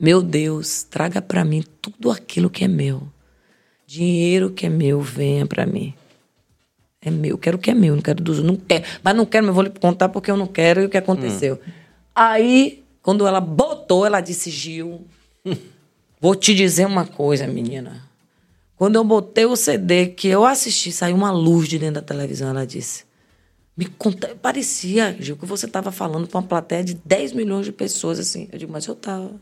Meu 0.00 0.22
Deus, 0.22 0.82
traga 0.82 1.20
pra 1.20 1.44
mim 1.44 1.62
tudo 1.80 2.10
aquilo 2.10 2.48
que 2.50 2.64
é 2.64 2.68
meu. 2.68 3.02
Dinheiro 3.86 4.50
que 4.50 4.66
é 4.66 4.68
meu, 4.68 5.00
venha 5.00 5.46
pra 5.46 5.64
mim. 5.66 5.94
É 7.00 7.10
meu, 7.10 7.30
eu 7.32 7.38
quero 7.38 7.56
o 7.56 7.60
que 7.60 7.70
é 7.70 7.74
meu, 7.74 7.94
não 7.94 8.02
quero 8.02 8.22
dos 8.22 8.42
não 8.42 8.56
quero, 8.56 8.84
mas 9.02 9.14
não 9.14 9.24
quero, 9.26 9.46
mas 9.46 9.54
vou 9.54 9.62
lhe 9.64 9.70
contar 9.70 10.08
porque 10.08 10.30
eu 10.30 10.36
não 10.36 10.46
quero 10.46 10.80
e 10.82 10.86
o 10.86 10.88
que 10.88 10.96
aconteceu. 10.96 11.60
Aí, 12.14 12.82
quando 13.02 13.26
ela 13.26 13.40
botou, 13.40 14.04
ela 14.04 14.20
disse: 14.20 14.50
"Gil, 14.50 15.06
vou 16.26 16.34
te 16.34 16.52
dizer 16.52 16.84
uma 16.86 17.06
coisa, 17.06 17.46
menina. 17.46 18.04
Quando 18.74 18.96
eu 18.96 19.04
botei 19.04 19.46
o 19.46 19.54
CD 19.54 20.08
que 20.08 20.26
eu 20.26 20.44
assisti, 20.44 20.90
saiu 20.90 21.14
uma 21.14 21.30
luz 21.30 21.68
de 21.68 21.78
dentro 21.78 21.94
da 21.94 22.02
televisão, 22.02 22.48
ela 22.48 22.66
disse: 22.66 23.04
"Me 23.76 23.84
conta, 23.86 24.34
parecia, 24.34 25.16
Gil, 25.20 25.36
que 25.36 25.46
você 25.46 25.66
estava 25.66 25.92
falando 25.92 26.26
para 26.26 26.40
uma 26.40 26.46
plateia 26.48 26.82
de 26.82 26.94
10 26.94 27.32
milhões 27.32 27.64
de 27.64 27.70
pessoas 27.70 28.18
assim". 28.18 28.48
Eu 28.50 28.58
digo: 28.58 28.72
"Mas 28.72 28.86
eu 28.86 28.96
tava. 28.96 29.40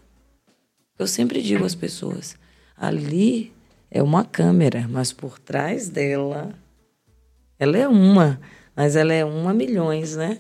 Eu 0.98 1.06
sempre 1.06 1.40
digo 1.40 1.64
às 1.64 1.74
pessoas: 1.74 2.36
ali 2.76 3.50
é 3.90 4.02
uma 4.02 4.22
câmera, 4.22 4.86
mas 4.86 5.10
por 5.10 5.38
trás 5.38 5.88
dela 5.88 6.54
ela 7.58 7.78
é 7.78 7.88
uma, 7.88 8.38
mas 8.76 8.94
ela 8.94 9.14
é 9.14 9.24
uma 9.24 9.54
milhões, 9.54 10.16
né? 10.16 10.38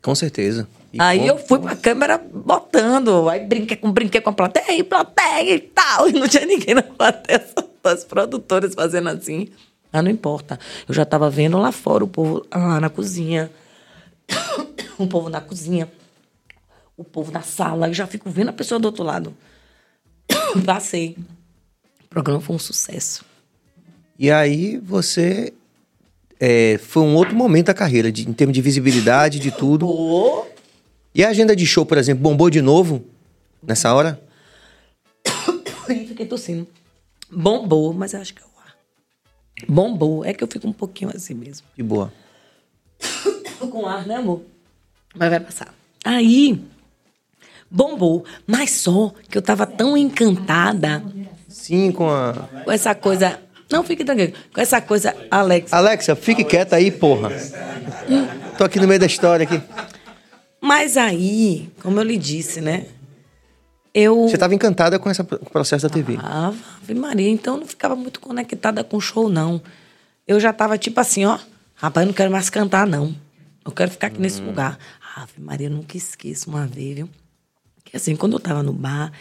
Com 0.00 0.14
certeza. 0.14 0.68
E 0.92 1.00
aí 1.00 1.20
com- 1.20 1.24
eu 1.26 1.38
fui 1.38 1.58
pra 1.58 1.74
câmera 1.74 2.18
botando, 2.18 3.28
aí 3.28 3.40
brinquei 3.46 3.76
com, 3.76 3.90
brinquei 3.90 4.20
com 4.20 4.30
a 4.30 4.32
plateia, 4.32 4.78
e 4.78 4.82
plateia 4.84 5.54
e 5.54 5.60
tal, 5.60 6.08
e 6.10 6.12
não 6.12 6.28
tinha 6.28 6.44
ninguém 6.44 6.74
na 6.74 6.82
plateia, 6.82 7.42
só 7.56 7.90
as 7.90 8.04
produtoras 8.04 8.74
fazendo 8.74 9.08
assim. 9.08 9.48
Ah, 9.92 10.02
não 10.02 10.10
importa. 10.10 10.58
Eu 10.88 10.94
já 10.94 11.04
tava 11.04 11.28
vendo 11.30 11.58
lá 11.58 11.70
fora 11.72 12.04
o 12.04 12.08
povo 12.08 12.46
lá 12.54 12.80
na 12.80 12.88
cozinha, 12.90 13.50
o 14.98 15.06
povo 15.06 15.28
na 15.28 15.40
cozinha, 15.40 15.90
o 16.96 17.04
povo 17.04 17.32
na 17.32 17.42
sala, 17.42 17.88
eu 17.88 17.94
já 17.94 18.06
fico 18.06 18.28
vendo 18.30 18.48
a 18.50 18.52
pessoa 18.52 18.78
do 18.78 18.86
outro 18.86 19.02
lado. 19.02 19.34
Passei. 20.64 21.16
O 22.04 22.08
programa 22.08 22.40
foi 22.40 22.54
um 22.56 22.58
sucesso. 22.58 23.24
E 24.18 24.30
aí 24.30 24.76
você. 24.78 25.52
é, 26.38 26.78
foi 26.78 27.02
um 27.02 27.14
outro 27.14 27.34
momento 27.34 27.66
da 27.66 27.74
carreira, 27.74 28.10
de- 28.12 28.28
em 28.28 28.32
termos 28.32 28.54
de 28.54 28.60
visibilidade, 28.62 29.38
de 29.38 29.50
tudo. 29.50 29.86
Pô, 29.86 30.46
E 31.14 31.24
a 31.24 31.28
agenda 31.28 31.54
de 31.54 31.66
show, 31.66 31.84
por 31.84 31.98
exemplo, 31.98 32.22
bombou 32.22 32.48
de 32.48 32.62
novo 32.62 33.04
nessa 33.62 33.92
hora? 33.94 34.20
Fiquei 35.86 36.26
tossindo. 36.26 36.66
Bombou, 37.30 37.92
mas 37.92 38.14
acho 38.14 38.34
que 38.34 38.42
é 38.42 38.44
o 38.44 38.60
ar. 38.64 38.74
Bombou. 39.68 40.24
É 40.24 40.32
que 40.32 40.42
eu 40.42 40.48
fico 40.48 40.66
um 40.66 40.72
pouquinho 40.72 41.10
assim 41.14 41.34
mesmo. 41.34 41.66
De 41.76 41.82
boa. 41.82 42.12
Tô 43.58 43.68
com 43.68 43.86
ar, 43.86 44.06
né, 44.06 44.16
amor? 44.16 44.42
Mas 45.14 45.28
vai 45.30 45.40
passar. 45.40 45.74
Aí, 46.04 46.62
bombou. 47.70 48.24
Mas 48.46 48.70
só 48.70 49.12
que 49.28 49.36
eu 49.36 49.42
tava 49.42 49.66
tão 49.66 49.96
encantada 49.96 51.02
Sim, 51.48 51.92
com 51.92 52.08
a. 52.08 52.48
com 52.64 52.72
essa 52.72 52.94
coisa... 52.94 53.38
Não, 53.70 53.82
fique 53.82 54.04
tranquilo. 54.04 54.34
Com 54.52 54.60
essa 54.60 54.80
coisa, 54.82 55.16
Alex. 55.30 55.72
Alexa, 55.72 56.14
fique 56.14 56.44
quieta 56.44 56.76
aí, 56.76 56.90
porra. 56.90 57.30
Tô 58.58 58.64
aqui 58.64 58.78
no 58.78 58.86
meio 58.86 59.00
da 59.00 59.06
história 59.06 59.44
aqui. 59.44 59.62
Mas 60.62 60.96
aí, 60.96 61.68
como 61.82 61.98
eu 61.98 62.04
lhe 62.04 62.16
disse, 62.16 62.60
né? 62.60 62.86
Eu... 63.92 64.28
Você 64.28 64.38
tava 64.38 64.54
encantada 64.54 64.96
com 64.96 65.10
esse 65.10 65.20
processo 65.24 65.88
da 65.88 65.92
TV. 65.92 66.16
Ah, 66.22 66.54
Ave 66.80 66.94
Maria, 66.94 67.28
então 67.28 67.54
eu 67.54 67.60
não 67.60 67.66
ficava 67.66 67.96
muito 67.96 68.20
conectada 68.20 68.84
com 68.84 69.00
show, 69.00 69.28
não. 69.28 69.60
Eu 70.24 70.38
já 70.38 70.52
tava 70.52 70.78
tipo 70.78 71.00
assim, 71.00 71.24
ó, 71.24 71.36
rapaz, 71.74 72.04
eu 72.04 72.06
não 72.06 72.14
quero 72.14 72.30
mais 72.30 72.48
cantar, 72.48 72.86
não. 72.86 73.12
Eu 73.64 73.72
quero 73.72 73.90
ficar 73.90 74.06
aqui 74.06 74.20
nesse 74.20 74.40
lugar. 74.40 74.78
Ave 75.16 75.32
Maria, 75.36 75.66
eu 75.66 75.72
nunca 75.72 75.96
esqueço 75.96 76.48
uma 76.48 76.64
vez, 76.64 76.94
viu? 76.94 77.10
Que 77.84 77.96
assim, 77.96 78.14
quando 78.14 78.34
eu 78.34 78.40
tava 78.40 78.62
no 78.62 78.72
bar, 78.72 79.12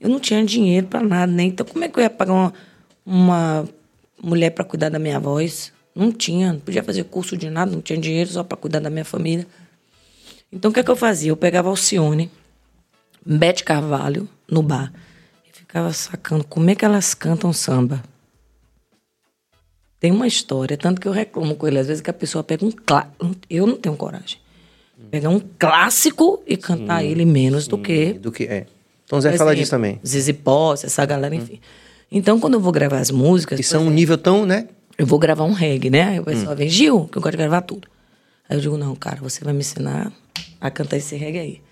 eu 0.00 0.08
não 0.08 0.18
tinha 0.18 0.44
dinheiro 0.44 0.88
pra 0.88 1.00
nada, 1.00 1.30
né? 1.30 1.44
Então 1.44 1.64
como 1.64 1.84
é 1.84 1.88
que 1.88 2.00
eu 2.00 2.02
ia 2.02 2.10
pagar 2.10 2.32
uma, 2.32 2.52
uma 3.06 3.68
mulher 4.20 4.50
pra 4.50 4.64
cuidar 4.64 4.88
da 4.88 4.98
minha 4.98 5.20
voz? 5.20 5.72
Não 5.94 6.10
tinha, 6.10 6.52
não 6.52 6.60
podia 6.60 6.82
fazer 6.82 7.04
curso 7.04 7.36
de 7.36 7.48
nada, 7.48 7.70
não 7.70 7.80
tinha 7.80 7.98
dinheiro 7.98 8.28
só 8.28 8.42
pra 8.42 8.56
cuidar 8.56 8.80
da 8.80 8.90
minha 8.90 9.04
família. 9.04 9.46
Então 10.52 10.70
o 10.70 10.74
que 10.74 10.80
é 10.80 10.82
que 10.82 10.90
eu 10.90 10.96
fazia? 10.96 11.30
Eu 11.30 11.36
pegava 11.36 11.68
Alcione, 11.68 12.30
Bete 13.24 13.62
Carvalho 13.64 14.28
no 14.50 14.62
bar. 14.62 14.92
E 15.48 15.56
ficava 15.56 15.92
sacando 15.92 16.44
como 16.44 16.68
é 16.70 16.74
que 16.74 16.84
elas 16.84 17.14
cantam 17.14 17.52
samba. 17.52 18.02
Tem 19.98 20.10
uma 20.10 20.26
história, 20.26 20.76
tanto 20.78 21.00
que 21.00 21.06
eu 21.06 21.12
reclamo 21.12 21.54
com 21.54 21.68
ele, 21.68 21.78
às 21.78 21.86
vezes 21.86 22.00
que 22.00 22.08
a 22.10 22.14
pessoa 22.14 22.42
pega 22.42 22.64
um 22.64 22.70
clássico. 22.70 23.30
Eu 23.48 23.66
não 23.66 23.76
tenho 23.76 23.94
coragem. 23.96 24.38
Pegar 25.10 25.28
um 25.28 25.40
clássico 25.58 26.42
e 26.46 26.56
cantar 26.56 27.04
ele 27.04 27.24
menos 27.24 27.66
do 27.66 27.78
que. 27.78 28.14
Do 28.14 28.32
que 28.32 28.44
é. 28.44 28.66
Então 29.04 29.20
Zé 29.20 29.36
fala 29.36 29.54
disso 29.54 29.70
também. 29.72 30.00
Zizi 30.06 30.32
Posse, 30.32 30.86
essa 30.86 31.04
galera, 31.04 31.34
enfim. 31.34 31.60
Então, 32.12 32.40
quando 32.40 32.54
eu 32.54 32.60
vou 32.60 32.72
gravar 32.72 32.98
as 32.98 33.10
músicas. 33.10 33.56
Que 33.56 33.62
são 33.62 33.86
um 33.86 33.90
nível 33.90 34.18
tão, 34.18 34.44
né? 34.44 34.68
eu 34.98 35.06
vou 35.06 35.18
gravar 35.18 35.44
um 35.44 35.52
reggae, 35.52 35.88
né? 35.88 36.02
Aí 36.02 36.18
o 36.18 36.22
Hum. 36.22 36.24
pessoal 36.26 36.54
vem, 36.54 36.68
Gil, 36.68 37.08
que 37.10 37.16
eu 37.16 37.22
gosto 37.22 37.32
de 37.32 37.38
gravar 37.38 37.62
tudo. 37.62 37.88
Aí 38.50 38.56
eu 38.56 38.60
digo, 38.60 38.76
não, 38.76 38.96
cara, 38.96 39.18
você 39.20 39.44
vai 39.44 39.52
me 39.52 39.60
ensinar 39.60 40.12
a 40.60 40.70
cantar 40.72 40.96
esse 40.96 41.14
reggae 41.14 41.38
aí. 41.38 41.62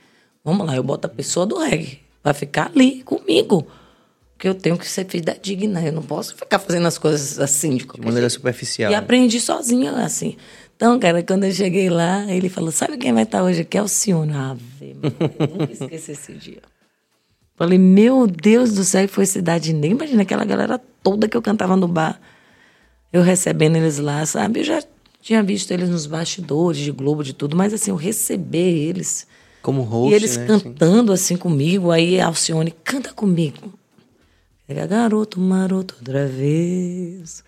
Vamos 0.44 0.64
lá, 0.64 0.76
eu 0.76 0.82
boto 0.84 1.09
a 1.09 1.10
pessoa 1.10 1.44
do 1.44 1.59
reggae. 1.59 1.98
Vai 2.22 2.32
ficar 2.32 2.70
ali 2.72 3.02
comigo. 3.02 3.66
Porque 4.34 4.48
eu 4.48 4.55
tenho 4.55 4.78
que 4.78 4.86
ser 4.88 5.05
fidedigna. 5.05 5.82
Eu 5.84 5.92
não 5.92 6.02
posso 6.02 6.36
ficar 6.36 6.60
fazendo 6.60 6.86
as 6.86 6.96
coisas 6.96 7.40
assim, 7.40 7.76
de 7.76 7.84
De 7.84 7.98
maneira 7.98 8.20
jeito. 8.28 8.34
superficial. 8.34 8.92
E 8.92 8.94
aprendi 8.94 9.40
sozinha, 9.40 9.90
assim. 9.96 10.36
Então, 10.76 10.96
cara, 11.00 11.20
quando 11.24 11.42
eu 11.42 11.50
cheguei 11.52 11.90
lá, 11.90 12.24
ele 12.32 12.48
falou: 12.48 12.70
Sabe 12.70 12.96
quem 12.96 13.12
vai 13.12 13.24
estar 13.24 13.42
hoje 13.42 13.62
aqui? 13.62 13.76
É 13.76 13.82
o 13.82 13.88
Cione. 13.88 14.32
Ave, 14.32 14.94
Maria, 14.94 15.34
eu 15.40 15.46
nunca 15.48 15.72
esqueci 15.74 16.12
esse 16.12 16.32
dia. 16.34 16.62
Falei: 17.56 17.78
Meu 17.78 18.28
Deus 18.28 18.72
do 18.74 18.84
céu, 18.84 19.02
e 19.02 19.09
foi 19.09 19.26
cidade 19.26 19.72
nem. 19.72 19.90
Imagina 19.90 20.22
aquela 20.22 20.44
galera 20.44 20.80
toda 21.02 21.26
que 21.28 21.36
eu 21.36 21.42
cantava 21.42 21.74
no 21.76 21.88
bar. 21.88 22.20
Eu 23.12 23.22
recebendo 23.22 23.74
eles 23.74 23.98
lá, 23.98 24.24
sabe? 24.24 24.60
Eu 24.60 24.64
já 24.64 24.82
tinha 25.28 25.42
visto 25.42 25.70
eles 25.72 25.90
nos 25.90 26.06
bastidores 26.06 26.80
de 26.80 26.90
Globo, 26.90 27.22
de 27.22 27.34
tudo, 27.34 27.55
mas 27.55 27.74
assim, 27.74 27.90
eu 27.90 27.96
receber 27.96 28.88
eles. 28.88 29.26
Como 29.60 29.82
host, 29.82 30.10
e 30.10 30.14
eles 30.14 30.38
né? 30.38 30.46
cantando 30.46 31.12
assim 31.12 31.36
comigo, 31.36 31.90
aí 31.90 32.18
a 32.18 32.28
Alcione, 32.28 32.70
canta 32.82 33.12
comigo. 33.12 33.74
Pega 34.66 34.86
garoto, 34.86 35.38
maroto, 35.38 35.96
outra 35.98 36.26
vez. 36.26 37.44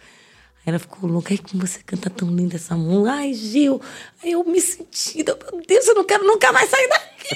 Aí 0.59 0.65
ela 0.66 0.78
ficou 0.78 1.09
louca, 1.09 1.32
ai, 1.32 1.39
como 1.39 1.66
você 1.66 1.81
canta 1.86 2.11
tão 2.11 2.28
linda 2.28 2.57
essa 2.57 2.77
música. 2.77 3.12
Ai, 3.12 3.32
Gil. 3.32 3.81
Aí 4.23 4.32
eu 4.32 4.44
me 4.44 4.61
sentindo, 4.61 5.35
meu 5.51 5.62
Deus, 5.66 5.89
eu 5.89 5.94
não 5.94 6.05
quero 6.05 6.27
nunca 6.27 6.52
mais 6.52 6.69
sair 6.69 6.86
daqui. 6.86 7.31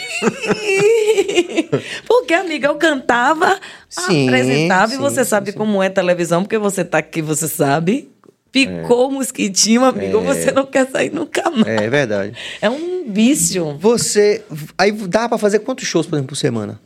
porque, 2.06 2.34
amiga, 2.34 2.68
eu 2.68 2.76
cantava, 2.76 3.58
Sim, 3.88 4.28
apresentava, 4.28 4.92
e 4.92 4.96
sim, 4.96 5.00
você 5.00 5.24
sim, 5.24 5.30
sabe 5.30 5.52
como 5.54 5.82
é 5.82 5.88
televisão, 5.88 6.42
porque 6.42 6.58
você 6.58 6.84
tá 6.84 6.98
aqui, 6.98 7.22
você 7.22 7.48
sabe. 7.48 8.13
Picou 8.54 9.08
o 9.08 9.10
mosquitinho, 9.10 9.84
amigo, 9.84 10.20
você 10.20 10.52
não 10.52 10.64
quer 10.64 10.88
sair 10.88 11.12
nunca 11.12 11.50
mais. 11.50 11.66
É, 11.66 11.86
é 11.86 11.90
verdade. 11.90 12.36
É 12.62 12.70
um 12.70 13.12
vício. 13.12 13.76
Você. 13.80 14.44
Aí 14.78 14.92
dá 14.92 15.28
pra 15.28 15.36
fazer 15.36 15.58
quantos 15.58 15.88
shows, 15.88 16.06
por 16.06 16.14
exemplo, 16.14 16.28
por 16.28 16.36
semana? 16.36 16.80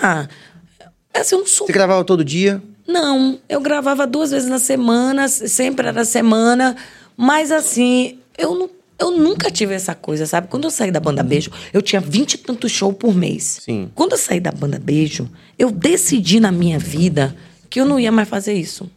Ah, 0.00 0.26
assim, 1.12 1.34
eu 1.34 1.40
não 1.40 1.46
sou 1.46 1.66
Você 1.66 1.74
gravava 1.74 2.02
todo 2.04 2.24
dia? 2.24 2.62
Não, 2.86 3.38
eu 3.50 3.60
gravava 3.60 4.06
duas 4.06 4.30
vezes 4.30 4.48
na 4.48 4.58
semana, 4.58 5.28
sempre 5.28 5.88
era 5.88 6.06
semana, 6.06 6.74
mas 7.14 7.52
assim, 7.52 8.18
eu, 8.38 8.54
não, 8.54 8.70
eu 8.98 9.10
nunca 9.10 9.50
tive 9.50 9.74
essa 9.74 9.94
coisa, 9.94 10.24
sabe? 10.24 10.48
Quando 10.48 10.64
eu 10.64 10.70
saí 10.70 10.90
da 10.90 11.00
banda 11.00 11.22
Beijo, 11.22 11.50
eu 11.70 11.82
tinha 11.82 12.00
vinte 12.00 12.32
e 12.34 12.38
tantos 12.38 12.72
shows 12.72 12.96
por 12.96 13.14
mês. 13.14 13.58
Sim. 13.62 13.90
Quando 13.94 14.12
eu 14.12 14.18
saí 14.18 14.40
da 14.40 14.50
banda 14.50 14.78
Beijo, 14.78 15.28
eu 15.58 15.70
decidi 15.70 16.40
na 16.40 16.50
minha 16.50 16.78
vida 16.78 17.36
que 17.68 17.78
eu 17.78 17.84
não 17.84 18.00
ia 18.00 18.10
mais 18.10 18.26
fazer 18.26 18.54
isso. 18.54 18.90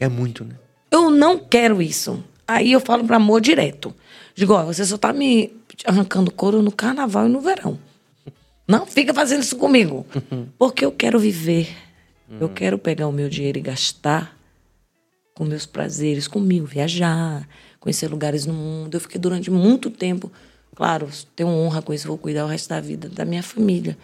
É 0.00 0.08
muito, 0.08 0.42
né? 0.42 0.54
Eu 0.92 1.10
não 1.10 1.38
quero 1.38 1.80
isso. 1.80 2.22
Aí 2.46 2.70
eu 2.70 2.80
falo 2.80 3.02
pro 3.02 3.16
amor 3.16 3.40
direto. 3.40 3.94
Digo, 4.34 4.52
ó, 4.52 4.64
você 4.64 4.84
só 4.84 4.98
tá 4.98 5.10
me 5.10 5.50
arrancando 5.86 6.30
couro 6.30 6.60
no 6.60 6.70
carnaval 6.70 7.26
e 7.26 7.30
no 7.30 7.40
verão. 7.40 7.78
Não 8.68 8.86
fica 8.86 9.14
fazendo 9.14 9.42
isso 9.42 9.56
comigo. 9.56 10.06
Porque 10.58 10.84
eu 10.84 10.92
quero 10.92 11.18
viver. 11.18 11.74
Eu 12.40 12.48
quero 12.48 12.78
pegar 12.78 13.08
o 13.08 13.12
meu 13.12 13.28
dinheiro 13.28 13.58
e 13.58 13.62
gastar 13.62 14.38
com 15.34 15.44
meus 15.44 15.66
prazeres, 15.66 16.28
comigo, 16.28 16.66
viajar, 16.66 17.46
conhecer 17.80 18.08
lugares 18.08 18.46
no 18.46 18.54
mundo. 18.54 18.94
Eu 18.94 19.00
fiquei 19.00 19.20
durante 19.20 19.50
muito 19.50 19.90
tempo, 19.90 20.32
claro, 20.74 21.08
tenho 21.36 21.50
honra 21.50 21.82
com 21.82 21.92
isso, 21.92 22.08
vou 22.08 22.16
cuidar 22.16 22.44
o 22.44 22.48
resto 22.48 22.68
da 22.70 22.80
vida 22.80 23.08
da 23.08 23.24
minha 23.24 23.42
família. 23.42 23.98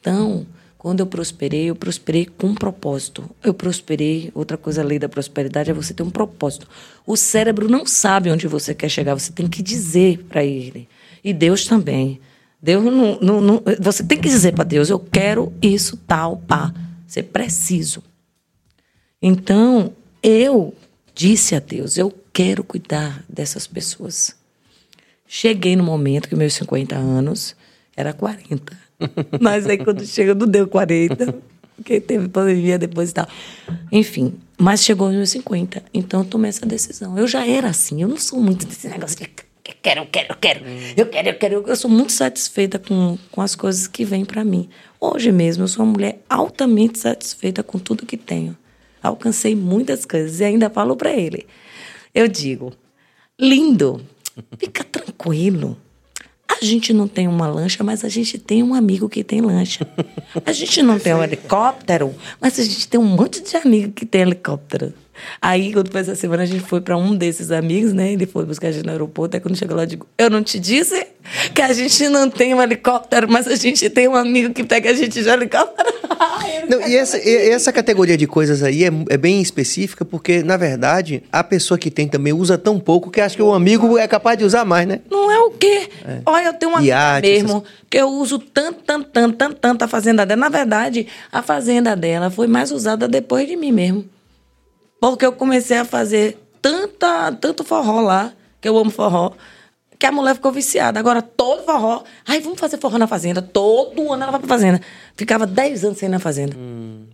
Então, 0.00 0.46
quando 0.82 0.98
eu 0.98 1.06
prosperei, 1.06 1.70
eu 1.70 1.76
prosperei 1.76 2.26
com 2.26 2.48
um 2.48 2.54
propósito. 2.56 3.30
Eu 3.40 3.54
prosperei, 3.54 4.32
outra 4.34 4.56
coisa, 4.58 4.80
a 4.82 4.84
lei 4.84 4.98
da 4.98 5.08
prosperidade 5.08 5.70
é 5.70 5.72
você 5.72 5.94
ter 5.94 6.02
um 6.02 6.10
propósito. 6.10 6.68
O 7.06 7.16
cérebro 7.16 7.68
não 7.68 7.86
sabe 7.86 8.32
onde 8.32 8.48
você 8.48 8.74
quer 8.74 8.88
chegar, 8.88 9.14
você 9.14 9.30
tem 9.30 9.46
que 9.46 9.62
dizer 9.62 10.24
para 10.24 10.42
ele. 10.42 10.88
E 11.22 11.32
Deus 11.32 11.66
também. 11.66 12.20
Deus 12.60 12.82
não, 12.82 13.16
não, 13.20 13.40
não- 13.40 13.62
você 13.78 14.02
tem 14.02 14.20
que 14.20 14.28
dizer 14.28 14.54
para 14.54 14.64
Deus, 14.64 14.90
eu 14.90 14.98
quero 14.98 15.52
isso, 15.62 15.96
tal, 15.98 16.38
pá. 16.38 16.74
Ser 17.06 17.22
preciso. 17.22 18.02
Então, 19.22 19.92
eu 20.20 20.74
disse 21.14 21.54
a 21.54 21.60
Deus, 21.60 21.96
eu 21.96 22.12
quero 22.32 22.64
cuidar 22.64 23.24
dessas 23.28 23.68
pessoas. 23.68 24.34
Cheguei 25.28 25.76
no 25.76 25.84
momento 25.84 26.28
que 26.28 26.34
meus 26.34 26.54
50 26.54 26.96
anos 26.96 27.54
era 27.96 28.12
40. 28.12 28.81
Mas 29.40 29.66
aí 29.66 29.78
quando 29.78 30.04
chega 30.06 30.34
não 30.34 30.46
deu 30.46 30.66
40, 30.66 31.34
porque 31.76 32.00
teve 32.00 32.28
pandemia 32.28 32.78
depois 32.78 33.10
e 33.10 33.14
tal. 33.14 33.28
Enfim, 33.90 34.34
mas 34.56 34.84
chegou 34.84 35.08
nos 35.08 35.16
meus 35.16 35.30
50. 35.30 35.82
Então 35.92 36.20
eu 36.20 36.26
tomei 36.26 36.48
essa 36.48 36.64
decisão. 36.64 37.18
Eu 37.18 37.26
já 37.26 37.46
era 37.46 37.68
assim, 37.68 38.02
eu 38.02 38.08
não 38.08 38.16
sou 38.16 38.40
muito 38.40 38.66
desse 38.66 38.88
negócio 38.88 39.18
de 39.18 39.24
eu 39.64 39.74
quero, 39.80 40.00
eu 40.00 40.06
quero, 40.06 40.28
eu 40.28 40.36
quero, 40.36 40.64
eu 40.96 41.06
quero, 41.06 41.28
eu 41.28 41.38
quero. 41.38 41.64
Eu 41.68 41.76
sou 41.76 41.90
muito 41.90 42.12
satisfeita 42.12 42.80
com, 42.80 43.16
com 43.30 43.40
as 43.40 43.54
coisas 43.54 43.86
que 43.86 44.04
vêm 44.04 44.24
para 44.24 44.44
mim. 44.44 44.68
Hoje 45.00 45.30
mesmo 45.30 45.62
eu 45.64 45.68
sou 45.68 45.84
uma 45.84 45.92
mulher 45.92 46.20
altamente 46.28 46.98
satisfeita 46.98 47.62
com 47.62 47.78
tudo 47.78 48.04
que 48.04 48.16
tenho. 48.16 48.56
Alcancei 49.00 49.54
muitas 49.54 50.04
coisas 50.04 50.40
e 50.40 50.44
ainda 50.44 50.68
falo 50.68 50.96
para 50.96 51.12
ele. 51.12 51.46
Eu 52.12 52.26
digo, 52.26 52.72
lindo, 53.40 54.04
fica 54.58 54.82
tranquilo. 54.84 55.76
A 56.60 56.64
gente 56.64 56.92
não 56.92 57.08
tem 57.08 57.26
uma 57.26 57.48
lancha, 57.48 57.82
mas 57.82 58.04
a 58.04 58.08
gente 58.08 58.38
tem 58.38 58.62
um 58.62 58.74
amigo 58.74 59.08
que 59.08 59.24
tem 59.24 59.40
lancha. 59.40 59.86
A 60.44 60.52
gente 60.52 60.82
não 60.82 60.98
tem 60.98 61.14
um 61.14 61.22
helicóptero, 61.22 62.14
mas 62.40 62.58
a 62.58 62.62
gente 62.62 62.88
tem 62.88 63.00
um 63.00 63.04
monte 63.04 63.42
de 63.42 63.56
amigo 63.56 63.92
que 63.92 64.04
tem 64.04 64.22
helicóptero. 64.22 64.92
Aí, 65.40 65.72
quando 65.72 65.90
foi 65.90 66.00
essa 66.00 66.14
semana, 66.14 66.42
a 66.42 66.46
gente 66.46 66.64
foi 66.64 66.80
para 66.80 66.96
um 66.96 67.14
desses 67.14 67.50
amigos, 67.50 67.92
né? 67.92 68.12
Ele 68.12 68.26
foi 68.26 68.44
buscar 68.44 68.68
a 68.68 68.72
gente 68.72 68.84
no 68.84 68.92
aeroporto. 68.92 69.36
Aí, 69.36 69.40
quando 69.40 69.56
chegou 69.56 69.76
lá, 69.76 69.82
eu 69.82 69.86
digo: 69.86 70.06
Eu 70.18 70.30
não 70.30 70.42
te 70.42 70.58
disse 70.58 71.06
que 71.54 71.62
a 71.62 71.72
gente 71.72 72.08
não 72.08 72.28
tem 72.30 72.54
um 72.54 72.62
helicóptero, 72.62 73.30
mas 73.30 73.46
a 73.46 73.54
gente 73.54 73.88
tem 73.90 74.08
um 74.08 74.14
amigo 74.16 74.52
que 74.52 74.64
pega 74.64 74.90
a 74.90 74.94
gente 74.94 75.22
de 75.22 75.28
helicóptero. 75.28 75.92
Ai, 76.18 76.64
Não, 76.68 76.86
e 76.86 76.96
essa, 76.96 77.18
e- 77.18 77.50
essa 77.50 77.72
categoria 77.72 78.16
de 78.16 78.26
coisas 78.26 78.62
aí 78.62 78.84
é, 78.84 78.90
é 79.10 79.16
bem 79.16 79.40
específica, 79.40 80.04
porque, 80.04 80.42
na 80.42 80.56
verdade, 80.56 81.22
a 81.32 81.42
pessoa 81.42 81.76
que 81.78 81.90
tem 81.90 82.06
também 82.06 82.32
usa 82.32 82.56
tão 82.56 82.78
pouco 82.78 83.10
que 83.10 83.20
acha 83.20 83.34
que 83.36 83.42
o 83.42 83.52
amigo 83.52 83.98
é 83.98 84.06
capaz 84.06 84.38
de 84.38 84.44
usar 84.44 84.64
mais, 84.64 84.86
né? 84.86 85.00
Não 85.10 85.30
é 85.30 85.38
o 85.40 85.50
quê? 85.50 85.88
Olha, 86.26 86.46
eu 86.46 86.52
tenho 86.54 86.70
uma 86.72 86.78
amiga 86.78 86.94
Iate, 86.94 87.28
mesmo 87.28 87.64
que 87.90 87.98
eu 87.98 88.08
uso 88.08 88.38
tanto, 88.38 88.80
tanto, 88.84 89.08
tanto, 89.10 89.36
tanto, 89.36 89.54
tanto 89.56 89.82
a 89.84 89.88
fazenda 89.88 90.24
dela. 90.24 90.40
Na 90.40 90.48
verdade, 90.48 91.06
a 91.32 91.42
fazenda 91.42 91.96
dela 91.96 92.30
foi 92.30 92.46
mais 92.46 92.70
usada 92.70 93.08
depois 93.08 93.46
de 93.48 93.56
mim 93.56 93.72
mesmo. 93.72 94.04
Porque 95.02 95.26
eu 95.26 95.32
comecei 95.32 95.78
a 95.78 95.84
fazer 95.84 96.38
tanta, 96.62 97.32
tanto 97.32 97.64
forró 97.64 98.00
lá, 98.02 98.32
que 98.60 98.68
eu 98.68 98.78
amo 98.78 98.88
forró, 98.88 99.32
que 99.98 100.06
a 100.06 100.12
mulher 100.12 100.36
ficou 100.36 100.52
viciada. 100.52 101.00
Agora, 101.00 101.20
todo 101.20 101.64
forró. 101.64 102.04
Ai, 102.24 102.40
vamos 102.40 102.60
fazer 102.60 102.78
forró 102.78 102.98
na 102.98 103.08
fazenda. 103.08 103.42
Todo 103.42 104.12
ano 104.12 104.22
ela 104.22 104.30
vai 104.30 104.38
pra 104.38 104.48
fazenda. 104.48 104.80
Ficava 105.16 105.44
10 105.44 105.86
anos 105.86 105.98
sem 105.98 106.08
ir 106.08 106.12
na 106.12 106.20
fazenda. 106.20 106.56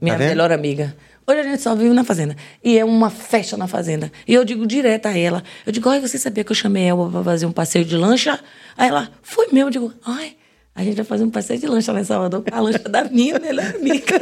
Minha 0.02 0.12
tá 0.12 0.18
vendo? 0.18 0.28
melhor 0.28 0.52
amiga. 0.52 0.94
Hoje 1.26 1.40
a 1.40 1.42
gente 1.44 1.62
só 1.62 1.74
vive 1.74 1.94
na 1.94 2.04
fazenda. 2.04 2.36
E 2.62 2.78
é 2.78 2.84
uma 2.84 3.08
festa 3.08 3.56
na 3.56 3.66
fazenda. 3.66 4.12
E 4.26 4.34
eu 4.34 4.44
digo 4.44 4.66
direto 4.66 5.06
a 5.06 5.16
ela. 5.16 5.42
Eu 5.64 5.72
digo, 5.72 5.88
ai, 5.88 5.98
você 5.98 6.18
sabia 6.18 6.44
que 6.44 6.52
eu 6.52 6.56
chamei 6.56 6.84
ela 6.84 7.10
pra 7.10 7.24
fazer 7.24 7.46
um 7.46 7.52
passeio 7.52 7.86
de 7.86 7.96
lancha? 7.96 8.38
Aí 8.76 8.90
ela, 8.90 9.08
foi 9.22 9.48
meu. 9.50 9.68
Eu 9.68 9.70
digo, 9.70 9.94
ai, 10.04 10.36
a 10.78 10.84
gente 10.84 10.94
vai 10.94 11.04
fazer 11.04 11.24
um 11.24 11.30
passeio 11.30 11.58
de 11.58 11.66
lancha 11.66 11.90
lá 11.90 12.00
em 12.00 12.04
Salvador 12.04 12.40
com 12.40 12.54
a 12.54 12.60
lancha 12.60 12.78
da 12.78 13.02
minha 13.02 13.36
melhor 13.40 13.66
amiga. 13.74 14.14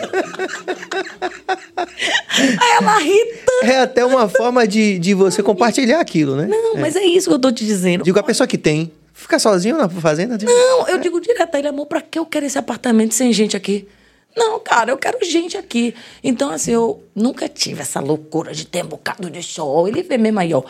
Aí 1.77 2.71
ela 2.81 2.99
ri 2.99 3.35
tanto. 3.45 3.71
É 3.71 3.81
até 3.83 4.03
uma 4.07 4.27
forma 4.27 4.67
de, 4.67 4.99
de 4.99 5.13
você 5.13 5.43
compartilhar 5.43 6.01
aquilo, 6.01 6.35
né? 6.35 6.47
Não, 6.47 6.77
mas 6.77 6.97
é 6.97 7.05
isso 7.05 7.29
que 7.29 7.35
eu 7.35 7.39
tô 7.39 7.53
te 7.53 7.63
dizendo. 7.63 8.05
Digo, 8.05 8.19
a 8.19 8.23
pessoa 8.23 8.47
que 8.47 8.57
tem, 8.57 8.91
fica 9.13 9.39
sozinho 9.39 9.77
na 9.77 9.87
fazenda? 9.87 10.39
Digo, 10.39 10.51
Não, 10.51 10.89
eu 10.89 10.97
digo 10.97 11.21
direto 11.21 11.55
a 11.55 11.59
ele, 11.59 11.69
amor, 11.69 11.85
pra 11.85 12.01
que 12.01 12.19
eu 12.19 12.25
quero 12.25 12.47
esse 12.47 12.57
apartamento 12.57 13.13
sem 13.13 13.35
gente 13.35 13.55
aqui? 13.55 13.87
Não, 14.35 14.59
cara, 14.59 14.91
eu 14.91 14.97
quero 14.97 15.19
gente 15.27 15.59
aqui. 15.59 15.95
Então, 16.25 16.51
assim, 16.51 16.71
eu 16.71 17.03
nunca 17.15 17.51
tive 17.51 17.83
essa 17.83 18.01
loucura 18.01 18.55
de 18.55 18.67
ter 18.67 18.83
um 18.83 18.89
bocado 18.89 19.29
de 19.29 19.43
show. 19.43 19.87
Ele 19.87 20.03
vê 20.03 20.17
mesmo 20.17 20.41
aí, 20.41 20.55
ó. 20.55 20.63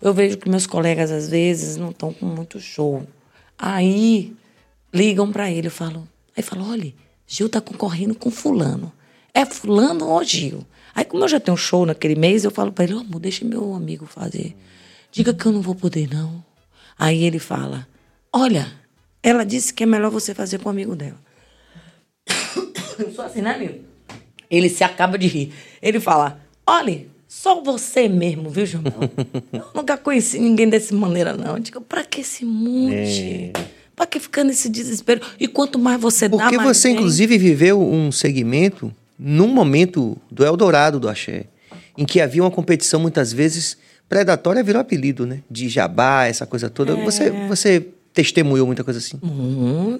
Eu 0.00 0.14
vejo 0.14 0.38
que 0.38 0.48
meus 0.48 0.66
colegas, 0.66 1.10
às 1.10 1.28
vezes, 1.28 1.76
não 1.76 1.90
estão 1.90 2.14
com 2.14 2.24
muito 2.24 2.58
show. 2.58 3.02
Aí, 3.58 4.32
ligam 4.94 5.30
pra 5.32 5.50
ele, 5.50 5.66
eu 5.66 5.72
falo... 5.72 6.08
Aí 6.36 6.42
falo, 6.42 6.68
olha, 6.70 6.92
Gil 7.26 7.48
tá 7.48 7.60
concorrendo 7.60 8.14
com 8.14 8.30
fulano. 8.30 8.92
É 9.32 9.44
fulano 9.44 10.08
ou 10.08 10.22
Gil? 10.22 10.64
Aí, 10.94 11.04
como 11.04 11.24
eu 11.24 11.28
já 11.28 11.40
tenho 11.40 11.56
show 11.56 11.84
naquele 11.84 12.14
mês, 12.14 12.44
eu 12.44 12.50
falo 12.50 12.72
pra 12.72 12.84
ele, 12.84 12.94
"Ô, 12.94 13.00
amor, 13.00 13.20
deixa 13.20 13.44
meu 13.44 13.74
amigo 13.74 14.06
fazer. 14.06 14.56
Diga 15.10 15.34
que 15.34 15.44
eu 15.46 15.52
não 15.52 15.60
vou 15.60 15.74
poder, 15.74 16.08
não. 16.12 16.44
Aí 16.98 17.24
ele 17.24 17.38
fala, 17.40 17.86
olha, 18.32 18.72
ela 19.22 19.44
disse 19.44 19.72
que 19.72 19.82
é 19.82 19.86
melhor 19.86 20.10
você 20.10 20.34
fazer 20.34 20.58
com 20.58 20.68
o 20.68 20.72
amigo 20.72 20.94
dela. 20.94 21.18
Eu 22.98 23.12
sou 23.12 23.24
assim, 23.24 23.40
né, 23.40 23.54
amigo? 23.54 23.84
Ele 24.50 24.68
se 24.68 24.84
acaba 24.84 25.18
de 25.18 25.26
rir. 25.26 25.52
Ele 25.82 25.98
fala: 25.98 26.40
Olha, 26.66 27.06
só 27.26 27.60
você 27.60 28.08
mesmo, 28.08 28.50
viu, 28.50 28.66
João? 28.66 28.84
Eu 29.52 29.66
nunca 29.74 29.96
conheci 29.96 30.38
ninguém 30.38 30.68
dessa 30.68 30.94
maneira, 30.94 31.36
não. 31.36 31.56
Eu 31.56 31.58
digo: 31.58 31.80
Pra 31.80 32.04
que 32.04 32.20
esse 32.20 32.44
monte? 32.44 33.52
Pra 33.96 34.06
que 34.06 34.18
ficar 34.18 34.44
nesse 34.44 34.68
desespero? 34.68 35.20
E 35.38 35.46
quanto 35.46 35.78
mais 35.78 36.00
você 36.00 36.28
dá, 36.28 36.36
Porque 36.36 36.58
você, 36.58 36.90
inclusive, 36.90 37.38
viveu 37.38 37.80
um 37.80 38.10
segmento 38.10 38.92
num 39.18 39.48
momento 39.48 40.16
do 40.30 40.44
Eldorado 40.44 40.98
do 40.98 41.08
Axé, 41.08 41.46
em 41.96 42.04
que 42.04 42.20
havia 42.20 42.42
uma 42.42 42.50
competição 42.50 42.98
muitas 42.98 43.32
vezes 43.32 43.76
predatória, 44.08 44.62
virou 44.62 44.80
apelido, 44.80 45.24
né? 45.24 45.40
De 45.50 45.68
jabá, 45.68 46.26
essa 46.26 46.44
coisa 46.46 46.68
toda. 46.68 46.98
É. 46.98 47.04
Você, 47.04 47.30
você 47.48 47.86
testemunhou 48.12 48.66
muita 48.66 48.84
coisa 48.84 48.98
assim. 48.98 49.18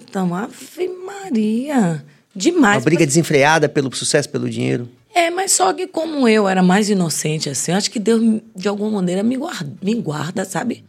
Então, 0.03 0.35
Ave 0.35 0.89
Maria. 1.05 2.05
Demais. 2.35 2.79
Uma 2.79 2.85
briga 2.85 3.07
desenfreada 3.07 3.69
pelo 3.69 3.95
sucesso, 3.95 4.29
pelo 4.29 4.49
dinheiro. 4.51 4.89
É, 5.15 5.31
mas 5.31 5.53
só 5.53 5.73
que 5.73 5.87
como 5.87 6.29
eu 6.29 6.49
era 6.49 6.63
mais 6.63 6.91
inocente 6.91 7.49
assim, 7.49 7.71
eu 7.71 7.79
acho 7.79 7.89
que 7.89 8.01
Deus, 8.01 8.41
de 8.57 8.67
alguma 8.67 8.91
maneira, 8.91 9.23
me 9.23 9.37
guarda, 9.37 9.73
me 9.81 9.95
guarda, 9.95 10.45
sabe? 10.45 10.85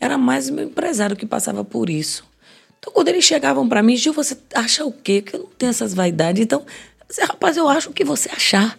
Era 0.00 0.16
mais 0.16 0.48
meu 0.48 0.64
empresário 0.64 1.14
que 1.14 1.26
passava 1.26 1.62
por 1.62 1.90
isso. 1.90 2.24
Então, 2.78 2.92
quando 2.92 3.08
eles 3.08 3.24
chegavam 3.24 3.68
pra 3.68 3.82
mim, 3.82 3.96
Gil, 3.96 4.12
você 4.12 4.36
acha 4.54 4.84
o 4.84 4.92
quê? 4.92 5.22
Que 5.22 5.34
eu 5.34 5.40
não 5.40 5.46
tenho 5.58 5.70
essas 5.70 5.94
vaidades. 5.94 6.42
Então, 6.42 6.64
eu 7.18 7.26
rapaz, 7.26 7.56
eu 7.56 7.68
acho 7.68 7.90
o 7.90 7.92
que 7.92 8.04
você 8.04 8.30
achar. 8.30 8.78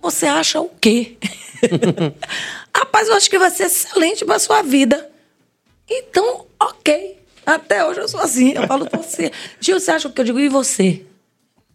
Você 0.00 0.26
acha 0.26 0.60
o 0.60 0.68
quê? 0.68 1.16
rapaz, 2.74 3.08
eu 3.08 3.14
acho 3.14 3.28
que 3.28 3.38
vai 3.38 3.50
ser 3.50 3.64
excelente 3.64 4.24
pra 4.24 4.38
sua 4.38 4.62
vida. 4.62 5.10
Então, 5.88 6.46
ok. 6.60 7.16
Até 7.44 7.84
hoje 7.84 8.00
eu 8.00 8.08
sou 8.08 8.20
assim. 8.20 8.52
Eu 8.52 8.66
falo 8.66 8.88
pra 8.88 9.02
você. 9.02 9.30
Gil, 9.60 9.78
você 9.78 9.90
acha 9.90 10.08
o 10.08 10.12
que 10.12 10.20
eu 10.20 10.24
digo? 10.24 10.40
E 10.40 10.48
você? 10.48 11.04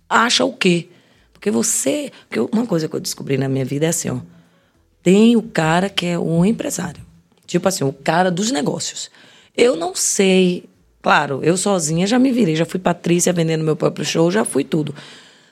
Acha 0.10 0.44
o 0.44 0.54
quê? 0.54 0.90
Porque 1.32 1.50
você. 1.50 2.12
Porque 2.28 2.40
uma 2.56 2.68
coisa 2.68 2.88
que 2.88 2.96
eu 2.96 3.00
descobri 3.00 3.38
na 3.38 3.48
minha 3.48 3.66
vida 3.66 3.86
é 3.86 3.90
assim, 3.90 4.10
ó. 4.10 4.20
Tem 5.02 5.36
o 5.36 5.42
cara 5.42 5.90
que 5.90 6.06
é 6.06 6.20
o 6.20 6.46
empresário. 6.46 7.04
Tipo 7.48 7.68
assim, 7.68 7.84
o 7.84 7.94
cara 7.94 8.30
dos 8.30 8.52
negócios. 8.52 9.10
Eu 9.56 9.76
não 9.76 9.96
sei. 9.96 10.70
Claro, 11.02 11.40
eu 11.44 11.58
sozinha 11.58 12.06
já 12.06 12.20
me 12.20 12.32
virei. 12.32 12.56
Já 12.56 12.66
fui 12.66 12.80
Patrícia 12.80 13.34
vendendo 13.34 13.64
meu 13.64 13.76
próprio 13.76 14.06
show, 14.06 14.30
já 14.30 14.46
fui 14.46 14.64
tudo. 14.64 14.94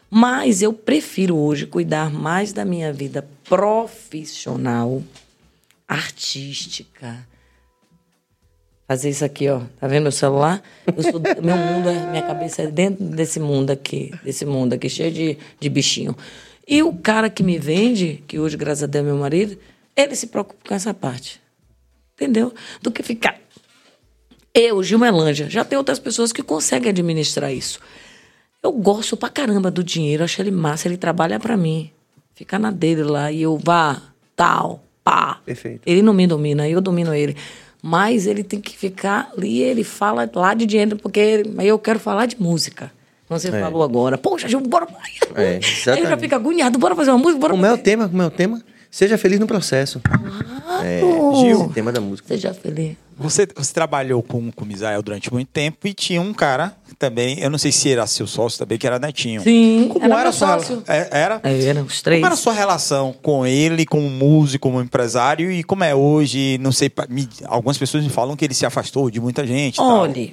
Mas 0.10 0.62
eu 0.62 0.74
prefiro 0.74 1.38
hoje 1.38 1.66
cuidar 1.66 2.12
mais 2.12 2.52
da 2.52 2.66
minha 2.66 2.92
vida 2.92 3.28
profissional 3.48 5.04
artística. 5.88 7.28
Fazer 8.88 9.10
isso 9.10 9.24
aqui, 9.24 9.48
ó. 9.50 9.62
Tá 9.80 9.88
vendo 9.88 10.04
meu 10.04 10.12
celular? 10.12 10.64
Sou, 10.98 11.20
meu 11.44 11.58
mundo, 11.58 11.90
é, 11.90 12.10
minha 12.10 12.24
cabeça 12.24 12.64
é 12.64 12.68
dentro 12.68 13.06
desse 13.06 13.40
mundo 13.40 13.70
aqui, 13.70 14.12
desse 14.24 14.46
mundo 14.46 14.74
aqui, 14.74 14.90
cheio 14.90 15.12
de, 15.12 15.38
de 15.60 15.70
bichinho. 15.70 16.16
E 16.68 16.82
o 16.82 16.94
cara 16.94 17.30
que 17.30 17.44
me 17.44 17.60
vende, 17.60 18.24
que 18.28 18.40
hoje, 18.40 18.58
graças 18.58 18.84
a 18.84 18.88
Deus, 18.88 19.04
é 19.04 19.08
meu 19.08 19.18
marido, 19.18 19.58
ele 19.96 20.16
se 20.16 20.28
preocupa 20.28 20.70
com 20.70 20.74
essa 20.74 20.92
parte. 20.92 21.40
Entendeu? 22.16 22.52
Do 22.82 22.92
que 22.92 23.04
ficar. 23.04 23.40
Eu, 24.60 24.84
Gilmelândia, 24.84 25.50
já 25.50 25.64
tem 25.64 25.78
outras 25.78 26.00
pessoas 26.00 26.34
que 26.34 26.44
conseguem 26.44 26.90
administrar 26.90 27.54
isso. 27.54 27.80
Eu 28.62 28.74
gosto 28.74 29.16
pra 29.16 29.30
caramba 29.30 29.72
do 29.72 29.82
dinheiro, 29.82 30.22
acho 30.22 30.42
ele 30.42 30.52
massa, 30.52 30.90
ele 30.90 30.98
trabalha 30.98 31.40
pra 31.40 31.56
mim. 31.56 31.90
Fica 32.36 32.60
na 32.60 32.70
dele 32.70 33.04
lá 33.04 33.32
e 33.32 33.42
eu 33.42 33.58
vá, 33.58 34.02
tal, 34.36 34.84
pá. 35.02 35.40
Perfeito. 35.46 35.82
Ele 35.86 36.02
não 36.02 36.14
me 36.14 36.28
domina, 36.28 36.68
eu 36.68 36.82
domino 36.82 37.14
ele. 37.14 37.38
Mas 37.82 38.28
ele 38.28 38.44
tem 38.44 38.60
que 38.60 38.78
ficar 38.78 39.32
ali, 39.38 39.62
ele 39.62 39.86
fala 39.86 40.30
lá 40.36 40.54
de 40.54 40.66
dinheiro, 40.66 40.98
porque 40.98 41.44
eu 41.60 41.80
quero 41.80 41.98
falar 41.98 42.26
de 42.26 42.38
música. 42.38 42.92
Como 43.30 43.40
Você 43.40 43.52
falou 43.52 43.82
agora. 43.82 44.18
Poxa, 44.18 44.50
Gil, 44.50 44.60
bora. 44.60 44.88
É, 45.36 45.60
eu 45.98 46.06
já 46.06 46.18
fico 46.18 46.36
agoniado, 46.36 46.78
bora 46.78 46.96
fazer 46.98 47.12
uma 47.12 47.18
música, 47.18 47.40
bora 47.40 47.54
Como 47.54 47.66
é 47.66 47.72
o 47.72 47.78
tema? 47.78 48.10
Como 48.10 48.22
é 48.22 48.26
o 48.26 48.32
tema? 48.32 48.62
Seja 48.92 49.18
feliz 49.18 49.40
no 49.40 49.46
processo. 49.48 50.02
É, 50.84 51.02
Gil. 51.42 51.62
o 51.66 51.70
tema 51.74 51.92
da 51.92 52.02
música. 52.02 52.28
Seja 52.28 52.54
feliz. 52.54 52.96
Você, 53.18 53.46
você 53.56 53.74
trabalhou 53.74 54.24
com, 54.24 54.50
com 54.52 54.64
o 54.64 54.68
Misael 54.68 55.02
durante 55.02 55.32
muito 55.32 55.50
tempo 55.50 55.86
e 55.88 55.94
tinha 55.94 56.22
um 56.22 56.34
cara 56.34 56.74
também, 56.98 57.40
eu 57.40 57.50
não 57.50 57.58
sei 57.58 57.72
se 57.72 57.92
era 57.92 58.08
seu 58.08 58.26
sócio 58.26 58.58
também, 58.60 58.78
que 58.78 58.88
era 58.88 58.98
Netinho. 58.98 59.42
Sim, 59.42 59.90
Como 59.92 60.06
era 60.06 60.22
era, 60.22 60.32
sua 60.32 60.58
sócio. 60.58 60.82
é, 60.88 61.10
Era? 61.12 61.40
É, 61.44 61.66
eram 61.66 61.84
os 61.84 62.02
três. 62.02 62.20
Como 62.20 62.26
era 62.28 62.34
a 62.34 62.38
sua 62.38 62.54
relação 62.54 63.14
com 63.22 63.46
ele, 63.46 63.86
como 63.86 64.10
músico, 64.10 64.70
como 64.70 64.82
empresário 64.82 65.52
e 65.52 65.64
como 65.64 65.84
é 65.84 65.94
hoje? 65.94 66.58
Não 66.62 66.72
sei, 66.72 66.90
me- 67.10 67.28
algumas 67.46 67.78
pessoas 67.78 68.04
me 68.04 68.10
falam 68.10 68.36
que 68.38 68.46
ele 68.46 68.54
se 68.54 68.66
afastou 68.66 69.12
de 69.12 69.20
muita 69.20 69.46
gente. 69.46 69.76
tal. 69.76 69.86
Olha, 70.00 70.32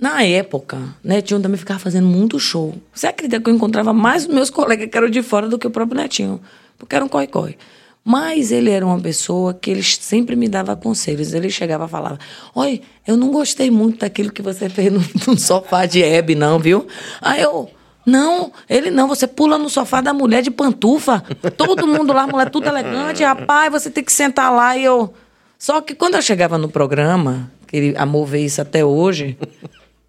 na 0.00 0.24
época, 0.24 0.80
Netinho 1.04 1.40
também 1.40 1.56
ficava 1.58 1.78
fazendo 1.78 2.08
muito 2.08 2.38
show. 2.40 2.74
Você 2.92 3.06
acredita 3.06 3.40
que 3.40 3.48
eu 3.48 3.54
encontrava 3.54 3.92
mais 3.92 4.26
meus 4.26 4.50
colegas 4.50 4.88
que 4.90 4.96
eram 4.96 5.08
de 5.08 5.22
fora 5.22 5.48
do 5.48 5.56
que 5.58 5.66
o 5.66 5.70
próprio 5.70 6.00
Netinho? 6.00 6.40
Porque 6.82 6.96
era 6.96 7.04
um 7.04 7.08
corre-corre. 7.08 7.56
Mas 8.04 8.50
ele 8.50 8.70
era 8.70 8.84
uma 8.84 8.98
pessoa 8.98 9.54
que 9.54 9.70
ele 9.70 9.84
sempre 9.84 10.34
me 10.34 10.48
dava 10.48 10.74
conselhos. 10.74 11.32
Ele 11.32 11.48
chegava 11.48 11.84
e 11.84 11.88
falava: 11.88 12.18
Oi, 12.52 12.82
eu 13.06 13.16
não 13.16 13.30
gostei 13.30 13.70
muito 13.70 14.00
daquilo 14.00 14.32
que 14.32 14.42
você 14.42 14.68
fez 14.68 14.92
no, 14.92 15.00
no 15.28 15.38
sofá 15.38 15.86
de 15.86 16.02
Hebe, 16.02 16.34
não, 16.34 16.58
viu? 16.58 16.86
Aí 17.20 17.40
eu. 17.40 17.70
Não, 18.04 18.50
ele 18.68 18.90
não, 18.90 19.06
você 19.06 19.28
pula 19.28 19.56
no 19.56 19.70
sofá 19.70 20.00
da 20.00 20.12
mulher 20.12 20.42
de 20.42 20.50
pantufa. 20.50 21.22
Todo 21.56 21.86
mundo 21.86 22.12
lá, 22.12 22.26
mulher 22.26 22.50
tudo 22.50 22.66
elegante, 22.66 23.22
rapaz, 23.22 23.70
você 23.70 23.88
tem 23.88 24.02
que 24.02 24.10
sentar 24.10 24.52
lá 24.52 24.76
e 24.76 24.82
eu. 24.82 25.14
Só 25.56 25.80
que 25.80 25.94
quando 25.94 26.16
eu 26.16 26.22
chegava 26.22 26.58
no 26.58 26.68
programa, 26.68 27.48
que 27.68 27.76
ele 27.76 27.96
amou 27.96 28.26
ver 28.26 28.44
isso 28.44 28.60
até 28.60 28.84
hoje, 28.84 29.38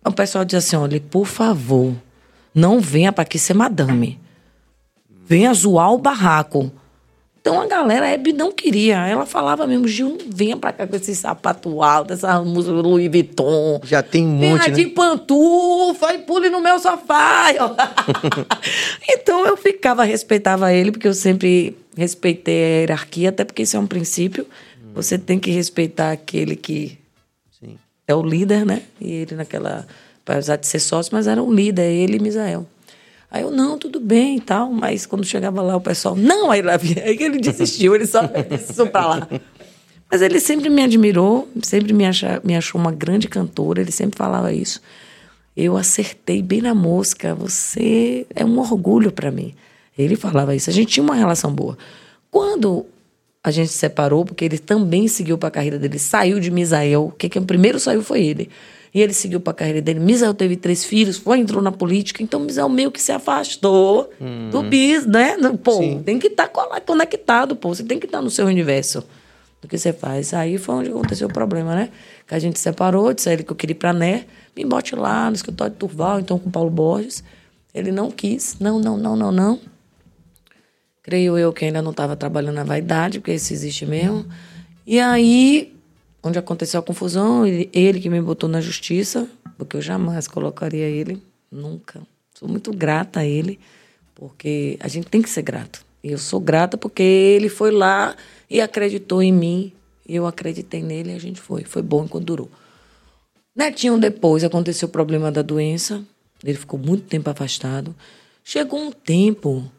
o 0.03 0.11
pessoal 0.11 0.43
dizia 0.43 0.57
assim: 0.57 0.75
olha, 0.75 0.99
por 0.99 1.27
favor, 1.27 1.93
não 2.55 2.79
venha 2.79 3.13
para 3.13 3.21
aqui 3.21 3.37
ser 3.37 3.53
madame. 3.53 4.19
Venha 5.25 5.53
zoar 5.53 5.93
o 5.93 5.97
barraco. 5.97 6.71
Então 7.43 7.59
a 7.59 7.67
galera, 7.67 8.05
a 8.05 8.09
Hebe 8.09 8.31
não 8.31 8.53
queria. 8.53 9.05
Ela 9.05 9.25
falava 9.25 9.67
mesmo, 9.67 9.85
Gil, 9.85 10.17
não 10.17 10.17
venha 10.29 10.55
pra 10.55 10.71
cá 10.71 10.87
com 10.87 10.95
esse 10.95 11.13
sapato 11.13 11.83
alto, 11.83 12.13
essa 12.13 12.41
música 12.41 12.73
Louis 12.73 13.11
Vuitton. 13.11 13.81
Já 13.83 14.01
tem 14.01 14.25
um 14.25 14.39
Venha 14.39 14.55
monte, 14.55 14.71
de 14.71 14.85
né? 14.85 14.91
pantufa 14.95 16.13
e 16.13 16.19
pule 16.19 16.49
no 16.49 16.61
meu 16.61 16.79
sofá. 16.79 17.47
então 19.09 19.45
eu 19.45 19.57
ficava, 19.57 20.05
respeitava 20.05 20.71
ele, 20.71 20.93
porque 20.93 21.07
eu 21.07 21.13
sempre 21.13 21.75
respeitei 21.97 22.63
a 22.63 22.79
hierarquia, 22.79 23.27
até 23.27 23.43
porque 23.43 23.63
isso 23.63 23.75
é 23.75 23.79
um 23.79 23.87
princípio. 23.87 24.47
Você 24.93 25.17
tem 25.17 25.37
que 25.37 25.51
respeitar 25.51 26.13
aquele 26.13 26.55
que 26.55 26.97
Sim. 27.59 27.77
é 28.07 28.15
o 28.15 28.23
líder, 28.23 28.65
né? 28.65 28.83
E 29.01 29.11
ele 29.11 29.35
naquela. 29.35 29.85
Apesar 30.25 30.55
de 30.55 30.65
ser 30.65 30.79
sócio, 30.79 31.13
mas 31.13 31.27
era 31.27 31.43
um 31.43 31.51
líder, 31.51 31.91
ele 31.91 32.15
e 32.15 32.19
Misael. 32.21 32.65
Aí 33.33 33.41
eu, 33.41 33.49
não, 33.49 33.79
tudo 33.79 33.99
bem 33.99 34.37
e 34.37 34.39
tal, 34.39 34.71
mas 34.71 35.07
quando 35.07 35.25
chegava 35.25 35.59
lá 35.59 35.75
o 35.75 35.81
pessoal, 35.81 36.15
não, 36.15 36.51
aí, 36.51 36.61
lá, 36.61 36.73
aí 37.03 37.17
ele 37.19 37.39
desistiu, 37.39 37.95
ele 37.95 38.05
só 38.05 38.21
isso 38.51 38.85
pra 38.85 39.07
lá. 39.07 39.27
Mas 40.09 40.21
ele 40.21 40.39
sempre 40.39 40.69
me 40.69 40.83
admirou, 40.83 41.49
sempre 41.63 41.93
me, 41.93 42.05
acha, 42.05 42.39
me 42.43 42.55
achou 42.55 42.79
uma 42.79 42.91
grande 42.91 43.27
cantora, 43.27 43.81
ele 43.81 43.91
sempre 43.91 44.15
falava 44.15 44.53
isso. 44.53 44.79
Eu 45.57 45.75
acertei 45.75 46.43
bem 46.43 46.61
na 46.61 46.75
mosca, 46.75 47.33
você 47.33 48.27
é 48.35 48.45
um 48.45 48.59
orgulho 48.59 49.11
pra 49.11 49.31
mim. 49.31 49.55
Ele 49.97 50.15
falava 50.15 50.55
isso, 50.55 50.69
a 50.69 50.73
gente 50.73 50.93
tinha 50.93 51.03
uma 51.03 51.15
relação 51.15 51.51
boa. 51.51 51.75
Quando 52.29 52.85
a 53.43 53.49
gente 53.49 53.69
se 53.69 53.79
separou, 53.79 54.23
porque 54.25 54.45
ele 54.45 54.59
também 54.59 55.07
seguiu 55.07 55.39
para 55.39 55.47
a 55.47 55.51
carreira 55.51 55.79
dele, 55.79 55.97
saiu 55.97 56.39
de 56.39 56.51
Misael, 56.51 57.11
que 57.17 57.27
quem 57.27 57.43
primeiro 57.43 57.79
saiu 57.79 58.03
foi 58.03 58.23
ele. 58.23 58.49
E 58.93 59.01
ele 59.01 59.13
seguiu 59.13 59.39
para 59.39 59.51
a 59.51 59.55
carreira 59.55 59.81
dele. 59.81 59.99
Misael 59.99 60.33
teve 60.33 60.55
três 60.55 60.85
filhos, 60.85 61.17
foi, 61.17 61.39
entrou 61.39 61.61
na 61.63 61.71
política, 61.71 62.21
então 62.21 62.39
Misael 62.39 62.69
meio 62.69 62.91
que 62.91 63.01
se 63.01 63.11
afastou 63.11 64.11
do 64.51 64.61
bis, 64.63 65.05
né? 65.05 65.35
Pô, 65.63 65.77
Sim. 65.77 66.03
tem 66.05 66.19
que 66.19 66.27
estar 66.27 66.47
conectado, 66.85 67.55
pô, 67.55 67.73
você 67.73 67.83
tem 67.83 67.99
que 67.99 68.05
estar 68.05 68.21
no 68.21 68.29
seu 68.29 68.45
universo 68.45 69.03
do 69.59 69.67
que 69.67 69.77
você 69.77 69.91
faz. 69.91 70.33
Aí 70.33 70.59
foi 70.59 70.75
onde 70.75 70.89
aconteceu 70.89 71.27
o 71.27 71.33
problema, 71.33 71.73
né? 71.73 71.89
Que 72.27 72.35
a 72.35 72.39
gente 72.39 72.59
separou, 72.59 73.13
disse 73.13 73.29
a 73.29 73.33
ele 73.33 73.43
que 73.43 73.51
eu 73.51 73.55
queria 73.55 73.73
ir 73.73 73.77
pra 73.77 73.93
Né, 73.93 74.25
me 74.55 74.63
bote 74.63 74.95
lá 74.95 75.29
no 75.29 75.35
escritório 75.35 75.73
de 75.73 75.79
Turval, 75.79 76.19
então 76.19 76.37
com 76.37 76.49
o 76.49 76.51
Paulo 76.51 76.69
Borges. 76.69 77.23
Ele 77.73 77.91
não 77.91 78.11
quis, 78.11 78.57
não, 78.59 78.77
não, 78.77 78.95
não, 78.95 79.15
não, 79.15 79.31
não. 79.31 79.59
Creio 81.01 81.35
eu 81.37 81.51
que 81.51 81.65
ainda 81.65 81.81
não 81.81 81.89
estava 81.89 82.15
trabalhando 82.15 82.55
na 82.55 82.63
vaidade, 82.63 83.19
porque 83.19 83.33
isso 83.33 83.51
existe 83.51 83.85
mesmo. 83.85 84.25
E 84.85 84.99
aí, 84.99 85.72
onde 86.23 86.39
aconteceu 86.39 86.79
a 86.79 86.83
confusão, 86.83 87.45
ele, 87.45 87.69
ele 87.73 87.99
que 87.99 88.09
me 88.09 88.21
botou 88.21 88.49
na 88.49 88.61
justiça, 88.61 89.27
porque 89.57 89.77
eu 89.77 89.81
jamais 89.81 90.27
colocaria 90.27 90.85
ele, 90.85 91.21
nunca. 91.51 92.01
Sou 92.33 92.47
muito 92.47 92.71
grata 92.71 93.19
a 93.19 93.25
ele, 93.25 93.59
porque 94.15 94.77
a 94.79 94.87
gente 94.87 95.07
tem 95.07 95.21
que 95.21 95.29
ser 95.29 95.41
grato. 95.41 95.85
E 96.03 96.11
eu 96.11 96.17
sou 96.17 96.39
grata 96.39 96.77
porque 96.77 97.03
ele 97.03 97.49
foi 97.49 97.71
lá 97.71 98.15
e 98.49 98.61
acreditou 98.61 99.21
em 99.21 99.31
mim, 99.31 99.73
e 100.07 100.15
eu 100.15 100.25
acreditei 100.25 100.81
nele 100.81 101.11
e 101.11 101.15
a 101.15 101.19
gente 101.19 101.39
foi. 101.39 101.63
Foi 101.63 101.81
bom 101.81 102.05
enquanto 102.05 102.25
durou. 102.25 102.51
Netinho, 103.55 103.99
depois 103.99 104.43
aconteceu 104.43 104.87
o 104.87 104.91
problema 104.91 105.31
da 105.31 105.41
doença, 105.41 106.03
ele 106.43 106.57
ficou 106.57 106.79
muito 106.79 107.03
tempo 107.03 107.29
afastado. 107.29 107.95
Chegou 108.43 108.79
um 108.79 108.91
tempo 108.91 109.71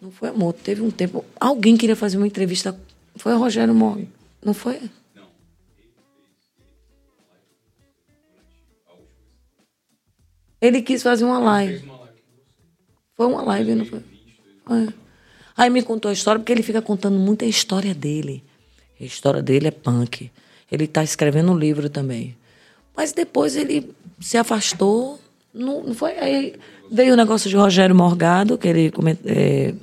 não 0.00 0.10
foi 0.10 0.28
amor, 0.28 0.52
teve 0.52 0.82
um 0.82 0.90
tempo. 0.90 1.24
Alguém 1.40 1.76
queria 1.76 1.96
fazer 1.96 2.16
uma 2.16 2.26
entrevista. 2.26 2.78
Foi 3.16 3.32
o 3.32 3.38
Rogério 3.38 3.74
Morgan. 3.74 4.06
Não 4.44 4.52
foi? 4.52 4.80
Ele 10.60 10.82
quis 10.82 11.02
fazer 11.02 11.24
uma 11.24 11.38
live. 11.38 11.90
Foi 13.16 13.26
uma 13.26 13.42
live, 13.42 13.74
não 13.74 13.84
foi? 13.84 13.98
É. 14.70 14.92
Aí 15.56 15.70
me 15.70 15.82
contou 15.82 16.10
a 16.10 16.12
história, 16.12 16.38
porque 16.38 16.52
ele 16.52 16.62
fica 16.62 16.82
contando 16.82 17.18
muita 17.18 17.44
história 17.44 17.94
dele. 17.94 18.42
A 19.00 19.04
história 19.04 19.42
dele 19.42 19.68
é 19.68 19.70
punk. 19.70 20.30
Ele 20.70 20.84
está 20.84 21.02
escrevendo 21.02 21.52
um 21.52 21.58
livro 21.58 21.88
também. 21.88 22.36
Mas 22.96 23.12
depois 23.12 23.56
ele 23.56 23.90
se 24.20 24.36
afastou. 24.36 25.18
Não, 25.52 25.82
não 25.82 25.94
foi. 25.94 26.12
Aí 26.18 26.54
veio 26.90 27.14
o 27.14 27.16
negócio 27.16 27.48
de 27.48 27.56
Rogério 27.56 27.94
Morgado, 27.94 28.58
que 28.58 28.68
ele 28.68 28.90
come- 28.90 29.18
é, 29.24 29.74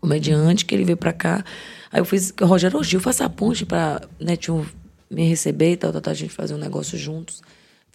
comediante, 0.00 0.64
que 0.64 0.74
ele 0.74 0.84
veio 0.84 0.96
pra 0.96 1.12
cá. 1.12 1.44
Aí 1.90 2.00
eu 2.00 2.04
fiz, 2.04 2.32
Rogério, 2.40 2.78
ô 2.78 2.82
Gil, 2.82 3.00
faça 3.00 3.24
a 3.24 3.30
ponte 3.30 3.64
pra 3.66 4.00
Netinho 4.20 4.66
me 5.10 5.26
receber 5.28 5.72
e 5.72 5.76
tal, 5.76 5.92
tal, 5.92 6.00
tal, 6.00 6.10
a 6.12 6.14
gente 6.14 6.32
fazer 6.32 6.54
um 6.54 6.58
negócio 6.58 6.96
juntos. 6.98 7.42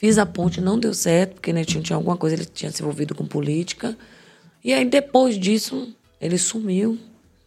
Fiz 0.01 0.17
a 0.17 0.25
ponte, 0.25 0.59
não 0.59 0.79
deu 0.79 0.95
certo, 0.95 1.35
porque 1.35 1.53
Netinho 1.53 1.83
tinha 1.83 1.95
alguma 1.95 2.17
coisa, 2.17 2.35
ele 2.35 2.45
tinha 2.45 2.71
se 2.71 2.81
envolvido 2.81 3.13
com 3.13 3.23
política. 3.23 3.95
E 4.63 4.73
aí 4.73 4.83
depois 4.83 5.37
disso, 5.37 5.93
ele 6.19 6.39
sumiu. 6.39 6.97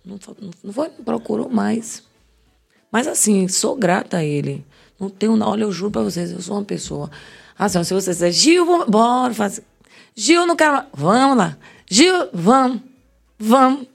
Não, 0.04 0.20
não 0.62 0.72
foi, 0.72 0.88
não 0.96 1.04
procurou 1.04 1.48
mais. 1.48 2.04
Mas 2.92 3.08
assim, 3.08 3.48
sou 3.48 3.74
grata 3.74 4.18
a 4.18 4.24
ele. 4.24 4.64
Não 5.00 5.10
tenho, 5.10 5.36
olha, 5.42 5.64
eu 5.64 5.72
juro 5.72 5.90
pra 5.90 6.02
vocês, 6.02 6.30
eu 6.30 6.40
sou 6.40 6.54
uma 6.54 6.62
pessoa. 6.62 7.10
Assim, 7.58 7.82
se 7.82 7.92
você 7.92 8.12
disser, 8.12 8.30
Gil, 8.30 8.64
vamos, 8.64 8.86
bora 8.86 9.34
fazer. 9.34 9.64
Gil, 10.14 10.46
não 10.46 10.54
quero. 10.54 10.84
Vamos 10.92 11.36
lá. 11.36 11.58
Gil. 11.90 12.28
Vamos. 12.32 12.82
vamos. 13.36 13.88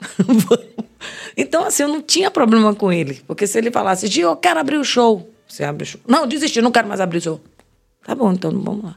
Então, 1.34 1.64
assim, 1.64 1.84
eu 1.84 1.88
não 1.88 2.02
tinha 2.02 2.30
problema 2.30 2.74
com 2.74 2.92
ele. 2.92 3.22
Porque 3.26 3.46
se 3.46 3.56
ele 3.56 3.70
falasse, 3.70 4.06
Gil, 4.06 4.28
eu 4.28 4.36
quero 4.36 4.60
abrir 4.60 4.76
o 4.76 4.84
show. 4.84 5.30
Você 5.48 5.64
abre 5.64 5.84
o 5.84 5.86
show. 5.86 6.00
Não, 6.06 6.26
desisti, 6.26 6.60
não 6.60 6.70
quero 6.70 6.86
mais 6.86 7.00
abrir 7.00 7.16
o 7.16 7.22
show. 7.22 7.40
Tá 8.04 8.14
bom, 8.14 8.32
então 8.32 8.50
vamos 8.50 8.84
lá. 8.84 8.96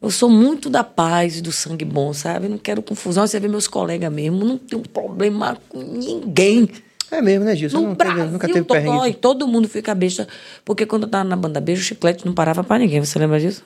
Eu 0.00 0.10
sou 0.10 0.30
muito 0.30 0.70
da 0.70 0.84
paz 0.84 1.38
e 1.38 1.42
do 1.42 1.50
sangue 1.50 1.84
bom, 1.84 2.12
sabe? 2.12 2.48
Não 2.48 2.56
quero 2.58 2.80
confusão. 2.82 3.26
Você 3.26 3.40
vê 3.40 3.48
meus 3.48 3.66
colegas 3.66 4.12
mesmo, 4.12 4.44
não 4.44 4.56
tenho 4.56 4.82
problema 4.82 5.58
com 5.68 5.78
ninguém. 5.82 6.68
É 7.10 7.20
mesmo, 7.20 7.44
né, 7.44 7.56
Gil? 7.56 7.68
Você 7.70 7.76
No 7.76 7.82
não 7.82 7.94
teve, 7.94 8.12
Brasil, 8.14 8.32
nunca 8.32 8.46
teve 8.46 8.60
todo, 8.62 8.76
perrengue. 8.76 9.14
todo 9.14 9.48
mundo 9.48 9.68
fica 9.68 9.94
besta. 9.94 10.28
Porque 10.64 10.86
quando 10.86 11.04
eu 11.04 11.08
tava 11.08 11.24
na 11.24 11.34
banda 11.36 11.60
beijo, 11.60 11.80
o 11.82 11.84
chiclete 11.84 12.24
não 12.24 12.32
parava 12.34 12.62
pra 12.62 12.78
ninguém. 12.78 13.02
Você 13.04 13.18
lembra 13.18 13.40
disso? 13.40 13.64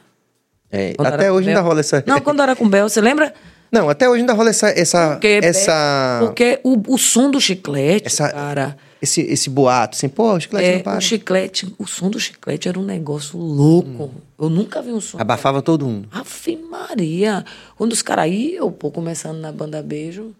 É, 0.70 0.94
Quando 0.94 1.09
até 1.12 1.31
hoje 1.31 1.48
ainda 1.48 1.60
rola 1.60 1.81
essa. 1.81 2.02
Não, 2.06 2.19
quando 2.20 2.40
era 2.40 2.56
com 2.56 2.66
Bel, 2.69 2.89
você 2.89 3.01
lembra? 3.01 3.35
Não, 3.70 3.90
até 3.90 4.09
hoje 4.09 4.20
ainda 4.20 4.32
rola 4.32 4.51
essa. 4.51 4.69
essa, 4.70 5.10
Porque, 5.12 5.40
essa... 5.43 6.19
porque 6.23 6.60
o, 6.62 6.94
o 6.94 6.97
som 6.98 7.31
do 7.31 7.40
chiclete, 7.40 8.06
Essa- 8.06 8.31
cara, 8.31 8.77
esse, 9.02 9.20
esse 9.22 9.50
boato, 9.50 9.96
assim, 9.96 10.08
pô, 10.08 10.34
o 10.34 10.40
chiclete 10.40 10.64
É, 10.68 10.76
não 10.76 10.82
para. 10.82 10.98
o 10.98 11.00
chiclete, 11.00 11.74
o 11.76 11.86
som 11.88 12.08
do 12.08 12.20
chiclete 12.20 12.68
era 12.68 12.78
um 12.78 12.84
negócio 12.84 13.36
louco. 13.36 14.14
Eu 14.38 14.48
nunca 14.48 14.80
vi 14.80 14.92
um 14.92 15.00
som. 15.00 15.18
Abafava 15.20 15.60
todo 15.60 15.84
mundo. 15.84 16.08
Ave 16.12 16.56
Maria. 16.56 17.44
Quando 17.76 17.92
os 17.92 18.00
caras 18.00 18.30
iam, 18.30 18.70
pô, 18.70 18.92
começando 18.92 19.38
na 19.38 19.50
banda 19.50 19.82
Beijo, 19.82 20.32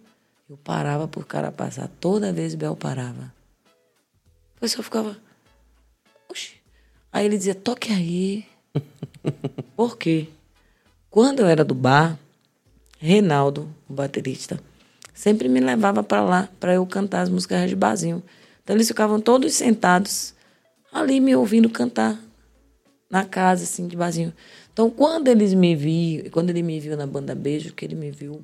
eu 0.49 0.55
parava 0.55 1.09
pro 1.09 1.25
cara 1.25 1.51
passar. 1.51 1.89
Toda 1.99 2.31
vez 2.31 2.55
Bel 2.55 2.73
parava. 2.73 3.33
O 4.55 4.61
pessoal 4.61 4.81
ficava. 4.83 5.17
Oxi. 6.29 6.53
Aí 7.11 7.25
ele 7.25 7.37
dizia, 7.37 7.53
toque 7.53 7.91
aí. 7.91 8.45
Por 9.75 9.97
quê? 9.97 10.27
Quando 11.09 11.39
eu 11.41 11.47
era 11.47 11.65
do 11.65 11.75
bar, 11.75 12.17
Reinaldo, 12.97 13.67
o 13.89 13.93
baterista, 13.93 14.57
sempre 15.13 15.49
me 15.49 15.59
levava 15.59 16.01
para 16.01 16.21
lá 16.21 16.49
para 16.61 16.73
eu 16.73 16.85
cantar 16.85 17.21
as 17.21 17.29
músicas 17.29 17.69
de 17.69 17.75
barzinho. 17.75 18.23
Então 18.63 18.75
eles 18.75 18.87
ficavam 18.87 19.19
todos 19.19 19.53
sentados 19.53 20.33
ali 20.91 21.19
me 21.19 21.35
ouvindo 21.35 21.69
cantar 21.69 22.19
na 23.09 23.25
casa, 23.25 23.63
assim, 23.63 23.87
de 23.87 23.95
barzinho. 23.95 24.33
Então, 24.71 24.89
quando 24.89 25.27
eles 25.27 25.53
me 25.53 25.75
viram, 25.75 26.29
quando 26.31 26.49
ele 26.49 26.63
me 26.63 26.79
viu 26.79 26.97
na 26.97 27.05
banda 27.05 27.35
Beijo, 27.35 27.73
que 27.73 27.85
ele 27.85 27.95
me 27.95 28.09
viu, 28.09 28.43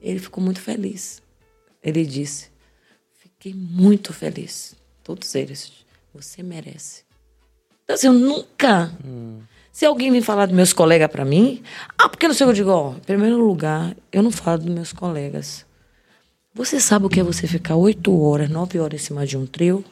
ele 0.00 0.18
ficou 0.18 0.42
muito 0.42 0.60
feliz. 0.60 1.20
Ele 1.82 2.04
disse: 2.04 2.50
Fiquei 3.18 3.52
muito 3.52 4.12
feliz. 4.12 4.76
Todos 5.02 5.34
eles. 5.34 5.72
Você 6.14 6.42
merece. 6.42 7.02
Então, 7.82 7.94
assim, 7.94 8.06
eu 8.06 8.12
nunca. 8.12 8.92
Se 9.72 9.86
alguém 9.86 10.10
me 10.10 10.20
falar 10.20 10.46
dos 10.46 10.54
meus 10.54 10.72
colegas 10.72 11.10
para 11.10 11.24
mim, 11.24 11.62
ah, 11.96 12.08
porque 12.08 12.26
não 12.26 12.34
sei 12.34 12.46
eu 12.46 12.52
digo, 12.52 12.70
ó, 12.70 12.94
em 12.94 13.00
primeiro 13.00 13.38
lugar, 13.38 13.96
eu 14.12 14.22
não 14.22 14.30
falo 14.30 14.58
dos 14.58 14.74
meus 14.74 14.92
colegas. 14.92 15.64
Você 16.58 16.80
sabe 16.80 17.06
o 17.06 17.08
que 17.08 17.20
é 17.20 17.22
você 17.22 17.46
ficar 17.46 17.76
oito 17.76 18.20
horas, 18.20 18.50
nove 18.50 18.80
horas 18.80 19.00
em 19.00 19.04
cima 19.04 19.24
de 19.24 19.38
um 19.38 19.46
trio? 19.46 19.84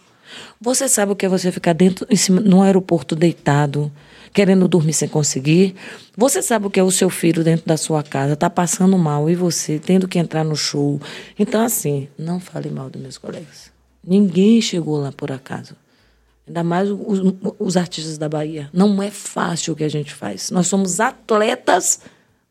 Você 0.60 0.88
sabe 0.88 1.12
o 1.12 1.14
que 1.14 1.24
é 1.24 1.28
você 1.28 1.52
ficar 1.52 1.72
dentro, 1.72 2.04
em 2.10 2.16
cima, 2.16 2.42
aeroporto 2.64 3.14
deitado, 3.14 3.92
querendo 4.34 4.66
dormir 4.66 4.92
sem 4.92 5.08
conseguir? 5.08 5.76
Você 6.16 6.42
sabe 6.42 6.66
o 6.66 6.70
que 6.70 6.80
é 6.80 6.82
o 6.82 6.90
seu 6.90 7.08
filho 7.08 7.44
dentro 7.44 7.64
da 7.66 7.76
sua 7.76 8.02
casa, 8.02 8.34
tá 8.34 8.50
passando 8.50 8.98
mal 8.98 9.30
e 9.30 9.36
você 9.36 9.78
tendo 9.78 10.08
que 10.08 10.18
entrar 10.18 10.42
no 10.42 10.56
show? 10.56 11.00
Então, 11.38 11.64
assim, 11.64 12.08
não 12.18 12.40
fale 12.40 12.68
mal 12.68 12.90
dos 12.90 13.00
meus 13.00 13.16
colegas. 13.16 13.70
Ninguém 14.04 14.60
chegou 14.60 14.98
lá 14.98 15.12
por 15.12 15.30
acaso. 15.30 15.76
Ainda 16.48 16.64
mais 16.64 16.90
os, 16.90 17.20
os 17.60 17.76
artistas 17.76 18.18
da 18.18 18.28
Bahia. 18.28 18.68
Não 18.72 19.00
é 19.00 19.12
fácil 19.12 19.72
o 19.72 19.76
que 19.76 19.84
a 19.84 19.88
gente 19.88 20.12
faz. 20.12 20.50
Nós 20.50 20.66
somos 20.66 20.98
atletas 20.98 22.00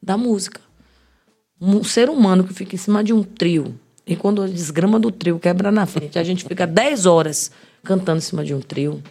da 0.02 0.16
música. 0.16 0.62
Um 1.60 1.84
ser 1.84 2.10
humano 2.10 2.46
que 2.46 2.54
fica 2.54 2.76
em 2.76 2.80
cima 2.80 3.04
de 3.04 3.12
um 3.12 3.22
trio, 3.22 3.78
e 4.06 4.16
quando 4.16 4.42
a 4.42 4.48
desgrama 4.48 5.00
do 5.00 5.12
trio 5.12 5.40
quebra 5.40 5.72
na 5.72 5.86
frente, 5.86 6.20
a 6.20 6.24
gente 6.24 6.44
fica 6.44 6.66
10 6.68 7.06
horas 7.06 7.52
cantando 7.84 8.20
em 8.20 8.22
cima 8.22 8.44
de 8.44 8.54
um 8.54 8.62
trio. 8.62 9.02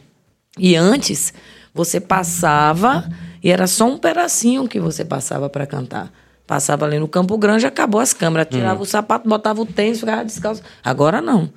E 0.59 0.77
antes, 0.77 1.35
você 1.73 2.01
passava 2.01 3.09
e 3.43 3.51
era 3.51 3.67
só 3.67 3.87
um 3.87 3.99
pedacinho 3.99 4.69
que 4.69 4.79
você 4.79 5.05
passava 5.05 5.49
para 5.49 5.67
cantar. 5.67 6.13
Passava 6.47 6.85
ali 6.85 6.99
no 6.99 7.09
Campo 7.09 7.37
Grande, 7.39 7.67
acabou 7.67 8.01
as 8.01 8.13
câmeras, 8.13 8.47
tirava 8.51 8.83
o 8.83 8.87
sapato, 8.87 9.29
botava 9.29 9.63
o 9.63 9.67
tênis, 9.67 9.99
ficava 9.99 10.25
descalço. 10.25 10.63
Agora 10.83 11.21
não. 11.23 11.51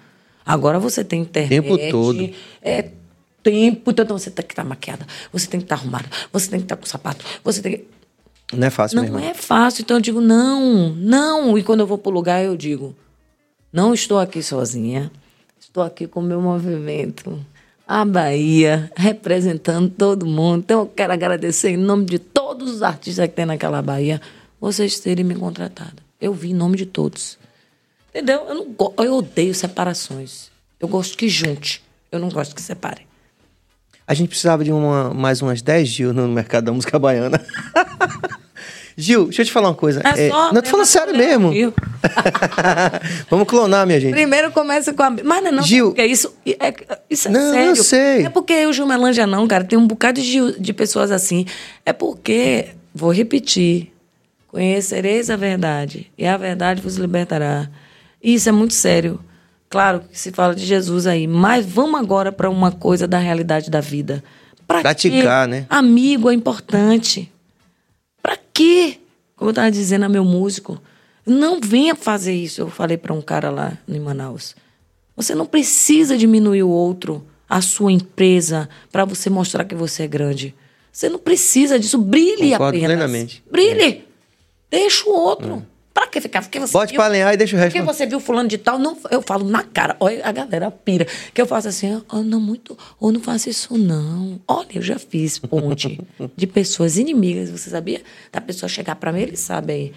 Agora 0.45 0.80
você 0.80 1.03
tem 1.03 1.22
internet. 1.22 1.61
Tempo 1.61 1.77
todo. 1.91 2.30
É 2.61 2.89
tempo, 3.43 3.91
então 3.91 4.18
você 4.18 4.30
tem 4.31 4.45
que 4.45 4.53
estar 4.53 4.64
maquiada, 4.64 5.05
você 5.31 5.47
tem 5.47 5.59
que 5.59 5.65
estar 5.65 5.76
arrumada, 5.76 6.05
você 6.34 6.49
tem 6.49 6.59
que 6.59 6.65
estar 6.65 6.76
com 6.76 6.85
sapato, 6.85 7.23
você 7.43 7.61
tem 7.61 7.72
que. 7.77 7.88
Não 8.53 8.68
é 8.68 8.69
fácil 8.69 8.95
Não 8.95 9.03
mesmo. 9.03 9.19
é 9.19 9.34
fácil. 9.34 9.81
Então 9.81 9.97
eu 9.97 10.01
digo, 10.01 10.22
não, 10.22 10.89
não. 10.95 11.57
E 11.57 11.64
quando 11.64 11.81
eu 11.81 11.88
vou 11.88 11.97
para 11.97 12.09
o 12.09 12.14
lugar, 12.14 12.43
eu 12.43 12.55
digo, 12.55 12.95
não 13.72 13.94
estou 13.94 14.19
aqui 14.19 14.41
sozinha. 14.41 15.11
Estou 15.60 15.84
aqui 15.84 16.07
com 16.07 16.19
o 16.19 16.23
meu 16.23 16.41
movimento. 16.41 17.39
A 17.88 18.03
Bahia, 18.03 18.91
representando 18.95 19.89
todo 19.89 20.26
mundo. 20.26 20.60
Então 20.60 20.80
eu 20.80 20.88
quero 20.88 21.14
agradecer 21.14 21.69
em 21.69 21.77
nome 21.77 22.06
de 22.06 22.19
todos 22.19 22.72
os 22.72 22.81
artistas 22.81 23.27
que 23.27 23.35
tem 23.35 23.45
naquela 23.45 23.81
Bahia, 23.81 24.22
vocês 24.60 24.99
terem 24.99 25.23
me 25.23 25.35
contratado. 25.35 26.02
Eu 26.19 26.34
vi 26.34 26.52
em 26.52 26.53
nome 26.53 26.77
de 26.77 26.85
todos. 26.85 27.38
Entendeu? 28.10 28.45
Eu, 28.48 28.56
não 28.56 28.94
eu 29.06 29.14
odeio 29.14 29.53
separações. 29.53 30.49
Eu 30.80 30.88
gosto 30.88 31.18
que 31.18 31.30
junte. 31.30 31.84
Eu 32.11 32.19
não 32.19 32.30
gosto 32.30 32.56
que 32.56 32.61
separe. 32.61 33.06
A 34.07 34.14
gente 34.14 34.30
precisava 34.30 34.64
de 34.64 34.72
uma, 34.72 35.14
mais 35.14 35.41
umas 35.41 35.61
10 35.61 35.88
Gil 35.88 36.14
no 36.14 36.27
mercado 36.27 36.65
da 36.65 36.72
música 36.72 36.98
baiana. 36.98 37.39
Gil, 38.99 39.25
deixa 39.25 39.43
eu 39.43 39.45
te 39.45 39.51
falar 39.51 39.67
uma 39.69 39.75
coisa. 39.75 40.01
É 40.03 40.25
É, 40.25 40.29
só- 40.29 40.51
não, 40.51 40.59
tô 40.61 40.67
é 40.67 40.71
falando 40.71 40.85
sério 40.87 41.15
mesmo. 41.15 41.51
viu? 41.51 41.71
Vamos 43.29 43.47
clonar, 43.47 43.85
minha 43.85 43.99
gente. 43.99 44.11
Primeiro 44.13 44.51
começa 44.51 44.91
com 44.93 45.03
a. 45.03 45.09
Mas 45.11 45.43
não, 45.43 45.47
é 45.49 45.51
não, 45.51 45.63
Gil. 45.63 45.87
porque 45.87 46.03
isso 46.05 46.33
é, 46.59 46.73
isso 47.09 47.27
é 47.27 47.31
Não, 47.31 47.53
sério. 47.53 47.69
eu 47.69 47.75
sei. 47.75 48.25
É 48.25 48.29
porque 48.29 48.53
eu, 48.53 48.73
Gil 48.73 48.87
Melange, 48.87 49.23
não, 49.25 49.47
cara. 49.47 49.63
Tem 49.63 49.77
um 49.77 49.85
bocado 49.87 50.19
de, 50.21 50.59
de 50.59 50.73
pessoas 50.73 51.11
assim. 51.11 51.45
É 51.85 51.93
porque, 51.93 52.69
vou 52.93 53.11
repetir, 53.11 53.91
conhecereis 54.47 55.29
a 55.29 55.35
verdade, 55.35 56.11
e 56.17 56.25
a 56.25 56.35
verdade 56.37 56.81
vos 56.81 56.95
libertará. 56.95 57.69
Isso 58.23 58.49
é 58.49 58.51
muito 58.51 58.73
sério. 58.73 59.19
Claro 59.69 60.01
que 60.09 60.17
se 60.19 60.31
fala 60.31 60.55
de 60.55 60.65
Jesus 60.65 61.05
aí, 61.05 61.27
mas 61.27 61.65
vamos 61.65 61.99
agora 61.99 62.31
para 62.31 62.49
uma 62.49 62.71
coisa 62.71 63.07
da 63.07 63.19
realidade 63.19 63.69
da 63.69 63.81
vida. 63.81 64.23
Pra 64.65 64.81
Praticar, 64.81 65.45
quê? 65.45 65.51
né? 65.51 65.65
Amigo 65.69 66.29
é 66.31 66.33
importante. 66.33 67.31
Como 69.35 69.49
eu 69.49 69.51
estava 69.51 69.71
dizendo 69.71 70.05
a 70.05 70.09
meu 70.09 70.25
músico, 70.25 70.81
não 71.25 71.59
venha 71.61 71.95
fazer 71.95 72.34
isso. 72.34 72.61
Eu 72.61 72.69
falei 72.69 72.97
para 72.97 73.13
um 73.13 73.21
cara 73.21 73.49
lá 73.49 73.77
em 73.88 73.99
Manaus. 73.99 74.55
Você 75.15 75.35
não 75.35 75.45
precisa 75.45 76.17
diminuir 76.17 76.63
o 76.63 76.69
outro, 76.69 77.25
a 77.49 77.61
sua 77.61 77.91
empresa, 77.91 78.69
para 78.91 79.05
você 79.05 79.29
mostrar 79.29 79.65
que 79.65 79.75
você 79.75 80.03
é 80.03 80.07
grande. 80.07 80.55
Você 80.91 81.09
não 81.09 81.19
precisa 81.19 81.79
disso. 81.79 81.97
Brilhe 81.97 82.51
Concordo 82.51 82.77
apenas. 82.77 82.88
plenamente. 82.88 83.43
Brilhe. 83.49 84.05
Deixa 84.69 85.07
o 85.07 85.13
outro. 85.13 85.65
Pra 85.97 86.05
que 86.05 86.21
ficar? 86.21 86.43
Porque 86.43 86.59
você 86.59 86.71
Bote 86.73 86.91
viu- 86.91 86.99
pra 86.99 87.07
lenhar 87.07 87.33
e 87.33 87.37
deixa 87.37 87.55
o 87.55 87.59
resto. 87.59 87.73
porque 87.75 87.83
você 87.93 88.05
viu 88.05 88.19
fulano 88.19 88.47
de 88.47 88.59
tal, 88.59 88.77
não, 88.77 88.95
eu 89.09 89.19
falo 89.23 89.49
na 89.49 89.63
cara. 89.63 89.95
Olha, 89.99 90.23
a 90.23 90.31
galera 90.31 90.69
pira. 90.69 91.07
Que 91.33 91.41
eu 91.41 91.47
faço 91.47 91.67
assim, 91.67 91.99
oh, 92.11 92.17
não 92.21 92.39
muito, 92.39 92.77
ou 92.99 93.11
não 93.11 93.19
faço 93.19 93.49
isso 93.49 93.75
não. 93.75 94.39
Olha, 94.47 94.67
eu 94.75 94.81
já 94.83 94.99
fiz 94.99 95.39
ponte 95.39 95.99
de 96.35 96.45
pessoas 96.45 96.97
inimigas, 96.97 97.49
você 97.49 97.71
sabia? 97.71 98.03
Da 98.31 98.39
pessoa 98.39 98.69
chegar 98.69 98.95
pra 98.95 99.11
mim, 99.11 99.21
eles 99.21 99.39
sabem. 99.39 99.91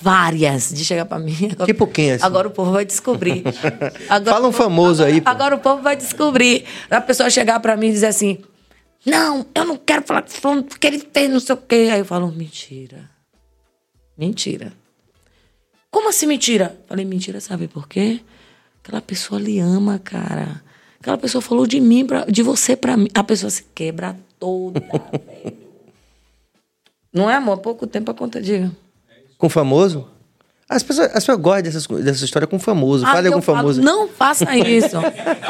Várias 0.00 0.72
de 0.72 0.84
chegar 0.86 1.04
pra 1.04 1.18
mim. 1.18 1.36
Agora, 1.52 1.66
Tipo 1.70 1.86
quem, 1.86 2.12
assim? 2.12 2.24
Agora 2.24 2.48
o 2.48 2.50
povo 2.50 2.72
vai 2.72 2.84
descobrir. 2.86 3.42
Agora 4.08 4.34
Fala 4.36 4.48
um 4.48 4.52
famoso 4.52 5.04
aí, 5.04 5.20
pô. 5.20 5.28
Agora 5.28 5.54
o 5.54 5.58
povo 5.58 5.82
vai 5.82 5.96
descobrir. 5.96 6.64
A 6.90 7.00
pessoa 7.00 7.28
chegar 7.28 7.60
pra 7.60 7.76
mim 7.76 7.88
e 7.88 7.92
dizer 7.92 8.06
assim: 8.06 8.38
Não, 9.04 9.44
eu 9.54 9.64
não 9.66 9.76
quero 9.76 10.02
falar 10.06 10.22
com 10.22 10.28
fulano 10.30 10.62
porque 10.62 10.86
ele 10.86 11.06
fez 11.12 11.28
não 11.30 11.40
sei 11.40 11.54
o 11.54 11.58
quê. 11.58 11.90
Aí 11.92 11.98
eu 11.98 12.04
falo: 12.06 12.28
Mentira. 12.32 13.10
Mentira. 14.16 14.72
Como 15.92 16.08
assim 16.08 16.26
mentira? 16.26 16.74
Falei, 16.88 17.04
mentira, 17.04 17.38
sabe 17.38 17.68
por 17.68 17.86
quê? 17.86 18.20
Aquela 18.82 19.02
pessoa 19.02 19.38
lhe 19.38 19.58
ama, 19.60 20.00
cara. 20.02 20.62
Aquela 20.98 21.18
pessoa 21.18 21.42
falou 21.42 21.66
de 21.66 21.78
mim, 21.80 22.06
pra, 22.06 22.24
de 22.24 22.42
você 22.42 22.74
pra 22.74 22.96
mim. 22.96 23.08
A 23.14 23.22
pessoa 23.22 23.50
se 23.50 23.64
quebra 23.74 24.16
toda, 24.40 24.80
velho. 24.80 25.56
Não 27.12 27.28
é, 27.28 27.34
amor? 27.34 27.58
Pouco 27.58 27.86
tempo 27.86 28.10
a 28.10 28.14
conta 28.14 28.40
diga. 28.40 28.72
Com 29.36 29.48
famoso? 29.50 30.08
As 30.66 30.82
pessoas, 30.82 31.08
as 31.08 31.14
pessoas 31.24 31.38
gostam 31.38 31.62
dessas, 31.62 31.86
dessa 31.86 32.24
história 32.24 32.48
com 32.48 32.58
famoso. 32.58 33.04
Fala 33.04 33.18
Aí 33.18 33.22
de 33.22 33.26
algum 33.26 33.38
eu 33.40 33.42
falo, 33.42 33.58
famoso. 33.58 33.82
não 33.82 34.08
faça 34.08 34.56
isso. 34.56 34.96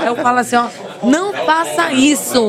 eu 0.05 0.17
falo 0.17 0.39
assim, 0.39 0.57
ó, 0.57 0.69
não 1.05 1.33
faça 1.33 1.93
isso. 1.93 2.41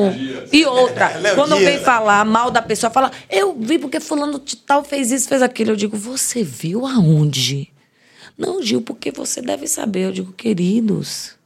E 0.52 0.66
outra, 0.66 1.12
quando 1.36 1.56
vem 1.56 1.78
falar 1.78 2.24
mal 2.24 2.50
da 2.50 2.60
pessoa, 2.60 2.90
fala, 2.90 3.12
eu 3.30 3.54
vi 3.56 3.78
porque 3.78 4.00
fulano 4.00 4.40
de 4.40 4.56
tal 4.56 4.82
fez 4.82 5.12
isso, 5.12 5.28
fez 5.28 5.40
aquilo. 5.42 5.70
Eu 5.70 5.76
digo, 5.76 5.96
você 5.96 6.42
viu 6.42 6.84
aonde? 6.84 7.70
Não, 8.36 8.62
Gil, 8.62 8.82
porque 8.82 9.10
você 9.10 9.40
deve 9.40 9.66
saber. 9.66 10.06
Eu 10.06 10.12
digo, 10.12 10.32
queridos, 10.32 11.36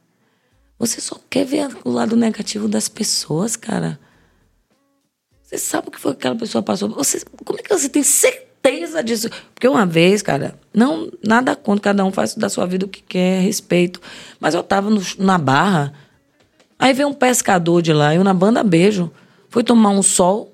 você 0.77 0.99
só 0.99 1.19
quer 1.29 1.45
ver 1.45 1.69
o 1.83 1.91
lado 1.91 2.15
negativo 2.15 2.67
das 2.67 2.89
pessoas, 2.89 3.55
cara. 3.55 3.99
Você 5.43 5.57
sabe 5.57 5.87
o 5.87 5.91
que 5.91 5.99
foi 5.99 6.11
que 6.13 6.19
aquela 6.19 6.35
pessoa 6.35 6.61
passou? 6.63 6.89
Você, 6.89 7.21
como 7.43 7.59
é 7.59 7.63
que 7.63 7.69
você 7.75 7.89
tem 7.89 8.03
certeza 8.03 9.03
disso? 9.03 9.29
Porque 9.53 9.67
uma 9.67 9.85
vez, 9.85 10.21
cara, 10.21 10.59
não 10.73 11.11
nada 11.23 11.55
contra, 11.55 11.85
cada 11.85 12.05
um 12.05 12.11
faz 12.11 12.35
da 12.35 12.49
sua 12.49 12.65
vida 12.67 12.85
o 12.85 12.89
que 12.89 13.01
quer, 13.01 13.41
respeito. 13.41 13.99
Mas 14.39 14.53
eu 14.53 14.61
tava 14.61 14.89
no- 14.89 15.01
na 15.17 15.37
barra, 15.37 15.93
aí 16.77 16.93
veio 16.93 17.09
um 17.09 17.13
pescador 17.13 17.81
de 17.81 17.91
lá, 17.91 18.13
eu 18.13 18.23
na 18.23 18.33
banda 18.33 18.63
beijo, 18.63 19.11
fui 19.49 19.63
tomar 19.63 19.89
um 19.89 20.03
sol. 20.03 20.53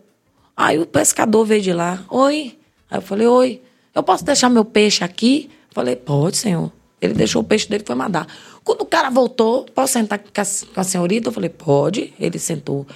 Aí 0.56 0.80
o 0.80 0.86
pescador 0.86 1.46
veio 1.46 1.62
de 1.62 1.74
lá, 1.74 2.06
oi. 2.10 2.58
Aí 2.90 2.98
eu 2.98 3.02
falei, 3.02 3.28
oi, 3.28 3.62
eu 3.94 4.02
posso 4.02 4.24
deixar 4.24 4.50
meu 4.50 4.64
peixe 4.64 5.04
aqui? 5.04 5.50
Falei, 5.76 5.98
pode, 5.98 6.38
senhor. 6.38 6.72
Ele 7.02 7.14
deixou 7.14 7.42
o 7.42 7.46
peixe 7.46 7.68
dele 7.68 7.84
e 7.84 7.86
foi 7.86 7.98
mandar. 7.98 8.26
Quando 8.64 8.84
o 8.84 8.86
cara 8.86 9.10
voltou, 9.10 9.66
posso 9.66 9.92
sentar 9.92 10.18
com 10.18 10.80
a, 10.80 10.84
senhorita? 10.86 11.28
Eu 11.28 11.34
falei, 11.34 11.50
pode. 11.50 12.14
Ele 12.18 12.40
sentou. 12.40 12.88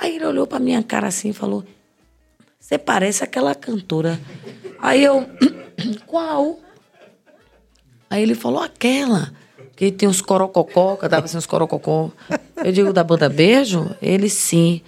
Aí 0.00 0.14
ele 0.14 0.24
olhou 0.24 0.46
pra 0.46 0.60
minha 0.60 0.80
cara 0.80 1.08
assim 1.08 1.30
e 1.30 1.32
falou, 1.32 1.64
você 2.60 2.78
parece 2.78 3.24
aquela 3.24 3.56
cantora. 3.56 4.20
Aí 4.80 5.02
eu, 5.02 5.28
qual? 6.06 6.60
Aí 8.08 8.22
ele 8.22 8.36
falou, 8.36 8.62
aquela. 8.62 9.32
Que 9.74 9.90
tem 9.90 10.08
uns 10.08 10.20
corococó, 10.20 10.94
cantava 10.94 11.24
assim 11.24 11.38
uns 11.38 11.46
corococó. 11.46 12.12
Eu 12.64 12.70
digo, 12.70 12.92
da 12.92 13.02
banda 13.02 13.28
Beijo? 13.28 13.90
Ele 14.00 14.30
sim. 14.30 14.80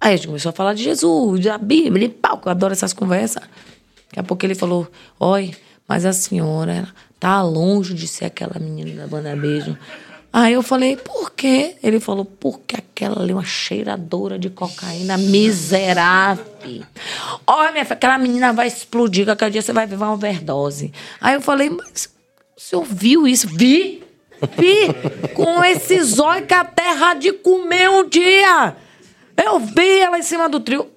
Aí 0.00 0.14
a 0.14 0.16
gente 0.16 0.28
começou 0.28 0.50
a 0.50 0.52
falar 0.52 0.74
de 0.74 0.84
Jesus, 0.84 1.44
da 1.44 1.58
Bíblia, 1.58 2.06
e 2.06 2.10
pau, 2.10 2.38
que 2.38 2.46
eu 2.46 2.52
adoro 2.52 2.72
essas 2.72 2.92
conversas. 2.92 3.42
Daqui 3.42 4.20
a 4.20 4.22
pouco 4.22 4.46
ele 4.46 4.54
falou, 4.54 4.88
oi, 5.18 5.52
mas 5.88 6.04
a 6.04 6.12
senhora 6.12 6.88
tá 7.18 7.42
longe 7.42 7.94
de 7.94 8.06
ser 8.06 8.26
aquela 8.26 8.58
menina 8.58 9.02
da 9.02 9.06
banda 9.06 9.34
Beijo. 9.34 9.76
Aí 10.32 10.52
eu 10.52 10.64
falei, 10.64 10.96
por 10.96 11.30
quê? 11.30 11.76
Ele 11.80 12.00
falou, 12.00 12.24
porque 12.24 12.74
aquela 12.74 13.22
ali 13.22 13.30
é 13.30 13.34
uma 13.36 13.44
cheiradora 13.44 14.36
de 14.36 14.50
cocaína 14.50 15.16
miserável. 15.16 16.44
Olha, 17.46 17.70
minha 17.70 17.84
filha, 17.84 17.94
aquela 17.94 18.18
menina 18.18 18.52
vai 18.52 18.66
explodir, 18.66 19.24
qualquer 19.24 19.50
dia 19.50 19.62
você 19.62 19.72
vai 19.72 19.86
ver 19.86 19.94
uma 19.94 20.12
overdose. 20.12 20.92
Aí 21.20 21.34
eu 21.34 21.40
falei, 21.40 21.70
mas 21.70 22.08
o 22.56 22.60
senhor 22.60 22.84
viu 22.84 23.28
isso? 23.28 23.46
Vi! 23.46 24.02
Vi! 24.56 25.30
Com 25.34 25.62
esse 25.62 26.02
zóio 26.02 26.46
que 26.46 26.54
a 26.54 26.64
terra 26.64 27.14
de 27.14 27.32
comer 27.32 27.88
um 27.88 28.08
dia! 28.08 28.76
Eu 29.36 29.60
vi 29.60 30.00
ela 30.00 30.18
em 30.18 30.22
cima 30.22 30.48
do 30.48 30.58
trio. 30.58 30.90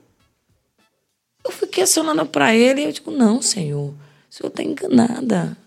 Eu 1.46 1.52
fui 1.52 1.68
questionando 1.68 2.26
pra 2.26 2.56
ele 2.56 2.82
e 2.82 2.86
eu 2.86 2.92
digo, 2.92 3.12
não, 3.12 3.40
senhor, 3.40 3.94
senhor 4.38 4.52
tá 4.52 4.64
enganada. 4.64 5.58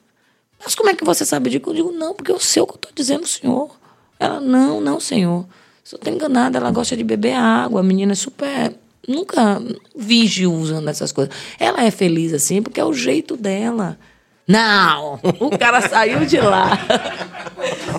Mas 0.63 0.75
como 0.75 0.91
é 0.91 0.95
que 0.95 1.05
você 1.05 1.25
sabe 1.25 1.51
disso? 1.51 1.63
Eu 1.67 1.75
digo, 1.75 1.93
não, 1.93 2.15
porque 2.15 2.31
eu 2.31 2.39
sei 2.39 2.63
o 2.63 2.67
que 2.67 2.73
eu 2.73 2.77
estou 2.77 2.93
dizendo, 2.95 3.27
senhor. 3.27 3.71
Ela, 4.19 4.41
não, 4.41 4.81
não, 4.81 5.01
senhor. 5.01 5.41
O 5.41 5.89
senhor 5.89 5.99
está 5.99 6.11
enganada, 6.11 6.59
ela 6.59 6.71
gosta 6.71 6.97
de 6.97 7.03
beber 7.03 7.35
água, 7.35 7.81
a 7.81 7.83
menina 7.83 8.13
é 8.13 8.15
super. 8.15 8.75
Nunca 9.09 9.61
vi 9.97 10.47
usando 10.47 10.89
essas 10.89 11.11
coisas. 11.11 11.35
Ela 11.59 11.83
é 11.83 11.91
feliz 11.91 12.33
assim 12.33 12.63
porque 12.63 12.79
é 12.79 12.85
o 12.85 12.93
jeito 12.93 13.37
dela. 13.37 13.99
Não! 14.47 15.19
O 15.41 15.57
cara 15.59 15.81
saiu 15.89 16.27
de 16.27 16.39
lá. 16.39 16.79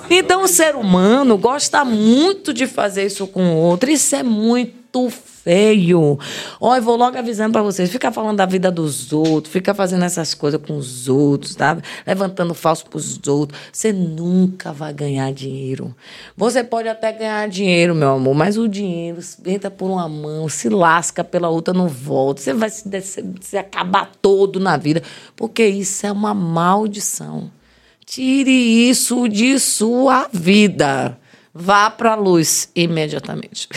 Então 0.09 0.43
o 0.43 0.47
ser 0.47 0.75
humano 0.75 1.37
gosta 1.37 1.83
muito 1.83 2.53
de 2.53 2.67
fazer 2.67 3.05
isso 3.05 3.25
com 3.25 3.53
o 3.53 3.55
outro. 3.55 3.89
Isso 3.89 4.15
é 4.15 4.21
muito 4.21 4.80
feio. 5.09 6.19
Ó, 6.59 6.75
eu 6.75 6.81
vou 6.81 6.95
logo 6.95 7.17
avisando 7.17 7.53
para 7.53 7.61
vocês. 7.61 7.89
Fica 7.89 8.11
falando 8.11 8.37
da 8.37 8.45
vida 8.45 8.71
dos 8.71 9.11
outros, 9.13 9.51
fica 9.51 9.73
fazendo 9.73 10.03
essas 10.03 10.33
coisas 10.33 10.61
com 10.61 10.77
os 10.77 11.07
outros, 11.07 11.55
tá? 11.55 11.77
Levantando 12.05 12.53
falso 12.53 12.85
pros 12.85 13.19
outros. 13.27 13.59
Você 13.71 13.93
nunca 13.93 14.71
vai 14.71 14.93
ganhar 14.93 15.31
dinheiro. 15.31 15.95
Você 16.35 16.63
pode 16.63 16.87
até 16.87 17.11
ganhar 17.11 17.47
dinheiro, 17.47 17.95
meu 17.95 18.11
amor, 18.11 18.35
mas 18.35 18.57
o 18.57 18.67
dinheiro 18.67 19.19
entra 19.45 19.71
por 19.71 19.89
uma 19.89 20.07
mão, 20.07 20.49
se 20.49 20.69
lasca 20.69 21.23
pela 21.23 21.49
outra, 21.49 21.73
não 21.73 21.87
volta. 21.87 22.41
Você 22.41 22.53
vai 22.53 22.69
se, 22.69 22.83
se 23.39 23.57
acabar 23.57 24.11
todo 24.21 24.59
na 24.59 24.77
vida, 24.77 25.01
porque 25.35 25.65
isso 25.65 26.05
é 26.05 26.11
uma 26.11 26.33
maldição. 26.33 27.49
Tire 28.05 28.89
isso 28.89 29.29
de 29.29 29.57
sua 29.57 30.27
vida. 30.33 31.17
Vá 31.53 31.89
pra 31.89 32.15
luz 32.15 32.69
imediatamente. 32.73 33.67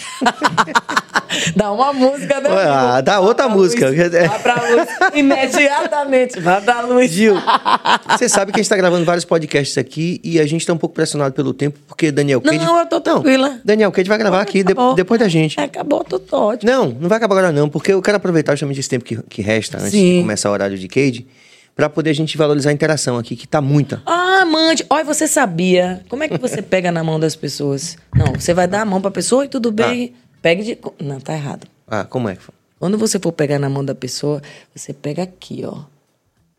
dá 1.57 1.73
uma 1.73 1.93
música, 1.93 2.41
né? 2.41 2.49
Ah, 2.51 3.01
dá 3.01 3.19
outra 3.19 3.49
música. 3.49 3.89
Luz, 3.89 3.99
vá 4.29 4.39
pra 4.39 4.55
luz 4.71 4.89
imediatamente. 5.13 6.39
Vá 6.39 6.61
pra 6.61 6.83
luz. 6.83 7.11
Gil, 7.11 7.35
você 8.09 8.29
sabe 8.29 8.53
que 8.53 8.61
a 8.61 8.63
gente 8.63 8.71
tá 8.71 8.77
gravando 8.77 9.05
vários 9.05 9.25
podcasts 9.25 9.77
aqui 9.77 10.21
e 10.23 10.39
a 10.39 10.47
gente 10.47 10.65
tá 10.65 10.73
um 10.73 10.79
pouco 10.79 10.95
pressionado 10.95 11.35
pelo 11.35 11.53
tempo, 11.53 11.79
porque 11.89 12.13
Daniel 12.13 12.41
Cade... 12.41 12.59
Não, 12.59 12.79
eu 12.79 12.87
tô 12.87 13.01
tranquila. 13.01 13.49
Não, 13.49 13.61
Daniel 13.65 13.91
Cade 13.91 14.09
vai 14.09 14.19
gravar 14.19 14.41
aqui 14.41 14.63
de, 14.63 14.73
depois 14.95 15.19
da 15.19 15.27
gente. 15.27 15.59
É, 15.59 15.65
acabou, 15.65 16.05
tô 16.05 16.21
ótimo. 16.37 16.71
Não, 16.71 16.89
não 16.89 17.09
vai 17.09 17.19
acabar 17.19 17.35
agora 17.35 17.53
não, 17.53 17.69
porque 17.69 17.93
eu 17.93 18.01
quero 18.01 18.19
aproveitar 18.19 18.53
justamente 18.53 18.79
esse 18.79 18.89
tempo 18.89 19.05
que, 19.05 19.21
que 19.29 19.43
resta 19.43 19.79
antes 19.79 19.91
Sim. 19.91 20.17
de 20.17 20.21
começar 20.21 20.49
o 20.49 20.53
horário 20.53 20.79
de 20.79 20.87
Cade 20.87 21.27
para 21.75 21.89
poder 21.89 22.11
a 22.11 22.15
gente 22.15 22.37
valorizar 22.37 22.71
a 22.71 22.73
interação 22.73 23.19
aqui, 23.19 23.35
que 23.35 23.49
tá 23.49 23.61
muita. 23.61 24.03
Ah, 24.07 24.45
mande. 24.45 24.85
Olha, 24.89 25.05
você 25.05 25.27
sabia. 25.27 26.05
Como 26.09 26.23
é 26.23 26.29
que 26.29 26.39
você 26.39 26.61
pega 26.63 26.93
na 26.93 27.03
mão 27.03 27.19
das 27.19 27.35
pessoas? 27.35 27.97
Não, 28.15 28.35
você 28.35 28.55
vai 28.55 28.69
dar 28.69 28.83
a 28.83 28.85
mão 28.85 29.01
pra 29.01 29.11
pessoa 29.11 29.45
e 29.45 29.49
tudo 29.49 29.73
bem. 29.73 30.15
Ah. 30.15 30.25
Pegue 30.41 30.63
de. 30.63 30.79
Não, 31.03 31.21
tá 31.21 31.35
errado. 31.35 31.67
Ah, 31.87 32.05
como 32.05 32.29
é? 32.29 32.37
Quando 32.79 32.99
você 32.99 33.19
for 33.19 33.33
pegar 33.33 33.59
na 33.59 33.69
mão 33.69 33.85
da 33.85 33.95
pessoa, 33.95 34.43
você 34.75 34.93
pega 34.93 35.23
aqui, 35.23 35.63
ó. 35.65 35.85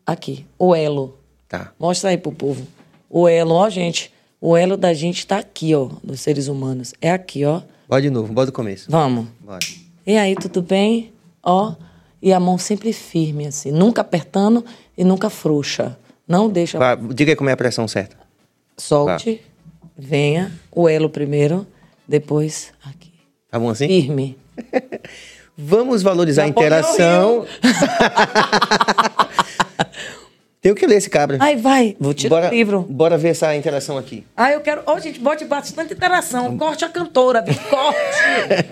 Aqui, 0.04 0.46
o 0.58 0.74
elo. 0.74 1.18
Tá. 1.48 1.72
Mostra 1.78 2.10
aí 2.10 2.18
pro 2.18 2.32
povo. 2.32 2.66
O 3.08 3.28
elo, 3.28 3.54
ó, 3.54 3.70
gente. 3.70 4.12
O 4.40 4.56
elo 4.56 4.76
da 4.76 4.92
gente 4.92 5.26
tá 5.26 5.38
aqui, 5.38 5.74
ó, 5.74 5.88
dos 6.02 6.20
seres 6.20 6.48
humanos. 6.48 6.94
É 7.00 7.10
aqui, 7.10 7.44
ó. 7.44 7.62
Bora 7.88 8.02
de 8.02 8.10
novo, 8.10 8.32
bora 8.32 8.46
do 8.46 8.52
começo. 8.52 8.90
Vamos. 8.90 9.26
Bora. 9.40 9.60
E 10.06 10.16
aí, 10.16 10.34
tudo 10.34 10.62
bem? 10.62 11.12
Ó. 11.42 11.74
E 12.20 12.32
a 12.32 12.40
mão 12.40 12.58
sempre 12.58 12.92
firme, 12.92 13.46
assim. 13.46 13.70
Nunca 13.70 14.00
apertando 14.00 14.64
e 14.96 15.04
nunca 15.04 15.30
frouxa. 15.30 15.98
Não 16.26 16.48
deixa. 16.48 16.78
Vai, 16.78 16.96
diga 16.96 17.32
aí 17.32 17.36
como 17.36 17.50
é 17.50 17.52
a 17.52 17.56
pressão 17.56 17.86
certa. 17.86 18.16
Solte, 18.76 19.40
venha, 19.96 20.52
o 20.70 20.88
elo 20.88 21.08
primeiro, 21.08 21.66
depois 22.06 22.72
aqui. 22.84 23.12
Tá 23.50 23.58
bom 23.58 23.70
assim? 23.70 23.86
Firme. 23.86 24.36
Vamos 25.56 26.02
valorizar 26.02 26.42
Já 26.42 26.46
a 26.46 26.48
interação. 26.50 27.46
Tem 30.66 30.74
que 30.74 30.84
ler 30.84 30.96
esse 30.96 31.08
cabra. 31.08 31.38
Ai, 31.40 31.54
vai. 31.54 31.96
Vou 32.00 32.12
tirar 32.12 32.34
bora, 32.34 32.48
o 32.48 32.50
livro. 32.50 32.82
Bora 32.90 33.16
ver 33.16 33.28
essa 33.28 33.54
interação 33.54 33.96
aqui. 33.96 34.24
Ah, 34.36 34.50
eu 34.50 34.60
quero. 34.60 34.80
Ô, 34.80 34.94
oh, 34.94 34.98
gente, 34.98 35.20
bote 35.20 35.44
bastante 35.44 35.94
interação. 35.94 36.58
Corte 36.58 36.84
a 36.84 36.88
cantora, 36.88 37.40
viu? 37.40 37.54
Corte. 37.70 37.96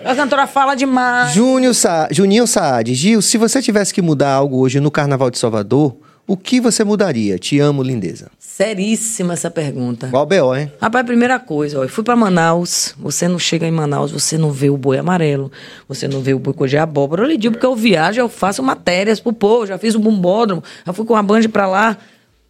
a 0.03 0.13
cantora 0.13 0.45
fala 0.45 0.75
demais. 0.75 1.31
Júnior 1.31 1.73
Sa... 1.73 2.09
Juninho 2.11 2.45
Saad. 2.45 2.93
Gil, 2.93 3.21
se 3.21 3.37
você 3.37 3.61
tivesse 3.61 3.93
que 3.93 4.01
mudar 4.01 4.33
algo 4.33 4.59
hoje 4.59 4.81
no 4.81 4.91
Carnaval 4.91 5.31
de 5.31 5.37
Salvador, 5.37 5.95
o 6.27 6.35
que 6.35 6.59
você 6.59 6.83
mudaria? 6.83 7.37
Te 7.37 7.59
amo, 7.59 7.83
lindeza. 7.83 8.31
Seríssima 8.39 9.33
essa 9.33 9.51
pergunta. 9.51 10.07
Qual 10.07 10.25
B.O., 10.25 10.55
hein? 10.55 10.71
Rapaz, 10.81 11.05
primeira 11.05 11.37
coisa, 11.39 11.79
ó, 11.79 11.83
eu 11.83 11.89
fui 11.89 12.03
para 12.03 12.15
Manaus, 12.15 12.95
você 12.97 13.27
não 13.27 13.37
chega 13.37 13.67
em 13.67 13.71
Manaus, 13.71 14.11
você 14.11 14.37
não 14.37 14.51
vê 14.51 14.69
o 14.69 14.77
boi 14.77 14.97
amarelo, 14.97 15.51
você 15.87 16.07
não 16.07 16.21
vê 16.21 16.33
o 16.33 16.39
boi 16.39 16.67
de 16.67 16.77
abóbora. 16.77 17.23
Eu 17.23 17.27
lhe 17.27 17.37
digo 17.37 17.55
porque 17.55 17.65
eu 17.65 17.75
viajo, 17.75 18.19
eu 18.19 18.29
faço 18.29 18.63
matérias 18.63 19.19
pro 19.19 19.33
povo, 19.33 19.67
já 19.67 19.77
fiz 19.77 19.93
o 19.93 19.99
bombódromo, 19.99 20.63
já 20.85 20.93
fui 20.93 21.05
com 21.05 21.15
a 21.15 21.21
Band 21.21 21.49
para 21.51 21.67
lá. 21.67 21.97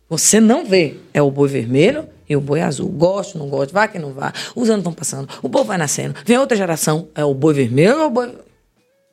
Você 0.07 0.39
não 0.39 0.63
vê. 0.63 0.97
É 1.13 1.21
o 1.21 1.31
boi 1.31 1.49
vermelho 1.49 2.05
e 2.29 2.35
o 2.35 2.41
boi 2.41 2.61
azul. 2.61 2.87
Gosto, 2.89 3.37
não 3.37 3.49
gosto, 3.49 3.73
vai 3.73 3.87
que 3.87 3.97
não 3.97 4.13
vá. 4.13 4.31
Os 4.55 4.69
anos 4.69 4.83
vão 4.83 4.93
passando, 4.93 5.27
o 5.41 5.49
povo 5.49 5.65
vai 5.65 5.77
nascendo. 5.77 6.15
Vem 6.23 6.37
outra 6.37 6.55
geração, 6.55 7.07
é 7.15 7.25
o 7.25 7.33
boi 7.33 7.53
vermelho 7.53 7.99
ou 8.01 8.07
o 8.07 8.09
boi... 8.09 8.31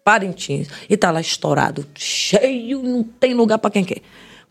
Parintins. 0.05 0.69
E 0.91 0.97
tá 0.97 1.11
lá 1.11 1.21
estourado, 1.21 1.87
cheio, 1.95 2.83
não 2.83 3.05
tem 3.05 3.35
lugar 3.35 3.59
para 3.59 3.71
quem 3.71 3.85
quer. 3.85 4.03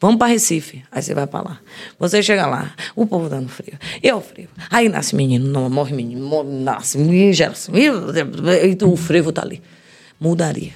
Vamos 0.02 0.18
para 0.18 0.32
Recife. 0.32 0.84
Aí 0.92 1.00
você 1.00 1.14
vai 1.14 1.28
para 1.28 1.50
lá. 1.50 1.62
Você 2.00 2.24
chega 2.24 2.48
lá, 2.48 2.76
o 2.96 3.06
povo 3.06 3.30
dando 3.30 3.48
frio. 3.48 3.78
Eu 4.02 4.20
frio. 4.20 4.50
Aí 4.72 4.90
nasce 4.90 5.16
menino, 5.16 5.48
não, 5.48 5.70
morre 5.70 5.96
menino, 5.96 6.26
morre, 6.26 6.50
nasce, 6.50 7.34
gera 7.34 7.52
assim, 7.52 7.72
e 7.76 8.84
o 8.84 8.98
frevo 8.98 9.32
tá 9.32 9.44
ali. 9.44 9.62
Mudaria. 10.20 10.74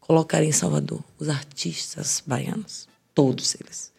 Colocaria 0.00 0.48
em 0.48 0.52
Salvador 0.52 1.04
os 1.18 1.28
artistas 1.28 2.22
baianos. 2.26 2.88
Todos 3.14 3.54
eles. 3.60 3.92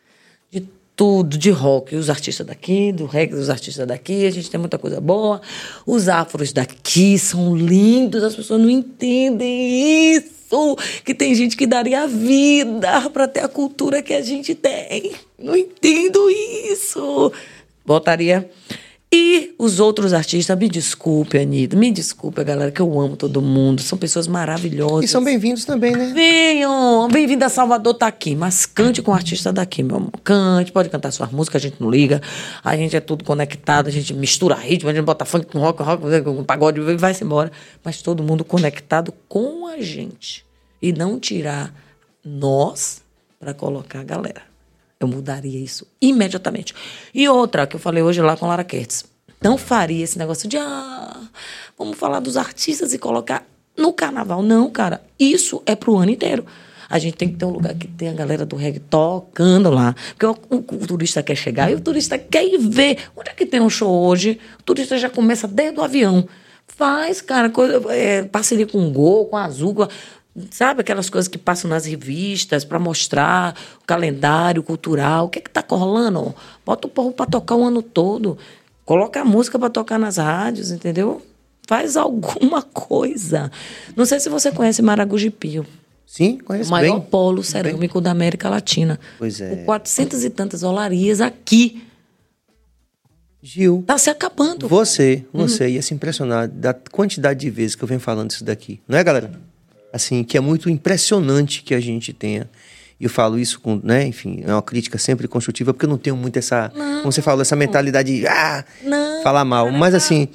Tudo, 0.97 1.37
de 1.37 1.51
rock. 1.51 1.95
Os 1.95 2.09
artistas 2.09 2.47
daqui, 2.47 2.91
do 2.91 3.05
reggae, 3.05 3.35
os 3.35 3.51
artistas 3.51 3.85
daqui. 3.85 4.25
A 4.25 4.31
gente 4.31 4.49
tem 4.49 4.59
muita 4.59 4.79
coisa 4.79 4.99
boa. 4.99 5.39
Os 5.85 6.09
afros 6.09 6.51
daqui 6.51 7.19
são 7.19 7.55
lindos. 7.55 8.23
As 8.23 8.35
pessoas 8.35 8.59
não 8.59 8.69
entendem 8.69 10.15
isso 10.15 10.75
que 11.05 11.13
tem 11.13 11.35
gente 11.35 11.55
que 11.55 11.67
daria 11.67 12.01
a 12.01 12.07
vida 12.07 13.09
para 13.11 13.27
ter 13.27 13.41
a 13.41 13.47
cultura 13.47 14.01
que 14.01 14.13
a 14.13 14.21
gente 14.23 14.55
tem. 14.55 15.13
Não 15.37 15.55
entendo 15.55 16.29
isso. 16.31 17.31
Botaria. 17.85 18.49
E 19.11 19.55
os 19.57 19.79
outros 19.79 20.11
artistas, 20.11 20.57
me 20.57 20.67
desculpe, 20.67 21.37
Anitta, 21.37 21.77
me 21.77 21.89
desculpe, 21.91 22.43
galera, 22.43 22.71
que 22.71 22.81
eu 22.81 22.99
amo 22.99 23.15
todo 23.15 23.41
mundo. 23.41 23.81
São 23.81 23.97
pessoas 23.97 24.27
maravilhosas. 24.27 25.05
E 25.05 25.07
são 25.07 25.23
bem-vindos 25.23 25.63
também, 25.63 25.95
né? 25.95 26.11
Venham! 26.13 27.07
Bem-vindo 27.09 27.45
a 27.45 27.49
Salvador, 27.49 27.93
tá 27.93 28.07
aqui. 28.07 28.35
Mas 28.35 28.65
cante 28.65 29.01
com 29.01 29.11
o 29.11 29.13
artista 29.13 29.53
daqui, 29.53 29.81
meu 29.81 29.95
amor. 29.95 30.11
Cante, 30.25 30.73
pode 30.73 30.89
cantar 30.89 31.11
suas 31.11 31.31
músicas, 31.31 31.63
a 31.63 31.69
gente 31.69 31.81
não 31.81 31.89
liga. 31.89 32.21
A 32.61 32.75
gente 32.75 32.97
é 32.97 32.99
tudo 32.99 33.23
conectado, 33.23 33.87
a 33.87 33.91
gente 33.91 34.13
mistura 34.13 34.55
ritmo, 34.55 34.89
a 34.89 34.93
gente 34.93 35.05
bota 35.05 35.23
funk 35.23 35.45
com 35.45 35.59
rock, 35.59 35.81
rock, 35.81 36.21
com 36.23 36.43
pagode 36.43 36.81
e 36.81 36.97
vai-se 36.97 37.23
embora. 37.23 37.49
Mas 37.83 38.01
todo 38.01 38.21
mundo 38.21 38.43
conectado 38.43 39.13
com 39.29 39.67
a 39.67 39.79
gente 39.79 40.45
e 40.81 40.91
não 40.91 41.17
tirar 41.17 41.73
nós 42.25 43.01
para 43.39 43.53
colocar 43.53 44.01
a 44.01 44.03
galera. 44.03 44.56
Eu 44.99 45.07
mudaria 45.07 45.59
isso 45.59 45.85
imediatamente. 46.01 46.73
E 47.13 47.27
outra 47.29 47.67
que 47.67 47.75
eu 47.75 47.79
falei 47.79 48.01
hoje 48.01 48.21
lá 48.21 48.35
com 48.35 48.47
Lara 48.47 48.63
Kertz. 48.63 49.05
Não 49.41 49.57
faria 49.57 50.03
esse 50.03 50.17
negócio 50.17 50.49
de 50.49 50.57
ah, 50.57 51.21
vamos 51.77 51.97
falar 51.97 52.19
dos 52.19 52.37
artistas 52.37 52.93
e 52.93 52.97
colocar 52.97 53.45
no 53.77 53.93
carnaval. 53.93 54.41
Não, 54.41 54.69
cara. 54.71 55.01
Isso 55.19 55.61
é 55.65 55.75
pro 55.75 55.97
ano 55.97 56.11
inteiro. 56.11 56.45
A 56.89 56.97
gente 56.99 57.17
tem 57.17 57.29
que 57.29 57.35
ter 57.35 57.45
um 57.45 57.49
lugar 57.49 57.75
que 57.75 57.87
tem 57.87 58.09
a 58.09 58.13
galera 58.13 58.45
do 58.45 58.55
reggae 58.55 58.79
tocando 58.79 59.69
lá. 59.69 59.93
Porque 60.17 60.25
o, 60.25 60.31
o, 60.49 60.55
o, 60.55 60.87
turista 60.87 61.21
quer 61.21 61.35
chegar 61.35 61.69
e 61.69 61.75
o 61.75 61.81
turista 61.81 62.17
quer 62.17 62.45
ir 62.45 62.57
ver. 62.57 62.97
Onde 63.15 63.29
é 63.29 63.33
que 63.33 63.45
tem 63.45 63.59
um 63.59 63.69
show 63.69 63.91
hoje? 64.05 64.39
O 64.59 64.63
turista 64.63 64.97
já 64.97 65.09
começa 65.09 65.47
desde 65.47 65.79
o 65.79 65.83
avião. 65.83 66.27
Faz, 66.65 67.21
cara, 67.21 67.49
coisa, 67.49 67.81
é, 67.93 68.23
parceria 68.23 68.67
com 68.67 68.87
o 68.87 68.91
Gol, 68.91 69.25
com 69.25 69.37
a 69.37 69.45
Azul. 69.45 69.75
Com 69.75 69.83
a, 69.83 69.89
Sabe 70.51 70.81
aquelas 70.81 71.09
coisas 71.09 71.27
que 71.27 71.37
passam 71.37 71.69
nas 71.69 71.85
revistas 71.85 72.63
para 72.63 72.77
mostrar 72.77 73.55
o 73.81 73.85
calendário 73.85 74.61
cultural, 74.61 75.25
o 75.25 75.29
que 75.29 75.39
é 75.39 75.41
que 75.41 75.49
tá 75.49 75.63
rolando? 75.67 76.33
Bota 76.65 76.87
o 76.87 76.89
povo 76.89 77.11
para 77.11 77.25
tocar 77.25 77.55
o 77.55 77.63
ano 77.63 77.81
todo. 77.81 78.37
Coloca 78.85 79.21
a 79.21 79.25
música 79.25 79.57
para 79.57 79.69
tocar 79.69 79.97
nas 79.97 80.17
rádios, 80.17 80.71
entendeu? 80.71 81.21
Faz 81.67 81.97
alguma 81.97 82.61
coisa. 82.61 83.51
Não 83.95 84.05
sei 84.05 84.19
se 84.19 84.29
você 84.29 84.51
conhece 84.51 84.81
Maragogi-Pio. 84.81 85.65
Sim, 86.05 86.37
conheço 86.37 86.69
O 86.69 86.71
maior 86.71 86.99
bem. 86.99 87.09
polo 87.09 87.43
cerâmico 87.43 87.99
da 87.99 88.11
América 88.11 88.47
Latina. 88.49 88.97
Pois 89.17 89.41
é. 89.41 89.49
Com 89.49 89.65
400 89.65 90.23
e 90.23 90.29
tantas 90.29 90.63
olarias 90.63 91.19
aqui. 91.19 91.83
Gil, 93.41 93.83
Tá 93.85 93.97
se 93.97 94.09
acabando. 94.09 94.67
você, 94.67 95.25
Uhum. 95.33 95.47
você 95.47 95.69
ia 95.69 95.81
se 95.81 95.93
impressionar 95.93 96.47
da 96.47 96.73
quantidade 96.73 97.39
de 97.41 97.49
vezes 97.49 97.75
que 97.75 97.83
eu 97.83 97.87
venho 97.87 97.99
falando 97.99 98.31
isso 98.31 98.43
daqui. 98.43 98.79
Não 98.87 98.97
é, 98.97 99.03
galera? 99.03 99.31
Assim, 99.91 100.23
que 100.23 100.37
é 100.37 100.39
muito 100.39 100.69
impressionante 100.69 101.63
que 101.63 101.73
a 101.73 101.79
gente 101.79 102.13
tenha. 102.13 102.49
E 102.99 103.03
eu 103.03 103.09
falo 103.09 103.37
isso 103.37 103.59
com, 103.59 103.79
né, 103.83 104.05
enfim, 104.07 104.41
é 104.45 104.51
uma 104.51 104.61
crítica 104.61 104.97
sempre 104.97 105.27
construtiva, 105.27 105.73
porque 105.73 105.85
eu 105.85 105.89
não 105.89 105.97
tenho 105.97 106.15
muito 106.15 106.37
essa, 106.37 106.69
como 106.69 107.11
você 107.11 107.21
falou, 107.21 107.41
essa 107.41 107.55
mentalidade 107.55 108.21
de, 108.21 108.27
ah, 108.27 108.65
Não. 108.83 109.21
falar 109.23 109.45
mal. 109.45 109.71
Mas 109.71 109.93
assim, 109.93 110.27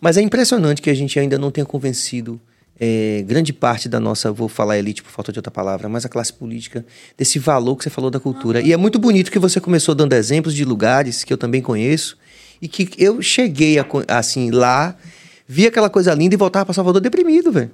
mas 0.00 0.16
é 0.16 0.22
impressionante 0.22 0.80
que 0.80 0.90
a 0.90 0.94
gente 0.94 1.18
ainda 1.18 1.36
não 1.36 1.50
tenha 1.50 1.64
convencido 1.64 2.40
é, 2.78 3.24
grande 3.26 3.52
parte 3.52 3.88
da 3.88 4.00
nossa, 4.00 4.32
vou 4.32 4.48
falar 4.48 4.78
elite 4.78 5.02
por 5.02 5.10
falta 5.10 5.32
de 5.32 5.38
outra 5.38 5.50
palavra, 5.50 5.88
mas 5.88 6.04
a 6.04 6.08
classe 6.08 6.32
política, 6.32 6.84
desse 7.16 7.38
valor 7.38 7.76
que 7.76 7.84
você 7.84 7.90
falou 7.90 8.10
da 8.10 8.20
cultura. 8.20 8.60
E 8.60 8.72
é 8.72 8.76
muito 8.76 8.98
bonito 8.98 9.30
que 9.30 9.38
você 9.38 9.60
começou 9.60 9.94
dando 9.94 10.12
exemplos 10.12 10.54
de 10.54 10.64
lugares 10.64 11.24
que 11.24 11.32
eu 11.32 11.38
também 11.38 11.62
conheço 11.62 12.16
e 12.60 12.68
que 12.68 12.90
eu 12.98 13.22
cheguei 13.22 13.78
a 13.78 13.86
assim 14.08 14.50
lá, 14.50 14.96
vi 15.46 15.66
aquela 15.66 15.90
coisa 15.90 16.14
linda 16.14 16.34
e 16.34 16.38
voltava 16.38 16.66
para 16.66 16.74
Salvador 16.74 17.00
deprimido, 17.00 17.52
velho. 17.52 17.70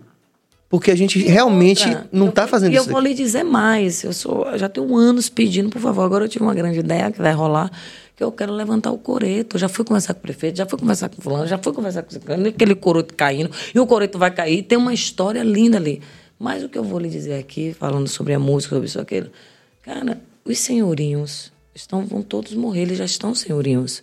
Porque 0.70 0.90
a 0.92 0.94
gente 0.96 1.18
realmente 1.18 1.84
Outra, 1.84 2.08
não 2.12 2.30
tá 2.30 2.42
vou- 2.42 2.50
fazendo 2.52 2.72
E 2.72 2.76
eu 2.76 2.82
isso. 2.82 2.90
vou 2.92 3.00
lhe 3.00 3.12
dizer 3.12 3.42
mais. 3.42 4.04
Eu 4.04 4.12
sou, 4.12 4.46
eu 4.46 4.56
já 4.56 4.68
tenho 4.68 4.96
anos 4.96 5.28
pedindo, 5.28 5.68
por 5.68 5.82
favor. 5.82 6.02
Agora 6.02 6.24
eu 6.24 6.28
tive 6.28 6.44
uma 6.44 6.54
grande 6.54 6.78
ideia 6.78 7.10
que 7.10 7.18
vai 7.20 7.32
rolar, 7.32 7.68
que 8.14 8.22
eu 8.22 8.30
quero 8.30 8.52
levantar 8.52 8.92
o 8.92 8.96
coreto. 8.98 9.56
Eu 9.56 9.60
já 9.60 9.68
fui 9.68 9.84
conversar 9.84 10.14
com 10.14 10.20
o 10.20 10.22
prefeito, 10.22 10.56
já 10.58 10.64
fui 10.66 10.78
conversar 10.78 11.08
com 11.08 11.18
o 11.20 11.22
fulano, 11.24 11.44
já 11.48 11.58
fui 11.58 11.72
conversar 11.72 12.04
com 12.04 12.14
o 12.14 12.48
aquele 12.48 12.76
coreto 12.76 13.14
caindo, 13.14 13.50
e 13.74 13.80
o 13.80 13.86
coreto 13.86 14.16
vai 14.16 14.30
cair. 14.30 14.62
Tem 14.62 14.78
uma 14.78 14.94
história 14.94 15.42
linda 15.42 15.76
ali. 15.76 16.00
Mas 16.38 16.62
o 16.62 16.68
que 16.68 16.78
eu 16.78 16.84
vou 16.84 17.00
lhe 17.00 17.08
dizer 17.08 17.34
aqui, 17.34 17.74
falando 17.76 18.06
sobre 18.08 18.32
a 18.32 18.38
música, 18.38 18.74
sobre 18.76 18.86
isso 18.88 19.00
aquilo, 19.00 19.28
cara, 19.82 20.20
os 20.44 20.56
senhorinhos 20.58 21.52
estão, 21.74 22.06
vão 22.06 22.22
todos 22.22 22.54
morrer, 22.54 22.82
eles 22.82 22.96
já 22.96 23.04
estão 23.04 23.34
senhorinhos. 23.34 24.02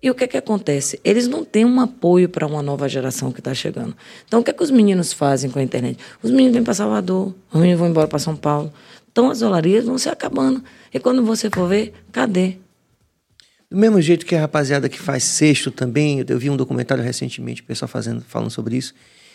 E 0.00 0.10
o 0.10 0.14
que 0.14 0.24
é 0.24 0.28
que 0.28 0.36
acontece? 0.36 1.00
Eles 1.02 1.26
não 1.26 1.44
têm 1.44 1.64
um 1.64 1.80
apoio 1.80 2.28
para 2.28 2.46
uma 2.46 2.62
nova 2.62 2.88
geração 2.88 3.32
que 3.32 3.40
está 3.40 3.52
chegando. 3.52 3.96
Então, 4.26 4.40
o 4.40 4.44
que 4.44 4.50
é 4.50 4.54
que 4.54 4.62
os 4.62 4.70
meninos 4.70 5.12
fazem 5.12 5.50
com 5.50 5.58
a 5.58 5.62
internet? 5.62 5.98
Os 6.22 6.30
meninos 6.30 6.54
vêm 6.54 6.62
para 6.62 6.72
Salvador, 6.74 7.34
os 7.52 7.58
meninos 7.60 7.80
vão 7.80 7.88
embora 7.88 8.06
para 8.06 8.18
São 8.20 8.36
Paulo. 8.36 8.72
Então, 9.10 9.28
as 9.30 9.42
olarias 9.42 9.84
vão 9.86 9.98
se 9.98 10.08
acabando. 10.08 10.62
E 10.94 11.00
quando 11.00 11.24
você 11.24 11.50
for 11.50 11.68
ver, 11.68 11.92
cadê? 12.12 12.56
Do 13.68 13.76
mesmo 13.76 14.00
jeito 14.00 14.24
que 14.24 14.36
a 14.36 14.40
rapaziada 14.40 14.88
que 14.88 14.98
faz 15.00 15.24
sexto 15.24 15.70
também, 15.72 16.24
eu 16.26 16.38
vi 16.38 16.48
um 16.48 16.56
documentário 16.56 17.02
recentemente, 17.02 17.60
o 17.62 17.64
pessoal 17.64 17.88
fazendo, 17.88 18.22
falando 18.22 18.50
sobre 18.50 18.76
isso. 18.76 18.94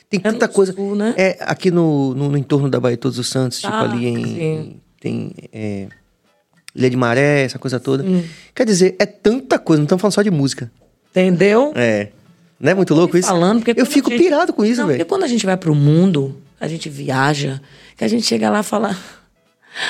Tem 0.10 0.20
É 0.24 0.24
tanta 0.32 0.48
coisa. 0.48 0.72
sul, 0.74 0.96
né? 0.96 1.14
É, 1.18 1.38
aqui 1.42 1.70
no, 1.72 2.14
no, 2.16 2.30
no 2.30 2.38
entorno 2.38 2.70
da 2.70 2.80
Baía 2.80 2.96
Todos 2.98 3.20
os 3.20 3.28
Santos, 3.28 3.60
tipo 3.60 3.72
Ah, 3.74 3.82
ali 3.82 4.06
em. 4.08 4.24
sim. 4.26 4.82
Tem. 5.00 5.34
É, 5.52 5.88
Ilha 6.76 6.90
de 6.90 6.98
Maré, 6.98 7.44
essa 7.44 7.60
coisa 7.60 7.80
toda. 7.80 8.04
Quer 8.56 8.66
dizer, 8.66 8.96
é 9.00 9.06
tanta 9.06 9.60
coisa, 9.60 9.80
não 9.80 9.86
estamos 9.86 10.02
falando 10.02 10.14
só 10.14 10.22
de 10.22 10.32
música. 10.32 10.72
Entendeu? 11.12 11.72
É. 11.76 12.10
Não 12.60 12.72
é 12.72 12.74
muito 12.74 12.94
louco 12.96 13.18
isso? 13.18 13.28
falando, 13.28 13.62
porque 13.64 13.80
eu 13.80 13.86
fico 13.86 14.10
gente- 14.10 14.24
pirado 14.24 14.54
com 14.54 14.64
isso, 14.66 14.78
Não, 14.82 14.86
porque 14.88 14.98
velho. 15.00 15.06
quando 15.10 15.24
a 15.24 15.28
gente 15.28 15.46
vai 15.46 15.58
para 15.58 15.72
o 15.72 15.76
mundo, 15.76 16.42
a 16.60 16.68
gente 16.68 16.90
viaja, 16.90 17.62
que 17.98 18.04
a 18.04 18.08
gente 18.08 18.26
chega 18.26 18.50
lá 18.50 18.62
e 18.62 18.64
fala. 18.64 18.98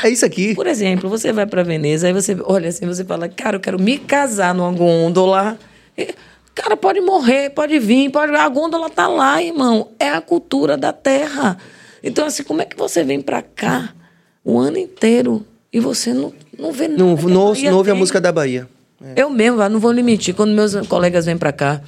É 0.03 0.09
isso 0.09 0.25
aqui. 0.25 0.55
Por 0.55 0.65
exemplo, 0.65 1.09
você 1.09 1.31
vai 1.33 1.45
para 1.45 1.61
Veneza, 1.61 2.07
aí 2.07 2.13
você 2.13 2.35
olha 2.45 2.69
assim, 2.69 2.85
você 2.85 3.03
fala, 3.03 3.27
cara, 3.29 3.57
eu 3.57 3.59
quero 3.59 3.79
me 3.79 3.97
casar 3.97 4.53
numa 4.55 4.71
gôndola. 4.71 5.57
E, 5.97 6.13
Cara, 6.55 6.77
pode 6.77 7.01
morrer, 7.01 7.49
pode 7.49 7.79
vir, 7.79 8.11
pode. 8.11 8.31
A 8.35 8.47
gôndola 8.47 8.87
tá 8.89 9.07
lá, 9.07 9.41
irmão. 9.41 9.89
É 9.99 10.09
a 10.09 10.21
cultura 10.21 10.77
da 10.77 10.93
terra. 10.93 11.57
Então, 12.03 12.25
assim, 12.27 12.43
como 12.43 12.61
é 12.61 12.65
que 12.65 12.77
você 12.77 13.03
vem 13.03 13.19
para 13.21 13.41
cá 13.41 13.91
o 14.45 14.59
ano 14.59 14.77
inteiro 14.77 15.43
e 15.73 15.79
você 15.79 16.13
não, 16.13 16.31
não 16.57 16.71
vê 16.71 16.87
nada? 16.87 17.03
Não, 17.03 17.17
que 17.17 17.25
a 17.25 17.29
não, 17.29 17.41
ouço- 17.41 17.61
Bahia 17.61 17.71
não 17.71 17.77
ouve 17.79 17.89
a 17.89 17.93
tem? 17.93 17.99
música 17.99 18.21
da 18.21 18.31
Bahia. 18.31 18.69
Eu 19.15 19.29
mesmo, 19.29 19.57
não 19.69 19.79
vou 19.79 19.91
lhe 19.91 20.01
mentir. 20.03 20.33
Quando 20.33 20.51
meus 20.53 20.75
colegas 20.87 21.25
vêm 21.25 21.37
pra 21.37 21.51
cá, 21.51 21.81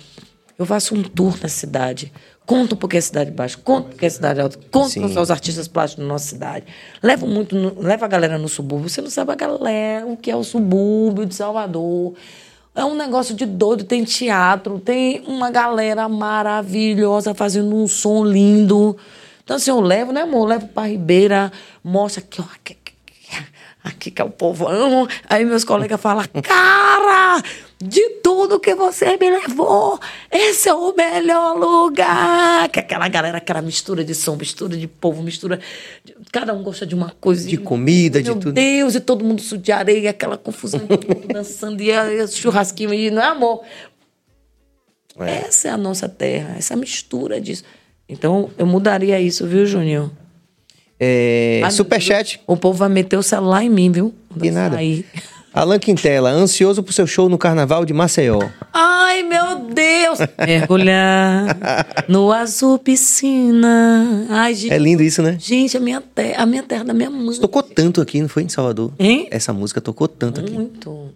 eu 0.59 0.65
faço 0.65 0.93
um 0.95 1.01
tour 1.03 1.37
na 1.41 1.47
cidade. 1.47 2.11
Conto 2.45 2.75
porque 2.75 2.97
é 2.97 3.01
cidade 3.01 3.31
baixa, 3.31 3.57
conto 3.63 3.89
porque 3.89 4.05
é 4.05 4.09
cidade 4.09 4.39
alta, 4.39 4.59
conto 4.69 4.89
Sim. 4.89 5.03
os 5.05 5.31
artistas 5.31 5.67
plásticos 5.67 6.03
da 6.05 6.07
nossa 6.13 6.27
cidade. 6.27 6.65
Levo 7.01 7.25
muito, 7.25 7.55
no- 7.55 7.81
levo 7.81 8.05
a 8.05 8.07
galera 8.07 8.37
no 8.37 8.47
subúrbio. 8.47 8.87
Você 8.87 9.01
não 9.01 9.09
sabe 9.09 9.31
a 9.31 9.35
galera, 9.35 10.05
o 10.05 10.15
que 10.15 10.29
é 10.29 10.35
o 10.35 10.43
subúrbio 10.43 11.25
de 11.25 11.33
Salvador. 11.33 12.13
É 12.75 12.83
um 12.85 12.93
negócio 12.95 13.33
de 13.33 13.45
doido, 13.47 13.83
tem 13.85 14.03
teatro, 14.03 14.79
tem 14.79 15.23
uma 15.25 15.49
galera 15.49 16.07
maravilhosa 16.09 17.33
fazendo 17.33 17.75
um 17.75 17.87
som 17.87 18.23
lindo. 18.23 18.95
Então, 19.43 19.55
assim, 19.55 19.71
eu 19.71 19.79
levo, 19.79 20.11
né, 20.11 20.21
amor? 20.21 20.41
Eu 20.41 20.45
levo 20.45 20.67
pra 20.67 20.83
Ribeira, 20.87 21.51
mostra 21.83 22.21
aqui, 22.21 22.41
ó, 22.41 22.43
aqui, 22.53 22.73
aqui, 23.85 24.11
que 24.11 24.21
é 24.21 24.25
o 24.25 24.29
povão. 24.29 25.07
Aí 25.29 25.45
meus 25.45 25.63
colegas 25.63 25.99
falam, 26.01 26.25
cara, 26.43 27.41
de 27.81 28.01
tudo 28.23 28.59
que 28.59 28.73
você 28.75 29.17
me 29.17 29.29
levou, 29.29 29.99
esse 30.31 30.67
é 30.69 30.73
o 30.73 30.93
melhor 30.95 31.57
lugar. 31.57 32.67
Que 32.69 32.79
aquela 32.79 33.07
galera, 33.07 33.37
aquela 33.37 33.61
mistura 33.61 34.03
de 34.03 34.15
som, 34.15 34.35
mistura 34.35 34.75
de 34.75 34.87
povo, 34.87 35.21
mistura. 35.21 35.59
de- 36.03 36.15
cada 36.31 36.53
um 36.53 36.63
gosta 36.63 36.85
de 36.85 36.95
uma 36.95 37.11
coisa. 37.21 37.47
De 37.47 37.57
comida, 37.57 38.21
de 38.21 38.29
Meu 38.31 38.39
tudo. 38.39 38.53
Deus, 38.53 38.95
e 38.95 38.99
todo 38.99 39.23
mundo 39.23 39.41
sujo 39.41 39.61
de 39.61 39.71
areia, 39.71 40.09
aquela 40.09 40.37
confusão, 40.37 40.79
todo 40.79 41.07
mundo 41.07 41.27
dançando, 41.31 41.81
e 41.81 41.89
esse 41.91 42.37
churrasquinho, 42.37 42.93
e 42.93 43.11
não 43.11 43.21
é 43.21 43.25
amor. 43.27 43.61
Essa 45.17 45.69
é 45.69 45.71
a 45.71 45.77
nossa 45.77 46.09
terra, 46.09 46.55
essa 46.57 46.75
mistura 46.75 47.39
disso. 47.39 47.63
Então, 48.07 48.49
eu 48.57 48.65
mudaria 48.65 49.19
isso, 49.19 49.47
viu, 49.47 49.65
Júnior? 49.65 50.11
É, 50.99 51.59
Ai, 51.63 51.69
meu 51.69 51.71
superchat. 51.71 52.39
O 52.47 52.55
povo 52.55 52.77
vai 52.77 52.89
meter 52.89 53.17
o 53.17 53.23
celular 53.23 53.63
em 53.63 53.69
mim, 53.69 53.91
viu? 53.91 54.13
Quando 54.29 54.45
eu 54.45 54.53
nada. 54.53 54.75
sair. 54.75 55.05
Alan 55.53 55.79
Quintela, 55.79 56.29
ansioso 56.31 56.83
pro 56.83 56.91
seu 56.91 57.07
show 57.07 57.29
no 57.29 57.37
Carnaval 57.37 57.85
de 57.85 57.93
Maceió. 57.93 58.41
Ai, 58.73 59.23
meu 59.23 59.69
Deus! 59.73 60.19
Mergulhar 60.45 61.95
no 62.09 62.29
azul 62.29 62.77
piscina. 62.77 64.27
Ai, 64.29 64.53
gente. 64.53 64.73
É 64.73 64.77
lindo 64.77 65.01
isso, 65.01 65.21
né? 65.21 65.37
Gente, 65.39 65.77
a 65.77 65.79
minha 65.79 66.01
terra, 66.01 66.43
a 66.43 66.45
minha 66.45 66.61
terra 66.61 66.83
da 66.83 66.93
minha 66.93 67.09
mãe. 67.09 67.39
Tocou 67.39 67.63
tanto 67.63 68.01
aqui, 68.01 68.21
não 68.21 68.27
foi 68.27 68.43
em 68.43 68.49
Salvador? 68.49 68.91
Hein? 68.99 69.29
Essa 69.31 69.53
música 69.53 69.79
tocou 69.79 70.09
tanto 70.09 70.41
aqui. 70.41 70.51
Muito. 70.51 71.13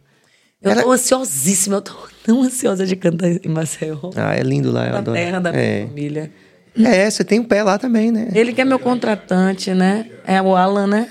Eu 0.61 0.83
tô 0.83 0.91
ansiosíssima, 0.91 1.77
eu 1.77 1.81
tô 1.81 1.93
tão 2.23 2.41
ansiosa 2.41 2.85
de 2.85 2.95
cantar 2.95 3.27
em 3.29 3.49
Maceió. 3.49 3.97
Ah, 4.15 4.35
é 4.35 4.41
lindo 4.41 4.71
lá, 4.71 4.87
eu 4.87 4.95
adoro. 4.95 5.17
terra 5.17 5.39
da 5.39 5.51
minha 5.51 5.63
é. 5.63 5.85
família. 5.85 6.31
É, 6.77 7.09
você 7.09 7.23
tem 7.23 7.39
um 7.39 7.43
pé 7.43 7.63
lá 7.63 7.77
também, 7.77 8.11
né? 8.11 8.29
Ele 8.33 8.53
que 8.53 8.61
é 8.61 8.65
meu 8.65 8.79
contratante, 8.79 9.73
né? 9.73 10.05
É 10.25 10.41
o 10.41 10.55
Alan, 10.55 10.87
né? 10.87 11.09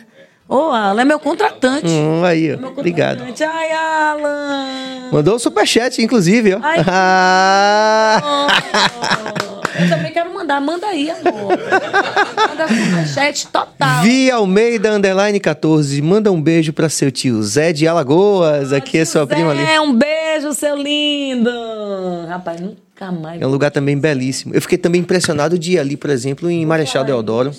Ô, 0.48 0.70
Alan 0.70 1.02
é 1.02 1.04
meu 1.04 1.18
contratante. 1.18 1.86
Hum, 1.86 2.24
aí, 2.24 2.54
ó. 2.54 2.68
Obrigado. 2.68 3.18
contratante. 3.18 3.44
Ai, 3.44 3.70
Alan! 3.72 5.10
Mandou 5.12 5.36
o 5.36 5.38
superchat, 5.38 6.00
inclusive, 6.02 6.54
ó. 6.54 6.60
Ai. 6.62 6.78
Ah! 6.86 8.46
Eu 9.78 9.88
também 9.88 10.12
quero 10.12 10.34
mandar. 10.34 10.60
Manda 10.60 10.86
aí, 10.88 11.08
amor. 11.10 11.56
Manda 12.48 12.66
superchat 12.66 13.46
total. 13.48 14.02
Vi 14.02 14.30
Almeida 14.30 14.92
Underline 14.92 15.38
14. 15.38 16.02
Manda 16.02 16.32
um 16.32 16.40
beijo 16.42 16.72
pra 16.72 16.88
seu 16.88 17.12
tio 17.12 17.40
Zé 17.42 17.72
de 17.72 17.86
Alagoas. 17.86 18.72
Aqui 18.72 18.98
é 18.98 19.04
sua 19.04 19.26
prima 19.26 19.52
ali. 19.52 19.62
É, 19.62 19.80
um 19.80 19.94
beijo, 19.94 20.52
seu 20.52 20.74
lindo. 20.74 21.50
Rapaz, 22.28 22.60
nunca 23.00 23.12
mais. 23.12 23.40
É 23.40 23.46
um 23.46 23.50
lugar 23.50 23.70
também 23.70 23.96
belíssimo. 23.98 24.54
Eu 24.54 24.60
fiquei 24.62 24.78
também 24.78 25.00
impressionado 25.00 25.58
de 25.58 25.72
ir 25.72 25.78
ali, 25.78 25.96
por 25.96 26.10
exemplo, 26.10 26.50
em 26.50 26.64
Marechal 26.66 27.04
Deodoro. 27.04 27.52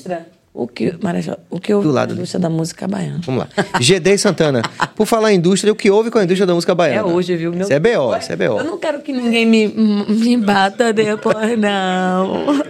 O 0.52 0.68
que, 0.68 0.94
Marechal, 1.02 1.38
o 1.50 1.60
que 1.60 1.72
eu 1.72 1.82
Do 1.82 1.92
lado 1.92 2.10
ali. 2.12 2.20
indústria 2.20 2.40
da 2.40 2.50
música 2.50 2.88
baiana. 2.88 3.22
Vamos 3.24 3.46
lá. 3.46 3.50
GD 3.80 4.18
Santana. 4.18 4.62
Por 4.96 5.06
falar 5.06 5.32
em 5.32 5.38
indústria, 5.38 5.72
o 5.72 5.76
que 5.76 5.90
houve 5.90 6.10
com 6.12 6.18
a 6.18 6.24
indústria 6.24 6.46
da 6.48 6.54
música 6.54 6.74
É 6.74 6.76
baiana? 6.76 7.08
hoje, 7.08 7.36
viu? 7.38 7.52
Meu 7.52 7.62
Isso 7.62 7.72
é 7.74 7.80
BO, 7.80 8.16
isso 8.18 8.32
é 8.34 8.36
Eu 8.46 8.58
BO. 8.58 8.64
não 8.64 8.78
quero 8.78 9.00
que 9.02 9.14
ninguém 9.14 9.46
me, 9.46 9.68
me 9.68 10.38
bata 10.38 10.92
depois, 10.92 11.58
não. 11.58 12.62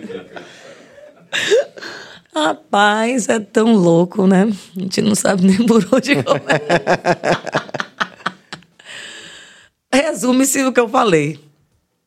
Rapaz, 2.35 3.27
é 3.29 3.39
tão 3.39 3.73
louco, 3.75 4.27
né? 4.27 4.47
A 4.77 4.79
gente 4.79 5.01
não 5.01 5.15
sabe 5.15 5.45
nem 5.45 5.65
por 5.65 5.83
onde 5.91 6.21
começar. 6.21 6.59
Resume-se 9.91 10.63
o 10.63 10.71
que 10.71 10.79
eu 10.79 10.87
falei. 10.87 11.39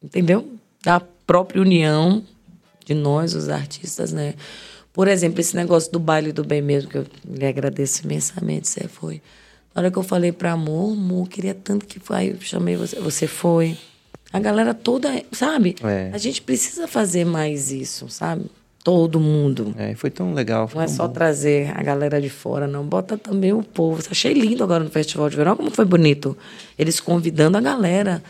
Entendeu? 0.03 0.49
Da 0.83 1.01
própria 1.01 1.61
união 1.61 2.23
de 2.85 2.95
nós, 2.95 3.35
os 3.35 3.49
artistas, 3.49 4.13
né? 4.13 4.35
Por 4.93 5.09
exemplo, 5.09 5.41
esse 5.41 5.57
negócio 5.57 5.91
do 5.91 5.99
baile 5.99 6.33
do 6.33 6.45
bem 6.45 6.61
mesmo, 6.61 6.91
que 6.91 6.99
eu 6.99 7.07
lhe 7.25 7.47
agradeço 7.47 8.05
imensamente, 8.05 8.69
você 8.69 8.87
foi. 8.89 9.23
Na 9.75 9.81
hora 9.81 9.91
que 9.91 9.97
eu 9.97 10.03
falei 10.03 10.33
pra 10.33 10.53
amor, 10.53 10.93
amor, 10.93 11.29
queria 11.29 11.55
tanto 11.55 11.87
que 11.87 11.99
foi, 11.99 12.33
eu 12.33 12.41
chamei 12.41 12.77
você, 12.77 13.01
você 13.01 13.27
foi. 13.27 13.77
A 14.33 14.39
galera 14.39 14.75
toda, 14.75 15.23
sabe? 15.33 15.77
É. 15.83 16.11
A 16.13 16.19
gente 16.19 16.43
precisa 16.43 16.87
fazer 16.87 17.25
mais 17.25 17.71
isso, 17.71 18.09
sabe? 18.09 18.45
Todo 18.85 19.21
mundo. 19.21 19.73
É, 19.79 19.95
foi 19.95 20.11
tão 20.11 20.35
legal. 20.35 20.69
Não 20.75 20.83
é 20.83 20.87
tão 20.87 20.95
só 20.95 21.07
bom. 21.07 21.15
trazer 21.15 21.73
a 21.77 21.83
galera 21.85 22.21
de 22.21 22.29
fora, 22.29 22.67
não. 22.67 22.85
Bota 22.85 23.17
também 23.17 23.53
o 23.53 23.63
povo. 23.63 24.03
Achei 24.11 24.33
lindo 24.33 24.65
agora 24.65 24.83
no 24.83 24.91
Festival 24.91 25.31
de 25.31 25.37
Verão. 25.37 25.55
Como 25.55 25.71
foi 25.71 25.85
bonito. 25.85 26.37
Eles 26.77 26.99
convidando 26.99 27.57
a 27.57 27.61
galera. 27.61 28.21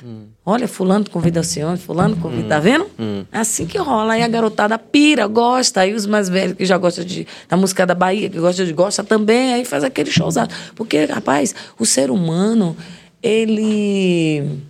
Olha, 0.44 0.68
fulano 0.68 1.08
convida 1.08 1.40
o 1.40 1.44
senhor, 1.44 1.78
fulano 1.78 2.16
convida. 2.18 2.48
Tá 2.48 2.60
vendo? 2.60 2.86
É 3.32 3.38
assim 3.38 3.64
que 3.64 3.78
rola. 3.78 4.12
Aí 4.12 4.22
a 4.22 4.28
garotada 4.28 4.78
pira, 4.78 5.26
gosta. 5.26 5.80
Aí 5.80 5.94
os 5.94 6.04
mais 6.04 6.28
velhos 6.28 6.54
que 6.54 6.66
já 6.66 6.76
gostam 6.76 7.02
de, 7.02 7.26
da 7.48 7.56
música 7.56 7.86
da 7.86 7.94
Bahia, 7.94 8.28
que 8.28 8.38
gosta 8.38 8.66
de 8.66 8.74
gosta 8.74 9.02
também, 9.02 9.54
aí 9.54 9.64
faz 9.64 9.82
aquele 9.82 10.10
showzado. 10.10 10.54
Porque, 10.74 11.06
rapaz, 11.06 11.54
o 11.78 11.86
ser 11.86 12.10
humano, 12.10 12.76
ele 13.22 14.60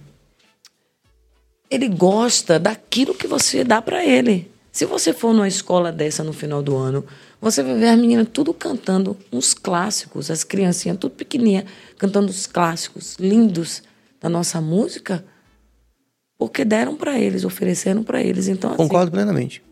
ele 1.68 1.88
gosta 1.88 2.58
daquilo 2.58 3.14
que 3.14 3.26
você 3.26 3.64
dá 3.64 3.82
para 3.82 4.04
ele. 4.04 4.51
Se 4.72 4.86
você 4.86 5.12
for 5.12 5.34
numa 5.34 5.46
escola 5.46 5.92
dessa 5.92 6.24
no 6.24 6.32
final 6.32 6.62
do 6.62 6.74
ano, 6.74 7.04
você 7.38 7.62
vai 7.62 7.78
ver 7.78 7.88
as 7.88 7.98
meninas 7.98 8.26
tudo 8.32 8.54
cantando 8.54 9.14
uns 9.30 9.52
clássicos, 9.52 10.30
as 10.30 10.42
criancinhas 10.42 10.96
tudo 10.96 11.14
pequenininha, 11.14 11.66
cantando 11.98 12.30
os 12.30 12.46
clássicos 12.46 13.16
lindos 13.20 13.82
da 14.18 14.30
nossa 14.30 14.62
música, 14.62 15.22
porque 16.38 16.64
deram 16.64 16.96
para 16.96 17.18
eles, 17.18 17.44
ofereceram 17.44 18.02
para 18.02 18.22
eles. 18.22 18.48
Então, 18.48 18.70
assim, 18.70 18.78
Concordo 18.78 19.10
plenamente. 19.10 19.62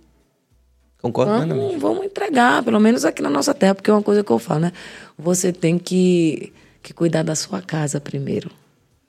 Concordo 1.01 1.33
plenamente. 1.33 1.79
Vamos, 1.79 1.81
vamos 1.81 2.05
entregar, 2.05 2.63
pelo 2.63 2.79
menos 2.79 3.07
aqui 3.07 3.23
na 3.23 3.31
nossa 3.31 3.55
terra, 3.55 3.75
porque 3.75 3.91
é 3.91 3.95
uma 3.95 4.03
coisa 4.03 4.23
que 4.23 4.31
eu 4.31 4.39
falo, 4.39 4.61
né? 4.61 4.73
Você 5.17 5.51
tem 5.51 5.79
que, 5.79 6.53
que 6.83 6.93
cuidar 6.93 7.23
da 7.23 7.35
sua 7.35 7.63
casa 7.63 7.99
primeiro. 7.99 8.51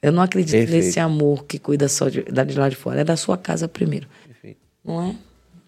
Eu 0.02 0.14
não 0.14 0.24
acredito 0.24 0.54
Perfeito. 0.54 0.86
nesse 0.86 1.02
amor 1.02 1.44
que 1.44 1.60
cuida 1.60 1.90
só 1.90 2.08
de, 2.08 2.24
de 2.24 2.58
lá 2.58 2.70
de 2.70 2.78
fora. 2.78 3.02
É 3.02 3.04
da 3.04 3.18
sua 3.18 3.38
casa 3.38 3.68
primeiro. 3.68 4.08
Perfeito. 4.26 4.60
Não 4.84 5.04
é? 5.04 5.16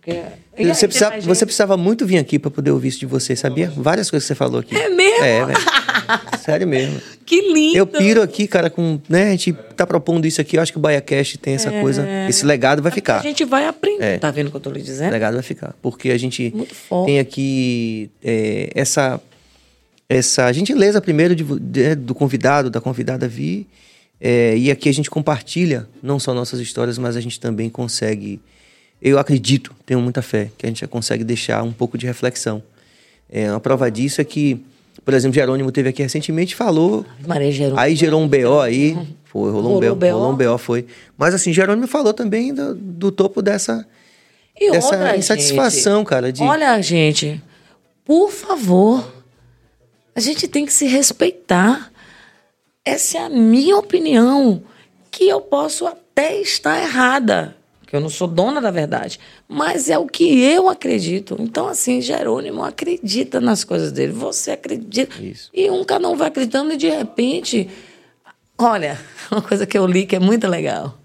Porque- 0.05 0.19
aí, 0.57 0.65
Você, 0.67 0.87
precisava, 0.87 1.21
você 1.21 1.45
precisava 1.45 1.77
muito 1.77 2.05
vir 2.05 2.17
aqui 2.17 2.37
para 2.37 2.51
poder 2.51 2.71
ouvir 2.71 2.89
isso 2.89 2.99
de 2.99 3.05
você, 3.05 3.35
sabia? 3.35 3.71
Várias 3.75 4.09
coisas 4.11 4.25
que 4.27 4.33
você 4.33 4.35
falou 4.35 4.59
aqui. 4.59 4.75
É 4.75 4.89
mesmo? 4.89 5.23
É, 5.23 5.45
velho. 5.45 5.59
Sério 6.43 6.67
mesmo. 6.67 6.99
Que 7.25 7.53
lindo! 7.53 7.77
Eu 7.77 7.87
piro 7.87 8.21
aqui, 8.21 8.45
cara, 8.47 8.69
com. 8.69 8.99
Né, 9.07 9.27
a 9.27 9.31
gente 9.31 9.53
tá 9.77 9.87
propondo 9.87 10.25
isso 10.27 10.41
aqui. 10.41 10.57
Eu 10.57 10.61
acho 10.61 10.73
que 10.73 10.77
o 10.77 10.81
BaiaCast 10.81 11.37
tem 11.37 11.53
essa 11.55 11.71
coisa. 11.71 12.05
Esse 12.27 12.45
legado 12.45 12.81
vai 12.81 12.91
ficar. 12.91 13.15
É. 13.15 13.19
A 13.19 13.21
gente 13.23 13.45
vai 13.45 13.65
aprender. 13.65 14.03
É. 14.03 14.17
Tá 14.17 14.29
vendo 14.29 14.47
o 14.47 14.51
que 14.51 14.57
eu 14.57 14.61
tô 14.61 14.69
lhe 14.69 14.81
O 14.81 14.83
dizendo? 14.83 15.09
legado 15.13 15.35
vai 15.35 15.41
ficar. 15.41 15.73
Porque 15.81 16.11
a 16.11 16.17
gente 16.19 16.53
tem 17.05 17.19
aqui 17.19 18.11
é, 18.21 18.69
essa, 18.75 19.21
essa 20.09 20.51
gentileza 20.51 20.99
primeiro 21.01 21.33
de 21.33 21.43
de- 21.45 21.95
do 21.95 22.13
convidado, 22.13 22.69
da 22.69 22.81
convidada 22.81 23.25
vir. 23.25 23.65
é, 24.19 24.55
e 24.57 24.69
aqui 24.69 24.89
a 24.89 24.93
gente 24.93 25.09
compartilha 25.09 25.87
não 26.03 26.19
só 26.19 26.33
nossas 26.33 26.59
histórias, 26.59 26.97
mas 26.97 27.15
a 27.15 27.21
gente 27.21 27.39
também 27.39 27.69
consegue. 27.69 28.41
Eu 29.05 29.19
acredito, 29.19 29.75
tenho 29.85 29.99
muita 29.99 30.21
fé, 30.21 30.49
que 30.57 30.65
a 30.65 30.69
gente 30.69 30.87
consegue 30.87 31.25
deixar 31.25 31.61
um 31.61 31.73
pouco 31.73 31.97
de 31.97 32.05
reflexão. 32.05 32.63
É, 33.29 33.51
uma 33.51 33.59
prova 33.59 33.91
disso 33.91 34.21
é 34.21 34.23
que, 34.23 34.63
por 35.03 35.13
exemplo, 35.13 35.35
Jerônimo 35.35 35.73
teve 35.73 35.89
aqui 35.89 36.01
recentemente 36.01 36.53
e 36.53 36.55
falou 36.55 37.05
Maria 37.27 37.51
Gerônimo. 37.51 37.79
Aí 37.81 37.97
gerou 37.97 38.21
um 38.21 38.27
BO 38.29 38.61
aí. 38.61 38.97
Foi, 39.25 39.51
rolou, 39.51 39.71
um 39.71 39.79
Rolou 39.79 39.95
BO, 39.95 39.95
BO. 39.95 40.11
rolou 40.11 40.31
um 40.31 40.35
BO, 40.37 40.57
foi. 40.57 40.85
Mas 41.17 41.33
assim, 41.33 41.51
Jerônimo 41.51 41.85
falou 41.85 42.13
também 42.13 42.53
do, 42.53 42.75
do 42.75 43.11
topo 43.11 43.41
dessa, 43.41 43.85
E 44.57 44.71
dessa 44.71 44.95
outra, 44.95 45.17
insatisfação, 45.17 45.97
gente, 45.99 46.07
cara. 46.07 46.31
De, 46.31 46.41
Olha, 46.41 46.81
gente, 46.81 47.41
por 48.05 48.31
favor, 48.31 49.11
a 50.15 50.19
gente 50.21 50.47
tem 50.47 50.65
que 50.65 50.71
se 50.71 50.85
respeitar. 50.85 51.91
Essa 52.85 53.17
é 53.17 53.21
a 53.21 53.29
minha 53.29 53.75
opinião, 53.77 54.63
que 55.11 55.27
eu 55.27 55.41
posso 55.41 55.87
até 55.87 56.39
estar 56.39 56.81
errada, 56.81 57.55
que 57.93 57.97
eu 57.97 58.01
não 58.01 58.09
sou 58.09 58.27
dona 58.27 58.59
da 58.59 58.71
verdade, 58.71 59.19
mas 59.47 59.87
é 59.87 59.99
o 59.99 60.07
que 60.07 60.41
eu 60.41 60.67
acredito. 60.67 61.37
Então, 61.39 61.67
assim, 61.67 62.01
Jerônimo 62.01 62.63
acredita 62.63 63.39
nas 63.39 63.63
coisas 63.63 63.91
dele, 63.91 64.11
você 64.11 64.49
acredita. 64.49 65.21
Isso. 65.21 65.51
E 65.53 65.69
um 65.69 65.83
cada 65.83 66.09
um 66.09 66.15
vai 66.15 66.29
acreditando 66.29 66.73
e 66.73 66.77
de 66.77 66.89
repente, 66.89 67.69
olha, 68.57 68.99
uma 69.29 69.43
coisa 69.43 69.67
que 69.67 69.77
eu 69.77 69.85
li 69.85 70.07
que 70.07 70.15
é 70.15 70.19
muito 70.19 70.47
legal. 70.47 70.97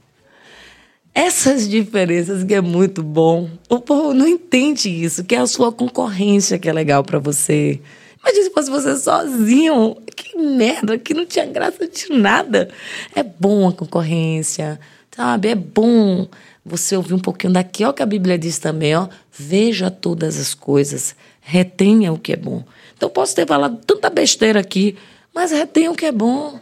Essas 1.14 1.68
diferenças 1.68 2.42
que 2.42 2.54
é 2.54 2.62
muito 2.62 3.02
bom. 3.02 3.50
O 3.68 3.80
povo 3.80 4.14
não 4.14 4.26
entende 4.26 4.88
isso, 4.88 5.24
que 5.24 5.34
é 5.34 5.40
a 5.40 5.46
sua 5.46 5.70
concorrência 5.70 6.58
que 6.58 6.70
é 6.70 6.72
legal 6.72 7.04
pra 7.04 7.18
você. 7.18 7.82
Imagina 8.18 8.44
se 8.44 8.50
fosse 8.50 8.70
você 8.70 8.96
sozinho. 8.96 9.94
Que 10.16 10.38
merda, 10.38 10.96
que 10.96 11.12
não 11.12 11.26
tinha 11.26 11.44
graça 11.44 11.86
de 11.86 12.14
nada. 12.14 12.70
É 13.14 13.22
bom 13.22 13.68
a 13.68 13.74
concorrência, 13.74 14.80
sabe? 15.14 15.48
É 15.48 15.54
bom 15.54 16.26
você 16.68 16.96
ouvir 16.96 17.14
um 17.14 17.18
pouquinho 17.18 17.52
daqui. 17.52 17.84
O 17.84 17.92
que 17.92 18.02
a 18.02 18.06
Bíblia 18.06 18.38
diz 18.38 18.58
também, 18.58 18.94
ó. 18.96 19.08
Veja 19.32 19.90
todas 19.90 20.38
as 20.38 20.54
coisas, 20.54 21.16
retenha 21.40 22.12
o 22.12 22.18
que 22.18 22.32
é 22.32 22.36
bom. 22.36 22.62
Então 22.96 23.08
eu 23.08 23.10
posso 23.12 23.34
ter 23.34 23.46
falado 23.46 23.78
tanta 23.86 24.08
besteira 24.10 24.60
aqui, 24.60 24.96
mas 25.34 25.50
retenha 25.50 25.90
o 25.90 25.94
que 25.94 26.06
é 26.06 26.12
bom. 26.12 26.58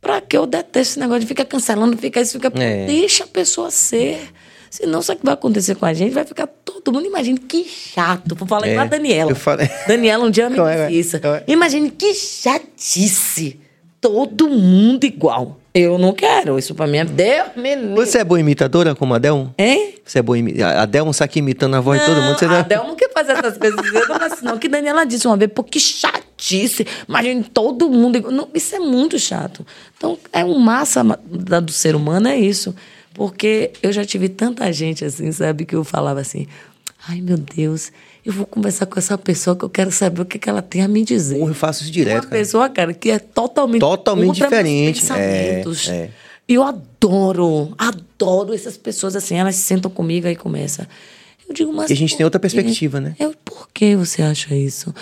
Pra 0.00 0.20
que 0.20 0.36
eu 0.36 0.46
detesto 0.46 0.78
esse 0.92 0.98
negócio 1.00 1.20
de 1.22 1.26
ficar 1.26 1.44
cancelando, 1.44 1.96
fica 1.96 2.20
isso, 2.20 2.32
fica. 2.40 2.52
É. 2.60 2.86
Deixa 2.86 3.24
a 3.24 3.26
pessoa 3.26 3.70
ser. 3.70 4.30
Senão, 4.70 5.00
sabe 5.02 5.16
o 5.16 5.20
que 5.20 5.24
vai 5.26 5.34
acontecer 5.34 5.74
com 5.74 5.86
a 5.86 5.92
gente? 5.94 6.12
Vai 6.12 6.24
ficar 6.24 6.46
todo 6.46 6.92
mundo. 6.92 7.06
Imagine 7.06 7.38
que 7.38 7.64
chato. 7.64 8.34
Vou 8.34 8.46
falar 8.46 8.66
É, 8.68 8.72
igual 8.72 8.86
a 8.86 8.88
Daniela. 8.88 9.30
eu 9.32 9.36
falei- 9.36 9.68
Daniela 9.88 10.24
um 10.24 10.30
dia 10.30 10.48
me 10.50 10.58
é, 10.58 10.88
disse 10.88 11.16
isso. 11.16 11.26
é? 11.26 11.42
Imagine 11.48 11.90
que 11.90 12.14
chatice. 12.14 13.58
Todo 14.00 14.48
mundo 14.48 15.04
igual. 15.04 15.58
Eu 15.78 15.96
não 15.96 16.12
quero. 16.12 16.58
Isso 16.58 16.74
pra 16.74 16.88
mim 16.88 16.98
é 16.98 17.04
Deus 17.04 17.50
me 17.54 17.76
livre. 17.76 17.94
Você 17.94 18.18
é 18.18 18.24
boa 18.24 18.40
imitadora 18.40 18.96
como 18.96 19.14
a 19.14 19.18
Delmo? 19.18 19.54
Hein? 19.56 19.94
Você 20.04 20.18
é 20.18 20.22
boa 20.22 20.36
imitadora? 20.36 20.82
A 20.82 20.86
Delmo 20.86 21.14
sai 21.14 21.26
aqui 21.26 21.38
imitando 21.38 21.76
a 21.76 21.80
voz 21.80 22.00
de 22.00 22.06
todo 22.06 22.20
mundo. 22.20 22.36
Você 22.36 22.46
a 22.46 22.48
não... 22.48 22.56
Adel 22.56 22.84
não 22.84 22.96
quer 22.96 23.12
fazer 23.12 23.32
essas 23.32 23.56
coisas. 23.56 23.78
Eu 23.86 24.08
não 24.08 24.18
faço, 24.18 24.44
não. 24.44 24.58
Que 24.58 24.68
Daniela 24.68 25.06
disse 25.06 25.28
uma 25.28 25.36
vez, 25.36 25.52
pô, 25.54 25.62
que 25.62 25.78
chatice. 25.78 26.84
Imagina 27.08 27.44
todo 27.54 27.88
mundo. 27.88 28.20
Não, 28.32 28.48
isso 28.52 28.74
é 28.74 28.80
muito 28.80 29.20
chato. 29.20 29.64
Então, 29.96 30.18
é 30.32 30.44
um 30.44 30.58
massa 30.58 31.04
do 31.04 31.70
ser 31.70 31.94
humano, 31.94 32.26
é 32.26 32.36
isso. 32.36 32.74
Porque 33.14 33.70
eu 33.80 33.92
já 33.92 34.04
tive 34.04 34.28
tanta 34.28 34.72
gente 34.72 35.04
assim, 35.04 35.30
sabe, 35.30 35.64
que 35.64 35.76
eu 35.76 35.84
falava 35.84 36.20
assim. 36.20 36.48
Ai, 37.08 37.20
meu 37.20 37.36
Deus, 37.36 37.92
eu 38.24 38.32
vou 38.32 38.46
conversar 38.46 38.86
com 38.86 38.98
essa 38.98 39.16
pessoa 39.16 39.56
que 39.56 39.64
eu 39.64 39.70
quero 39.70 39.90
saber 39.90 40.20
o 40.22 40.24
que, 40.26 40.38
que 40.38 40.48
ela 40.48 40.62
tem 40.62 40.82
a 40.82 40.88
me 40.88 41.04
dizer. 41.04 41.38
Eu 41.40 41.54
faço 41.54 41.82
isso 41.82 41.92
direto, 41.92 42.24
Uma 42.24 42.30
cara. 42.30 42.36
pessoa, 42.40 42.68
cara, 42.68 42.94
que 42.94 43.10
é 43.10 43.18
totalmente, 43.18 43.80
Totalmente 43.80 44.34
diferente. 44.42 45.00
pensamentos. 45.00 45.88
É, 45.88 45.92
é. 45.96 46.10
E 46.48 46.54
eu 46.54 46.62
adoro, 46.62 47.74
adoro 47.76 48.54
essas 48.54 48.76
pessoas 48.76 49.14
assim, 49.14 49.36
elas 49.36 49.54
sentam 49.56 49.90
comigo 49.90 50.26
e 50.26 50.34
começa. 50.36 50.88
Eu 51.48 51.54
digo, 51.54 51.72
mas 51.72 51.90
E 51.90 51.92
a 51.92 51.96
gente 51.96 52.16
tem 52.16 52.24
outra 52.24 52.40
perspectiva, 52.40 53.00
né? 53.00 53.14
Eu, 53.18 53.34
por 53.44 53.68
que 53.72 53.94
você 53.96 54.22
acha 54.22 54.54
isso? 54.54 54.94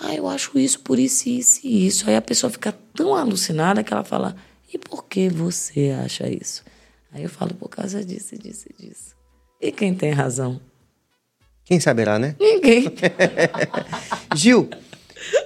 Ah, 0.00 0.14
eu 0.14 0.28
acho 0.28 0.58
isso 0.58 0.80
por 0.80 0.98
isso, 0.98 1.28
isso 1.28 1.60
e 1.64 1.86
isso. 1.86 2.08
Aí 2.08 2.16
a 2.16 2.22
pessoa 2.22 2.50
fica 2.50 2.74
tão 2.94 3.14
alucinada 3.14 3.82
que 3.82 3.92
ela 3.92 4.04
fala, 4.04 4.34
e 4.72 4.78
por 4.78 5.04
que 5.04 5.28
você 5.28 5.90
acha 6.04 6.28
isso? 6.28 6.62
Aí 7.12 7.22
eu 7.24 7.28
falo, 7.28 7.54
por 7.54 7.68
causa 7.68 8.04
disso, 8.04 8.36
disso 8.38 8.66
e 8.78 8.86
disso. 8.86 9.14
E 9.60 9.70
quem 9.72 9.92
tem 9.94 10.12
razão? 10.12 10.60
Quem 11.70 11.78
saberá, 11.78 12.18
né? 12.18 12.34
Ninguém. 12.40 12.92
Gil, 14.34 14.68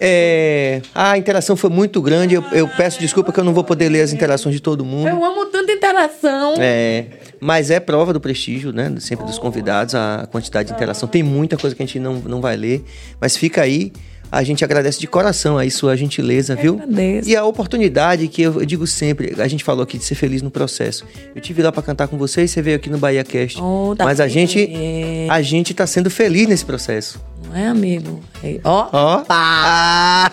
é, 0.01 0.81
a 0.95 1.19
interação 1.19 1.55
foi 1.55 1.69
muito 1.69 2.01
grande. 2.01 2.35
Eu, 2.35 2.43
eu 2.51 2.67
peço 2.67 2.99
desculpa 2.99 3.31
que 3.31 3.39
eu 3.39 3.45
não 3.45 3.53
vou 3.53 3.63
poder 3.63 3.91
ler 3.91 4.01
as 4.01 4.11
interações 4.11 4.55
de 4.55 4.63
todo 4.63 4.87
mundo. 4.87 5.07
Eu 5.07 5.23
amo 5.23 5.45
tanta 5.45 5.71
interação. 5.71 6.55
É, 6.59 7.09
mas 7.39 7.71
é 7.71 7.79
prova 7.79 8.11
do 8.15 8.23
prestígio, 8.23 8.73
né? 8.73 8.91
Sempre 9.01 9.27
dos 9.27 9.39
convidados, 9.39 9.95
a 9.95 10.27
quantidade 10.33 10.69
de 10.69 10.75
interação. 10.75 11.07
Tem 11.07 11.23
muita 11.23 11.59
coisa 11.59 11.77
que 11.77 11.83
a 11.83 11.85
gente 11.85 11.99
não, 11.99 12.15
não 12.15 12.41
vai 12.41 12.57
ler, 12.57 12.83
mas 13.21 13.37
fica 13.37 13.61
aí. 13.61 13.93
A 14.33 14.43
gente 14.43 14.65
agradece 14.65 14.99
de 14.99 15.07
coração 15.07 15.57
aí 15.59 15.71
sua 15.71 15.97
gentileza, 15.97 16.57
viu? 16.57 16.75
agradeço. 16.75 17.29
E 17.29 17.37
a 17.37 17.45
oportunidade 17.45 18.27
que 18.27 18.43
eu, 18.43 18.61
eu 18.61 18.67
digo 18.67 18.87
sempre, 18.87 19.35
a 19.39 19.47
gente 19.47 19.63
falou 19.63 19.83
aqui 19.85 19.97
de 19.97 20.05
ser 20.05 20.17
feliz 20.17 20.43
no 20.43 20.51
processo. 20.51 21.05
Eu 21.35 21.41
tive 21.41 21.63
lá 21.63 21.71
pra 21.71 21.83
cantar 21.83 22.09
com 22.09 22.19
vocês, 22.19 22.51
você 22.51 22.61
veio 22.61 22.77
aqui 22.77 22.91
no 22.91 22.99
Bahia 22.99 23.23
Cast. 23.23 23.61
Oh, 23.63 23.95
tá 23.97 24.05
mas 24.05 24.21
a 24.21 24.27
gente, 24.27 24.69
a 25.31 25.41
gente 25.41 25.73
tá 25.73 25.87
sendo 25.87 26.11
feliz 26.11 26.49
nesse 26.49 26.65
processo. 26.65 27.21
Não 27.47 27.55
é, 27.57 27.69
amigo? 27.69 28.21
Aí, 28.43 28.61
Ó. 28.65 28.89
Ó. 28.93 29.19
Pá. 29.19 29.35
Ah, 29.37 30.31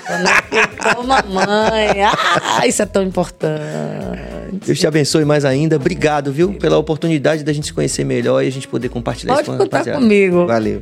Ô, 0.98 1.04
mamãe. 1.04 1.90
Ah, 2.58 2.66
isso 2.68 2.82
é 2.82 2.86
tão 2.86 3.04
importante. 3.04 3.62
Deus 4.66 4.80
te 4.80 4.88
abençoe 4.88 5.26
mais 5.26 5.46
ainda. 5.46 5.76
Obrigado, 5.76 6.32
viu? 6.32 6.54
Pela 6.54 6.78
oportunidade 6.78 7.44
da 7.44 7.54
gente 7.54 7.68
se 7.68 7.74
conhecer 7.74 8.04
melhor 8.04 8.44
e 8.44 8.48
a 8.48 8.52
gente 8.52 8.68
poder 8.68 8.90
compartilhar 8.90 9.34
Pode 9.34 9.44
isso 9.44 9.52
com 9.52 9.56
a 9.56 9.60
contar 9.66 9.78
rapaziada. 9.80 10.00
comigo. 10.02 10.46
Valeu. 10.48 10.82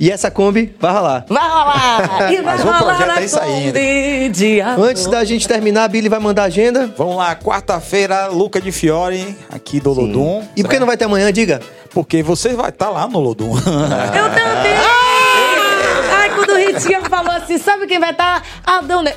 E 0.00 0.10
essa 0.10 0.30
Kombi 0.30 0.74
vai 0.78 0.92
rolar. 0.92 1.24
Vai 1.28 1.48
rolar! 1.48 2.32
E 2.32 2.36
vai 2.36 2.56
Mas 2.56 2.60
o 2.60 2.64
rolar 2.64 2.82
projeto 2.82 3.10
a 3.10 3.20
é 3.20 3.24
isso 3.24 3.40
aí, 3.40 3.66
Kombi 3.66 4.28
de 4.30 4.60
amor. 4.60 4.88
Antes 4.88 5.06
da 5.06 5.24
gente 5.24 5.46
terminar, 5.46 5.84
a 5.84 5.88
Billy 5.88 6.08
vai 6.08 6.18
mandar 6.18 6.42
a 6.42 6.46
agenda. 6.46 6.92
Vamos 6.96 7.16
lá, 7.16 7.34
quarta-feira, 7.36 8.26
Luca 8.28 8.60
de 8.60 8.72
Fiore, 8.72 9.36
aqui 9.50 9.80
do 9.80 9.92
Lodum. 9.92 10.44
E 10.56 10.62
por 10.62 10.70
que 10.70 10.78
não 10.78 10.86
vai 10.86 10.96
ter 10.96 11.04
amanhã, 11.04 11.32
diga? 11.32 11.60
Porque 11.90 12.22
você 12.22 12.50
vai 12.54 12.70
estar 12.70 12.90
lá 12.90 13.06
no 13.06 13.18
Lodum. 13.20 13.52
Eu 13.56 13.62
também! 13.62 14.76
Ai, 16.12 16.30
quando 16.34 16.50
o 16.50 16.56
Ritinha 16.56 17.00
falou 17.02 17.32
assim, 17.32 17.58
sabe 17.58 17.86
quem 17.86 17.98
vai 17.98 18.10
estar? 18.10 18.42
Adão 18.64 19.02
Ne... 19.02 19.14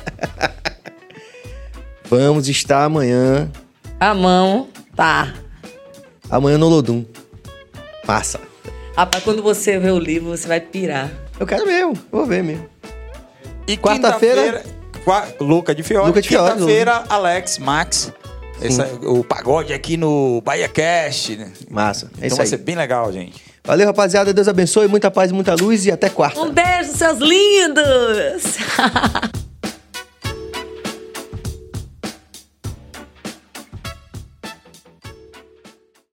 Vamos 2.08 2.48
estar 2.48 2.84
amanhã. 2.84 3.50
A 3.98 4.14
mão, 4.14 4.68
tá. 4.94 5.32
Amanhã 6.30 6.58
no 6.58 6.68
Lodum. 6.68 7.04
Massa. 8.06 8.40
Rapaz, 8.96 9.24
quando 9.24 9.42
você 9.42 9.78
vê 9.78 9.90
o 9.90 9.98
livro, 9.98 10.30
você 10.30 10.46
vai 10.46 10.60
pirar. 10.60 11.10
Eu 11.38 11.46
quero 11.46 11.66
mesmo, 11.66 11.94
vou 12.12 12.24
ver 12.26 12.42
mesmo. 12.44 12.66
E 13.66 13.76
Quarta-feira- 13.76 14.42
quinta-feira, 14.42 14.64
qua- 15.04 15.26
Luca 15.40 15.74
de 15.74 15.82
Fiore. 15.82 16.06
Luca 16.08 16.22
de 16.22 16.28
Fiore, 16.28 16.52
Quinta-feira, 16.52 17.04
Alex, 17.08 17.58
Max. 17.58 18.12
Essa- 18.62 18.86
o 19.02 19.24
pagode 19.24 19.72
aqui 19.72 19.96
no 19.96 20.40
Bahia 20.42 20.68
Cast. 20.68 21.36
né? 21.36 21.50
Massa. 21.68 22.06
É 22.06 22.08
Então 22.18 22.26
isso 22.28 22.36
vai 22.36 22.46
aí. 22.46 22.50
ser 22.50 22.58
bem 22.58 22.76
legal, 22.76 23.12
gente. 23.12 23.42
Valeu, 23.64 23.86
rapaziada. 23.86 24.32
Deus 24.32 24.46
abençoe, 24.46 24.86
muita 24.86 25.10
paz 25.10 25.32
muita 25.32 25.54
luz 25.54 25.86
e 25.86 25.90
até 25.90 26.08
quarta. 26.08 26.38
Um 26.40 26.52
beijo, 26.52 26.92
seus 26.92 27.18
lindos! 27.18 28.58